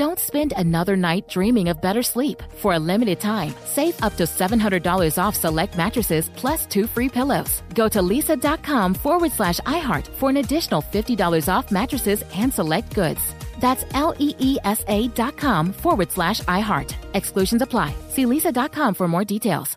Don't 0.00 0.18
spend 0.18 0.54
another 0.56 0.96
night 0.96 1.28
dreaming 1.28 1.68
of 1.68 1.82
better 1.82 2.02
sleep. 2.02 2.42
For 2.56 2.72
a 2.72 2.78
limited 2.78 3.20
time, 3.20 3.52
save 3.66 4.02
up 4.02 4.16
to 4.16 4.22
$700 4.24 5.22
off 5.22 5.36
select 5.36 5.76
mattresses 5.76 6.30
plus 6.36 6.64
two 6.64 6.86
free 6.86 7.10
pillows. 7.10 7.62
Go 7.74 7.86
to 7.90 8.00
leesa.com 8.00 8.94
forward 8.94 9.30
slash 9.30 9.60
iHeart 9.66 10.06
for 10.06 10.30
an 10.30 10.38
additional 10.38 10.80
$50 10.80 11.52
off 11.52 11.70
mattresses 11.70 12.24
and 12.34 12.50
select 12.50 12.94
goods. 12.94 13.20
That's 13.58 13.84
L 13.92 14.14
E 14.18 14.34
E 14.38 14.56
S 14.64 14.82
A 14.88 15.08
dot 15.08 15.36
com 15.36 15.70
forward 15.70 16.10
slash 16.10 16.40
iHeart. 16.48 16.94
Exclusions 17.12 17.60
apply. 17.60 17.94
See 18.08 18.24
leesa.com 18.24 18.94
for 18.94 19.06
more 19.06 19.24
details. 19.24 19.76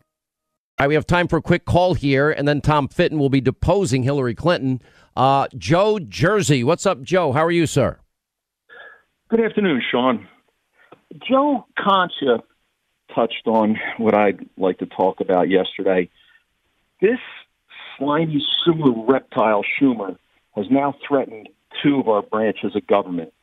All 0.80 0.86
right, 0.86 0.88
we 0.88 0.96
have 0.96 1.06
time 1.06 1.28
for 1.28 1.36
a 1.36 1.42
quick 1.42 1.66
call 1.66 1.96
here, 1.96 2.32
and 2.32 2.48
then 2.48 2.62
Tom 2.62 2.88
Fitton 2.88 3.20
will 3.20 3.30
be 3.30 3.42
deposing 3.42 4.04
Hillary 4.04 4.36
Clinton. 4.36 4.82
Uh, 5.18 5.48
Joe 5.58 6.00
Jersey, 6.00 6.64
what's 6.64 6.86
up, 6.86 7.02
Joe? 7.02 7.34
How 7.34 7.44
are 7.44 7.52
you, 7.52 7.68
sir? 7.68 8.00
Good 9.36 9.46
afternoon, 9.46 9.82
Sean. 9.90 10.28
Joe 11.28 11.66
Concha 11.76 12.44
touched 13.16 13.48
on 13.48 13.80
what 13.98 14.14
I'd 14.14 14.48
like 14.58 14.78
to 14.78 14.86
talk 14.86 15.22
about 15.22 15.50
yesterday. 15.50 16.12
This 17.02 17.18
slimy 17.98 18.46
sewer 18.64 18.94
reptile 19.08 19.64
Schumer 19.64 20.20
has 20.56 20.68
now 20.70 20.94
threatened 21.08 21.50
two 21.82 22.00
of 22.00 22.08
our 22.10 22.22
branches 22.22 22.76
of 22.76 22.86
government 22.86 23.34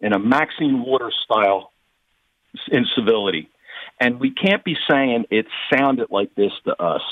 in 0.00 0.12
a 0.12 0.18
Maxine 0.18 0.82
Waters 0.84 1.14
style 1.22 1.70
incivility. 2.72 3.48
And 4.00 4.18
we 4.18 4.32
can't 4.32 4.64
be 4.64 4.76
saying 4.90 5.26
it 5.30 5.46
sounded 5.72 6.08
like 6.10 6.34
this 6.34 6.50
to 6.64 6.82
us. 6.82 7.02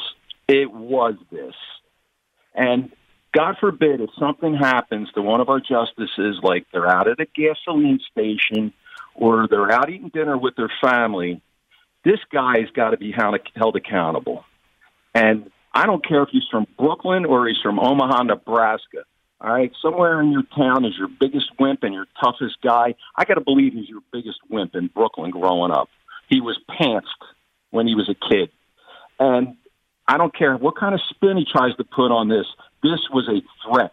It 0.49 0.73
was 0.73 1.15
this. 1.31 1.55
And 2.57 2.91
God 3.37 3.57
forbid 3.61 4.01
if 4.01 4.09
something 4.19 4.55
happens 4.55 5.11
to 5.15 5.21
one 5.21 5.43
of 5.43 5.51
our 5.51 5.61
justices, 5.61 6.41
like 6.43 6.67
they're 6.73 6.89
out 6.89 7.07
at 7.07 7.21
a 7.21 7.27
gasoline 7.27 8.01
station 8.11 8.73
or 9.15 9.47
they're 9.47 9.71
out 9.71 9.91
eating 9.91 10.09
dinner 10.09 10.39
with 10.39 10.57
their 10.57 10.73
family, 10.81 11.43
this 12.03 12.19
guy's 12.33 12.71
got 12.75 12.91
to 12.91 12.97
be 12.97 13.13
held, 13.13 13.77
accountable. 13.77 14.45
And 15.15 15.51
I 15.75 15.85
don't 15.85 16.07
care 16.07 16.23
if 16.23 16.31
he's 16.33 16.47
from 16.51 16.67
Brooklyn 16.79 17.27
or 17.27 17.47
he's 17.47 17.61
from 17.63 17.79
Omaha, 17.79 18.23
Nebraska. 18.23 19.05
All 19.39 19.53
right, 19.53 19.71
somewhere 19.83 20.19
in 20.23 20.33
your 20.33 20.45
town 20.57 20.87
is 20.87 20.95
your 20.97 21.09
biggest 21.09 21.51
wimp 21.61 21.83
and 21.83 21.93
your 21.93 22.07
toughest 22.19 22.57
guy. 22.63 22.95
I 23.15 23.25
got 23.25 23.35
to 23.35 23.43
believe 23.43 23.75
he's 23.75 23.89
your 23.89 24.01
biggest 24.15 24.39
wimp 24.49 24.75
in 24.75 24.87
Brooklyn 24.87 25.31
growing 25.31 25.73
up. 25.73 25.91
He 26.31 26.41
was 26.41 26.59
pantsed 26.71 27.03
when 27.71 27.87
he 27.87 27.95
was 27.95 28.09
a 28.09 28.15
kid. 28.15 28.51
And 29.21 29.57
I 30.09 30.17
don't 30.17 30.35
care 30.35 30.57
what 30.57 30.77
kind 30.77 30.95
of 30.95 31.03
spin 31.11 31.37
he 31.37 31.45
tries 31.45 31.75
to 31.77 31.85
put 31.85 32.11
on 32.11 32.29
this. 32.29 32.47
This 32.83 33.01
was 33.13 33.29
a 33.29 33.43
threat. 33.69 33.93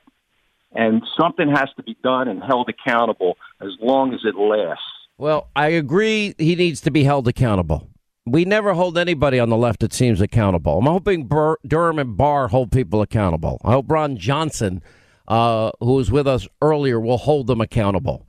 And 0.76 1.03
something 1.19 1.49
has 1.49 1.69
to 1.77 1.84
be 1.84 1.95
done 2.03 2.27
and 2.27 2.43
held 2.43 2.69
accountable 2.69 3.38
as 3.61 3.69
long 3.80 4.14
as 4.14 4.22
it 4.23 4.35
lasts. 4.35 4.84
Well, 5.18 5.49
I 5.55 5.68
agree 5.68 6.34
he 6.38 6.55
needs 6.55 6.81
to 6.81 6.91
be 6.91 7.03
held 7.03 7.27
accountable. 7.27 7.88
We 8.26 8.45
never 8.45 8.73
hold 8.73 8.97
anybody 8.97 9.39
on 9.39 9.49
the 9.49 9.57
left, 9.57 9.84
it 9.84 9.93
seems, 9.93 10.22
accountable. 10.22 10.80
I'm 10.80 10.85
hoping 10.85 11.26
Bur- 11.27 11.60
Durham 11.68 11.99
and 11.99 12.18
Barr 12.18 12.47
hold 12.47 12.72
people 12.72 13.01
accountable. 13.01 13.60
I 13.64 13.73
hope 13.73 13.91
Ron 13.91 14.18
Johnson, 14.18 14.81
uh, 15.27 15.72
who 15.80 15.95
was 15.95 16.10
with 16.10 16.26
us 16.26 16.47
earlier, 16.61 16.99
will 16.99 17.18
hold 17.18 17.47
them 17.47 17.61
accountable. 17.61 18.26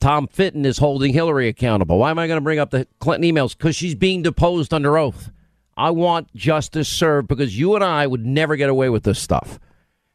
Tom 0.00 0.28
Fitton 0.28 0.66
is 0.66 0.78
holding 0.78 1.14
Hillary 1.14 1.48
accountable. 1.48 1.98
Why 1.98 2.10
am 2.10 2.18
I 2.18 2.26
going 2.26 2.36
to 2.36 2.42
bring 2.42 2.58
up 2.58 2.70
the 2.70 2.86
Clinton 3.00 3.28
emails? 3.28 3.56
Because 3.56 3.74
she's 3.74 3.94
being 3.94 4.22
deposed 4.22 4.74
under 4.74 4.98
oath. 4.98 5.30
I 5.76 5.90
want 5.90 6.34
justice 6.34 6.88
served 6.88 7.26
because 7.26 7.58
you 7.58 7.74
and 7.74 7.82
I 7.82 8.06
would 8.06 8.26
never 8.26 8.56
get 8.56 8.68
away 8.68 8.90
with 8.90 9.04
this 9.04 9.18
stuff. 9.18 9.58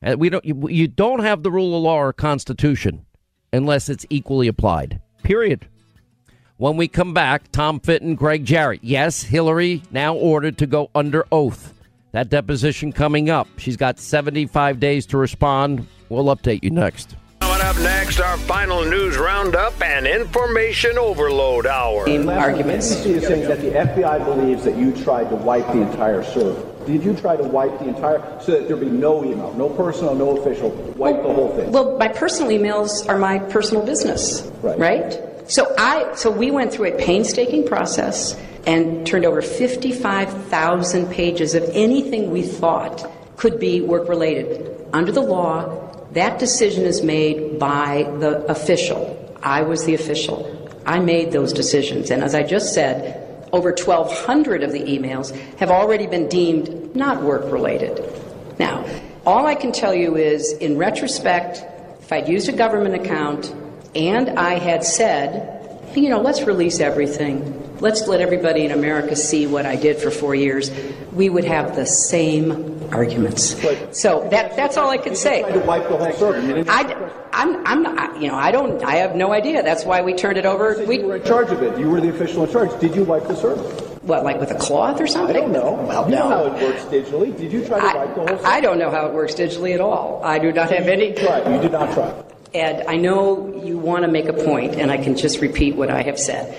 And 0.04 0.20
we 0.20 0.30
don't. 0.30 0.44
You, 0.44 0.68
you 0.70 0.88
don't 0.88 1.22
have 1.22 1.42
the 1.42 1.52
rule 1.52 1.76
of 1.76 1.82
law 1.82 1.96
or 1.96 2.14
constitution 2.14 3.06
unless 3.54 3.88
it's 3.90 4.06
equally 4.10 4.48
applied. 4.48 5.02
Period. 5.24 5.68
When 6.58 6.78
we 6.78 6.88
come 6.88 7.14
back, 7.14 7.52
Tom 7.52 7.80
Fitton, 7.80 8.16
Gregg 8.16 8.46
Jarrett. 8.46 8.84
Yes, 8.84 9.24
Hillary 9.24 9.82
now 9.92 10.16
ordered 10.16 10.58
to 10.60 10.68
go 10.68 10.92
under 10.94 11.26
oath. 11.32 11.74
That 12.12 12.30
deposition 12.30 12.92
coming 12.92 13.30
up. 13.30 13.48
She's 13.58 13.78
got 13.78 13.98
75 13.98 14.80
days 14.80 15.06
to 15.08 15.18
respond. 15.18 15.88
We'll 16.10 16.26
update 16.26 16.64
you 16.64 16.70
next. 16.70 17.16
You 17.64 17.70
up 17.70 17.78
next, 17.78 18.20
our 18.20 18.36
final 18.40 18.84
news 18.84 19.16
roundup 19.16 19.82
and 19.82 20.06
information 20.06 20.98
overload 20.98 21.66
hour. 21.66 22.02
Arguments. 22.02 22.94
NBC 22.94 23.06
is 23.06 23.26
saying 23.26 23.48
that 23.48 23.62
the 23.62 23.70
FBI 23.70 24.26
believes 24.26 24.66
that 24.66 24.76
you 24.76 24.92
tried 24.92 25.30
to 25.30 25.38
wipe 25.38 25.66
the 25.68 25.80
entire 25.80 26.26
server. 26.26 26.62
Did 26.86 27.06
you 27.06 27.16
try 27.16 27.38
to 27.38 27.44
wipe 27.44 27.80
the 27.80 27.88
entire 27.88 28.20
so 28.42 28.52
that 28.52 28.68
there 28.68 28.76
be 28.76 28.90
no 28.90 29.24
email, 29.24 29.54
no 29.54 29.70
personal, 29.70 30.14
no 30.14 30.38
official, 30.40 30.72
wipe 30.98 31.16
well, 31.16 31.28
the 31.30 31.34
whole 31.34 31.56
thing? 31.56 31.72
Well, 31.72 31.98
my 31.98 32.10
personal 32.10 32.52
emails 32.52 33.08
are 33.08 33.18
my 33.18 33.40
personal 33.40 33.86
business, 33.86 34.42
right? 34.62 34.78
right? 34.78 35.22
So 35.50 35.74
I 35.78 36.14
so 36.16 36.30
we 36.32 36.52
went 36.52 36.74
through 36.74 36.94
a 36.94 36.98
painstaking 36.98 37.66
process 37.66 38.38
and 38.68 39.08
turned 39.08 39.24
over 39.24 39.42
55,000 39.42 41.10
pages 41.10 41.56
of 41.56 41.64
anything 41.72 42.30
we 42.30 42.44
thought 42.44 43.10
could 43.38 43.58
be 43.58 43.80
work 43.80 44.10
related. 44.10 44.70
Under 44.92 45.14
the 45.14 45.22
law, 45.22 45.83
that 46.14 46.40
decision 46.40 46.86
is 46.86 47.02
made 47.04 47.60
by 47.60 48.04
the 48.20 48.46
official. 48.46 49.20
I 49.42 49.64
was 49.64 49.86
the 49.86 49.94
official. 49.94 50.50
I 50.86 51.00
made 51.00 51.32
those 51.32 51.54
decisions. 51.54 52.12
And 52.12 52.24
as 52.24 52.36
I 52.36 52.44
just 52.44 52.74
said, 52.74 53.48
over 53.52 53.70
1,200 53.70 54.64
of 54.64 54.72
the 54.72 54.82
emails 54.82 55.36
have 55.58 55.70
already 55.70 56.08
been 56.08 56.28
deemed 56.28 56.96
not 56.96 57.22
work 57.22 57.52
related. 57.52 58.04
Now, 58.60 58.86
all 59.26 59.46
I 59.46 59.56
can 59.56 59.72
tell 59.72 59.94
you 59.94 60.16
is, 60.16 60.52
in 60.54 60.78
retrospect, 60.78 61.64
if 62.02 62.12
I'd 62.12 62.28
used 62.28 62.50
a 62.50 62.52
government 62.52 62.96
account 62.96 63.54
and 63.96 64.32
I 64.32 64.56
had 64.56 64.84
said, 64.84 65.50
you 65.96 66.10
know, 66.10 66.22
let's 66.22 66.44
release 66.44 66.80
everything, 66.80 67.78
let's 67.80 68.08
let 68.08 68.22
everybody 68.22 68.66
in 68.66 68.72
America 68.72 69.16
see 69.16 69.48
what 69.48 69.66
I 69.66 69.76
did 69.76 69.98
for 69.98 70.12
four 70.12 70.36
years, 70.36 70.72
we 71.14 71.30
would 71.30 71.46
have 71.46 71.76
the 71.76 71.86
same 71.86 72.73
arguments. 72.92 73.54
But, 73.56 73.96
so 73.96 74.28
that 74.30 74.56
that's 74.56 74.78
all 74.78 74.90
I 74.90 74.98
can 74.98 75.16
say. 75.16 75.44
I, 75.44 77.12
I'm, 77.32 77.66
I'm 77.66 77.84
not, 77.84 78.22
you 78.22 78.28
know, 78.28 78.36
I 78.36 78.52
don't, 78.52 78.84
I 78.84 78.96
have 78.96 79.16
no 79.16 79.34
idea. 79.34 79.64
That's 79.64 79.86
why 79.86 80.02
we 80.02 80.14
turned 80.14 80.38
it 80.38 80.46
over. 80.46 80.76
So 80.76 80.86
we 80.86 81.00
you 81.00 81.06
were 81.06 81.16
in 81.18 81.26
charge 81.26 81.50
of 81.50 81.62
it. 81.64 81.78
You 81.80 81.90
were 81.90 82.02
the 82.02 82.10
official 82.10 82.44
in 82.46 82.52
charge. 82.52 82.80
Did 82.80 82.96
you 82.96 83.04
wipe 83.04 83.28
the 83.28 83.36
server? 83.36 83.62
What, 84.04 84.24
like 84.24 84.40
with 84.40 84.52
a 84.52 84.56
cloth 84.56 85.00
or 85.00 85.08
something? 85.08 85.36
I 85.36 85.40
don't 85.40 85.54
know. 85.54 85.74
Well, 85.74 86.10
you 86.10 86.16
no. 86.16 86.30
know 86.30 86.50
how 86.50 86.56
it 86.56 86.62
works 86.62 86.84
digitally. 86.86 87.36
Did 87.38 87.52
you 87.54 87.66
try 87.66 87.80
to 87.80 87.86
I, 87.86 87.96
wipe 87.96 88.16
the 88.16 88.22
whole 88.22 88.28
server? 88.28 88.48
I 88.48 88.60
don't 88.62 88.78
know 88.78 88.92
how 88.92 89.06
it 89.06 89.14
works 89.14 89.34
digitally 89.34 89.74
at 89.74 89.82
all. 89.82 90.22
I 90.24 90.40
do 90.40 90.52
not 90.52 90.72
have 90.72 90.88
any. 90.88 91.14
Try. 91.14 91.56
You 91.56 91.62
did 91.62 91.72
not 91.72 91.94
try. 91.94 92.24
Ed, 92.54 92.86
I 92.88 92.98
know 92.98 93.64
you 93.64 93.80
want 93.80 94.04
to 94.04 94.08
make 94.08 94.28
a 94.28 94.34
point, 94.34 94.76
and 94.76 94.92
I 94.92 94.98
can 94.98 95.18
just 95.18 95.42
repeat 95.42 95.76
what 95.76 95.90
I 95.90 96.04
have 96.04 96.20
said. 96.20 96.54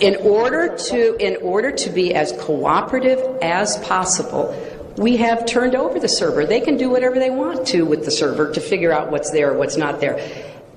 In 0.00 0.16
order 0.16 0.76
to, 0.76 1.16
in 1.24 1.36
order 1.42 1.70
to 1.70 1.90
be 1.90 2.12
as 2.12 2.32
cooperative 2.40 3.20
as 3.40 3.76
possible, 3.86 4.50
we 4.98 5.16
have 5.16 5.46
turned 5.46 5.76
over 5.76 6.00
the 6.00 6.08
server. 6.08 6.44
They 6.44 6.60
can 6.60 6.76
do 6.76 6.90
whatever 6.90 7.18
they 7.18 7.30
want 7.30 7.66
to 7.68 7.86
with 7.86 8.04
the 8.04 8.10
server 8.10 8.52
to 8.52 8.60
figure 8.60 8.92
out 8.92 9.10
what's 9.10 9.30
there, 9.30 9.54
what's 9.54 9.76
not 9.76 10.00
there. 10.00 10.18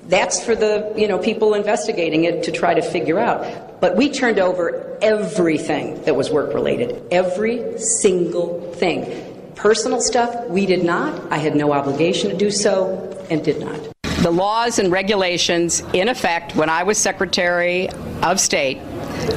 That's 0.08 0.44
for 0.44 0.56
the 0.56 0.94
you 0.96 1.08
know 1.08 1.18
people 1.18 1.54
investigating 1.54 2.26
it 2.26 2.44
to 2.44 2.52
try 2.52 2.74
to 2.74 2.82
figure 2.82 3.20
out. 3.20 3.82
But 3.82 3.96
we 3.96 4.12
turned 4.12 4.40
over 4.40 4.98
everything 5.02 6.04
that 6.04 6.16
was 6.16 6.30
work 6.30 6.54
related, 6.54 7.04
every 7.12 7.80
single 7.80 8.72
thing. 8.74 9.28
Personal 9.56 10.02
stuff, 10.02 10.48
we 10.48 10.66
did 10.66 10.84
not. 10.84 11.32
I 11.32 11.38
had 11.38 11.56
no 11.56 11.72
obligation 11.72 12.30
to 12.30 12.38
do 12.38 12.52
so 12.52 13.26
and 13.30 13.44
did 13.44 13.60
not. 13.60 13.92
The 14.22 14.32
laws 14.32 14.78
and 14.78 14.92
regulations 14.92 15.82
in 15.94 16.08
effect 16.08 16.56
when 16.56 16.70
I 16.70 16.84
was 16.84 17.00
Secretary 17.00 17.90
of 18.22 18.40
State 18.40 18.78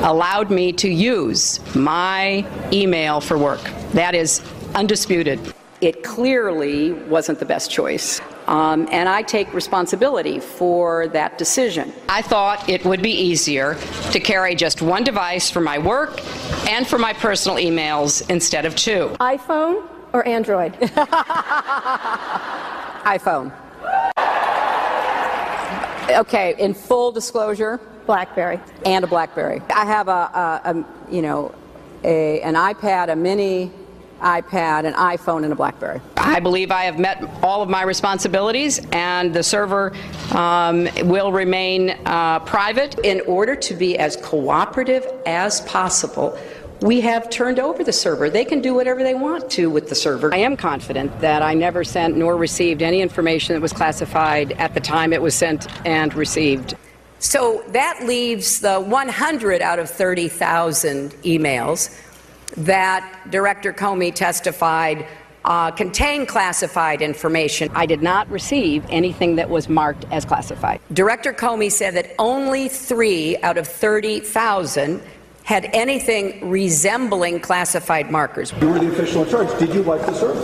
allowed 0.01 0.51
me 0.51 0.73
to 0.75 0.91
use 0.91 1.59
my 1.75 2.47
email 2.71 3.23
for 3.23 3.39
work. 3.39 3.63
That 3.93 4.15
is 4.15 4.43
undisputed. 4.75 5.55
It 5.81 6.03
clearly 6.03 6.93
wasn't 6.93 7.39
the 7.41 7.45
best 7.45 7.71
choice. 7.71 8.21
Um, 8.47 8.89
and 8.91 9.09
I 9.09 9.23
take 9.23 9.53
responsibility 9.53 10.41
for 10.41 11.09
that 11.09 11.37
decision. 11.37 11.93
I 12.09 12.23
thought 12.23 12.69
it 12.69 12.85
would 12.85 13.03
be 13.03 13.11
easier 13.11 13.77
to 14.13 14.21
carry 14.21 14.55
just 14.55 14.81
one 14.83 15.05
device 15.05 15.51
for 15.51 15.61
my 15.61 15.79
work 15.79 16.21
and 16.69 16.87
for 16.87 16.99
my 16.99 17.13
personal 17.13 17.59
emails 17.59 18.29
instead 18.31 18.65
of 18.65 18.77
two. 18.77 19.15
iPhone 19.21 19.87
or 20.13 20.27
Android? 20.27 20.73
iPhone. 23.05 23.53
Okay, 26.11 26.55
in 26.59 26.75
full 26.75 27.11
disclosure, 27.13 27.81
BlackBerry 28.07 28.61
and 28.85 29.05
a 29.05 29.07
BlackBerry. 29.07 29.63
I 29.75 29.85
have 29.87 30.09
a, 30.09 30.13
a, 30.13 30.61
a 30.65 30.85
you 31.11 31.23
know, 31.23 31.55
a, 32.05 32.41
an 32.43 32.55
iPad, 32.55 33.11
a 33.11 33.17
mini 33.17 33.73
iPad, 34.25 34.85
an 34.85 34.95
iPhone, 34.95 35.45
and 35.45 35.53
a 35.53 35.57
Blackberry. 35.57 36.01
I 36.17 36.41
believe 36.41 36.71
I 36.71 36.83
have 36.85 36.99
met 36.99 37.23
all 37.43 37.63
of 37.63 37.69
my 37.69 37.83
responsibilities, 37.83 38.81
and 38.93 39.33
the 39.33 39.43
server 39.43 39.95
um, 40.33 40.89
will 41.05 41.31
remain 41.31 41.91
uh, 42.07 42.41
private. 42.41 42.99
In 43.05 43.21
order 43.23 43.55
to 43.55 43.75
be 43.75 43.99
as 43.99 44.17
cooperative 44.17 45.07
as 45.27 45.61
possible, 45.63 46.39
we 46.81 47.01
have 47.03 47.31
turned 47.31 47.59
over 47.59 47.85
the 47.85 47.93
server. 47.93 48.29
They 48.29 48.45
can 48.45 48.61
do 48.61 48.75
whatever 48.75 49.03
they 49.03 49.15
want 49.15 49.51
to 49.53 49.71
with 49.71 49.89
the 49.89 49.95
server. 49.95 50.35
I 50.35 50.39
am 50.39 50.57
confident 50.57 51.19
that 51.21 51.43
I 51.43 51.55
never 51.55 51.85
sent 51.85 52.17
nor 52.17 52.37
received 52.37 52.83
any 52.83 53.01
information 53.01 53.55
that 53.55 53.61
was 53.61 53.73
classified 53.73 54.53
at 54.53 54.75
the 54.75 54.81
time 54.81 55.13
it 55.13 55.23
was 55.23 55.35
sent 55.35 55.67
and 55.87 56.13
received. 56.15 56.75
So 57.21 57.65
that 57.69 58.05
leaves 58.05 58.61
the 58.61 58.81
100 58.81 59.63
out 59.63 59.79
of 59.79 59.89
30,000 59.89 61.13
emails 61.23 61.99
that 62.57 63.31
Director 63.31 63.73
Comey 63.73 64.15
testified 64.15 65.07
uh, 65.45 65.71
contained 65.71 66.29
classified 66.29 67.03
information. 67.03 67.71
I 67.75 67.87
did 67.87 68.03
not 68.03 68.31
receive 68.31 68.85
anything 68.89 69.37
that 69.37 69.51
was 69.51 69.69
marked 69.69 70.07
as 70.11 70.25
classified. 70.25 70.81
Director 70.93 71.33
Comey 71.33 71.71
said 71.71 71.95
that 71.95 72.15
only 72.19 72.69
three 72.69 73.37
out 73.39 73.59
of 73.59 73.67
30,000 73.67 75.03
had 75.45 75.69
anything 75.75 76.49
resembling 76.49 77.41
classified 77.41 78.11
markers. 78.11 78.53
You 78.61 78.71
were 78.71 78.79
the 78.79 78.91
official 78.91 79.25
in 79.25 79.31
charge. 79.31 79.59
Did 79.59 79.75
you 79.75 79.83
wipe 79.83 80.01
the 80.07 80.15
server? 80.15 80.41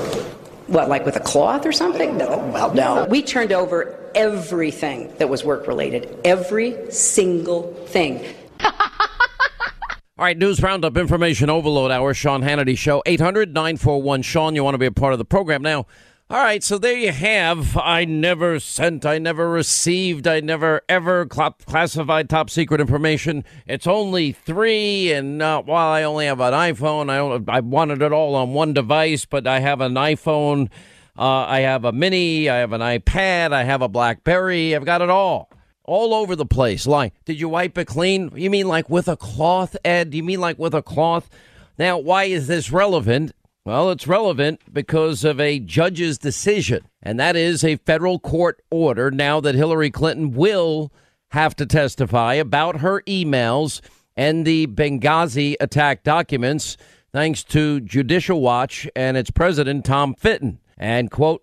What, 0.67 0.89
like 0.89 1.07
with 1.07 1.17
a 1.17 1.21
cloth 1.21 1.65
or 1.65 1.73
something? 1.73 2.17
No. 2.19 2.39
Well, 2.53 2.75
no. 2.75 3.07
We 3.07 3.23
turned 3.23 3.53
over 3.53 3.99
everything 4.15 5.13
that 5.17 5.29
was 5.29 5.43
work 5.43 5.67
related, 5.67 6.19
every 6.25 6.93
single 6.93 7.73
thing. 7.87 8.23
All 10.21 10.27
right, 10.27 10.37
news 10.37 10.63
roundup, 10.63 10.99
information 10.99 11.49
overload 11.49 11.91
hour, 11.91 12.13
Sean 12.13 12.43
Hannity 12.43 12.77
Show, 12.77 13.03
800 13.07 13.55
941 13.55 14.21
Sean. 14.21 14.55
You 14.55 14.63
want 14.63 14.75
to 14.75 14.79
be 14.79 14.85
a 14.85 14.93
part 14.93 15.15
of 15.15 15.19
the 15.19 15.25
program. 15.25 15.63
Now, 15.63 15.87
all 16.29 16.43
right, 16.43 16.63
so 16.63 16.77
there 16.77 16.95
you 16.95 17.11
have. 17.11 17.75
I 17.79 18.05
never 18.05 18.61
sent, 18.61 19.07
I 19.07 19.17
never 19.17 19.49
received, 19.49 20.29
I 20.29 20.41
never 20.41 20.83
ever 20.91 21.27
cl- 21.33 21.57
classified 21.65 22.29
top 22.29 22.51
secret 22.51 22.83
information. 22.83 23.45
It's 23.67 23.87
only 23.87 24.33
three, 24.33 25.11
and 25.11 25.41
uh, 25.41 25.63
while 25.63 25.89
I 25.89 26.03
only 26.03 26.27
have 26.27 26.41
an 26.41 26.53
iPhone, 26.53 27.09
I, 27.09 27.51
I 27.51 27.61
wanted 27.61 28.03
it 28.03 28.13
all 28.13 28.35
on 28.35 28.53
one 28.53 28.75
device, 28.75 29.25
but 29.25 29.47
I 29.47 29.61
have 29.61 29.81
an 29.81 29.95
iPhone, 29.95 30.69
uh, 31.19 31.47
I 31.47 31.61
have 31.61 31.87
a 31.87 31.93
mini, 31.93 32.51
I 32.51 32.57
have 32.57 32.75
an 32.75 32.83
iPad, 32.83 33.55
I 33.55 33.65
have 33.65 33.81
a 33.81 33.89
Blackberry, 33.89 34.77
I've 34.77 34.85
got 34.85 35.01
it 35.01 35.09
all 35.09 35.50
all 35.91 36.15
over 36.15 36.37
the 36.37 36.47
place. 36.47 36.87
Like, 36.87 37.13
did 37.25 37.41
you 37.41 37.49
wipe 37.49 37.77
it 37.77 37.87
clean? 37.87 38.31
You 38.35 38.49
mean 38.49 38.69
like 38.69 38.89
with 38.89 39.09
a 39.09 39.17
cloth, 39.17 39.77
Ed? 39.85 40.15
You 40.15 40.23
mean 40.23 40.41
like 40.41 40.59
with 40.59 40.73
a 40.73 40.83
cloth? 40.83 41.29
Now, 41.79 41.99
why 41.99 42.25
is 42.25 42.47
this 42.47 42.71
relevant? 42.71 43.33
Well, 43.65 43.91
it's 43.91 44.07
relevant 44.07 44.61
because 44.73 45.25
of 45.25 45.41
a 45.41 45.59
judge's 45.59 46.17
decision, 46.17 46.87
and 47.03 47.19
that 47.19 47.35
is 47.35 47.65
a 47.65 47.77
federal 47.77 48.19
court 48.21 48.63
order 48.71 49.11
now 49.11 49.41
that 49.41 49.55
Hillary 49.55 49.91
Clinton 49.91 50.31
will 50.31 50.93
have 51.33 51.57
to 51.57 51.67
testify 51.67 52.35
about 52.35 52.81
her 52.81 53.03
emails 53.03 53.81
and 54.17 54.47
the 54.47 54.67
Benghazi 54.69 55.57
attack 55.61 56.05
documents, 56.05 56.77
thanks 57.13 57.43
to 57.45 57.81
Judicial 57.81 58.41
Watch 58.41 58.89
and 58.95 59.17
its 59.17 59.31
president, 59.31 59.85
Tom 59.85 60.15
Fitton. 60.15 60.61
And, 60.79 61.11
quote, 61.11 61.43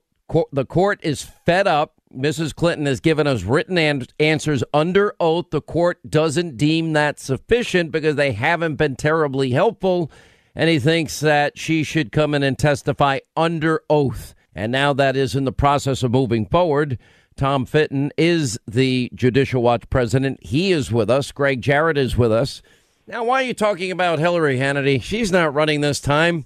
the 0.52 0.66
court 0.66 1.00
is 1.04 1.22
fed 1.22 1.68
up 1.68 1.97
Mrs. 2.18 2.56
Clinton 2.56 2.86
has 2.86 3.00
given 3.00 3.28
us 3.28 3.44
written 3.44 3.78
an- 3.78 4.06
answers 4.20 4.64
under 4.74 5.16
oath. 5.20 5.48
The 5.52 5.62
court 5.62 6.00
doesn't 6.10 6.58
deem 6.58 6.94
that 6.94 7.20
sufficient 7.20 7.92
because 7.92 8.16
they 8.16 8.32
haven't 8.32 8.76
been 8.76 8.96
terribly 8.96 9.52
helpful, 9.52 10.12
and 10.56 10.70
he 10.70 10.80
thinks 10.80 11.20
that 11.20 11.58
she 11.58 11.84
should 11.84 12.12
come 12.12 12.34
in 12.34 12.44
and 12.44 12.58
testify 12.58 13.20
under 13.36 13.82
oath. 13.90 14.34
And 14.56 14.72
now 14.72 14.94
that 14.94 15.16
is 15.16 15.36
in 15.36 15.46
the 15.46 15.52
process 15.52 16.02
of 16.02 16.12
moving 16.12 16.46
forward. 16.48 16.98
Tom 17.36 17.66
Fitton 17.66 18.12
is 18.18 18.60
the 18.68 19.12
Judicial 19.14 19.62
Watch 19.62 19.88
president. 19.92 20.40
He 20.42 20.72
is 20.72 20.92
with 20.92 21.10
us. 21.12 21.32
Gregg 21.32 21.62
Jarrett 21.62 21.98
is 21.98 22.18
with 22.18 22.32
us. 22.32 22.64
Now, 23.06 23.24
why 23.24 23.44
are 23.44 23.46
you 23.46 23.54
talking 23.54 23.92
about 23.92 24.20
Hillary 24.20 24.58
Hannity? 24.58 25.02
She's 25.02 25.32
not 25.32 25.54
running 25.54 25.82
this 25.82 26.02
time. 26.02 26.46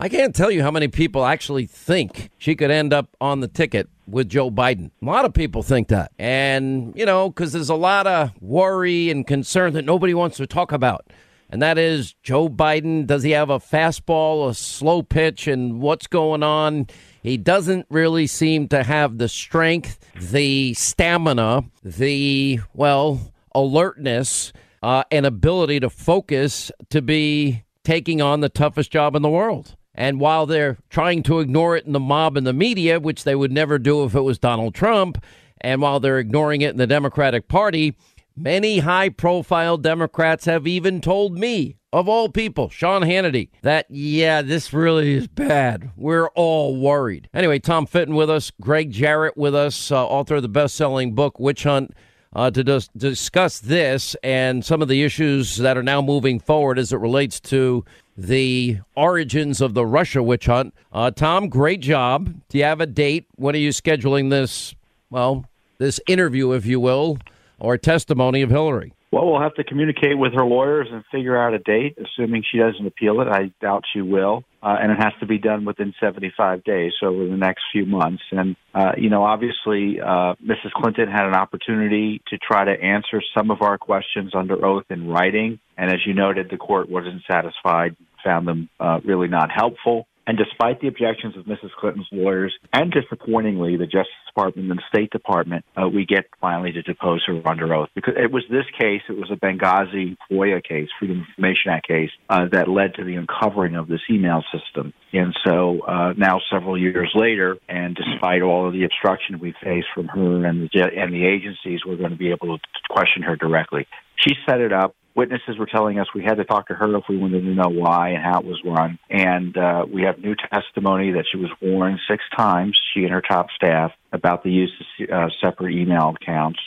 I 0.00 0.08
can't 0.08 0.32
tell 0.32 0.52
you 0.52 0.62
how 0.62 0.70
many 0.70 0.86
people 0.86 1.24
actually 1.24 1.66
think 1.66 2.30
she 2.38 2.54
could 2.54 2.70
end 2.70 2.92
up 2.92 3.16
on 3.20 3.40
the 3.40 3.48
ticket 3.48 3.88
with 4.06 4.28
Joe 4.28 4.48
Biden. 4.48 4.92
A 5.02 5.04
lot 5.04 5.24
of 5.24 5.34
people 5.34 5.64
think 5.64 5.88
that. 5.88 6.12
And, 6.20 6.92
you 6.94 7.04
know, 7.04 7.30
because 7.30 7.52
there's 7.52 7.68
a 7.68 7.74
lot 7.74 8.06
of 8.06 8.30
worry 8.40 9.10
and 9.10 9.26
concern 9.26 9.72
that 9.72 9.84
nobody 9.84 10.14
wants 10.14 10.36
to 10.36 10.46
talk 10.46 10.70
about. 10.70 11.08
And 11.50 11.60
that 11.62 11.78
is 11.78 12.14
Joe 12.22 12.48
Biden. 12.48 13.08
Does 13.08 13.24
he 13.24 13.32
have 13.32 13.50
a 13.50 13.58
fastball, 13.58 14.48
a 14.48 14.54
slow 14.54 15.02
pitch, 15.02 15.48
and 15.48 15.80
what's 15.80 16.06
going 16.06 16.44
on 16.44 16.86
He 17.20 17.36
doesn't 17.36 17.86
really 17.90 18.28
seem 18.28 18.68
to 18.68 18.84
have 18.84 19.18
the 19.18 19.28
strength, 19.28 19.98
the 20.14 20.74
stamina, 20.74 21.64
the, 21.82 22.60
well, 22.72 23.32
alertness, 23.52 24.52
uh, 24.80 25.02
and 25.10 25.26
ability 25.26 25.80
to 25.80 25.90
focus 25.90 26.70
to 26.90 27.02
be 27.02 27.64
taking 27.82 28.22
on 28.22 28.40
the 28.40 28.48
toughest 28.48 28.92
job 28.92 29.16
in 29.16 29.22
the 29.22 29.28
world. 29.28 29.74
And 29.98 30.20
while 30.20 30.46
they're 30.46 30.78
trying 30.90 31.24
to 31.24 31.40
ignore 31.40 31.76
it 31.76 31.84
in 31.84 31.92
the 31.92 31.98
mob 31.98 32.36
and 32.36 32.46
the 32.46 32.52
media, 32.52 33.00
which 33.00 33.24
they 33.24 33.34
would 33.34 33.50
never 33.50 33.80
do 33.80 34.04
if 34.04 34.14
it 34.14 34.20
was 34.20 34.38
Donald 34.38 34.72
Trump, 34.72 35.22
and 35.60 35.82
while 35.82 35.98
they're 35.98 36.20
ignoring 36.20 36.60
it 36.60 36.70
in 36.70 36.76
the 36.76 36.86
Democratic 36.86 37.48
Party, 37.48 37.96
many 38.36 38.78
high 38.78 39.08
profile 39.08 39.76
Democrats 39.76 40.44
have 40.44 40.68
even 40.68 41.00
told 41.00 41.36
me, 41.36 41.74
of 41.92 42.08
all 42.08 42.28
people, 42.28 42.68
Sean 42.68 43.02
Hannity, 43.02 43.48
that, 43.62 43.86
yeah, 43.88 44.40
this 44.40 44.72
really 44.72 45.14
is 45.14 45.26
bad. 45.26 45.90
We're 45.96 46.28
all 46.28 46.76
worried. 46.76 47.28
Anyway, 47.34 47.58
Tom 47.58 47.84
Fitton 47.84 48.14
with 48.14 48.30
us, 48.30 48.52
Gregg 48.60 48.92
Jarrett 48.92 49.36
with 49.36 49.56
us, 49.56 49.90
uh, 49.90 50.06
author 50.06 50.36
of 50.36 50.42
the 50.42 50.48
best 50.48 50.76
selling 50.76 51.16
book, 51.16 51.40
Witch 51.40 51.64
Hunt. 51.64 51.92
Uh, 52.34 52.50
to 52.50 52.62
dis- 52.62 52.90
discuss 52.94 53.58
this 53.58 54.14
and 54.22 54.62
some 54.62 54.82
of 54.82 54.88
the 54.88 55.02
issues 55.02 55.56
that 55.56 55.78
are 55.78 55.82
now 55.82 56.02
moving 56.02 56.38
forward 56.38 56.78
as 56.78 56.92
it 56.92 56.98
relates 56.98 57.40
to 57.40 57.82
the 58.18 58.80
origins 58.96 59.60
of 59.60 59.74
the 59.74 59.86
Russia 59.86 60.20
witch 60.20 60.46
hunt. 60.46 60.74
Uh, 60.92 61.08
Tom, 61.12 61.48
great 61.48 61.80
job. 61.80 62.34
Do 62.48 62.58
you 62.58 62.64
have 62.64 62.80
a 62.80 62.86
date? 62.86 63.26
When 63.36 63.54
are 63.54 63.58
you 63.58 63.70
scheduling 63.70 64.28
this? 64.28 64.74
Well, 65.08 65.44
this 65.78 66.00
interview, 66.08 66.50
if 66.52 66.66
you 66.66 66.80
will, 66.80 67.18
or 67.60 67.78
testimony 67.78 68.42
of 68.42 68.50
Hillary. 68.50 68.92
Well, 69.10 69.30
we'll 69.30 69.40
have 69.40 69.54
to 69.54 69.64
communicate 69.64 70.18
with 70.18 70.34
her 70.34 70.44
lawyers 70.44 70.88
and 70.90 71.02
figure 71.10 71.40
out 71.40 71.54
a 71.54 71.58
date, 71.58 71.96
assuming 71.96 72.44
she 72.50 72.58
doesn't 72.58 72.86
appeal 72.86 73.22
it. 73.22 73.28
I 73.28 73.52
doubt 73.60 73.84
she 73.90 74.02
will. 74.02 74.44
Uh, 74.62 74.76
and 74.80 74.92
it 74.92 74.98
has 74.98 75.12
to 75.20 75.26
be 75.26 75.38
done 75.38 75.64
within 75.64 75.94
75 76.00 76.64
days, 76.64 76.92
so 77.00 77.06
over 77.06 77.26
the 77.26 77.36
next 77.36 77.62
few 77.72 77.86
months. 77.86 78.22
And, 78.32 78.56
uh, 78.74 78.92
you 78.98 79.08
know, 79.08 79.22
obviously, 79.22 80.00
uh, 80.00 80.34
Mrs. 80.44 80.72
Clinton 80.74 81.08
had 81.08 81.26
an 81.26 81.34
opportunity 81.34 82.20
to 82.26 82.38
try 82.38 82.64
to 82.64 82.72
answer 82.72 83.22
some 83.36 83.50
of 83.50 83.62
our 83.62 83.78
questions 83.78 84.32
under 84.34 84.62
oath 84.66 84.84
in 84.90 85.08
writing. 85.08 85.60
And 85.78 85.90
as 85.90 86.00
you 86.04 86.12
noted, 86.12 86.50
the 86.50 86.56
court 86.56 86.90
wasn't 86.90 87.22
satisfied, 87.30 87.96
found 88.24 88.46
them 88.46 88.68
uh, 88.80 89.00
really 89.04 89.28
not 89.28 89.50
helpful. 89.50 90.06
And 90.28 90.36
despite 90.36 90.82
the 90.82 90.88
objections 90.88 91.38
of 91.38 91.46
Mrs. 91.46 91.70
Clinton's 91.80 92.06
lawyers, 92.12 92.54
and 92.74 92.92
disappointingly, 92.92 93.78
the 93.78 93.86
Justice 93.86 94.12
Department 94.26 94.70
and 94.70 94.78
the 94.78 94.82
State 94.86 95.10
Department, 95.10 95.64
uh, 95.74 95.88
we 95.88 96.04
get 96.04 96.26
finally 96.38 96.70
to 96.72 96.82
depose 96.82 97.24
her 97.26 97.40
under 97.48 97.74
oath. 97.74 97.88
Because 97.94 98.12
it 98.18 98.30
was 98.30 98.44
this 98.50 98.66
case, 98.78 99.00
it 99.08 99.16
was 99.16 99.30
a 99.30 99.36
Benghazi 99.36 100.18
FOIA 100.30 100.62
case, 100.62 100.88
Freedom 100.98 101.20
of 101.20 101.26
Information 101.28 101.70
Act 101.70 101.88
case, 101.88 102.10
uh, 102.28 102.44
that 102.52 102.68
led 102.68 102.96
to 102.96 103.04
the 103.04 103.14
uncovering 103.14 103.74
of 103.74 103.88
this 103.88 104.02
email 104.10 104.44
system. 104.52 104.92
And 105.14 105.34
so 105.46 105.80
uh, 105.80 106.12
now, 106.18 106.42
several 106.52 106.76
years 106.76 107.10
later, 107.14 107.56
and 107.66 107.96
despite 107.96 108.42
all 108.42 108.66
of 108.66 108.74
the 108.74 108.84
obstruction 108.84 109.38
we 109.38 109.54
face 109.64 109.84
from 109.94 110.08
her 110.08 110.44
and 110.44 110.68
the, 110.68 110.90
and 110.94 111.10
the 111.10 111.24
agencies, 111.24 111.80
we're 111.86 111.96
going 111.96 112.10
to 112.10 112.16
be 112.16 112.32
able 112.32 112.58
to 112.58 112.62
question 112.90 113.22
her 113.22 113.36
directly. 113.36 113.86
She 114.16 114.34
set 114.46 114.60
it 114.60 114.74
up 114.74 114.94
witnesses 115.18 115.58
were 115.58 115.66
telling 115.66 115.98
us 115.98 116.06
we 116.14 116.22
had 116.22 116.36
to 116.36 116.44
talk 116.44 116.68
to 116.68 116.74
her 116.74 116.96
if 116.96 117.02
we 117.08 117.18
wanted 117.18 117.40
to 117.40 117.48
know 117.48 117.68
why 117.68 118.10
and 118.10 118.22
how 118.22 118.38
it 118.38 118.46
was 118.46 118.60
run. 118.64 119.00
And 119.10 119.56
uh, 119.58 119.84
we 119.92 120.02
have 120.02 120.18
new 120.18 120.36
testimony 120.36 121.10
that 121.10 121.24
she 121.30 121.36
was 121.36 121.50
warned 121.60 121.98
six 122.08 122.22
times, 122.36 122.78
she 122.94 123.02
and 123.02 123.12
her 123.12 123.20
top 123.20 123.48
staff, 123.50 123.90
about 124.12 124.44
the 124.44 124.50
use 124.50 124.72
of 125.00 125.10
uh, 125.10 125.28
separate 125.42 125.74
email 125.74 126.14
accounts. 126.20 126.60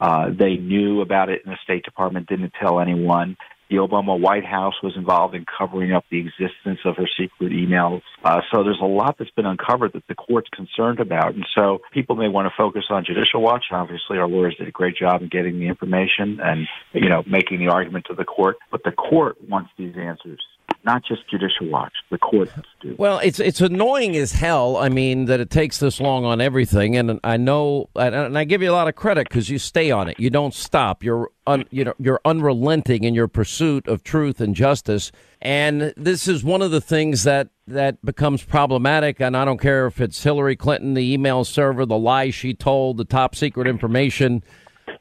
Uh, 0.00 0.30
they 0.36 0.56
knew 0.56 1.00
about 1.00 1.28
it 1.28 1.42
in 1.44 1.52
the 1.52 1.58
State 1.62 1.84
Department, 1.84 2.26
didn't 2.26 2.52
tell 2.60 2.80
anyone. 2.80 3.36
The 3.72 3.78
Obama 3.78 4.20
White 4.20 4.44
House 4.44 4.74
was 4.82 4.92
involved 4.96 5.34
in 5.34 5.46
covering 5.46 5.94
up 5.94 6.04
the 6.10 6.18
existence 6.18 6.80
of 6.84 6.98
her 6.98 7.08
secret 7.18 7.52
emails. 7.52 8.02
Uh, 8.22 8.42
so 8.52 8.62
there's 8.62 8.80
a 8.82 8.86
lot 8.86 9.16
that's 9.18 9.30
been 9.30 9.46
uncovered 9.46 9.94
that 9.94 10.06
the 10.08 10.14
court's 10.14 10.50
concerned 10.50 11.00
about. 11.00 11.32
And 11.32 11.46
so 11.54 11.80
people 11.90 12.14
may 12.14 12.28
want 12.28 12.46
to 12.48 12.54
focus 12.54 12.84
on 12.90 13.06
Judicial 13.06 13.40
Watch. 13.40 13.64
Obviously, 13.70 14.18
our 14.18 14.28
lawyers 14.28 14.56
did 14.58 14.68
a 14.68 14.70
great 14.70 14.94
job 14.94 15.22
in 15.22 15.28
getting 15.28 15.58
the 15.58 15.68
information 15.68 16.38
and, 16.44 16.68
you 16.92 17.08
know, 17.08 17.22
making 17.26 17.60
the 17.60 17.68
argument 17.68 18.04
to 18.10 18.14
the 18.14 18.24
court. 18.24 18.56
But 18.70 18.84
the 18.84 18.92
court 18.92 19.38
wants 19.48 19.70
these 19.78 19.96
answers 19.96 20.42
not 20.84 21.04
just 21.04 21.28
Judicial 21.30 21.68
Watch. 21.68 21.92
The 22.10 22.18
courts 22.18 22.52
do. 22.80 22.94
Well, 22.98 23.18
it's 23.18 23.38
it's 23.38 23.60
annoying 23.60 24.16
as 24.16 24.32
hell. 24.32 24.76
I 24.76 24.88
mean 24.88 25.26
that 25.26 25.40
it 25.40 25.50
takes 25.50 25.78
this 25.78 26.00
long 26.00 26.24
on 26.24 26.40
everything, 26.40 26.96
and 26.96 27.20
I 27.22 27.36
know, 27.36 27.88
and 27.94 28.36
I 28.36 28.44
give 28.44 28.62
you 28.62 28.70
a 28.70 28.72
lot 28.72 28.88
of 28.88 28.94
credit 28.94 29.28
because 29.28 29.48
you 29.48 29.58
stay 29.58 29.90
on 29.90 30.08
it. 30.08 30.18
You 30.18 30.30
don't 30.30 30.54
stop. 30.54 31.04
You're 31.04 31.30
un, 31.46 31.64
you 31.70 31.84
know 31.84 31.94
you're 31.98 32.20
unrelenting 32.24 33.04
in 33.04 33.14
your 33.14 33.28
pursuit 33.28 33.86
of 33.86 34.02
truth 34.02 34.40
and 34.40 34.54
justice. 34.54 35.12
And 35.40 35.92
this 35.96 36.28
is 36.28 36.44
one 36.44 36.62
of 36.62 36.70
the 36.70 36.80
things 36.80 37.24
that 37.24 37.48
that 37.66 38.04
becomes 38.04 38.42
problematic. 38.42 39.20
And 39.20 39.36
I 39.36 39.44
don't 39.44 39.60
care 39.60 39.86
if 39.86 40.00
it's 40.00 40.22
Hillary 40.22 40.56
Clinton, 40.56 40.94
the 40.94 41.12
email 41.12 41.44
server, 41.44 41.86
the 41.86 41.98
lie 41.98 42.30
she 42.30 42.54
told, 42.54 42.96
the 42.96 43.04
top 43.04 43.34
secret 43.34 43.66
information. 43.66 44.42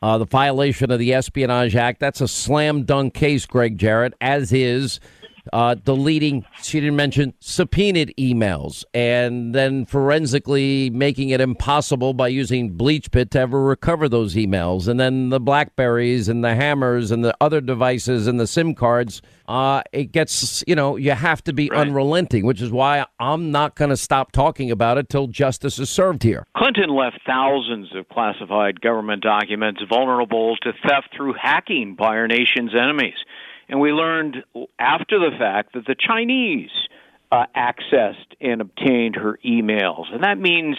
Uh, 0.03 0.17
the 0.17 0.25
violation 0.25 0.89
of 0.89 0.99
the 0.99 1.13
Espionage 1.13 1.75
Act. 1.75 1.99
That's 1.99 2.21
a 2.21 2.27
slam 2.27 2.83
dunk 2.83 3.13
case, 3.13 3.45
Gregg 3.45 3.77
Jarrett, 3.77 4.13
as 4.19 4.51
is 4.51 4.99
uh, 5.51 5.76
deleting, 5.76 6.45
she 6.61 6.80
didn't 6.80 6.95
mention, 6.95 7.34
subpoenaed 7.39 8.13
emails, 8.18 8.84
and 8.93 9.53
then 9.55 9.85
forensically 9.85 10.89
making 10.89 11.30
it 11.30 11.41
impossible 11.41 12.13
by 12.13 12.27
using 12.27 12.76
BleachBit 12.76 13.30
to 13.31 13.39
ever 13.39 13.61
recover 13.63 14.07
those 14.07 14.35
emails. 14.35 14.88
And 14.88 14.99
then 14.99 15.30
the 15.30 15.39
Blackberries 15.39 16.30
and 16.30 16.43
the 16.43 16.55
hammers 16.55 17.11
and 17.11 17.23
the 17.23 17.35
other 17.41 17.61
devices 17.61 18.27
and 18.27 18.39
the 18.39 18.47
SIM 18.47 18.76
cards. 18.76 19.22
Uh, 19.47 19.81
it 19.91 20.13
gets, 20.13 20.63
you 20.65 20.76
know, 20.76 20.95
you 20.95 21.11
have 21.11 21.43
to 21.43 21.51
be 21.51 21.69
right. 21.69 21.81
unrelenting, 21.81 22.45
which 22.45 22.61
is 22.61 22.72
why 22.72 23.05
I'm 23.19 23.51
not 23.51 23.76
going 23.76 23.89
to 23.89 23.97
stop 23.97 24.31
talking 24.31 24.72
about 24.72 24.97
it 24.97 25.09
till 25.09 25.27
justice 25.27 25.77
is 25.77 25.89
served 25.89 26.23
here. 26.23 26.45
Clinton 26.55 26.89
left 26.89 27.19
thousands 27.26 27.93
of 27.95 28.07
classified 28.07 28.80
government 28.80 29.23
documents 29.23 29.81
vulnerable 29.89 30.55
to 30.57 30.72
theft 30.88 31.09
through 31.15 31.34
hacking 31.34 31.95
by 31.95 32.15
our 32.15 32.27
nation's 32.27 32.73
enemies. 32.73 33.18
And 33.72 33.80
we 33.80 33.93
learned 33.93 34.43
after 34.77 35.18
the 35.18 35.31
fact 35.39 35.73
that 35.73 35.85
the 35.88 35.95
Chinese 35.95 36.69
uh, 37.31 37.45
accessed 37.56 38.35
and 38.41 38.60
obtained 38.60 39.15
her 39.15 39.39
emails. 39.45 40.14
And 40.14 40.26
that 40.26 40.38
means 40.38 40.76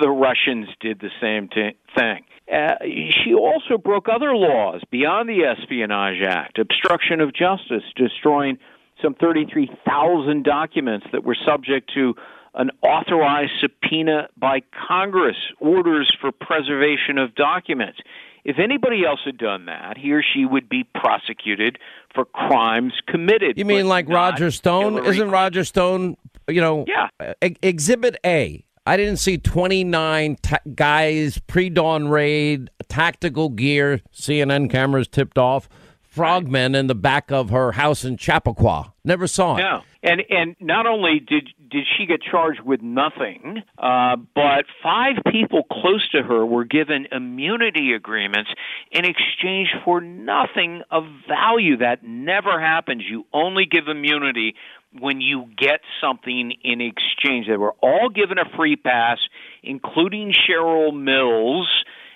the 0.00 0.08
Russians 0.08 0.68
did 0.80 0.98
the 0.98 1.10
same 1.20 1.48
t- 1.48 1.76
thing. 1.94 2.24
Uh, 2.50 2.76
she 3.22 3.34
also 3.34 3.76
broke 3.76 4.08
other 4.08 4.34
laws 4.34 4.80
beyond 4.90 5.28
the 5.28 5.44
Espionage 5.44 6.22
Act, 6.26 6.58
obstruction 6.58 7.20
of 7.20 7.34
justice, 7.34 7.84
destroying 7.96 8.58
some 9.02 9.14
33,000 9.14 10.42
documents 10.42 11.06
that 11.12 11.24
were 11.24 11.36
subject 11.46 11.92
to 11.94 12.14
an 12.54 12.70
authorized 12.82 13.52
subpoena 13.60 14.28
by 14.38 14.62
Congress, 14.88 15.36
orders 15.60 16.10
for 16.20 16.32
preservation 16.32 17.18
of 17.18 17.34
documents. 17.34 17.98
If 18.44 18.58
anybody 18.58 19.04
else 19.06 19.20
had 19.24 19.38
done 19.38 19.66
that, 19.66 19.96
he 19.96 20.12
or 20.12 20.22
she 20.22 20.44
would 20.44 20.68
be 20.68 20.84
prosecuted 20.94 21.78
for 22.14 22.24
crimes 22.24 22.92
committed. 23.06 23.56
You 23.56 23.64
mean 23.64 23.86
like 23.86 24.08
Roger 24.08 24.50
Stone? 24.50 24.94
Hillary 24.94 25.08
Isn't 25.10 25.30
Roger 25.30 25.64
Stone, 25.64 26.16
you 26.48 26.60
know, 26.60 26.84
yeah. 26.88 27.34
Exhibit 27.40 28.16
A. 28.26 28.64
I 28.84 28.96
didn't 28.96 29.18
see 29.18 29.38
29 29.38 30.36
ta- 30.42 30.58
guys, 30.74 31.38
pre 31.46 31.70
dawn 31.70 32.08
raid, 32.08 32.68
tactical 32.88 33.48
gear, 33.48 34.00
CNN 34.12 34.68
cameras 34.68 35.06
tipped 35.06 35.38
off, 35.38 35.68
frogmen 36.02 36.74
in 36.74 36.88
the 36.88 36.96
back 36.96 37.30
of 37.30 37.50
her 37.50 37.72
house 37.72 38.04
in 38.04 38.16
Chappaqua. 38.16 38.92
Never 39.04 39.28
saw 39.28 39.56
it. 39.56 39.60
Yeah. 39.60 39.80
And 40.02 40.22
and 40.30 40.56
not 40.58 40.86
only 40.86 41.20
did 41.20 41.48
did 41.72 41.86
she 41.96 42.06
get 42.06 42.20
charged 42.22 42.60
with 42.60 42.82
nothing, 42.82 43.62
uh, 43.78 44.16
but 44.34 44.66
five 44.82 45.16
people 45.32 45.62
close 45.64 46.06
to 46.10 46.22
her 46.22 46.44
were 46.44 46.64
given 46.64 47.06
immunity 47.10 47.94
agreements 47.94 48.50
in 48.90 49.04
exchange 49.06 49.68
for 49.84 50.00
nothing 50.00 50.82
of 50.90 51.04
value. 51.26 51.78
That 51.78 52.04
never 52.04 52.60
happens. 52.60 53.04
You 53.08 53.24
only 53.32 53.64
give 53.64 53.88
immunity 53.88 54.54
when 55.00 55.22
you 55.22 55.46
get 55.56 55.80
something 56.00 56.52
in 56.62 56.80
exchange. 56.82 57.46
They 57.48 57.56
were 57.56 57.74
all 57.82 58.10
given 58.10 58.38
a 58.38 58.44
free 58.56 58.76
pass, 58.76 59.18
including 59.62 60.32
Cheryl 60.32 60.94
Mills. 60.94 61.68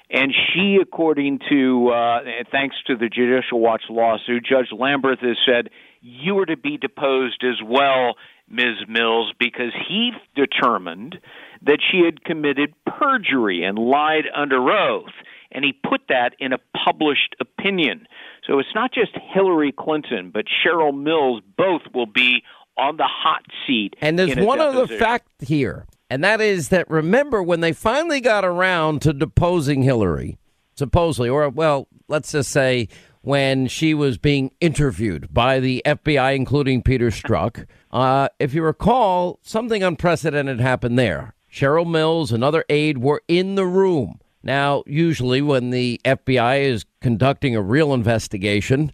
And 0.09 0.33
she, 0.33 0.79
according 0.81 1.41
to, 1.49 1.89
uh, 1.89 2.19
thanks 2.53 2.77
to 2.87 2.97
the 2.97 3.09
Judicial 3.09 3.59
Watch 3.59 3.85
lawsuit, 3.91 4.45
Judge 4.45 4.69
Lamberth 4.71 5.19
has 5.19 5.37
said 5.45 5.71
you 6.01 6.37
were 6.37 6.47
to 6.47 6.57
be 6.57 6.77
deposed 6.77 7.43
as 7.43 7.61
well, 7.65 8.15
Ms. 8.49 8.87
Mills, 8.89 9.33
because 9.39 9.73
he 9.89 10.13
determined 10.35 11.19
that 11.63 11.79
she 11.91 12.05
had 12.05 12.25
committed 12.25 12.75
perjury 12.87 13.65
and 13.65 13.79
lied 13.79 14.25
under 14.35 14.71
oath. 14.71 15.13
And 15.53 15.65
he 15.65 15.73
put 15.73 16.03
that 16.09 16.35
in 16.39 16.53
a 16.53 16.59
published 16.85 17.37
opinion. 17.41 18.07
So 18.47 18.59
it's 18.59 18.75
not 18.75 18.93
just 18.93 19.13
Hillary 19.33 19.73
Clinton, 19.73 20.31
but 20.33 20.45
Cheryl 20.47 20.97
Mills 20.97 21.43
both 21.57 21.83
will 21.95 22.07
be 22.07 22.43
on 22.77 22.97
the 22.97 23.09
hot 23.09 23.43
seat. 23.67 23.95
And 24.01 24.19
there's 24.19 24.37
one 24.37 24.61
other 24.61 24.87
fact 24.87 25.29
here, 25.41 25.87
and 26.11 26.23
that 26.23 26.41
is 26.41 26.69
that 26.69 26.91
remember 26.91 27.43
when 27.43 27.61
they 27.61 27.73
finally 27.73 28.21
got 28.21 28.45
around 28.45 29.03
to 29.03 29.13
deposing 29.13 29.83
Hillary, 29.83 30.39
supposedly, 30.77 31.29
or 31.29 31.49
well, 31.49 31.89
let's 32.09 32.33
just 32.33 32.51
say 32.51 32.89
when 33.27 33.67
she 33.67 33.93
was 33.93 34.19
being 34.19 34.53
interviewed 34.61 35.35
by 35.35 35.59
the 35.59 35.83
FBI, 35.85 36.37
including 36.37 36.81
Peter 36.81 37.09
Strzok. 37.09 37.67
Uh, 37.91 38.29
if 38.39 38.55
you 38.55 38.63
recall, 38.63 39.41
something 39.43 39.83
unprecedented 39.83 40.61
happened 40.61 40.97
there. 40.97 41.35
Cheryl 41.53 41.91
Mills, 41.91 42.31
another 42.31 42.65
aide, 42.69 42.99
were 42.99 43.21
in 43.27 43.57
the 43.57 43.67
room. 43.67 44.21
Now, 44.45 44.85
usually 44.87 45.43
when 45.43 45.71
the 45.71 46.01
FBI 46.05 46.61
is 46.61 46.87
conducting 47.01 47.57
a 47.57 47.63
real 47.63 47.93
investigation, 47.93 48.93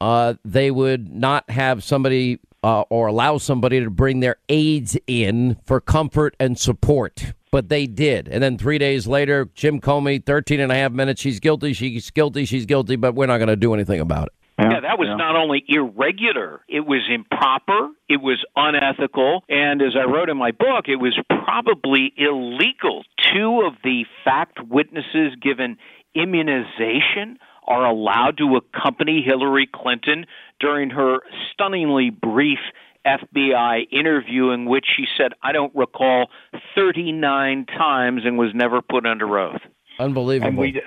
uh, 0.00 0.32
they 0.46 0.70
would 0.70 1.12
not 1.12 1.50
have 1.50 1.84
somebody 1.84 2.40
uh, 2.62 2.84
or 2.88 3.08
allow 3.08 3.36
somebody 3.36 3.80
to 3.80 3.90
bring 3.90 4.20
their 4.20 4.36
aides 4.48 4.96
in 5.06 5.58
for 5.62 5.78
comfort 5.78 6.34
and 6.40 6.58
support. 6.58 7.34
But 7.54 7.68
they 7.68 7.86
did. 7.86 8.26
And 8.26 8.42
then 8.42 8.58
three 8.58 8.78
days 8.78 9.06
later, 9.06 9.48
Jim 9.54 9.80
Comey, 9.80 10.26
13 10.26 10.58
and 10.58 10.72
a 10.72 10.74
half 10.74 10.90
minutes. 10.90 11.20
She's 11.20 11.38
guilty. 11.38 11.72
She's 11.72 12.10
guilty. 12.10 12.46
She's 12.46 12.66
guilty. 12.66 12.96
But 12.96 13.14
we're 13.14 13.28
not 13.28 13.38
going 13.38 13.46
to 13.46 13.54
do 13.54 13.72
anything 13.74 14.00
about 14.00 14.26
it. 14.26 14.32
Yeah, 14.58 14.80
that 14.80 14.98
was 14.98 15.06
not 15.16 15.36
only 15.36 15.64
irregular, 15.68 16.62
it 16.68 16.80
was 16.80 17.02
improper, 17.08 17.90
it 18.08 18.20
was 18.20 18.44
unethical, 18.56 19.42
and 19.48 19.82
as 19.82 19.96
I 19.96 20.04
wrote 20.04 20.30
in 20.30 20.36
my 20.36 20.52
book, 20.52 20.86
it 20.86 20.96
was 20.96 21.16
probably 21.44 22.12
illegal. 22.16 23.02
Two 23.32 23.62
of 23.66 23.74
the 23.82 24.04
fact 24.24 24.58
witnesses 24.68 25.34
given 25.40 25.76
immunization 26.14 27.38
are 27.66 27.84
allowed 27.84 28.38
to 28.38 28.56
accompany 28.56 29.22
Hillary 29.22 29.68
Clinton 29.72 30.26
during 30.60 30.90
her 30.90 31.18
stunningly 31.52 32.10
brief 32.10 32.58
FBI 33.06 33.86
interview 33.92 34.50
in 34.50 34.64
which 34.66 34.86
she 34.96 35.04
said, 35.16 35.32
I 35.42 35.52
don't 35.52 35.74
recall 35.74 36.28
39 36.74 37.66
times 37.66 38.22
and 38.24 38.38
was 38.38 38.50
never 38.54 38.82
put 38.82 39.06
under 39.06 39.38
oath. 39.38 39.60
Unbelievable. 39.98 40.48
And 40.48 40.58
we 40.58 40.82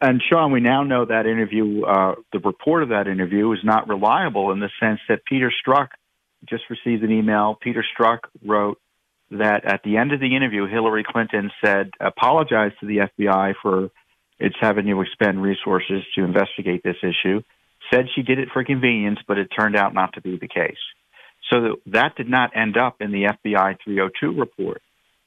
and 0.00 0.22
Sean, 0.28 0.52
we 0.52 0.60
now 0.60 0.84
know 0.84 1.04
that 1.04 1.26
interview, 1.26 1.84
uh, 1.84 2.14
the 2.32 2.38
report 2.38 2.84
of 2.84 2.90
that 2.90 3.08
interview 3.08 3.50
is 3.52 3.58
not 3.64 3.88
reliable 3.88 4.52
in 4.52 4.60
the 4.60 4.70
sense 4.78 5.00
that 5.08 5.24
Peter 5.24 5.50
Strzok 5.50 5.88
just 6.48 6.64
received 6.70 7.02
an 7.02 7.10
email. 7.10 7.56
Peter 7.60 7.84
Strzok 7.84 8.18
wrote 8.44 8.78
that 9.32 9.64
at 9.64 9.82
the 9.82 9.96
end 9.96 10.12
of 10.12 10.20
the 10.20 10.36
interview, 10.36 10.66
Hillary 10.66 11.04
Clinton 11.06 11.50
said, 11.64 11.90
apologized 12.00 12.74
to 12.80 12.86
the 12.86 13.08
FBI 13.18 13.54
for 13.62 13.90
its 14.38 14.56
having 14.60 14.86
to 14.86 15.00
expend 15.00 15.42
resources 15.42 16.02
to 16.14 16.24
investigate 16.24 16.82
this 16.84 16.96
issue. 17.02 17.42
Said 17.92 18.06
she 18.14 18.22
did 18.22 18.38
it 18.38 18.48
for 18.52 18.62
convenience, 18.64 19.18
but 19.26 19.38
it 19.38 19.48
turned 19.48 19.76
out 19.76 19.94
not 19.94 20.12
to 20.14 20.20
be 20.20 20.38
the 20.38 20.48
case. 20.48 20.76
So 21.50 21.76
that 21.86 22.14
did 22.16 22.28
not 22.28 22.56
end 22.56 22.76
up 22.76 22.96
in 23.00 23.10
the 23.10 23.24
FBI 23.24 23.76
302 23.84 24.38
report. 24.38 24.82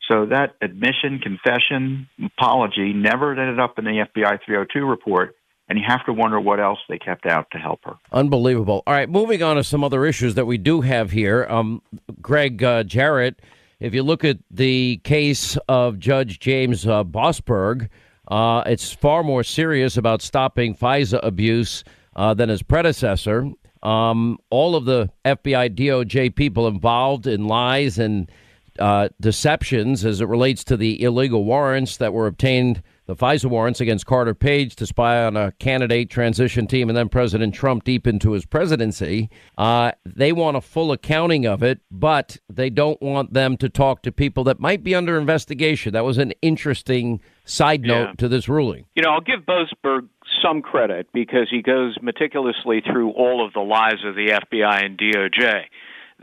So 0.08 0.26
that 0.28 0.56
admission, 0.62 1.20
confession, 1.20 2.08
apology 2.24 2.94
never 2.94 3.32
ended 3.32 3.60
up 3.60 3.80
in 3.80 3.86
the 3.86 4.06
FBI 4.16 4.40
302 4.46 4.86
report. 4.86 5.36
And 5.68 5.80
you 5.80 5.86
have 5.88 6.06
to 6.06 6.14
wonder 6.14 6.40
what 6.40 6.60
else 6.60 6.78
they 6.88 7.00
kept 7.00 7.26
out 7.26 7.48
to 7.52 7.58
help 7.58 7.80
her. 7.86 7.96
Unbelievable. 8.12 8.84
All 8.86 8.94
right, 8.94 9.10
moving 9.10 9.42
on 9.42 9.56
to 9.56 9.64
some 9.64 9.84
other 9.84 10.06
issues 10.06 10.36
that 10.36 10.46
we 10.46 10.60
do 10.60 10.82
have 10.82 11.10
here. 11.10 11.48
Um, 11.50 11.82
Gregg 12.22 12.64
uh, 12.64 12.84
Jarrett, 12.84 13.42
if 13.80 13.96
you 13.96 14.04
look 14.04 14.24
at 14.24 14.38
the 14.52 15.02
case 15.04 15.58
of 15.68 15.98
Judge 15.98 16.40
James 16.40 16.86
uh, 16.86 17.04
Boasberg, 17.04 17.90
uh, 18.28 18.62
it's 18.68 18.92
far 18.92 19.24
more 19.24 19.44
serious 19.44 19.98
about 19.98 20.22
stopping 20.22 20.76
FISA 20.76 21.20
abuse 21.24 21.84
uh, 22.16 22.36
than 22.36 22.50
his 22.50 22.62
predecessor. 22.62 23.50
Um, 23.82 24.38
all 24.52 24.76
of 24.76 24.86
the 24.86 25.10
FBI 25.26 25.76
DOJ 25.76 26.36
people 26.36 26.68
involved 26.68 27.26
in 27.26 27.48
lies 27.48 27.98
and 27.98 28.32
uh, 28.80 29.10
deceptions 29.22 30.04
as 30.06 30.22
it 30.22 30.28
relates 30.28 30.64
to 30.66 30.78
the 30.78 31.02
illegal 31.02 31.44
warrants 31.44 31.98
that 31.98 32.14
were 32.14 32.28
obtained, 32.28 32.82
the 33.08 33.16
FISA 33.16 33.46
warrants 33.46 33.80
against 33.82 34.06
Carter 34.08 34.34
Page 34.34 34.76
to 34.78 34.86
spy 34.88 35.24
on 35.24 35.38
a 35.38 35.52
candidate 35.54 36.10
transition 36.10 36.66
team 36.66 36.90
and 36.90 36.98
then 36.98 37.08
President 37.08 37.54
Trump 37.54 37.84
deep 37.84 38.08
into 38.08 38.32
his 38.32 38.46
presidency. 38.46 39.30
Uh, 39.58 39.92
they 40.06 40.32
want 40.32 40.58
a 40.58 40.62
full 40.62 40.92
accounting 40.92 41.46
of 41.46 41.62
it, 41.62 41.80
but 41.92 42.38
they 42.50 42.70
don't 42.72 43.00
want 43.02 43.34
them 43.34 43.58
to 43.58 43.70
talk 43.70 44.02
to 44.02 44.12
people 44.12 44.44
that 44.46 44.60
might 44.60 44.84
be 44.84 44.96
under 44.96 45.18
investigation. 45.20 45.94
That 45.94 46.04
was 46.04 46.18
an 46.18 46.34
interesting 46.42 47.22
side 47.44 47.82
note 47.82 48.08
Yeah. 48.08 48.14
to 48.18 48.28
this 48.28 48.50
ruling. 48.50 48.86
You 48.96 49.04
know, 49.04 49.12
I'll 49.12 49.22
give 49.22 49.42
Boasberg 49.42 50.08
some 50.42 50.64
credit 50.64 51.08
because 51.14 51.48
he 51.52 51.62
goes 51.62 51.96
meticulously 52.02 52.82
through 52.82 53.12
all 53.12 53.46
of 53.46 53.54
the 53.54 53.60
lies 53.62 54.04
of 54.04 54.16
the 54.16 54.32
FBI 54.32 54.84
and 54.84 54.98
DOJ. 54.98 55.66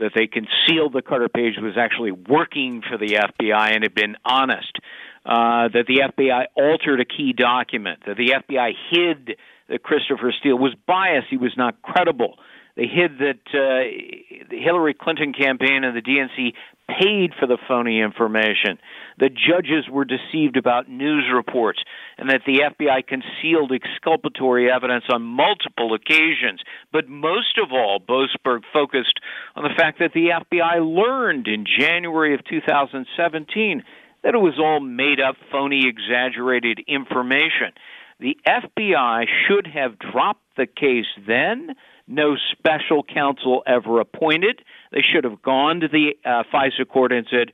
That 0.03 0.11
they 0.13 0.27
concealed 0.27 0.93
that 0.93 1.07
Carter 1.07 1.29
Page 1.29 1.53
was 1.61 1.77
actually 1.77 2.11
working 2.11 2.81
for 2.81 2.97
the 2.97 3.15
FBI 3.15 3.73
and 3.73 3.83
had 3.83 3.95
been 3.95 4.17
honest. 4.25 4.77
Uh, 5.25 5.69
that 5.69 5.85
the 5.87 6.03
FBI 6.11 6.47
altered 6.57 6.99
a 6.99 7.05
key 7.05 7.31
document. 7.31 7.99
That 8.05 8.17
the 8.17 8.33
FBI 8.35 8.73
hid 8.91 9.37
that 9.69 9.81
Christopher 9.81 10.33
Steele 10.37 10.57
was 10.57 10.75
biased. 10.85 11.27
He 11.29 11.37
was 11.37 11.53
not 11.55 11.81
credible. 11.81 12.37
They 12.75 12.87
hid 12.87 13.19
that 13.19 13.39
uh, 13.53 14.49
the 14.49 14.59
Hillary 14.59 14.93
Clinton 14.93 15.31
campaign 15.31 15.85
and 15.85 15.95
the 15.95 16.01
DNC 16.01 16.53
paid 16.89 17.31
for 17.39 17.47
the 17.47 17.57
phony 17.67 18.01
information. 18.01 18.79
The 19.19 19.29
judges 19.29 19.89
were 19.89 20.05
deceived 20.05 20.57
about 20.57 20.89
news 20.89 21.25
reports, 21.33 21.79
and 22.17 22.29
that 22.29 22.41
the 22.45 22.59
FBI 22.59 23.05
concealed 23.07 23.71
exculpatory 23.71 24.71
evidence 24.71 25.05
on 25.09 25.21
multiple 25.21 25.93
occasions. 25.93 26.61
But 26.91 27.07
most 27.07 27.57
of 27.61 27.71
all, 27.71 27.99
Boasberg 27.99 28.61
focused 28.71 29.19
on 29.55 29.63
the 29.63 29.75
fact 29.75 29.99
that 29.99 30.13
the 30.13 30.29
FBI 30.29 30.79
learned 30.81 31.47
in 31.47 31.65
January 31.65 32.33
of 32.33 32.43
2017 32.45 33.83
that 34.23 34.33
it 34.33 34.37
was 34.37 34.57
all 34.57 34.79
made 34.79 35.19
up, 35.19 35.35
phony, 35.51 35.87
exaggerated 35.87 36.79
information. 36.87 37.73
The 38.19 38.37
FBI 38.47 39.25
should 39.47 39.67
have 39.67 39.99
dropped 39.99 40.45
the 40.55 40.65
case 40.65 41.07
then. 41.27 41.75
No 42.07 42.35
special 42.51 43.03
counsel 43.03 43.63
ever 43.67 43.99
appointed. 43.99 44.61
They 44.91 45.01
should 45.01 45.25
have 45.25 45.41
gone 45.41 45.81
to 45.81 45.87
the 45.87 46.13
uh, 46.25 46.43
FISA 46.53 46.87
court 46.87 47.11
and 47.11 47.27
said, 47.29 47.51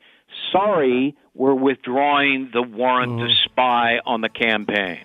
sorry, 0.52 1.16
we're 1.34 1.54
withdrawing 1.54 2.50
the 2.54 2.62
warrant 2.62 3.20
to 3.20 3.34
spy 3.46 4.00
on 4.06 4.22
the 4.22 4.30
campaign. 4.30 5.00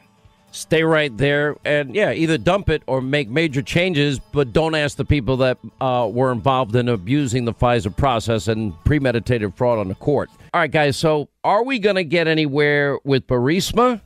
Stay 0.50 0.84
right 0.84 1.16
there 1.16 1.56
and, 1.64 1.96
yeah, 1.96 2.12
either 2.12 2.38
dump 2.38 2.68
it 2.68 2.82
or 2.86 3.00
make 3.00 3.28
major 3.28 3.60
changes, 3.60 4.20
but 4.32 4.52
don't 4.52 4.76
ask 4.76 4.96
the 4.96 5.04
people 5.04 5.36
that 5.38 5.58
uh, 5.80 6.08
were 6.10 6.30
involved 6.30 6.76
in 6.76 6.88
abusing 6.88 7.44
the 7.44 7.52
FISA 7.52 7.96
process 7.96 8.46
and 8.46 8.72
premeditated 8.84 9.52
fraud 9.56 9.80
on 9.80 9.88
the 9.88 9.96
court. 9.96 10.30
All 10.52 10.60
right, 10.60 10.70
guys, 10.70 10.96
so 10.96 11.28
are 11.42 11.64
we 11.64 11.80
going 11.80 11.96
to 11.96 12.04
get 12.04 12.28
anywhere 12.28 12.98
with 13.02 13.26
Burisma? 13.26 14.00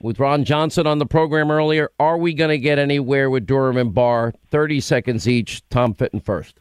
With 0.00 0.18
Ron 0.18 0.44
Johnson 0.44 0.86
on 0.86 0.98
the 0.98 1.06
program 1.06 1.50
earlier, 1.50 1.90
are 1.98 2.16
we 2.16 2.32
going 2.34 2.50
to 2.50 2.58
get 2.58 2.78
anywhere 2.78 3.28
with 3.28 3.44
Durham 3.46 3.76
and 3.76 3.92
Barr? 3.92 4.32
30 4.50 4.80
seconds 4.80 5.28
each. 5.28 5.68
Tom 5.68 5.92
Fitton 5.92 6.20
first. 6.20 6.58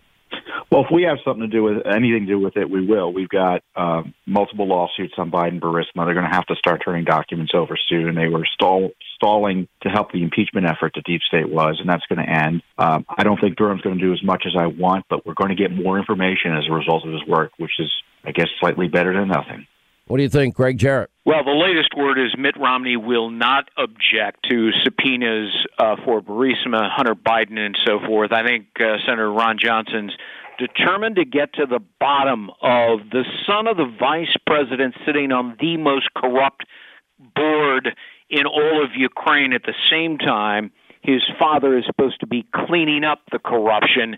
Well, 0.71 0.83
if 0.83 0.91
we 0.93 1.03
have 1.03 1.17
something 1.25 1.41
to 1.41 1.47
do 1.47 1.63
with 1.63 1.77
anything 1.87 2.27
to 2.27 2.33
do 2.33 2.39
with 2.39 2.55
it, 2.55 2.69
we 2.69 2.85
will. 2.85 3.11
We've 3.11 3.29
got 3.29 3.63
um, 3.75 4.13
multiple 4.27 4.67
lawsuits 4.67 5.15
on 5.17 5.31
Biden 5.31 5.59
Burisma. 5.59 6.05
They're 6.05 6.13
going 6.13 6.29
to 6.29 6.35
have 6.35 6.45
to 6.45 6.55
start 6.55 6.83
turning 6.85 7.05
documents 7.05 7.53
over 7.55 7.75
soon. 7.89 8.13
They 8.13 8.27
were 8.27 8.45
stall, 8.53 8.91
stalling 9.15 9.67
to 9.81 9.89
help 9.89 10.11
the 10.11 10.21
impeachment 10.21 10.67
effort 10.67 10.91
that 10.93 11.05
deep 11.05 11.21
state 11.27 11.49
was, 11.49 11.77
and 11.79 11.89
that's 11.89 12.05
going 12.05 12.23
to 12.23 12.31
end. 12.31 12.61
Um, 12.77 13.03
I 13.09 13.23
don't 13.23 13.41
think 13.41 13.57
Durham's 13.57 13.81
going 13.81 13.97
to 13.97 14.03
do 14.03 14.13
as 14.13 14.23
much 14.23 14.43
as 14.45 14.53
I 14.55 14.67
want, 14.67 15.05
but 15.09 15.25
we're 15.25 15.33
going 15.33 15.49
to 15.49 15.55
get 15.55 15.71
more 15.71 15.97
information 15.97 16.55
as 16.55 16.65
a 16.69 16.71
result 16.71 17.03
of 17.03 17.13
his 17.13 17.25
work, 17.27 17.51
which 17.57 17.79
is, 17.79 17.91
I 18.23 18.31
guess, 18.31 18.47
slightly 18.59 18.87
better 18.87 19.11
than 19.11 19.27
nothing. 19.27 19.65
What 20.05 20.17
do 20.17 20.23
you 20.23 20.29
think, 20.29 20.55
Gregg 20.55 20.77
Jarrett? 20.79 21.11
Well, 21.23 21.43
the 21.43 21.51
latest 21.51 21.89
word 21.95 22.17
is 22.17 22.35
Mitt 22.35 22.57
Romney 22.57 22.97
will 22.97 23.29
not 23.29 23.69
object 23.77 24.47
to 24.49 24.71
subpoenas 24.83 25.49
uh, 25.77 25.97
for 26.03 26.21
Burisma, 26.21 26.89
Hunter 26.91 27.13
Biden, 27.13 27.59
and 27.59 27.77
so 27.85 27.99
forth. 28.05 28.31
I 28.31 28.43
think 28.43 28.65
uh, 28.79 28.97
Senator 29.05 29.31
Ron 29.31 29.57
Johnson's 29.61 30.11
determined 30.59 31.15
to 31.15 31.25
get 31.25 31.53
to 31.53 31.65
the 31.65 31.79
bottom 31.99 32.51
of 32.61 32.99
the 33.11 33.23
son 33.47 33.65
of 33.65 33.77
the 33.77 33.91
vice 33.99 34.35
president 34.45 34.93
sitting 35.05 35.31
on 35.31 35.57
the 35.59 35.77
most 35.77 36.13
corrupt 36.15 36.65
board 37.35 37.95
in 38.29 38.45
all 38.45 38.83
of 38.83 38.91
Ukraine 38.95 39.53
at 39.53 39.63
the 39.63 39.73
same 39.89 40.17
time. 40.17 40.71
His 41.01 41.21
father 41.39 41.77
is 41.77 41.85
supposed 41.85 42.19
to 42.19 42.27
be 42.27 42.45
cleaning 42.53 43.03
up 43.03 43.21
the 43.31 43.39
corruption 43.39 44.17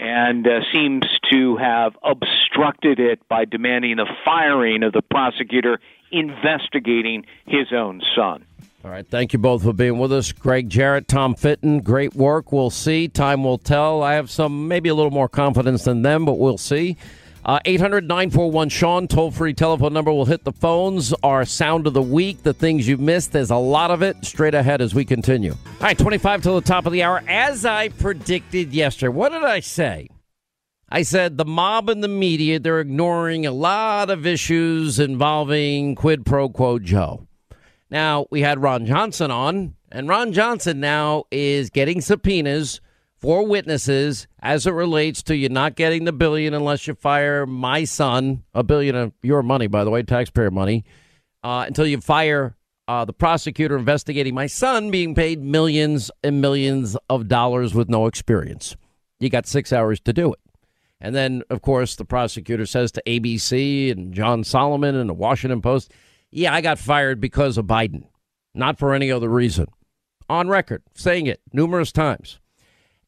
and 0.00 0.46
uh, 0.46 0.60
seems 0.72 1.04
to 1.32 1.56
have 1.56 1.96
obstructed 2.04 3.00
it 3.00 3.26
by 3.28 3.44
demanding 3.44 3.96
the 3.96 4.06
firing 4.24 4.82
of 4.82 4.92
the 4.92 5.02
prosecutor 5.02 5.80
investigating 6.12 7.24
his 7.46 7.72
own 7.72 8.00
son. 8.14 8.44
All 8.84 8.92
right. 8.92 9.06
Thank 9.06 9.32
you 9.32 9.40
both 9.40 9.64
for 9.64 9.72
being 9.72 9.98
with 9.98 10.12
us. 10.12 10.30
Gregg 10.30 10.68
Jarrett, 10.68 11.08
Tom 11.08 11.34
Fitton, 11.34 11.80
great 11.80 12.14
work. 12.14 12.52
We'll 12.52 12.70
see. 12.70 13.08
Time 13.08 13.42
will 13.42 13.58
tell. 13.58 14.02
I 14.04 14.14
have 14.14 14.30
some, 14.30 14.68
maybe 14.68 14.88
a 14.88 14.94
little 14.94 15.10
more 15.10 15.28
confidence 15.28 15.84
than 15.84 16.02
them, 16.02 16.24
but 16.24 16.38
we'll 16.38 16.58
see. 16.58 16.96
Uh, 17.44 17.58
800 17.64 18.06
941 18.06 18.68
Sean, 18.68 19.08
toll 19.08 19.30
free 19.30 19.54
telephone 19.54 19.92
number. 19.94 20.12
will 20.12 20.26
hit 20.26 20.44
the 20.44 20.52
phones. 20.52 21.12
Our 21.22 21.44
sound 21.44 21.86
of 21.86 21.94
the 21.94 22.02
week, 22.02 22.42
the 22.42 22.52
things 22.52 22.86
you 22.86 22.98
missed. 22.98 23.32
There's 23.32 23.50
a 23.50 23.56
lot 23.56 23.90
of 23.90 24.02
it 24.02 24.24
straight 24.24 24.54
ahead 24.54 24.80
as 24.80 24.94
we 24.94 25.04
continue. 25.04 25.52
All 25.52 25.80
right, 25.80 25.98
25 25.98 26.42
till 26.42 26.54
the 26.54 26.66
top 26.66 26.86
of 26.86 26.92
the 26.92 27.02
hour. 27.02 27.22
As 27.26 27.64
I 27.64 27.88
predicted 27.88 28.72
yesterday, 28.74 29.08
what 29.08 29.32
did 29.32 29.44
I 29.44 29.60
say? 29.60 30.08
I 30.90 31.02
said 31.02 31.36
the 31.36 31.44
mob 31.44 31.88
and 31.88 32.02
the 32.02 32.08
media, 32.08 32.58
they're 32.58 32.80
ignoring 32.80 33.44
a 33.44 33.52
lot 33.52 34.08
of 34.08 34.26
issues 34.26 34.98
involving 34.98 35.94
quid 35.94 36.24
pro 36.24 36.48
quo 36.48 36.78
Joe. 36.78 37.27
Now, 37.90 38.26
we 38.30 38.42
had 38.42 38.60
Ron 38.60 38.86
Johnson 38.86 39.30
on, 39.30 39.74
and 39.90 40.08
Ron 40.08 40.32
Johnson 40.32 40.80
now 40.80 41.24
is 41.30 41.70
getting 41.70 42.00
subpoenas 42.00 42.80
for 43.16 43.46
witnesses 43.46 44.28
as 44.40 44.66
it 44.66 44.72
relates 44.72 45.22
to 45.24 45.36
you 45.36 45.48
not 45.48 45.74
getting 45.74 46.04
the 46.04 46.12
billion 46.12 46.54
unless 46.54 46.86
you 46.86 46.94
fire 46.94 47.46
my 47.46 47.84
son, 47.84 48.44
a 48.54 48.62
billion 48.62 48.94
of 48.94 49.12
your 49.22 49.42
money, 49.42 49.66
by 49.66 49.84
the 49.84 49.90
way, 49.90 50.02
taxpayer 50.02 50.50
money, 50.50 50.84
uh, 51.42 51.64
until 51.66 51.86
you 51.86 52.00
fire 52.00 52.54
uh, 52.86 53.04
the 53.04 53.12
prosecutor 53.12 53.76
investigating 53.76 54.34
my 54.34 54.46
son 54.46 54.90
being 54.90 55.14
paid 55.14 55.42
millions 55.42 56.10
and 56.22 56.40
millions 56.40 56.96
of 57.10 57.28
dollars 57.28 57.74
with 57.74 57.88
no 57.88 58.06
experience. 58.06 58.76
You 59.20 59.30
got 59.30 59.46
six 59.46 59.72
hours 59.72 60.00
to 60.00 60.12
do 60.12 60.32
it. 60.32 60.40
And 61.00 61.14
then, 61.14 61.42
of 61.50 61.62
course, 61.62 61.96
the 61.96 62.04
prosecutor 62.04 62.66
says 62.66 62.90
to 62.92 63.02
ABC 63.06 63.92
and 63.92 64.12
John 64.12 64.42
Solomon 64.42 64.96
and 64.96 65.08
the 65.08 65.14
Washington 65.14 65.60
Post, 65.60 65.92
yeah, 66.30 66.52
I 66.52 66.60
got 66.60 66.78
fired 66.78 67.20
because 67.20 67.58
of 67.58 67.66
Biden, 67.66 68.04
not 68.54 68.78
for 68.78 68.94
any 68.94 69.10
other 69.10 69.28
reason. 69.28 69.66
On 70.28 70.48
record, 70.48 70.82
saying 70.94 71.26
it 71.26 71.40
numerous 71.52 71.90
times. 71.90 72.38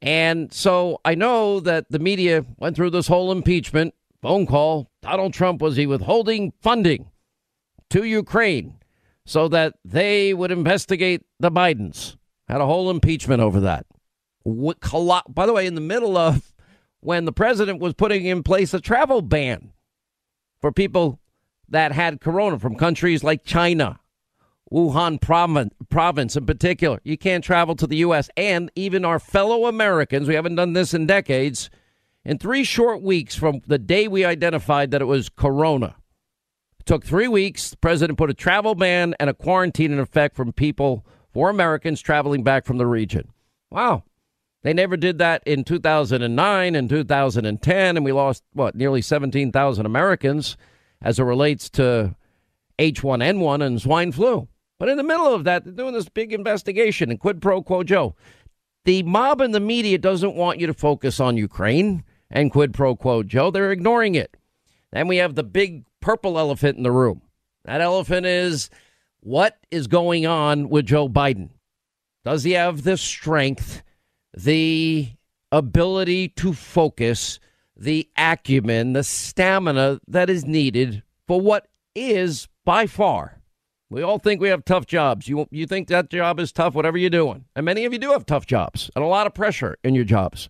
And 0.00 0.52
so 0.52 1.00
I 1.04 1.14
know 1.14 1.60
that 1.60 1.90
the 1.90 1.98
media 1.98 2.46
went 2.56 2.76
through 2.76 2.90
this 2.90 3.08
whole 3.08 3.30
impeachment 3.30 3.94
phone 4.22 4.46
call. 4.46 4.90
Donald 5.02 5.34
Trump 5.34 5.60
was 5.60 5.76
he 5.76 5.86
withholding 5.86 6.52
funding 6.62 7.10
to 7.90 8.04
Ukraine 8.04 8.78
so 9.26 9.48
that 9.48 9.74
they 9.84 10.32
would 10.32 10.50
investigate 10.50 11.22
the 11.38 11.50
Bidens. 11.50 12.16
Had 12.48 12.62
a 12.62 12.66
whole 12.66 12.90
impeachment 12.90 13.42
over 13.42 13.60
that. 13.60 13.84
By 14.44 15.46
the 15.46 15.52
way, 15.52 15.66
in 15.66 15.74
the 15.74 15.82
middle 15.82 16.16
of 16.16 16.54
when 17.00 17.26
the 17.26 17.32
president 17.32 17.80
was 17.80 17.92
putting 17.92 18.24
in 18.24 18.42
place 18.42 18.72
a 18.72 18.80
travel 18.80 19.20
ban 19.20 19.72
for 20.62 20.72
people 20.72 21.19
that 21.70 21.92
had 21.92 22.20
corona 22.20 22.58
from 22.58 22.74
countries 22.74 23.24
like 23.24 23.44
China, 23.44 24.00
Wuhan 24.72 25.20
province 25.20 25.74
province 25.88 26.36
in 26.36 26.46
particular. 26.46 27.00
You 27.04 27.16
can't 27.16 27.42
travel 27.42 27.74
to 27.76 27.86
the 27.86 27.98
U.S. 27.98 28.30
And 28.36 28.70
even 28.74 29.04
our 29.04 29.18
fellow 29.18 29.66
Americans, 29.66 30.28
we 30.28 30.34
haven't 30.34 30.56
done 30.56 30.74
this 30.74 30.94
in 30.94 31.06
decades, 31.06 31.70
in 32.24 32.38
three 32.38 32.64
short 32.64 33.02
weeks 33.02 33.34
from 33.34 33.62
the 33.66 33.78
day 33.78 34.06
we 34.06 34.24
identified 34.24 34.90
that 34.90 35.02
it 35.02 35.06
was 35.06 35.28
corona. 35.28 35.96
It 36.78 36.86
took 36.86 37.04
three 37.04 37.28
weeks. 37.28 37.70
The 37.70 37.76
president 37.78 38.18
put 38.18 38.30
a 38.30 38.34
travel 38.34 38.74
ban 38.74 39.14
and 39.18 39.30
a 39.30 39.34
quarantine 39.34 39.92
in 39.92 39.98
effect 39.98 40.36
from 40.36 40.52
people, 40.52 41.04
for 41.32 41.48
Americans 41.48 42.00
traveling 42.00 42.42
back 42.42 42.64
from 42.64 42.78
the 42.78 42.86
region. 42.86 43.30
Wow. 43.70 44.04
They 44.62 44.72
never 44.74 44.96
did 44.96 45.18
that 45.18 45.42
in 45.46 45.64
2009 45.64 46.74
and 46.74 46.88
2010, 46.90 47.96
and 47.96 48.04
we 48.04 48.12
lost, 48.12 48.42
what, 48.52 48.74
nearly 48.74 49.00
17,000 49.00 49.86
Americans 49.86 50.56
as 51.02 51.18
it 51.18 51.24
relates 51.24 51.68
to 51.70 52.14
H1N1 52.78 53.64
and 53.64 53.80
swine 53.80 54.12
flu. 54.12 54.48
But 54.78 54.88
in 54.88 54.96
the 54.96 55.02
middle 55.02 55.34
of 55.34 55.44
that, 55.44 55.64
they're 55.64 55.72
doing 55.72 55.94
this 55.94 56.08
big 56.08 56.32
investigation 56.32 57.10
and 57.10 57.20
quid 57.20 57.42
pro 57.42 57.62
quo 57.62 57.82
Joe. 57.82 58.14
The 58.84 59.02
mob 59.02 59.40
and 59.40 59.54
the 59.54 59.60
media 59.60 59.98
doesn't 59.98 60.34
want 60.34 60.58
you 60.58 60.66
to 60.66 60.74
focus 60.74 61.20
on 61.20 61.36
Ukraine 61.36 62.02
and 62.30 62.50
quid 62.50 62.72
pro 62.72 62.96
quo 62.96 63.22
Joe. 63.22 63.50
They're 63.50 63.72
ignoring 63.72 64.14
it. 64.14 64.36
Then 64.92 65.06
we 65.06 65.18
have 65.18 65.34
the 65.34 65.44
big 65.44 65.84
purple 66.00 66.38
elephant 66.38 66.76
in 66.78 66.82
the 66.82 66.90
room. 66.90 67.22
That 67.64 67.80
elephant 67.80 68.26
is 68.26 68.70
what 69.20 69.58
is 69.70 69.86
going 69.86 70.26
on 70.26 70.70
with 70.70 70.86
Joe 70.86 71.08
Biden? 71.08 71.50
Does 72.24 72.44
he 72.44 72.52
have 72.52 72.82
the 72.82 72.96
strength? 72.96 73.82
the 74.36 75.10
ability 75.52 76.28
to 76.28 76.52
focus, 76.52 77.40
the 77.80 78.08
acumen, 78.16 78.92
the 78.92 79.02
stamina 79.02 80.00
that 80.06 80.28
is 80.28 80.44
needed 80.44 81.02
for 81.26 81.40
what 81.40 81.66
is 81.94 82.46
by 82.64 82.86
far. 82.86 83.40
We 83.88 84.02
all 84.02 84.18
think 84.18 84.40
we 84.40 84.50
have 84.50 84.64
tough 84.64 84.86
jobs. 84.86 85.26
You 85.26 85.48
you 85.50 85.66
think 85.66 85.88
that 85.88 86.10
job 86.10 86.38
is 86.38 86.52
tough, 86.52 86.74
whatever 86.74 86.98
you're 86.98 87.10
doing, 87.10 87.46
and 87.56 87.64
many 87.64 87.84
of 87.84 87.92
you 87.92 87.98
do 87.98 88.12
have 88.12 88.26
tough 88.26 88.46
jobs 88.46 88.90
and 88.94 89.04
a 89.04 89.08
lot 89.08 89.26
of 89.26 89.34
pressure 89.34 89.76
in 89.82 89.94
your 89.94 90.04
jobs. 90.04 90.48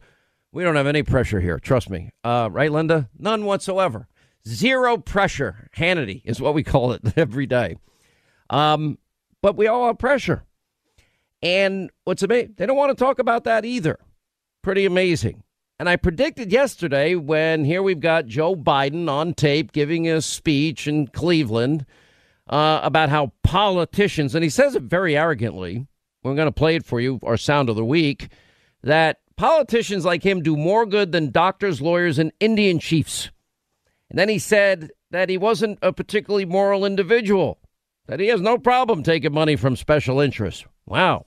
We 0.53 0.65
don't 0.65 0.77
have 0.77 0.89
any 0.89 1.05
pressure 1.05 1.41
here, 1.41 1.61
trust 1.61 1.89
me. 1.89 2.11
Uh, 2.25 2.49
right, 2.51 2.73
Linda? 2.73 3.09
None 3.17 3.45
whatsoever. 3.45 4.09
Zero 4.47 4.99
pressure. 4.99 5.69
Hannity 5.77 6.23
is 6.25 6.41
what 6.41 6.55
we 6.55 6.63
call 6.65 6.93
it 6.93 7.17
every 7.17 7.47
day. 7.47 7.77
Um, 8.51 8.99
but 9.43 9.57
we 9.57 9.69
all 9.69 9.87
have 9.87 9.99
pressure. 9.99 10.43
And 11.43 11.91
what's 12.05 12.23
amazing, 12.23 12.55
they 12.57 12.67
don't 12.67 12.77
want 12.77 12.91
to 12.97 13.03
talk 13.03 13.21
about 13.21 13.45
that 13.45 13.65
either. 13.65 13.99
Pretty 14.63 14.85
amazing. 14.85 15.45
And 15.81 15.89
I 15.89 15.97
predicted 15.97 16.53
yesterday 16.53 17.15
when 17.15 17.65
here 17.65 17.83
we've 17.83 18.01
got 18.01 18.27
Joe 18.27 18.55
Biden 18.55 19.09
on 19.09 19.33
tape 19.33 19.73
giving 19.73 20.11
a 20.11 20.21
speech 20.21 20.87
in 20.87 21.07
Cleveland 21.07 21.87
uh, 22.51 22.81
about 22.83 23.09
how 23.09 23.33
politicians, 23.43 24.35
and 24.35 24.45
he 24.45 24.51
says 24.51 24.75
it 24.75 24.83
very 24.83 25.17
arrogantly, 25.17 25.87
we're 26.23 26.35
going 26.35 26.49
to 26.49 26.53
play 26.53 26.77
it 26.77 26.85
for 26.85 27.01
you, 27.01 27.19
our 27.23 27.39
sound 27.39 27.71
of 27.71 27.77
the 27.77 27.85
week, 27.85 28.29
that 28.83 29.21
politicians 29.37 30.05
like 30.05 30.23
him 30.23 30.43
do 30.43 30.55
more 30.55 30.85
good 30.85 31.13
than 31.13 31.31
doctors, 31.31 31.81
lawyers, 31.81 32.19
and 32.19 32.31
Indian 32.41 32.79
chiefs. 32.79 33.31
And 34.11 34.19
then 34.19 34.29
he 34.29 34.39
said 34.39 34.91
that 35.11 35.31
he 35.31 35.39
wasn't 35.39 35.79
a 35.81 35.95
particularly 35.95 36.45
moral 36.45 36.85
individual, 36.85 37.59
that 38.05 38.21
he 38.21 38.27
has 38.27 38.43
no 38.43 38.59
problem 38.59 39.03
taking 39.03 39.33
money 39.33 39.57
from 39.57 39.77
special 39.77 40.21
interests. 40.21 40.67
Wow. 40.85 41.25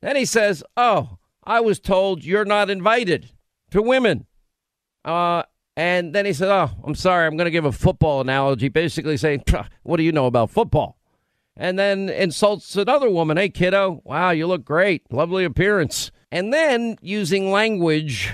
Then 0.00 0.16
he 0.16 0.24
says, 0.24 0.64
Oh, 0.74 1.18
I 1.44 1.60
was 1.60 1.78
told 1.78 2.24
you're 2.24 2.46
not 2.46 2.70
invited 2.70 3.30
to 3.70 3.82
women. 3.82 4.26
Uh, 5.04 5.42
and 5.76 6.14
then 6.14 6.26
he 6.26 6.32
said, 6.32 6.48
Oh, 6.48 6.70
I'm 6.84 6.94
sorry. 6.94 7.26
I'm 7.26 7.36
going 7.36 7.46
to 7.46 7.50
give 7.50 7.64
a 7.64 7.72
football 7.72 8.20
analogy, 8.20 8.68
basically 8.68 9.16
saying, 9.16 9.44
What 9.82 9.96
do 9.96 10.02
you 10.02 10.12
know 10.12 10.26
about 10.26 10.50
football? 10.50 10.98
And 11.56 11.78
then 11.78 12.08
insults 12.08 12.76
another 12.76 13.10
woman. 13.10 13.36
Hey, 13.36 13.48
kiddo. 13.48 14.00
Wow, 14.04 14.30
you 14.30 14.46
look 14.46 14.64
great. 14.64 15.10
Lovely 15.12 15.44
appearance. 15.44 16.10
And 16.32 16.52
then 16.52 16.96
using 17.02 17.50
language, 17.50 18.32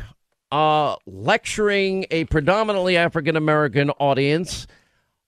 uh, 0.53 0.97
lecturing 1.07 2.07
a 2.11 2.25
predominantly 2.25 2.97
African 2.97 3.37
American 3.37 3.91
audience 3.91 4.67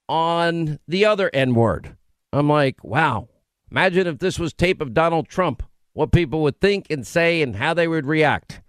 on 0.09 0.79
the 0.87 1.05
other 1.05 1.31
N 1.33 1.55
word. 1.55 1.97
I'm 2.33 2.49
like, 2.49 2.83
wow. 2.85 3.29
Imagine 3.71 4.07
if 4.07 4.19
this 4.19 4.39
was 4.39 4.53
tape 4.53 4.81
of 4.81 4.95
Donald 4.95 5.29
Trump 5.29 5.63
what 5.93 6.13
people 6.13 6.43
would 6.43 6.61
think 6.61 6.87
and 6.91 7.07
say 7.07 7.43
and 7.43 7.57
how 7.57 7.75
they 7.75 7.89
would 7.89 8.07
react. 8.07 8.61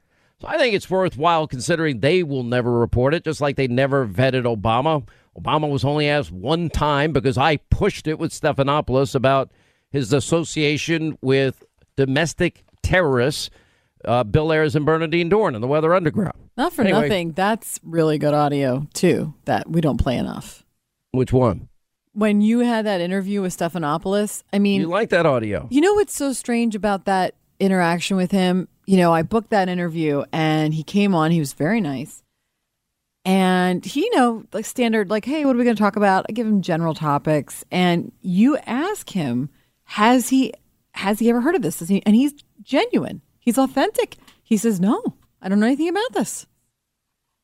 So 0.41 0.47
I 0.47 0.57
think 0.57 0.73
it's 0.73 0.89
worthwhile 0.89 1.47
considering 1.47 1.99
they 1.99 2.23
will 2.23 2.43
never 2.43 2.71
report 2.71 3.13
it, 3.13 3.23
just 3.23 3.41
like 3.41 3.55
they 3.57 3.67
never 3.67 4.07
vetted 4.07 4.43
Obama. 4.43 5.05
Obama 5.37 5.69
was 5.69 5.83
only 5.83 6.07
asked 6.07 6.31
one 6.31 6.69
time 6.69 7.11
because 7.11 7.37
I 7.37 7.57
pushed 7.57 8.07
it 8.07 8.19
with 8.19 8.31
Stephanopoulos 8.31 9.15
about 9.15 9.51
his 9.91 10.13
association 10.13 11.17
with 11.21 11.63
domestic 11.97 12.63
terrorists, 12.83 13.49
uh, 14.05 14.23
Bill 14.23 14.53
Ayers 14.53 14.75
and 14.75 14.85
Bernardine 14.85 15.29
Dohrn 15.29 15.55
and 15.55 15.63
the 15.63 15.67
Weather 15.67 15.93
Underground. 15.93 16.37
Not 16.55 16.71
for 16.73 16.83
anyway, 16.83 17.01
nothing. 17.01 17.31
That's 17.33 17.79
really 17.83 18.17
good 18.17 18.33
audio, 18.33 18.87
too, 18.93 19.33
that 19.45 19.69
we 19.69 19.81
don't 19.81 19.97
play 19.97 20.17
enough. 20.17 20.63
Which 21.11 21.33
one? 21.33 21.69
when 22.13 22.41
you 22.41 22.59
had 22.59 22.85
that 22.85 23.01
interview 23.01 23.41
with 23.41 23.55
Stephanopoulos, 23.55 24.43
I 24.51 24.59
mean, 24.59 24.81
you 24.81 24.87
like 24.87 25.09
that 25.09 25.25
audio. 25.25 25.67
You 25.71 25.81
know 25.81 25.93
what's 25.93 26.15
so 26.15 26.33
strange 26.33 26.75
about 26.75 27.05
that 27.05 27.35
interaction 27.59 28.17
with 28.17 28.31
him? 28.31 28.67
You 28.89 28.97
know, 28.97 29.13
I 29.13 29.21
booked 29.21 29.51
that 29.51 29.69
interview 29.69 30.23
and 30.33 30.73
he 30.73 30.81
came 30.81 31.13
on. 31.13 31.29
He 31.29 31.39
was 31.39 31.53
very 31.53 31.79
nice. 31.79 32.23
And 33.23 33.85
he, 33.85 33.99
you 33.99 34.15
know, 34.15 34.45
like 34.51 34.65
standard, 34.65 35.11
like, 35.11 35.25
hey, 35.25 35.45
what 35.45 35.55
are 35.55 35.59
we 35.59 35.63
going 35.63 35.75
to 35.75 35.79
talk 35.79 35.95
about? 35.95 36.25
I 36.27 36.31
give 36.31 36.47
him 36.47 36.63
general 36.63 36.95
topics. 36.95 37.63
And 37.69 38.11
you 38.21 38.57
ask 38.65 39.11
him, 39.11 39.51
has 39.83 40.29
he 40.29 40.53
has 40.93 41.19
he 41.19 41.29
ever 41.29 41.39
heard 41.39 41.53
of 41.53 41.61
this? 41.61 41.79
He, 41.87 42.01
and 42.03 42.15
he's 42.15 42.33
genuine. 42.63 43.21
He's 43.37 43.59
authentic. 43.59 44.15
He 44.41 44.57
says, 44.57 44.79
no, 44.79 45.03
I 45.39 45.49
don't 45.49 45.59
know 45.59 45.67
anything 45.67 45.89
about 45.89 46.13
this. 46.13 46.47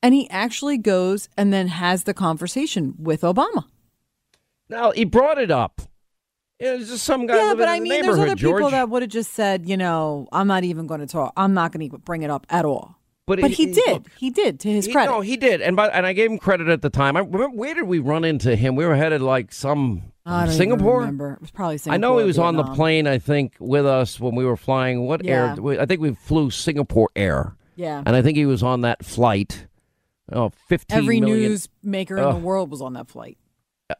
And 0.02 0.14
he 0.14 0.28
actually 0.30 0.78
goes 0.78 1.28
and 1.36 1.52
then 1.52 1.68
has 1.68 2.02
the 2.02 2.14
conversation 2.14 2.96
with 2.98 3.20
Obama. 3.20 3.66
Now 4.68 4.90
he 4.90 5.04
brought 5.04 5.38
it 5.38 5.52
up. 5.52 5.82
It's 6.58 6.88
just 6.88 7.04
some 7.04 7.26
guy. 7.26 7.36
Yeah, 7.36 7.54
but 7.54 7.68
I 7.68 7.80
mean, 7.80 8.00
there's 8.00 8.18
other 8.18 8.34
George. 8.34 8.60
people 8.60 8.70
that 8.70 8.88
would 8.88 9.02
have 9.02 9.10
just 9.10 9.34
said, 9.34 9.68
you 9.68 9.76
know, 9.76 10.26
I'm 10.32 10.46
not 10.46 10.64
even 10.64 10.86
going 10.86 11.00
to 11.00 11.06
talk. 11.06 11.32
I'm 11.36 11.52
not 11.52 11.72
going 11.72 11.88
to 11.90 11.98
bring 11.98 12.22
it 12.22 12.30
up 12.30 12.46
at 12.48 12.64
all. 12.64 12.96
But, 13.26 13.40
but 13.40 13.50
he, 13.50 13.66
he, 13.66 13.72
did. 13.72 13.88
Look, 13.88 14.10
he 14.18 14.30
did 14.30 14.60
to 14.60 14.70
his 14.70 14.86
he, 14.86 14.92
credit. 14.92 15.10
No, 15.10 15.20
he 15.20 15.36
did, 15.36 15.60
and 15.60 15.74
by, 15.74 15.88
and 15.88 16.06
I 16.06 16.12
gave 16.12 16.30
him 16.30 16.38
credit 16.38 16.68
at 16.68 16.80
the 16.80 16.90
time. 16.90 17.16
I 17.16 17.20
remember 17.20 17.48
where 17.48 17.74
did 17.74 17.82
we 17.82 17.98
run 17.98 18.24
into 18.24 18.54
him? 18.54 18.76
We 18.76 18.86
were 18.86 18.94
headed 18.94 19.20
like 19.20 19.52
some 19.52 20.12
I 20.24 20.48
Singapore. 20.48 21.00
remember 21.00 21.32
it 21.32 21.40
was 21.40 21.50
probably 21.50 21.78
Singapore. 21.78 21.94
I 21.94 21.98
know 21.98 22.18
he 22.18 22.24
was 22.24 22.36
Vietnam. 22.36 22.60
on 22.60 22.66
the 22.66 22.74
plane. 22.76 23.08
I 23.08 23.18
think 23.18 23.54
with 23.58 23.84
us 23.84 24.20
when 24.20 24.36
we 24.36 24.44
were 24.44 24.56
flying. 24.56 25.06
What 25.06 25.24
yeah. 25.24 25.56
air? 25.58 25.80
I 25.80 25.86
think 25.86 26.00
we 26.00 26.14
flew 26.14 26.50
Singapore 26.50 27.10
Air. 27.16 27.56
Yeah, 27.74 28.02
and 28.06 28.14
I 28.14 28.22
think 28.22 28.36
he 28.36 28.46
was 28.46 28.62
on 28.62 28.82
that 28.82 29.04
flight. 29.04 29.66
Oh, 30.32 30.50
15 30.68 30.96
Every 30.96 31.20
million. 31.20 31.52
newsmaker 31.52 32.18
uh, 32.18 32.28
in 32.28 32.34
the 32.34 32.40
world 32.46 32.70
was 32.70 32.80
on 32.80 32.92
that 32.94 33.08
flight. 33.08 33.38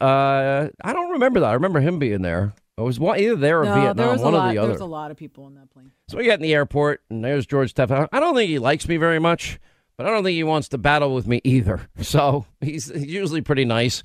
Uh, 0.01 0.69
I 0.83 0.93
don't 0.93 1.11
remember 1.13 1.41
that. 1.41 1.51
I 1.51 1.55
remember 1.55 1.81
him 1.81 1.99
being 1.99 2.23
there. 2.23 2.55
It 2.79 2.83
was 2.83 3.01
one, 3.01 3.19
either 3.19 3.37
there 3.37 3.63
or 3.63 3.65
no, 3.65 3.75
Vietnam, 3.75 3.97
there 3.97 4.09
was 4.11 4.21
one 4.21 4.35
a 4.35 4.39
or 4.39 4.53
the 4.53 4.59
other. 4.59 4.69
There 4.69 4.73
was 4.73 4.81
a 4.81 4.87
lot 4.87 5.11
of 5.11 5.17
people 5.17 5.45
on 5.45 5.55
that 5.55 5.71
plane. 5.71 5.93
So 6.09 6.19
we 6.19 6.25
get 6.25 6.35
in 6.35 6.43
the 6.43 6.55
airport, 6.55 7.03
and 7.09 7.25
there's 7.25 7.47
George 7.47 7.71
Stephan. 7.71 8.09
I 8.13 8.21
don't 8.21 8.35
think 8.35 8.51
he 8.51 8.59
likes 8.59 8.87
me 8.87 8.99
very 8.99 9.19
much, 9.19 9.59
but 9.97 10.07
I 10.07 10.11
don't 10.11 10.25
think 10.25 10.35
he 10.35 10.45
wants 10.45 10.69
to 10.71 10.79
battle 10.79 11.15
with 11.15 11.27
me 11.27 11.41
either. 11.45 11.89
So 12.03 12.45
he's, 12.61 12.91
usually 12.91 13.41
pretty 13.41 13.65
nice. 13.65 14.03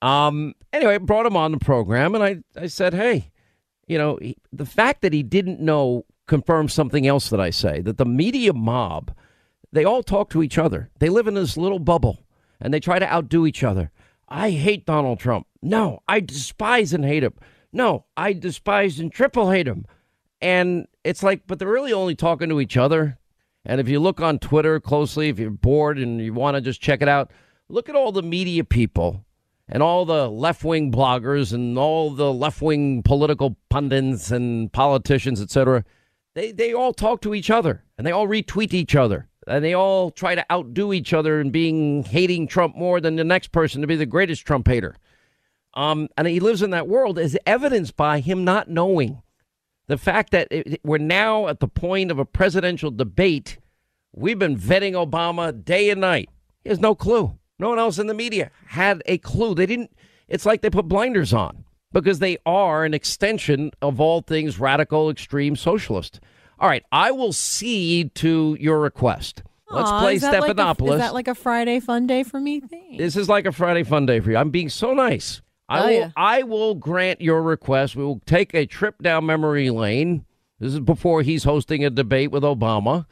Um. 0.00 0.54
Anyway, 0.72 0.96
brought 0.98 1.26
him 1.26 1.36
on 1.36 1.52
the 1.52 1.58
program, 1.58 2.14
and 2.14 2.24
I, 2.24 2.38
I 2.56 2.68
said, 2.68 2.94
hey, 2.94 3.30
you 3.86 3.98
know, 3.98 4.18
he, 4.22 4.36
the 4.52 4.66
fact 4.66 5.02
that 5.02 5.12
he 5.12 5.22
didn't 5.22 5.60
know 5.60 6.04
confirms 6.26 6.72
something 6.72 7.06
else 7.06 7.30
that 7.30 7.40
I 7.40 7.50
say 7.50 7.80
that 7.80 7.98
the 7.98 8.04
media 8.04 8.52
mob 8.52 9.14
They 9.72 9.84
all 9.84 10.02
talk 10.02 10.30
to 10.30 10.42
each 10.42 10.58
other. 10.58 10.90
They 10.98 11.08
live 11.08 11.26
in 11.26 11.34
this 11.34 11.56
little 11.56 11.78
bubble 11.78 12.24
and 12.60 12.72
they 12.72 12.80
try 12.80 12.98
to 12.98 13.12
outdo 13.12 13.46
each 13.46 13.64
other. 13.64 13.90
I 14.28 14.50
hate 14.50 14.86
Donald 14.86 15.18
Trump. 15.18 15.46
No, 15.62 16.00
I 16.06 16.20
despise 16.20 16.92
and 16.92 17.04
hate 17.04 17.24
him. 17.24 17.34
No, 17.72 18.06
I 18.16 18.32
despise 18.32 18.98
and 18.98 19.12
triple 19.12 19.50
hate 19.50 19.66
him. 19.66 19.86
And 20.40 20.86
it's 21.04 21.22
like, 21.22 21.42
but 21.46 21.58
they're 21.58 21.68
really 21.68 21.92
only 21.92 22.14
talking 22.14 22.48
to 22.48 22.60
each 22.60 22.76
other. 22.76 23.18
And 23.64 23.80
if 23.80 23.88
you 23.88 24.00
look 24.00 24.20
on 24.20 24.38
Twitter 24.38 24.80
closely, 24.80 25.28
if 25.28 25.38
you're 25.38 25.50
bored 25.50 25.98
and 25.98 26.20
you 26.20 26.32
want 26.32 26.56
to 26.56 26.60
just 26.60 26.80
check 26.80 27.02
it 27.02 27.08
out, 27.08 27.30
look 27.68 27.88
at 27.88 27.96
all 27.96 28.12
the 28.12 28.22
media 28.22 28.64
people 28.64 29.24
and 29.68 29.82
all 29.82 30.04
the 30.04 30.30
left 30.30 30.64
wing 30.64 30.90
bloggers 30.90 31.52
and 31.52 31.78
all 31.78 32.10
the 32.10 32.32
left 32.32 32.62
wing 32.62 33.02
political 33.02 33.56
pundits 33.68 34.30
and 34.30 34.72
politicians, 34.72 35.40
etc. 35.40 35.84
They 36.34 36.52
they 36.52 36.72
all 36.72 36.94
talk 36.94 37.20
to 37.22 37.34
each 37.34 37.50
other 37.50 37.84
and 37.98 38.06
they 38.06 38.12
all 38.12 38.28
retweet 38.28 38.72
each 38.72 38.94
other 38.94 39.28
and 39.48 39.64
they 39.64 39.74
all 39.74 40.10
try 40.10 40.34
to 40.34 40.52
outdo 40.52 40.92
each 40.92 41.12
other 41.12 41.40
in 41.40 41.50
being 41.50 42.04
hating 42.04 42.46
Trump 42.46 42.76
more 42.76 43.00
than 43.00 43.16
the 43.16 43.24
next 43.24 43.52
person 43.52 43.80
to 43.80 43.86
be 43.86 43.96
the 43.96 44.06
greatest 44.06 44.46
Trump 44.46 44.68
hater. 44.68 44.96
Um, 45.74 46.08
and 46.16 46.26
he 46.26 46.40
lives 46.40 46.62
in 46.62 46.70
that 46.70 46.88
world 46.88 47.18
is 47.18 47.38
evidenced 47.46 47.96
by 47.96 48.20
him 48.20 48.44
not 48.44 48.68
knowing 48.68 49.22
the 49.86 49.98
fact 49.98 50.30
that 50.32 50.48
it, 50.50 50.80
we're 50.84 50.98
now 50.98 51.48
at 51.48 51.60
the 51.60 51.68
point 51.68 52.10
of 52.10 52.18
a 52.18 52.24
presidential 52.24 52.90
debate. 52.90 53.58
We've 54.14 54.38
been 54.38 54.56
vetting 54.56 54.92
Obama 54.92 55.64
day 55.64 55.90
and 55.90 56.00
night. 56.00 56.30
He 56.62 56.68
has 56.68 56.80
no 56.80 56.94
clue. 56.94 57.38
No 57.58 57.70
one 57.70 57.78
else 57.78 57.98
in 57.98 58.06
the 58.06 58.14
media 58.14 58.50
had 58.66 59.02
a 59.06 59.18
clue. 59.18 59.54
They 59.54 59.66
didn't. 59.66 59.90
It's 60.28 60.46
like 60.46 60.62
they 60.62 60.70
put 60.70 60.88
blinders 60.88 61.32
on 61.32 61.64
because 61.92 62.18
they 62.18 62.38
are 62.44 62.84
an 62.84 62.94
extension 62.94 63.70
of 63.80 64.00
all 64.00 64.20
things 64.20 64.60
radical, 64.60 65.10
extreme 65.10 65.56
socialist. 65.56 66.20
All 66.60 66.68
right, 66.68 66.84
I 66.90 67.12
will 67.12 67.32
cede 67.32 68.14
to 68.16 68.56
your 68.60 68.80
request. 68.80 69.42
Let's 69.70 69.90
Aw, 69.90 70.00
play 70.00 70.14
is 70.14 70.22
that 70.22 70.40
like 70.40 70.56
a- 70.56 70.84
is 70.84 70.98
that 70.98 71.14
like 71.14 71.28
a 71.28 71.34
Friday 71.34 71.78
fun 71.80 72.06
day 72.06 72.22
for 72.22 72.40
me? 72.40 72.62
This 72.96 73.16
is 73.16 73.28
like 73.28 73.44
a 73.46 73.52
Friday 73.52 73.82
fun 73.82 74.06
day 74.06 74.20
for 74.20 74.30
you. 74.30 74.36
I'm 74.36 74.50
being 74.50 74.70
so 74.70 74.94
nice. 74.94 75.42
I 75.68 75.78
Oh, 75.80 75.84
will 75.86 75.92
yeah. 75.92 76.10
I 76.16 76.42
will 76.44 76.74
grant 76.74 77.20
your 77.20 77.42
request. 77.42 77.94
We 77.94 78.02
will 78.04 78.20
take 78.24 78.54
a 78.54 78.64
trip 78.64 79.02
down 79.02 79.26
memory 79.26 79.68
lane. 79.70 80.24
This 80.58 80.72
is 80.72 80.80
before 80.80 81.22
he's 81.22 81.44
hosting 81.44 81.84
a 81.84 81.90
debate 81.90 82.30
with 82.30 82.42
Obama. 82.42 83.04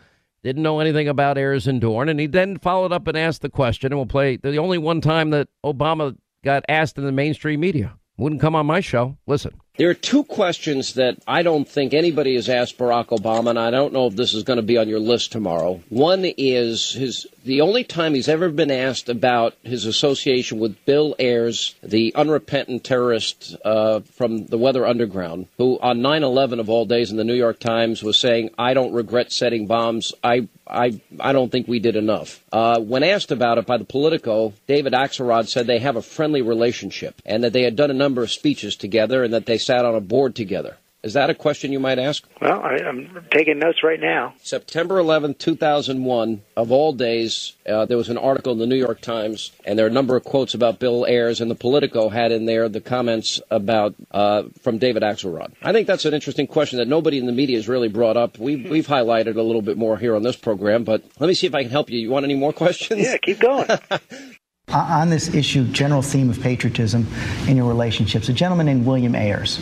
Didn't 0.43 0.63
know 0.63 0.81
anything 0.81 1.07
about 1.09 1.37
Ayers 1.37 1.67
and 1.67 1.81
Dohrn, 1.83 2.09
and 2.09 2.19
he 2.19 2.27
then 2.27 2.57
followed 2.59 2.93
up 2.93 3.07
and 3.07 3.19
asked 3.19 3.43
the 3.43 3.51
question. 3.51 3.93
And 3.93 3.99
we'll 3.99 4.07
play 4.07 4.37
the 4.37 4.57
only 4.57 4.79
one 4.79 5.01
time 5.01 5.31
that 5.31 5.49
Obama 5.65 6.17
got 6.43 6.65
asked 6.69 6.97
in 6.99 7.05
the 7.05 7.13
mainstream 7.13 7.61
media. 7.61 7.95
Wouldn't 8.17 8.41
come 8.41 8.55
on 8.55 8.65
my 8.65 8.81
show. 8.81 9.19
Listen. 9.27 9.53
There 9.79 9.91
are 9.91 9.95
two 9.95 10.25
questions 10.25 10.95
that 10.95 11.19
I 11.27 11.43
don't 11.43 11.69
think 11.69 11.93
anybody 11.93 12.35
has 12.37 12.49
asked 12.49 12.79
Barack 12.79 13.09
Obama, 13.09 13.51
and 13.51 13.59
I 13.59 13.71
don't 13.71 13.93
know 13.93 14.07
if 14.07 14.17
this 14.17 14.33
is 14.33 14.43
going 14.43 14.57
to 14.57 14.63
be 14.63 14.79
on 14.79 14.89
your 14.89 15.01
list 15.01 15.33
tomorrow. 15.33 15.83
One 15.91 16.25
is 16.25 16.93
his 16.93 17.27
the 17.47 17.61
only 17.61 17.85
time 17.85 18.15
he's 18.15 18.29
ever 18.29 18.51
been 18.51 18.73
asked 18.73 19.09
about 19.09 19.55
his 19.63 19.87
association 19.87 20.59
with 20.59 20.85
Bill 20.85 21.15
Ayers, 21.21 21.77
the 21.81 22.13
unrepentant 22.17 22.83
terrorist 22.83 23.55
uh, 23.65 24.01
from 24.01 24.47
the 24.47 24.59
Weather 24.59 24.85
Underground, 24.85 25.47
who 25.57 25.79
on 25.81 26.01
9/11 26.01 26.59
of 26.59 26.69
all 26.69 26.85
days 26.85 27.13
in 27.13 27.17
the 27.17 27.25
New 27.25 27.35
York 27.35 27.61
Times 27.61 28.03
was 28.03 28.19
saying, 28.19 28.51
"I 28.59 28.75
don't 28.75 28.93
regret 28.93 29.31
setting 29.31 29.67
bombs. 29.67 30.13
I 30.25 30.49
I 30.67 31.01
I 31.21 31.33
don't 31.33 31.53
think 31.53 31.69
we 31.69 31.79
did 31.79 31.95
enough." 31.95 32.43
Uh, 32.51 32.81
when 32.81 33.05
asked 33.05 33.31
about 33.31 33.59
it 33.59 33.67
by 33.67 33.79
the 33.79 33.85
Politico, 33.85 34.53
David 34.67 34.93
Axelrod 34.93 35.47
said 35.47 35.67
they 35.67 35.79
have 35.79 35.97
a 35.97 36.03
friendly 36.03 36.43
relationship 36.43 37.23
and 37.25 37.45
that 37.45 37.53
they 37.53 37.63
had 37.63 37.77
done 37.77 37.93
a 37.93 37.95
number 37.95 38.25
of 38.25 38.33
speeches 38.33 38.75
together 38.75 39.23
and 39.23 39.33
that 39.33 39.47
they 39.47 39.59
sat 39.59 39.85
on 39.85 39.95
a 39.95 40.01
board 40.01 40.35
together. 40.35 40.79
Is 41.07 41.13
that 41.13 41.31
a 41.31 41.35
question 41.35 41.71
you 41.71 41.79
might 41.79 42.01
ask? 42.01 42.27
Well, 42.41 42.61
I, 42.61 42.79
I'm 42.79 43.25
taking 43.31 43.61
notes 43.61 43.85
right 43.85 44.01
now. 44.01 44.35
September 44.43 44.99
11, 44.99 45.35
2001, 45.35 46.43
of 46.57 46.73
all 46.73 46.93
days, 46.93 47.53
uh, 47.65 47.85
there 47.85 47.97
was 47.97 48.09
an 48.09 48.19
article 48.19 48.53
in 48.53 48.59
the 48.59 48.67
New 48.67 48.75
York 48.75 49.01
Times, 49.01 49.53
and 49.65 49.79
there 49.79 49.87
are 49.87 49.89
a 49.89 49.93
number 49.93 50.17
of 50.17 50.25
quotes 50.25 50.53
about 50.53 50.81
Bill 50.81 51.07
Ayers, 51.07 51.41
and 51.41 51.49
the 51.49 51.55
Politico 51.55 52.09
had 52.09 52.33
in 52.33 52.47
there 52.47 52.69
the 52.69 52.81
comments 52.81 53.41
about 53.53 53.95
uh, 54.11 54.43
from 54.63 54.79
David 54.79 55.05
Axelrod. 55.05 55.53
I 55.63 55.73
think 55.73 55.87
that's 55.87 56.07
an 56.07 56.13
interesting 56.13 56.49
question 56.49 56.81
that 56.81 56.89
nobody 56.89 57.19
in 57.19 57.27
the 57.27 57.33
media 57.33 57.57
has 57.57 57.69
really 57.69 57.89
brought 57.89 58.17
up. 58.17 58.37
We've, 58.37 58.69
we've 58.69 58.89
highlighted 58.89 59.37
a 59.37 59.43
little 59.43 59.63
bit 59.63 59.79
more 59.79 59.97
here 59.99 60.17
on 60.17 60.25
this 60.25 60.35
program, 60.35 60.83
but 60.83 61.05
let 61.21 61.29
me 61.29 61.35
see 61.35 61.47
if 61.47 61.55
I 61.55 61.63
can 61.63 61.71
help 61.71 61.89
you. 61.89 62.01
You 62.01 62.11
want 62.11 62.25
any 62.25 62.35
more 62.35 62.53
questions? 62.53 63.03
Yeah, 63.03 63.17
keep 63.19 63.39
going. 63.39 63.69
On 64.73 65.11
this 65.11 65.33
issue, 65.33 65.65
general 65.69 66.03
theme 66.03 66.29
of 66.29 66.41
patriotism 66.41 67.07
in 67.47 67.57
your 67.57 67.69
relationships, 67.69 68.29
a 68.29 68.33
gentleman 68.33 68.67
named 68.67 68.85
William 68.85 69.15
Ayers. 69.15 69.61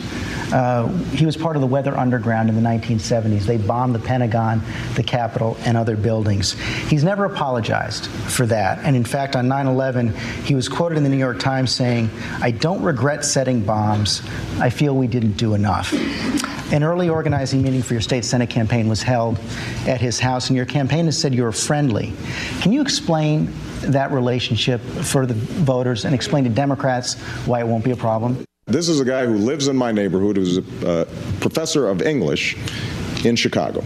Uh, 0.51 0.87
he 1.13 1.27
was 1.27 1.37
part 1.37 1.55
of 1.55 1.61
the 1.61 1.67
Weather 1.67 1.95
Underground 1.95 2.49
in 2.49 2.55
the 2.55 2.61
1970s. 2.61 3.43
They 3.43 3.57
bombed 3.57 3.93
the 3.93 3.99
Pentagon, 3.99 4.63
the 4.95 5.03
Capitol, 5.03 5.57
and 5.59 5.77
other 5.77 5.95
buildings. 5.95 6.53
He's 6.89 7.03
never 7.03 7.25
apologized 7.25 8.07
for 8.07 8.47
that. 8.47 8.79
And 8.79 8.95
in 8.95 9.05
fact, 9.05 9.35
on 9.35 9.47
9 9.47 9.67
11, 9.67 10.11
he 10.43 10.55
was 10.55 10.67
quoted 10.67 10.97
in 10.97 11.03
the 11.03 11.09
New 11.09 11.17
York 11.17 11.37
Times 11.39 11.71
saying, 11.71 12.09
I 12.41 12.49
don't 12.49 12.81
regret 12.81 13.23
setting 13.23 13.63
bombs. 13.63 14.23
I 14.59 14.71
feel 14.71 14.95
we 14.95 15.05
didn't 15.05 15.33
do 15.33 15.53
enough. 15.53 15.93
An 16.73 16.81
early 16.81 17.09
organizing 17.09 17.61
meeting 17.61 17.83
for 17.83 17.93
your 17.93 18.01
state 18.01 18.25
Senate 18.25 18.49
campaign 18.49 18.87
was 18.87 19.03
held 19.03 19.37
at 19.85 20.01
his 20.01 20.19
house, 20.19 20.49
and 20.49 20.57
your 20.57 20.65
campaign 20.65 21.05
has 21.05 21.15
said 21.15 21.35
you 21.35 21.43
were 21.43 21.51
friendly. 21.51 22.11
Can 22.61 22.71
you 22.71 22.81
explain 22.81 23.53
that 23.81 24.11
relationship 24.11 24.81
for 24.81 25.25
the 25.25 25.33
voters 25.33 26.05
and 26.05 26.15
explain 26.15 26.43
to 26.43 26.49
Democrats 26.49 27.15
why 27.45 27.59
it 27.59 27.67
won't 27.67 27.83
be 27.83 27.91
a 27.91 27.95
problem? 27.95 28.43
This 28.67 28.89
is 28.89 28.99
a 28.99 29.05
guy 29.05 29.25
who 29.25 29.37
lives 29.37 29.67
in 29.67 29.77
my 29.77 29.91
neighborhood, 29.91 30.37
who's 30.37 30.57
a 30.57 30.87
uh, 30.87 31.05
professor 31.39 31.87
of 31.87 32.01
English 32.01 32.57
in 33.23 33.35
Chicago, 33.35 33.83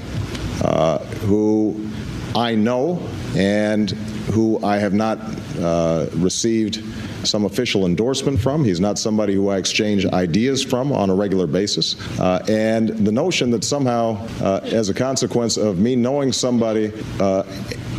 uh, 0.64 0.99
who 0.99 1.90
I 2.36 2.56
know 2.56 3.02
and 3.36 3.91
who 4.32 4.64
I 4.64 4.78
have 4.78 4.94
not 4.94 5.20
uh, 5.60 6.07
received 6.14 6.82
some 7.24 7.46
official 7.46 7.86
endorsement 7.86 8.40
from. 8.40 8.64
He's 8.64 8.80
not 8.80 8.98
somebody 8.98 9.34
who 9.34 9.50
I 9.50 9.58
exchange 9.58 10.06
ideas 10.06 10.64
from 10.64 10.91
on 10.91 11.10
a 11.10 11.16
regular 11.16 11.48
basis. 11.48 11.96
Uh, 12.20 12.44
and 12.48 12.90
the 12.90 13.12
notion 13.12 13.52
that 13.52 13.64
somehow, 13.64 14.26
uh, 14.41 14.62
as 14.64 14.90
a 14.90 14.94
consequence 14.94 15.58
of 15.58 15.80
me 15.80 15.96
knowing 15.96 16.32
somebody 16.32 16.91
uh, 17.20 17.44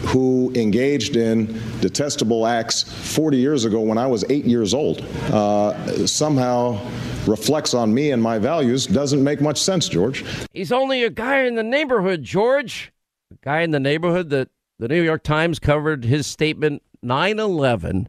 who 0.09 0.51
engaged 0.55 1.17
in 1.17 1.47
detestable 1.81 2.47
acts 2.47 2.83
40 3.15 3.37
years 3.37 3.65
ago 3.65 3.81
when 3.81 3.99
I 3.99 4.07
was 4.07 4.25
eight 4.31 4.45
years 4.45 4.73
old 4.73 5.03
uh, 5.31 6.07
somehow 6.07 6.81
reflects 7.27 7.75
on 7.75 7.93
me 7.93 8.11
and 8.11 8.23
my 8.23 8.39
values 8.39 8.87
doesn't 8.87 9.23
make 9.23 9.41
much 9.41 9.61
sense, 9.61 9.89
George. 9.89 10.25
He's 10.53 10.73
only 10.73 11.05
a 11.05 11.11
guy 11.11 11.43
in 11.43 11.55
the 11.55 11.63
neighborhood, 11.63 12.23
George. 12.23 12.93
A 13.31 13.37
guy 13.45 13.61
in 13.61 13.71
the 13.71 13.81
neighborhood 13.81 14.31
that 14.31 14.49
the 14.79 14.89
New 14.89 15.03
York 15.03 15.23
Times 15.23 15.59
covered 15.59 16.05
his 16.05 16.27
statement 16.27 16.83
9 17.03 17.39
11, 17.39 18.09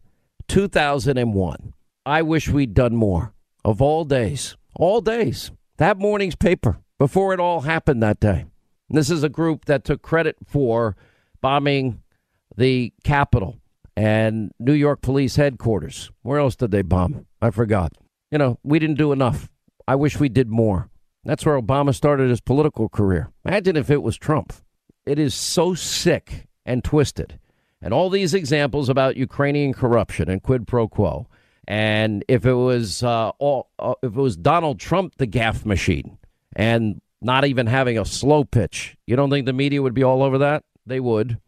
2001. 0.52 1.74
I 2.06 2.22
wish 2.22 2.50
we'd 2.50 2.74
done 2.74 2.94
more. 2.94 3.34
Of 3.64 3.82
all 3.82 4.04
days, 4.04 4.58
all 4.76 5.00
days. 5.00 5.50
That 5.78 5.98
morning's 5.98 6.36
paper 6.36 6.80
before 7.00 7.34
it 7.34 7.40
all 7.40 7.62
happened 7.62 8.04
that 8.04 8.20
day. 8.20 8.44
And 8.90 8.98
this 8.98 9.10
is 9.10 9.24
a 9.24 9.30
group 9.30 9.64
that 9.66 9.86
took 9.86 10.02
credit 10.02 10.36
for 10.46 10.98
bombing 11.40 12.02
the 12.58 12.92
Capitol 13.06 13.60
and 13.96 14.52
New 14.60 14.74
York 14.74 15.02
police 15.02 15.38
headquarters. 15.38 16.12
Where 16.22 16.40
else 16.40 16.58
did 16.58 16.72
they 16.72 16.82
bomb? 16.82 17.28
I 17.42 17.52
forgot. 17.52 17.94
You 18.30 18.38
know, 18.38 18.60
we 18.62 18.78
didn't 18.78 18.98
do 18.98 19.14
enough. 19.14 19.50
I 19.88 19.96
wish 19.96 20.20
we 20.20 20.28
did 20.28 20.50
more. 20.50 20.90
That's 21.24 21.46
where 21.46 21.62
Obama 21.62 21.96
started 21.96 22.30
his 22.30 22.42
political 22.42 22.90
career. 22.90 23.32
Imagine 23.46 23.78
if 23.78 23.90
it 23.90 24.04
was 24.04 24.18
Trump. 24.18 24.52
It 25.06 25.18
is 25.18 25.34
so 25.34 25.76
sick 25.76 26.48
and 26.66 26.84
twisted. 26.84 27.40
And 27.82 27.94
all 27.94 28.10
these 28.10 28.34
examples 28.34 28.90
about 28.90 29.18
Ukrainian 29.18 29.74
corruption 29.74 30.30
and 30.30 30.44
quid 30.44 30.68
pro 30.68 30.88
quo. 30.88 31.28
And 31.68 32.24
if 32.28 32.46
it 32.46 32.54
was 32.54 33.02
uh, 33.04 33.30
all, 33.40 33.70
uh, 33.80 33.96
if 34.04 34.16
it 34.16 34.22
was 34.22 34.38
Donald 34.38 34.80
Trump, 34.80 35.16
the 35.18 35.28
gaffe 35.28 35.66
machine, 35.66 36.18
and 36.54 37.02
not 37.22 37.46
even 37.46 37.68
having 37.68 37.98
a 37.98 38.06
slow 38.06 38.44
pitch, 38.44 38.98
you 39.08 39.16
don't 39.16 39.30
think 39.30 39.46
the 39.46 39.54
media 39.54 39.82
would 39.82 39.94
be 39.94 40.04
all 40.04 40.24
over 40.24 40.38
that? 40.40 40.64
They 40.86 41.00
would. 41.00 41.40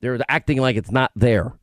They're 0.00 0.18
acting 0.28 0.58
like 0.58 0.76
it's 0.76 0.90
not 0.90 1.10
there. 1.16 1.54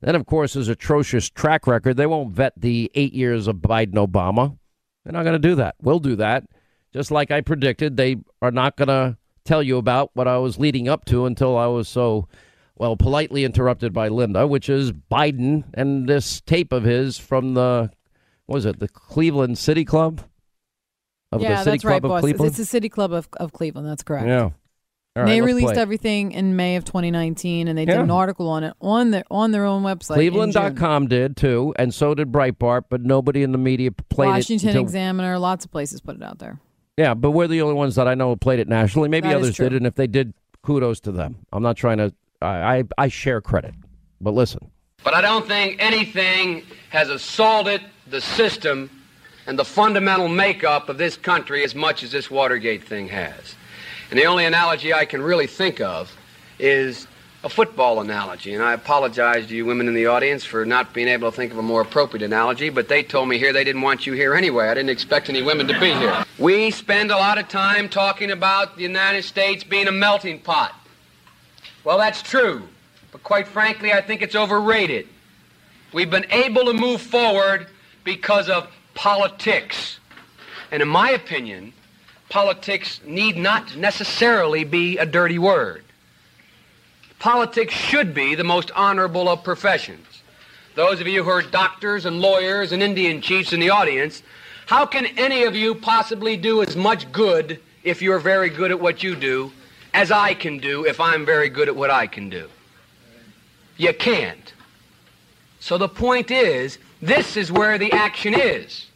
Then, 0.00 0.14
of 0.14 0.26
course, 0.26 0.52
his 0.52 0.68
atrocious 0.68 1.28
track 1.28 1.66
record. 1.66 1.96
They 1.96 2.06
won't 2.06 2.32
vet 2.32 2.52
the 2.56 2.90
eight 2.94 3.12
years 3.12 3.48
of 3.48 3.56
Biden 3.56 3.94
Obama. 3.94 4.56
They're 5.04 5.12
not 5.12 5.24
going 5.24 5.40
to 5.40 5.48
do 5.48 5.56
that. 5.56 5.74
We'll 5.82 5.98
do 5.98 6.16
that. 6.16 6.44
Just 6.92 7.10
like 7.10 7.30
I 7.30 7.40
predicted, 7.40 7.96
they 7.96 8.16
are 8.40 8.50
not 8.50 8.76
going 8.76 8.88
to 8.88 9.16
tell 9.44 9.62
you 9.62 9.78
about 9.78 10.10
what 10.14 10.28
I 10.28 10.38
was 10.38 10.58
leading 10.58 10.88
up 10.88 11.04
to 11.06 11.26
until 11.26 11.56
I 11.56 11.66
was 11.66 11.88
so, 11.88 12.28
well, 12.78 12.96
politely 12.96 13.44
interrupted 13.44 13.92
by 13.92 14.08
Linda, 14.08 14.46
which 14.46 14.68
is 14.68 14.92
Biden 14.92 15.64
and 15.74 16.08
this 16.08 16.40
tape 16.40 16.72
of 16.72 16.84
his 16.84 17.18
from 17.18 17.54
the, 17.54 17.90
what 18.46 18.54
was 18.54 18.66
it, 18.66 18.78
the 18.78 18.88
Cleveland 18.88 19.58
City 19.58 19.84
Club? 19.84 20.22
Of 21.30 21.42
yeah, 21.42 21.50
the 21.50 21.56
City 21.58 21.70
that's 21.70 21.82
Club 21.82 21.90
right, 21.90 22.04
of 22.04 22.08
boss. 22.08 22.20
Cleveland? 22.20 22.48
It's 22.48 22.58
the 22.58 22.64
City 22.64 22.88
Club 22.88 23.12
of, 23.12 23.28
of 23.38 23.52
Cleveland. 23.52 23.88
That's 23.88 24.02
correct. 24.02 24.26
Yeah. 24.26 24.50
Right, 25.16 25.26
they 25.26 25.40
released 25.40 25.72
play 25.72 25.82
everything 25.82 26.32
in 26.32 26.54
May 26.54 26.76
of 26.76 26.84
2019, 26.84 27.66
and 27.66 27.76
they 27.76 27.84
did 27.84 27.96
Yeah. 27.96 28.02
an 28.02 28.10
article 28.10 28.48
on 28.48 28.62
it 28.62 28.74
on 28.80 29.10
their 29.10 29.24
on 29.30 29.50
their 29.50 29.64
own 29.64 29.82
website. 29.82 30.14
Cleveland.com 30.14 31.08
did 31.08 31.36
too, 31.36 31.74
and 31.76 31.92
so 31.92 32.14
did 32.14 32.30
Breitbart, 32.30 32.84
but 32.88 33.02
nobody 33.02 33.42
in 33.42 33.50
the 33.50 33.58
media 33.58 33.90
played 33.90 34.28
Washington 34.28 34.68
it. 34.68 34.72
Washington 34.72 34.82
Examiner, 34.82 35.38
lots 35.38 35.64
of 35.64 35.72
places 35.72 36.00
put 36.00 36.14
it 36.14 36.22
out 36.22 36.38
there. 36.38 36.60
Yeah, 36.96 37.14
but 37.14 37.32
we're 37.32 37.48
the 37.48 37.62
only 37.62 37.74
ones 37.74 37.96
that 37.96 38.06
I 38.06 38.14
know 38.14 38.30
who 38.30 38.36
played 38.36 38.60
it 38.60 38.68
nationally. 38.68 39.08
Maybe 39.08 39.28
That 39.28 39.38
others 39.38 39.56
did, 39.56 39.72
and 39.72 39.86
if 39.86 39.96
they 39.96 40.06
did, 40.06 40.34
kudos 40.62 41.00
to 41.00 41.12
them. 41.12 41.36
I'm 41.52 41.62
not 41.62 41.76
trying 41.76 41.98
to 41.98 42.12
I, 42.40 42.84
I, 42.96 43.08
share 43.08 43.40
credit. 43.40 43.74
But 44.20 44.34
listen. 44.34 44.70
But 45.02 45.14
I 45.14 45.20
don't 45.20 45.46
think 45.46 45.76
anything 45.80 46.64
has 46.90 47.08
assaulted 47.08 47.82
the 48.08 48.20
system 48.20 48.90
and 49.46 49.58
the 49.58 49.64
fundamental 49.64 50.28
makeup 50.28 50.88
of 50.88 50.98
this 50.98 51.16
country 51.16 51.64
as 51.64 51.74
much 51.74 52.02
as 52.02 52.12
this 52.12 52.30
Watergate 52.30 52.84
thing 52.84 53.08
has. 53.08 53.54
And 54.10 54.18
the 54.18 54.26
only 54.26 54.44
analogy 54.44 54.92
I 54.94 55.04
can 55.04 55.22
really 55.22 55.46
think 55.46 55.80
of 55.80 56.14
is 56.58 57.06
a 57.44 57.48
football 57.48 58.00
analogy. 58.00 58.54
And 58.54 58.62
I 58.62 58.72
apologize 58.72 59.46
to 59.46 59.54
you 59.54 59.64
women 59.64 59.86
in 59.86 59.94
the 59.94 60.06
audience 60.06 60.44
for 60.44 60.64
not 60.64 60.92
being 60.92 61.08
able 61.08 61.30
to 61.30 61.36
think 61.36 61.52
of 61.52 61.58
a 61.58 61.62
more 61.62 61.82
appropriate 61.82 62.24
analogy, 62.24 62.68
but 62.68 62.88
they 62.88 63.02
told 63.02 63.28
me 63.28 63.38
here 63.38 63.52
they 63.52 63.64
didn't 63.64 63.82
want 63.82 64.06
you 64.06 64.12
here 64.12 64.34
anyway. 64.34 64.68
I 64.68 64.74
didn't 64.74 64.90
expect 64.90 65.28
any 65.28 65.42
women 65.42 65.68
to 65.68 65.78
be 65.78 65.92
here. 65.92 66.24
We 66.38 66.70
spend 66.70 67.10
a 67.10 67.16
lot 67.16 67.38
of 67.38 67.48
time 67.48 67.88
talking 67.88 68.30
about 68.30 68.76
the 68.76 68.82
United 68.82 69.22
States 69.22 69.62
being 69.62 69.86
a 69.86 69.92
melting 69.92 70.40
pot. 70.40 70.74
Well, 71.88 71.96
that's 71.96 72.20
true. 72.20 72.68
But 73.12 73.22
quite 73.22 73.48
frankly, 73.48 73.94
I 73.94 74.02
think 74.02 74.20
it's 74.20 74.34
overrated. 74.34 75.08
We've 75.94 76.10
been 76.10 76.30
able 76.30 76.66
to 76.66 76.74
move 76.74 77.00
forward 77.00 77.66
because 78.04 78.50
of 78.50 78.68
politics. 78.92 79.98
And 80.70 80.82
in 80.82 80.88
my 80.88 81.12
opinion, 81.12 81.72
politics 82.28 83.00
need 83.06 83.38
not 83.38 83.74
necessarily 83.74 84.64
be 84.64 84.98
a 84.98 85.06
dirty 85.06 85.38
word. 85.38 85.82
Politics 87.20 87.72
should 87.72 88.12
be 88.12 88.34
the 88.34 88.44
most 88.44 88.70
honorable 88.72 89.26
of 89.26 89.42
professions. 89.42 90.06
Those 90.74 91.00
of 91.00 91.06
you 91.06 91.24
who 91.24 91.30
are 91.30 91.40
doctors 91.40 92.04
and 92.04 92.20
lawyers 92.20 92.72
and 92.72 92.82
Indian 92.82 93.22
chiefs 93.22 93.54
in 93.54 93.60
the 93.60 93.70
audience, 93.70 94.22
how 94.66 94.84
can 94.84 95.06
any 95.16 95.44
of 95.44 95.56
you 95.56 95.74
possibly 95.74 96.36
do 96.36 96.60
as 96.60 96.76
much 96.76 97.10
good 97.12 97.58
if 97.82 98.02
you're 98.02 98.18
very 98.18 98.50
good 98.50 98.70
at 98.72 98.78
what 98.78 99.02
you 99.02 99.16
do 99.16 99.52
as 99.98 100.12
I 100.12 100.32
can 100.32 100.58
do 100.58 100.86
if 100.86 101.00
I'm 101.00 101.26
very 101.26 101.48
good 101.48 101.66
at 101.66 101.74
what 101.74 101.90
I 101.90 102.06
can 102.06 102.30
do? 102.30 102.48
You 103.78 103.92
can't. 103.92 104.52
So 105.58 105.76
the 105.76 105.88
point 105.88 106.30
is, 106.30 106.78
this 107.02 107.36
is 107.36 107.50
where 107.50 107.78
the 107.78 107.90
action 107.90 108.32
is. 108.32 108.86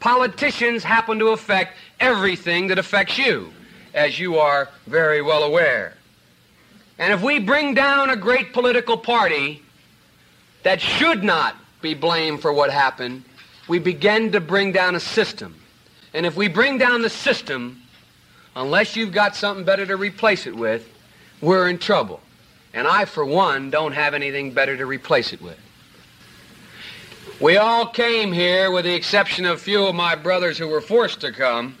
Politicians 0.00 0.82
happen 0.82 1.18
to 1.18 1.28
affect 1.28 1.76
everything 2.00 2.68
that 2.68 2.78
affects 2.78 3.18
you, 3.18 3.52
as 3.92 4.18
you 4.18 4.38
are 4.38 4.70
very 4.86 5.20
well 5.20 5.42
aware. 5.42 5.92
And 6.98 7.12
if 7.12 7.20
we 7.20 7.38
bring 7.38 7.74
down 7.74 8.08
a 8.08 8.16
great 8.16 8.54
political 8.54 8.96
party 8.96 9.62
that 10.62 10.80
should 10.80 11.22
not 11.22 11.54
be 11.82 11.92
blamed 11.92 12.40
for 12.40 12.54
what 12.54 12.70
happened, 12.70 13.24
we 13.68 13.78
begin 13.78 14.32
to 14.32 14.40
bring 14.40 14.72
down 14.72 14.94
a 14.94 15.00
system. 15.00 15.54
And 16.14 16.24
if 16.24 16.34
we 16.34 16.48
bring 16.48 16.78
down 16.78 17.02
the 17.02 17.10
system, 17.10 17.82
unless 18.58 18.96
you've 18.96 19.12
got 19.12 19.36
something 19.36 19.64
better 19.64 19.86
to 19.86 19.96
replace 19.96 20.46
it 20.46 20.54
with, 20.54 20.86
we're 21.40 21.68
in 21.68 21.78
trouble. 21.78 22.20
And 22.74 22.86
I, 22.86 23.04
for 23.04 23.24
one, 23.24 23.70
don't 23.70 23.92
have 23.92 24.14
anything 24.14 24.52
better 24.52 24.76
to 24.76 24.84
replace 24.84 25.32
it 25.32 25.40
with. 25.40 25.58
We 27.40 27.56
all 27.56 27.86
came 27.86 28.32
here, 28.32 28.72
with 28.72 28.84
the 28.84 28.94
exception 28.94 29.44
of 29.44 29.58
a 29.58 29.60
few 29.60 29.86
of 29.86 29.94
my 29.94 30.16
brothers 30.16 30.58
who 30.58 30.66
were 30.66 30.80
forced 30.80 31.20
to 31.20 31.30
come. 31.30 31.78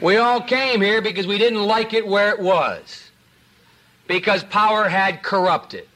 We 0.00 0.16
all 0.16 0.40
came 0.40 0.80
here 0.80 1.02
because 1.02 1.26
we 1.26 1.36
didn't 1.36 1.62
like 1.62 1.92
it 1.92 2.06
where 2.06 2.30
it 2.30 2.40
was 2.40 3.10
because 4.06 4.42
power 4.44 4.88
had 4.88 5.22
corrupted. 5.22 5.86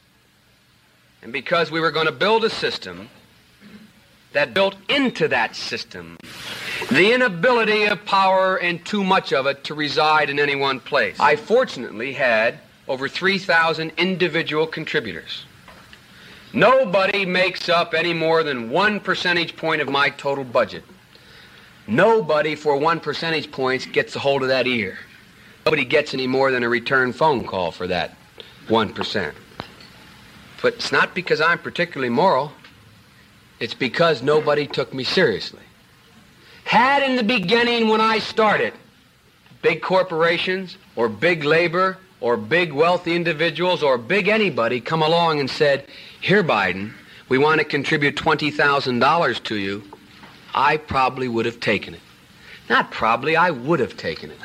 And 1.22 1.32
because 1.32 1.70
we 1.70 1.80
were 1.80 1.90
going 1.90 2.06
to 2.06 2.12
build 2.12 2.44
a 2.44 2.50
system 2.50 3.08
that 4.32 4.54
built 4.54 4.76
into 4.88 5.28
that 5.28 5.54
system 5.56 6.18
the 6.90 7.12
inability 7.12 7.84
of 7.84 8.04
power 8.04 8.56
and 8.56 8.84
too 8.84 9.04
much 9.04 9.32
of 9.32 9.46
it 9.46 9.64
to 9.64 9.74
reside 9.74 10.28
in 10.28 10.38
any 10.38 10.56
one 10.56 10.80
place. 10.80 11.18
I 11.20 11.36
fortunately 11.36 12.12
had 12.12 12.58
over 12.88 13.08
3,000 13.08 13.92
individual 13.96 14.66
contributors. 14.66 15.44
Nobody 16.52 17.24
makes 17.24 17.68
up 17.68 17.94
any 17.94 18.12
more 18.12 18.42
than 18.42 18.68
one 18.68 19.00
percentage 19.00 19.56
point 19.56 19.80
of 19.80 19.88
my 19.88 20.10
total 20.10 20.44
budget. 20.44 20.84
Nobody 21.86 22.54
for 22.54 22.76
one 22.76 23.00
percentage 23.00 23.50
points 23.50 23.86
gets 23.86 24.14
a 24.16 24.18
hold 24.18 24.42
of 24.42 24.48
that 24.48 24.66
ear. 24.66 24.98
Nobody 25.64 25.84
gets 25.84 26.12
any 26.12 26.26
more 26.26 26.50
than 26.50 26.62
a 26.62 26.68
return 26.68 27.12
phone 27.12 27.46
call 27.46 27.70
for 27.70 27.86
that 27.86 28.14
1%. 28.68 29.32
But 30.60 30.74
it's 30.74 30.92
not 30.92 31.14
because 31.14 31.40
I'm 31.40 31.58
particularly 31.58 32.10
moral. 32.10 32.52
It's 33.62 33.74
because 33.74 34.24
nobody 34.24 34.66
took 34.66 34.92
me 34.92 35.04
seriously. 35.04 35.62
Had 36.64 37.04
in 37.08 37.14
the 37.14 37.22
beginning 37.22 37.90
when 37.90 38.00
I 38.00 38.18
started, 38.18 38.72
big 39.62 39.82
corporations 39.82 40.76
or 40.96 41.08
big 41.08 41.44
labor 41.44 41.96
or 42.20 42.36
big 42.36 42.72
wealthy 42.72 43.14
individuals 43.14 43.84
or 43.84 43.98
big 43.98 44.26
anybody 44.26 44.80
come 44.80 45.00
along 45.00 45.38
and 45.38 45.48
said, 45.48 45.86
Here, 46.20 46.42
Biden, 46.42 46.92
we 47.28 47.38
want 47.38 47.60
to 47.60 47.64
contribute 47.64 48.16
$20,000 48.16 49.42
to 49.44 49.54
you, 49.54 49.84
I 50.52 50.76
probably 50.76 51.28
would 51.28 51.46
have 51.46 51.60
taken 51.60 51.94
it. 51.94 52.00
Not 52.68 52.90
probably, 52.90 53.36
I 53.36 53.52
would 53.52 53.78
have 53.78 53.96
taken 53.96 54.32
it. 54.32 54.38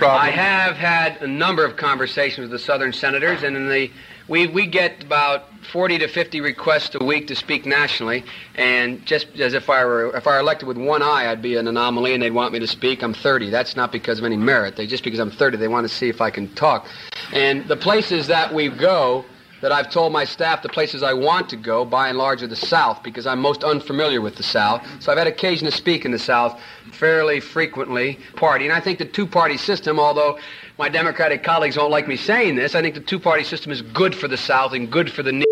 I 0.00 0.30
have 0.30 0.76
had 0.76 1.20
a 1.22 1.26
number 1.26 1.64
of 1.64 1.76
conversations 1.76 2.42
with 2.42 2.52
the 2.52 2.64
Southern 2.64 2.92
senators, 2.92 3.42
and 3.42 3.56
in 3.56 3.68
the 3.68 3.90
we, 4.30 4.46
we 4.46 4.66
get 4.66 5.02
about 5.02 5.46
40 5.72 5.98
to 5.98 6.08
50 6.08 6.40
requests 6.40 6.94
a 6.94 7.04
week 7.04 7.26
to 7.26 7.36
speak 7.36 7.66
nationally, 7.66 8.24
and 8.54 9.04
just 9.04 9.26
as 9.40 9.54
if 9.54 9.68
I 9.68 9.84
were 9.84 10.16
if 10.16 10.26
I 10.26 10.34
were 10.34 10.38
elected 10.38 10.68
with 10.68 10.78
one 10.78 11.02
eye, 11.02 11.28
I'd 11.30 11.42
be 11.42 11.56
an 11.56 11.66
anomaly, 11.66 12.14
and 12.14 12.22
they'd 12.22 12.30
want 12.30 12.52
me 12.52 12.60
to 12.60 12.66
speak. 12.66 13.02
I'm 13.02 13.12
30. 13.12 13.50
That's 13.50 13.74
not 13.74 13.90
because 13.90 14.20
of 14.20 14.24
any 14.24 14.36
merit. 14.36 14.76
They 14.76 14.86
just 14.86 15.02
because 15.02 15.18
I'm 15.18 15.32
30, 15.32 15.58
they 15.58 15.68
want 15.68 15.86
to 15.86 15.92
see 15.92 16.08
if 16.08 16.20
I 16.20 16.30
can 16.30 16.54
talk. 16.54 16.86
And 17.32 17.66
the 17.66 17.76
places 17.76 18.28
that 18.28 18.54
we 18.54 18.68
go, 18.68 19.24
that 19.60 19.72
I've 19.72 19.90
told 19.90 20.12
my 20.12 20.24
staff 20.24 20.62
the 20.62 20.68
places 20.68 21.02
I 21.02 21.12
want 21.12 21.48
to 21.50 21.56
go, 21.56 21.84
by 21.84 22.08
and 22.08 22.18
large, 22.18 22.42
are 22.42 22.46
the 22.46 22.56
South 22.56 23.02
because 23.02 23.26
I'm 23.26 23.40
most 23.40 23.64
unfamiliar 23.64 24.20
with 24.20 24.36
the 24.36 24.42
South. 24.42 24.86
So 25.00 25.12
I've 25.12 25.18
had 25.18 25.26
occasion 25.26 25.66
to 25.66 25.72
speak 25.72 26.04
in 26.04 26.10
the 26.10 26.18
South 26.18 26.58
fairly 26.92 27.40
frequently. 27.40 28.18
Party, 28.36 28.64
and 28.64 28.72
I 28.72 28.80
think 28.80 28.98
the 28.98 29.04
two-party 29.04 29.56
system, 29.56 29.98
although 29.98 30.38
my 30.78 30.88
Democratic 30.88 31.42
colleagues 31.42 31.74
don't 31.74 31.90
like 31.90 32.08
me 32.08 32.16
saying 32.16 32.56
this, 32.56 32.74
I 32.74 32.82
think 32.82 32.94
the 32.94 33.00
two-party 33.00 33.44
system 33.44 33.72
is 33.72 33.82
good 33.82 34.14
for 34.14 34.28
the 34.28 34.36
South 34.36 34.72
and 34.72 34.90
good 34.90 35.10
for 35.10 35.22
the 35.22 35.44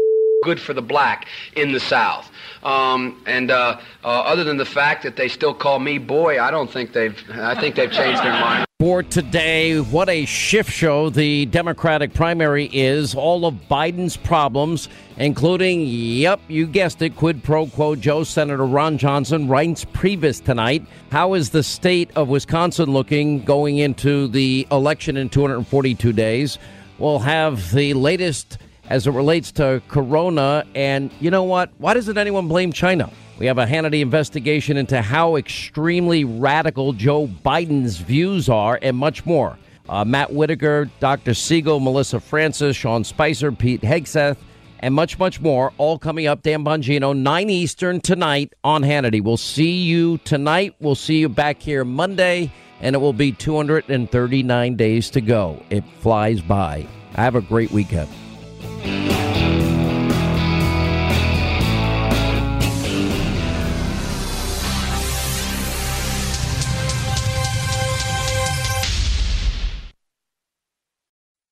good 0.43 0.61
for 0.61 0.73
the 0.73 0.83
black 0.83 1.27
in 1.57 1.73
the 1.73 1.81
South. 1.81 2.31
Um, 2.63 3.23
and 3.27 3.51
uh, 3.51 3.81
uh, 4.05 4.09
other 4.09 4.45
than 4.45 4.57
the 4.57 4.65
fact 4.65 5.03
that 5.05 5.17
they 5.17 5.29
still 5.29 5.55
call 5.55 5.79
me 5.79 5.99
boy, 5.99 6.41
I 6.41 6.51
don't 6.51 6.71
think 6.71 6.93
they've. 6.93 7.17
I 7.31 7.59
think 7.61 7.77
they've 7.77 7.91
changed 7.91 8.23
their 8.23 8.33
mind. 8.33 8.65
For 8.81 9.03
today, 9.03 9.81
what 9.81 10.09
a 10.09 10.25
shift 10.25 10.71
show 10.71 11.11
the 11.11 11.47
Democratic 11.47 12.15
primary 12.15 12.71
is. 12.73 13.13
All 13.13 13.45
of 13.45 13.55
Biden's 13.69 14.17
problems, 14.17 14.89
including, 15.17 15.81
yep, 15.83 16.41
you 16.47 16.65
guessed 16.65 17.03
it, 17.03 17.17
quid 17.17 17.43
pro 17.43 17.67
quo 17.67 17.97
Joe 17.97 18.23
Senator 18.23 18.65
Ron 18.65 18.97
Johnson, 18.97 19.49
Reince 19.49 19.85
Priebus 19.85 20.45
tonight. 20.45 20.87
How 21.11 21.35
is 21.35 21.51
the 21.51 21.65
state 21.65 22.13
of 22.15 22.29
Wisconsin 22.29 22.93
looking 22.93 23.45
going 23.45 23.79
into 23.79 24.29
the 24.29 24.65
election 24.71 25.17
in 25.17 25.29
242 25.29 26.13
days? 26.13 26.57
We'll 26.99 27.19
have 27.19 27.73
the 27.73 27.95
latest 27.95 28.59
as 28.89 29.07
it 29.07 29.13
relates 29.13 29.53
to 29.53 29.81
Corona. 29.89 30.65
And 30.75 31.11
you 31.21 31.31
know 31.31 31.45
what? 31.45 31.71
Why 31.79 31.95
doesn't 31.95 32.19
anyone 32.19 32.49
blame 32.49 32.73
China? 32.73 33.11
We 33.39 33.47
have 33.47 33.59
a 33.59 33.67
Hannity 33.67 34.01
investigation 34.01 34.77
into 34.77 35.01
how 35.01 35.37
extremely 35.37 36.25
radical 36.25 36.93
Joe 36.93 37.29
Biden's 37.29 37.99
views 37.99 38.49
are 38.49 38.79
and 38.83 38.97
much 38.97 39.25
more. 39.25 39.57
Uh, 39.89 40.05
Matt 40.05 40.33
Whitaker, 40.33 40.91
Dr. 41.01 41.35
Siegel, 41.35 41.81
Melissa 41.81 42.21
Francis, 42.21 42.77
Sean 42.77 43.05
Spicer, 43.05 43.53
Pete 43.53 43.81
Hegseth, 43.81 44.37
and 44.81 44.95
much, 44.95 45.19
much 45.19 45.41
more, 45.41 45.73
all 45.79 45.99
coming 45.99 46.27
up. 46.27 46.43
Dan 46.43 46.65
Bongino, 46.65 47.17
9 47.17 47.51
Eastern 47.51 48.01
tonight 48.01 48.53
on 48.65 48.83
Hannity. 48.83 49.23
We'll 49.23 49.37
see 49.37 49.83
you 49.83 50.19
tonight. 50.19 50.75
We'll 50.81 50.95
see 50.95 51.19
you 51.19 51.29
back 51.29 51.63
here 51.63 51.85
Monday, 51.85 52.53
and 52.81 52.95
it 52.95 52.99
will 52.99 53.13
be 53.13 53.33
239 53.33 54.77
days 54.77 55.11
to 55.11 55.21
go. 55.21 55.63
It 55.71 55.85
flies 56.01 56.41
by. 56.41 56.87
Have 57.15 57.35
a 57.35 57.41
great 57.41 57.71
weekend. 57.71 58.09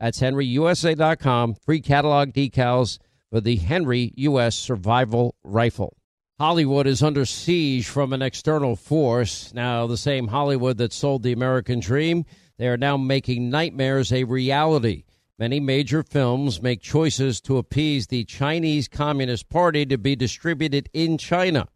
That's 0.00 0.20
henryusa.com, 0.20 1.56
free 1.56 1.82
catalog 1.82 2.32
decals 2.32 2.98
for 3.30 3.40
the 3.40 3.56
Henry 3.56 4.12
U.S. 4.16 4.56
Survival 4.56 5.34
Rifle. 5.44 5.94
Hollywood 6.38 6.86
is 6.86 7.02
under 7.02 7.26
siege 7.26 7.86
from 7.86 8.14
an 8.14 8.22
external 8.22 8.76
force. 8.76 9.52
Now, 9.52 9.86
the 9.86 9.98
same 9.98 10.28
Hollywood 10.28 10.78
that 10.78 10.94
sold 10.94 11.22
the 11.22 11.32
American 11.32 11.80
dream, 11.80 12.24
they 12.56 12.66
are 12.68 12.78
now 12.78 12.96
making 12.96 13.50
nightmares 13.50 14.10
a 14.10 14.24
reality. 14.24 15.04
Many 15.38 15.60
major 15.60 16.02
films 16.02 16.62
make 16.62 16.80
choices 16.80 17.40
to 17.42 17.58
appease 17.58 18.06
the 18.06 18.24
Chinese 18.24 18.88
Communist 18.88 19.50
Party 19.50 19.84
to 19.84 19.98
be 19.98 20.16
distributed 20.16 20.88
in 20.94 21.18
China. 21.18 21.68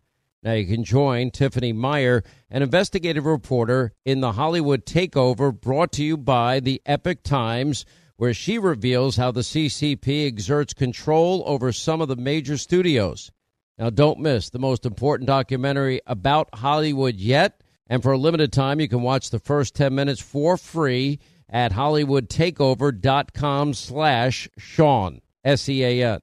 Now 0.42 0.52
you 0.52 0.66
can 0.66 0.84
join 0.84 1.30
Tiffany 1.30 1.72
Meier, 1.72 2.22
an 2.50 2.62
investigative 2.62 3.24
reporter 3.26 3.92
in 4.04 4.20
the 4.20 4.32
Hollywood 4.32 4.86
Takeover 4.86 5.58
brought 5.58 5.92
to 5.92 6.04
you 6.04 6.16
by 6.16 6.60
the 6.60 6.80
Epoch 6.84 7.22
Times, 7.22 7.84
where 8.16 8.34
she 8.34 8.58
reveals 8.58 9.16
how 9.16 9.30
the 9.30 9.40
CCP 9.40 10.26
exerts 10.26 10.72
control 10.72 11.42
over 11.46 11.72
some 11.72 12.00
of 12.00 12.08
the 12.08 12.16
major 12.16 12.56
studios. 12.56 13.30
Now, 13.78 13.90
don't 13.90 14.20
miss 14.20 14.50
the 14.50 14.58
most 14.58 14.86
important 14.86 15.26
documentary 15.26 16.00
about 16.06 16.48
Hollywood 16.54 17.16
yet. 17.16 17.60
And 17.86 18.02
for 18.02 18.12
a 18.12 18.18
limited 18.18 18.50
time, 18.52 18.80
you 18.80 18.88
can 18.88 19.02
watch 19.02 19.30
the 19.30 19.38
first 19.38 19.74
10 19.74 19.94
minutes 19.94 20.22
for 20.22 20.56
free 20.56 21.18
at 21.48 21.72
hollywoodtakeover.com 21.72 23.74
slash 23.74 24.48
Sean, 24.56 25.20
S-E-A-N. 25.44 26.20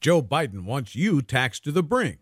Joe 0.00 0.22
Biden 0.22 0.64
wants 0.64 0.94
you 0.94 1.22
taxed 1.22 1.64
to 1.64 1.72
the 1.72 1.82
brink, 1.82 2.21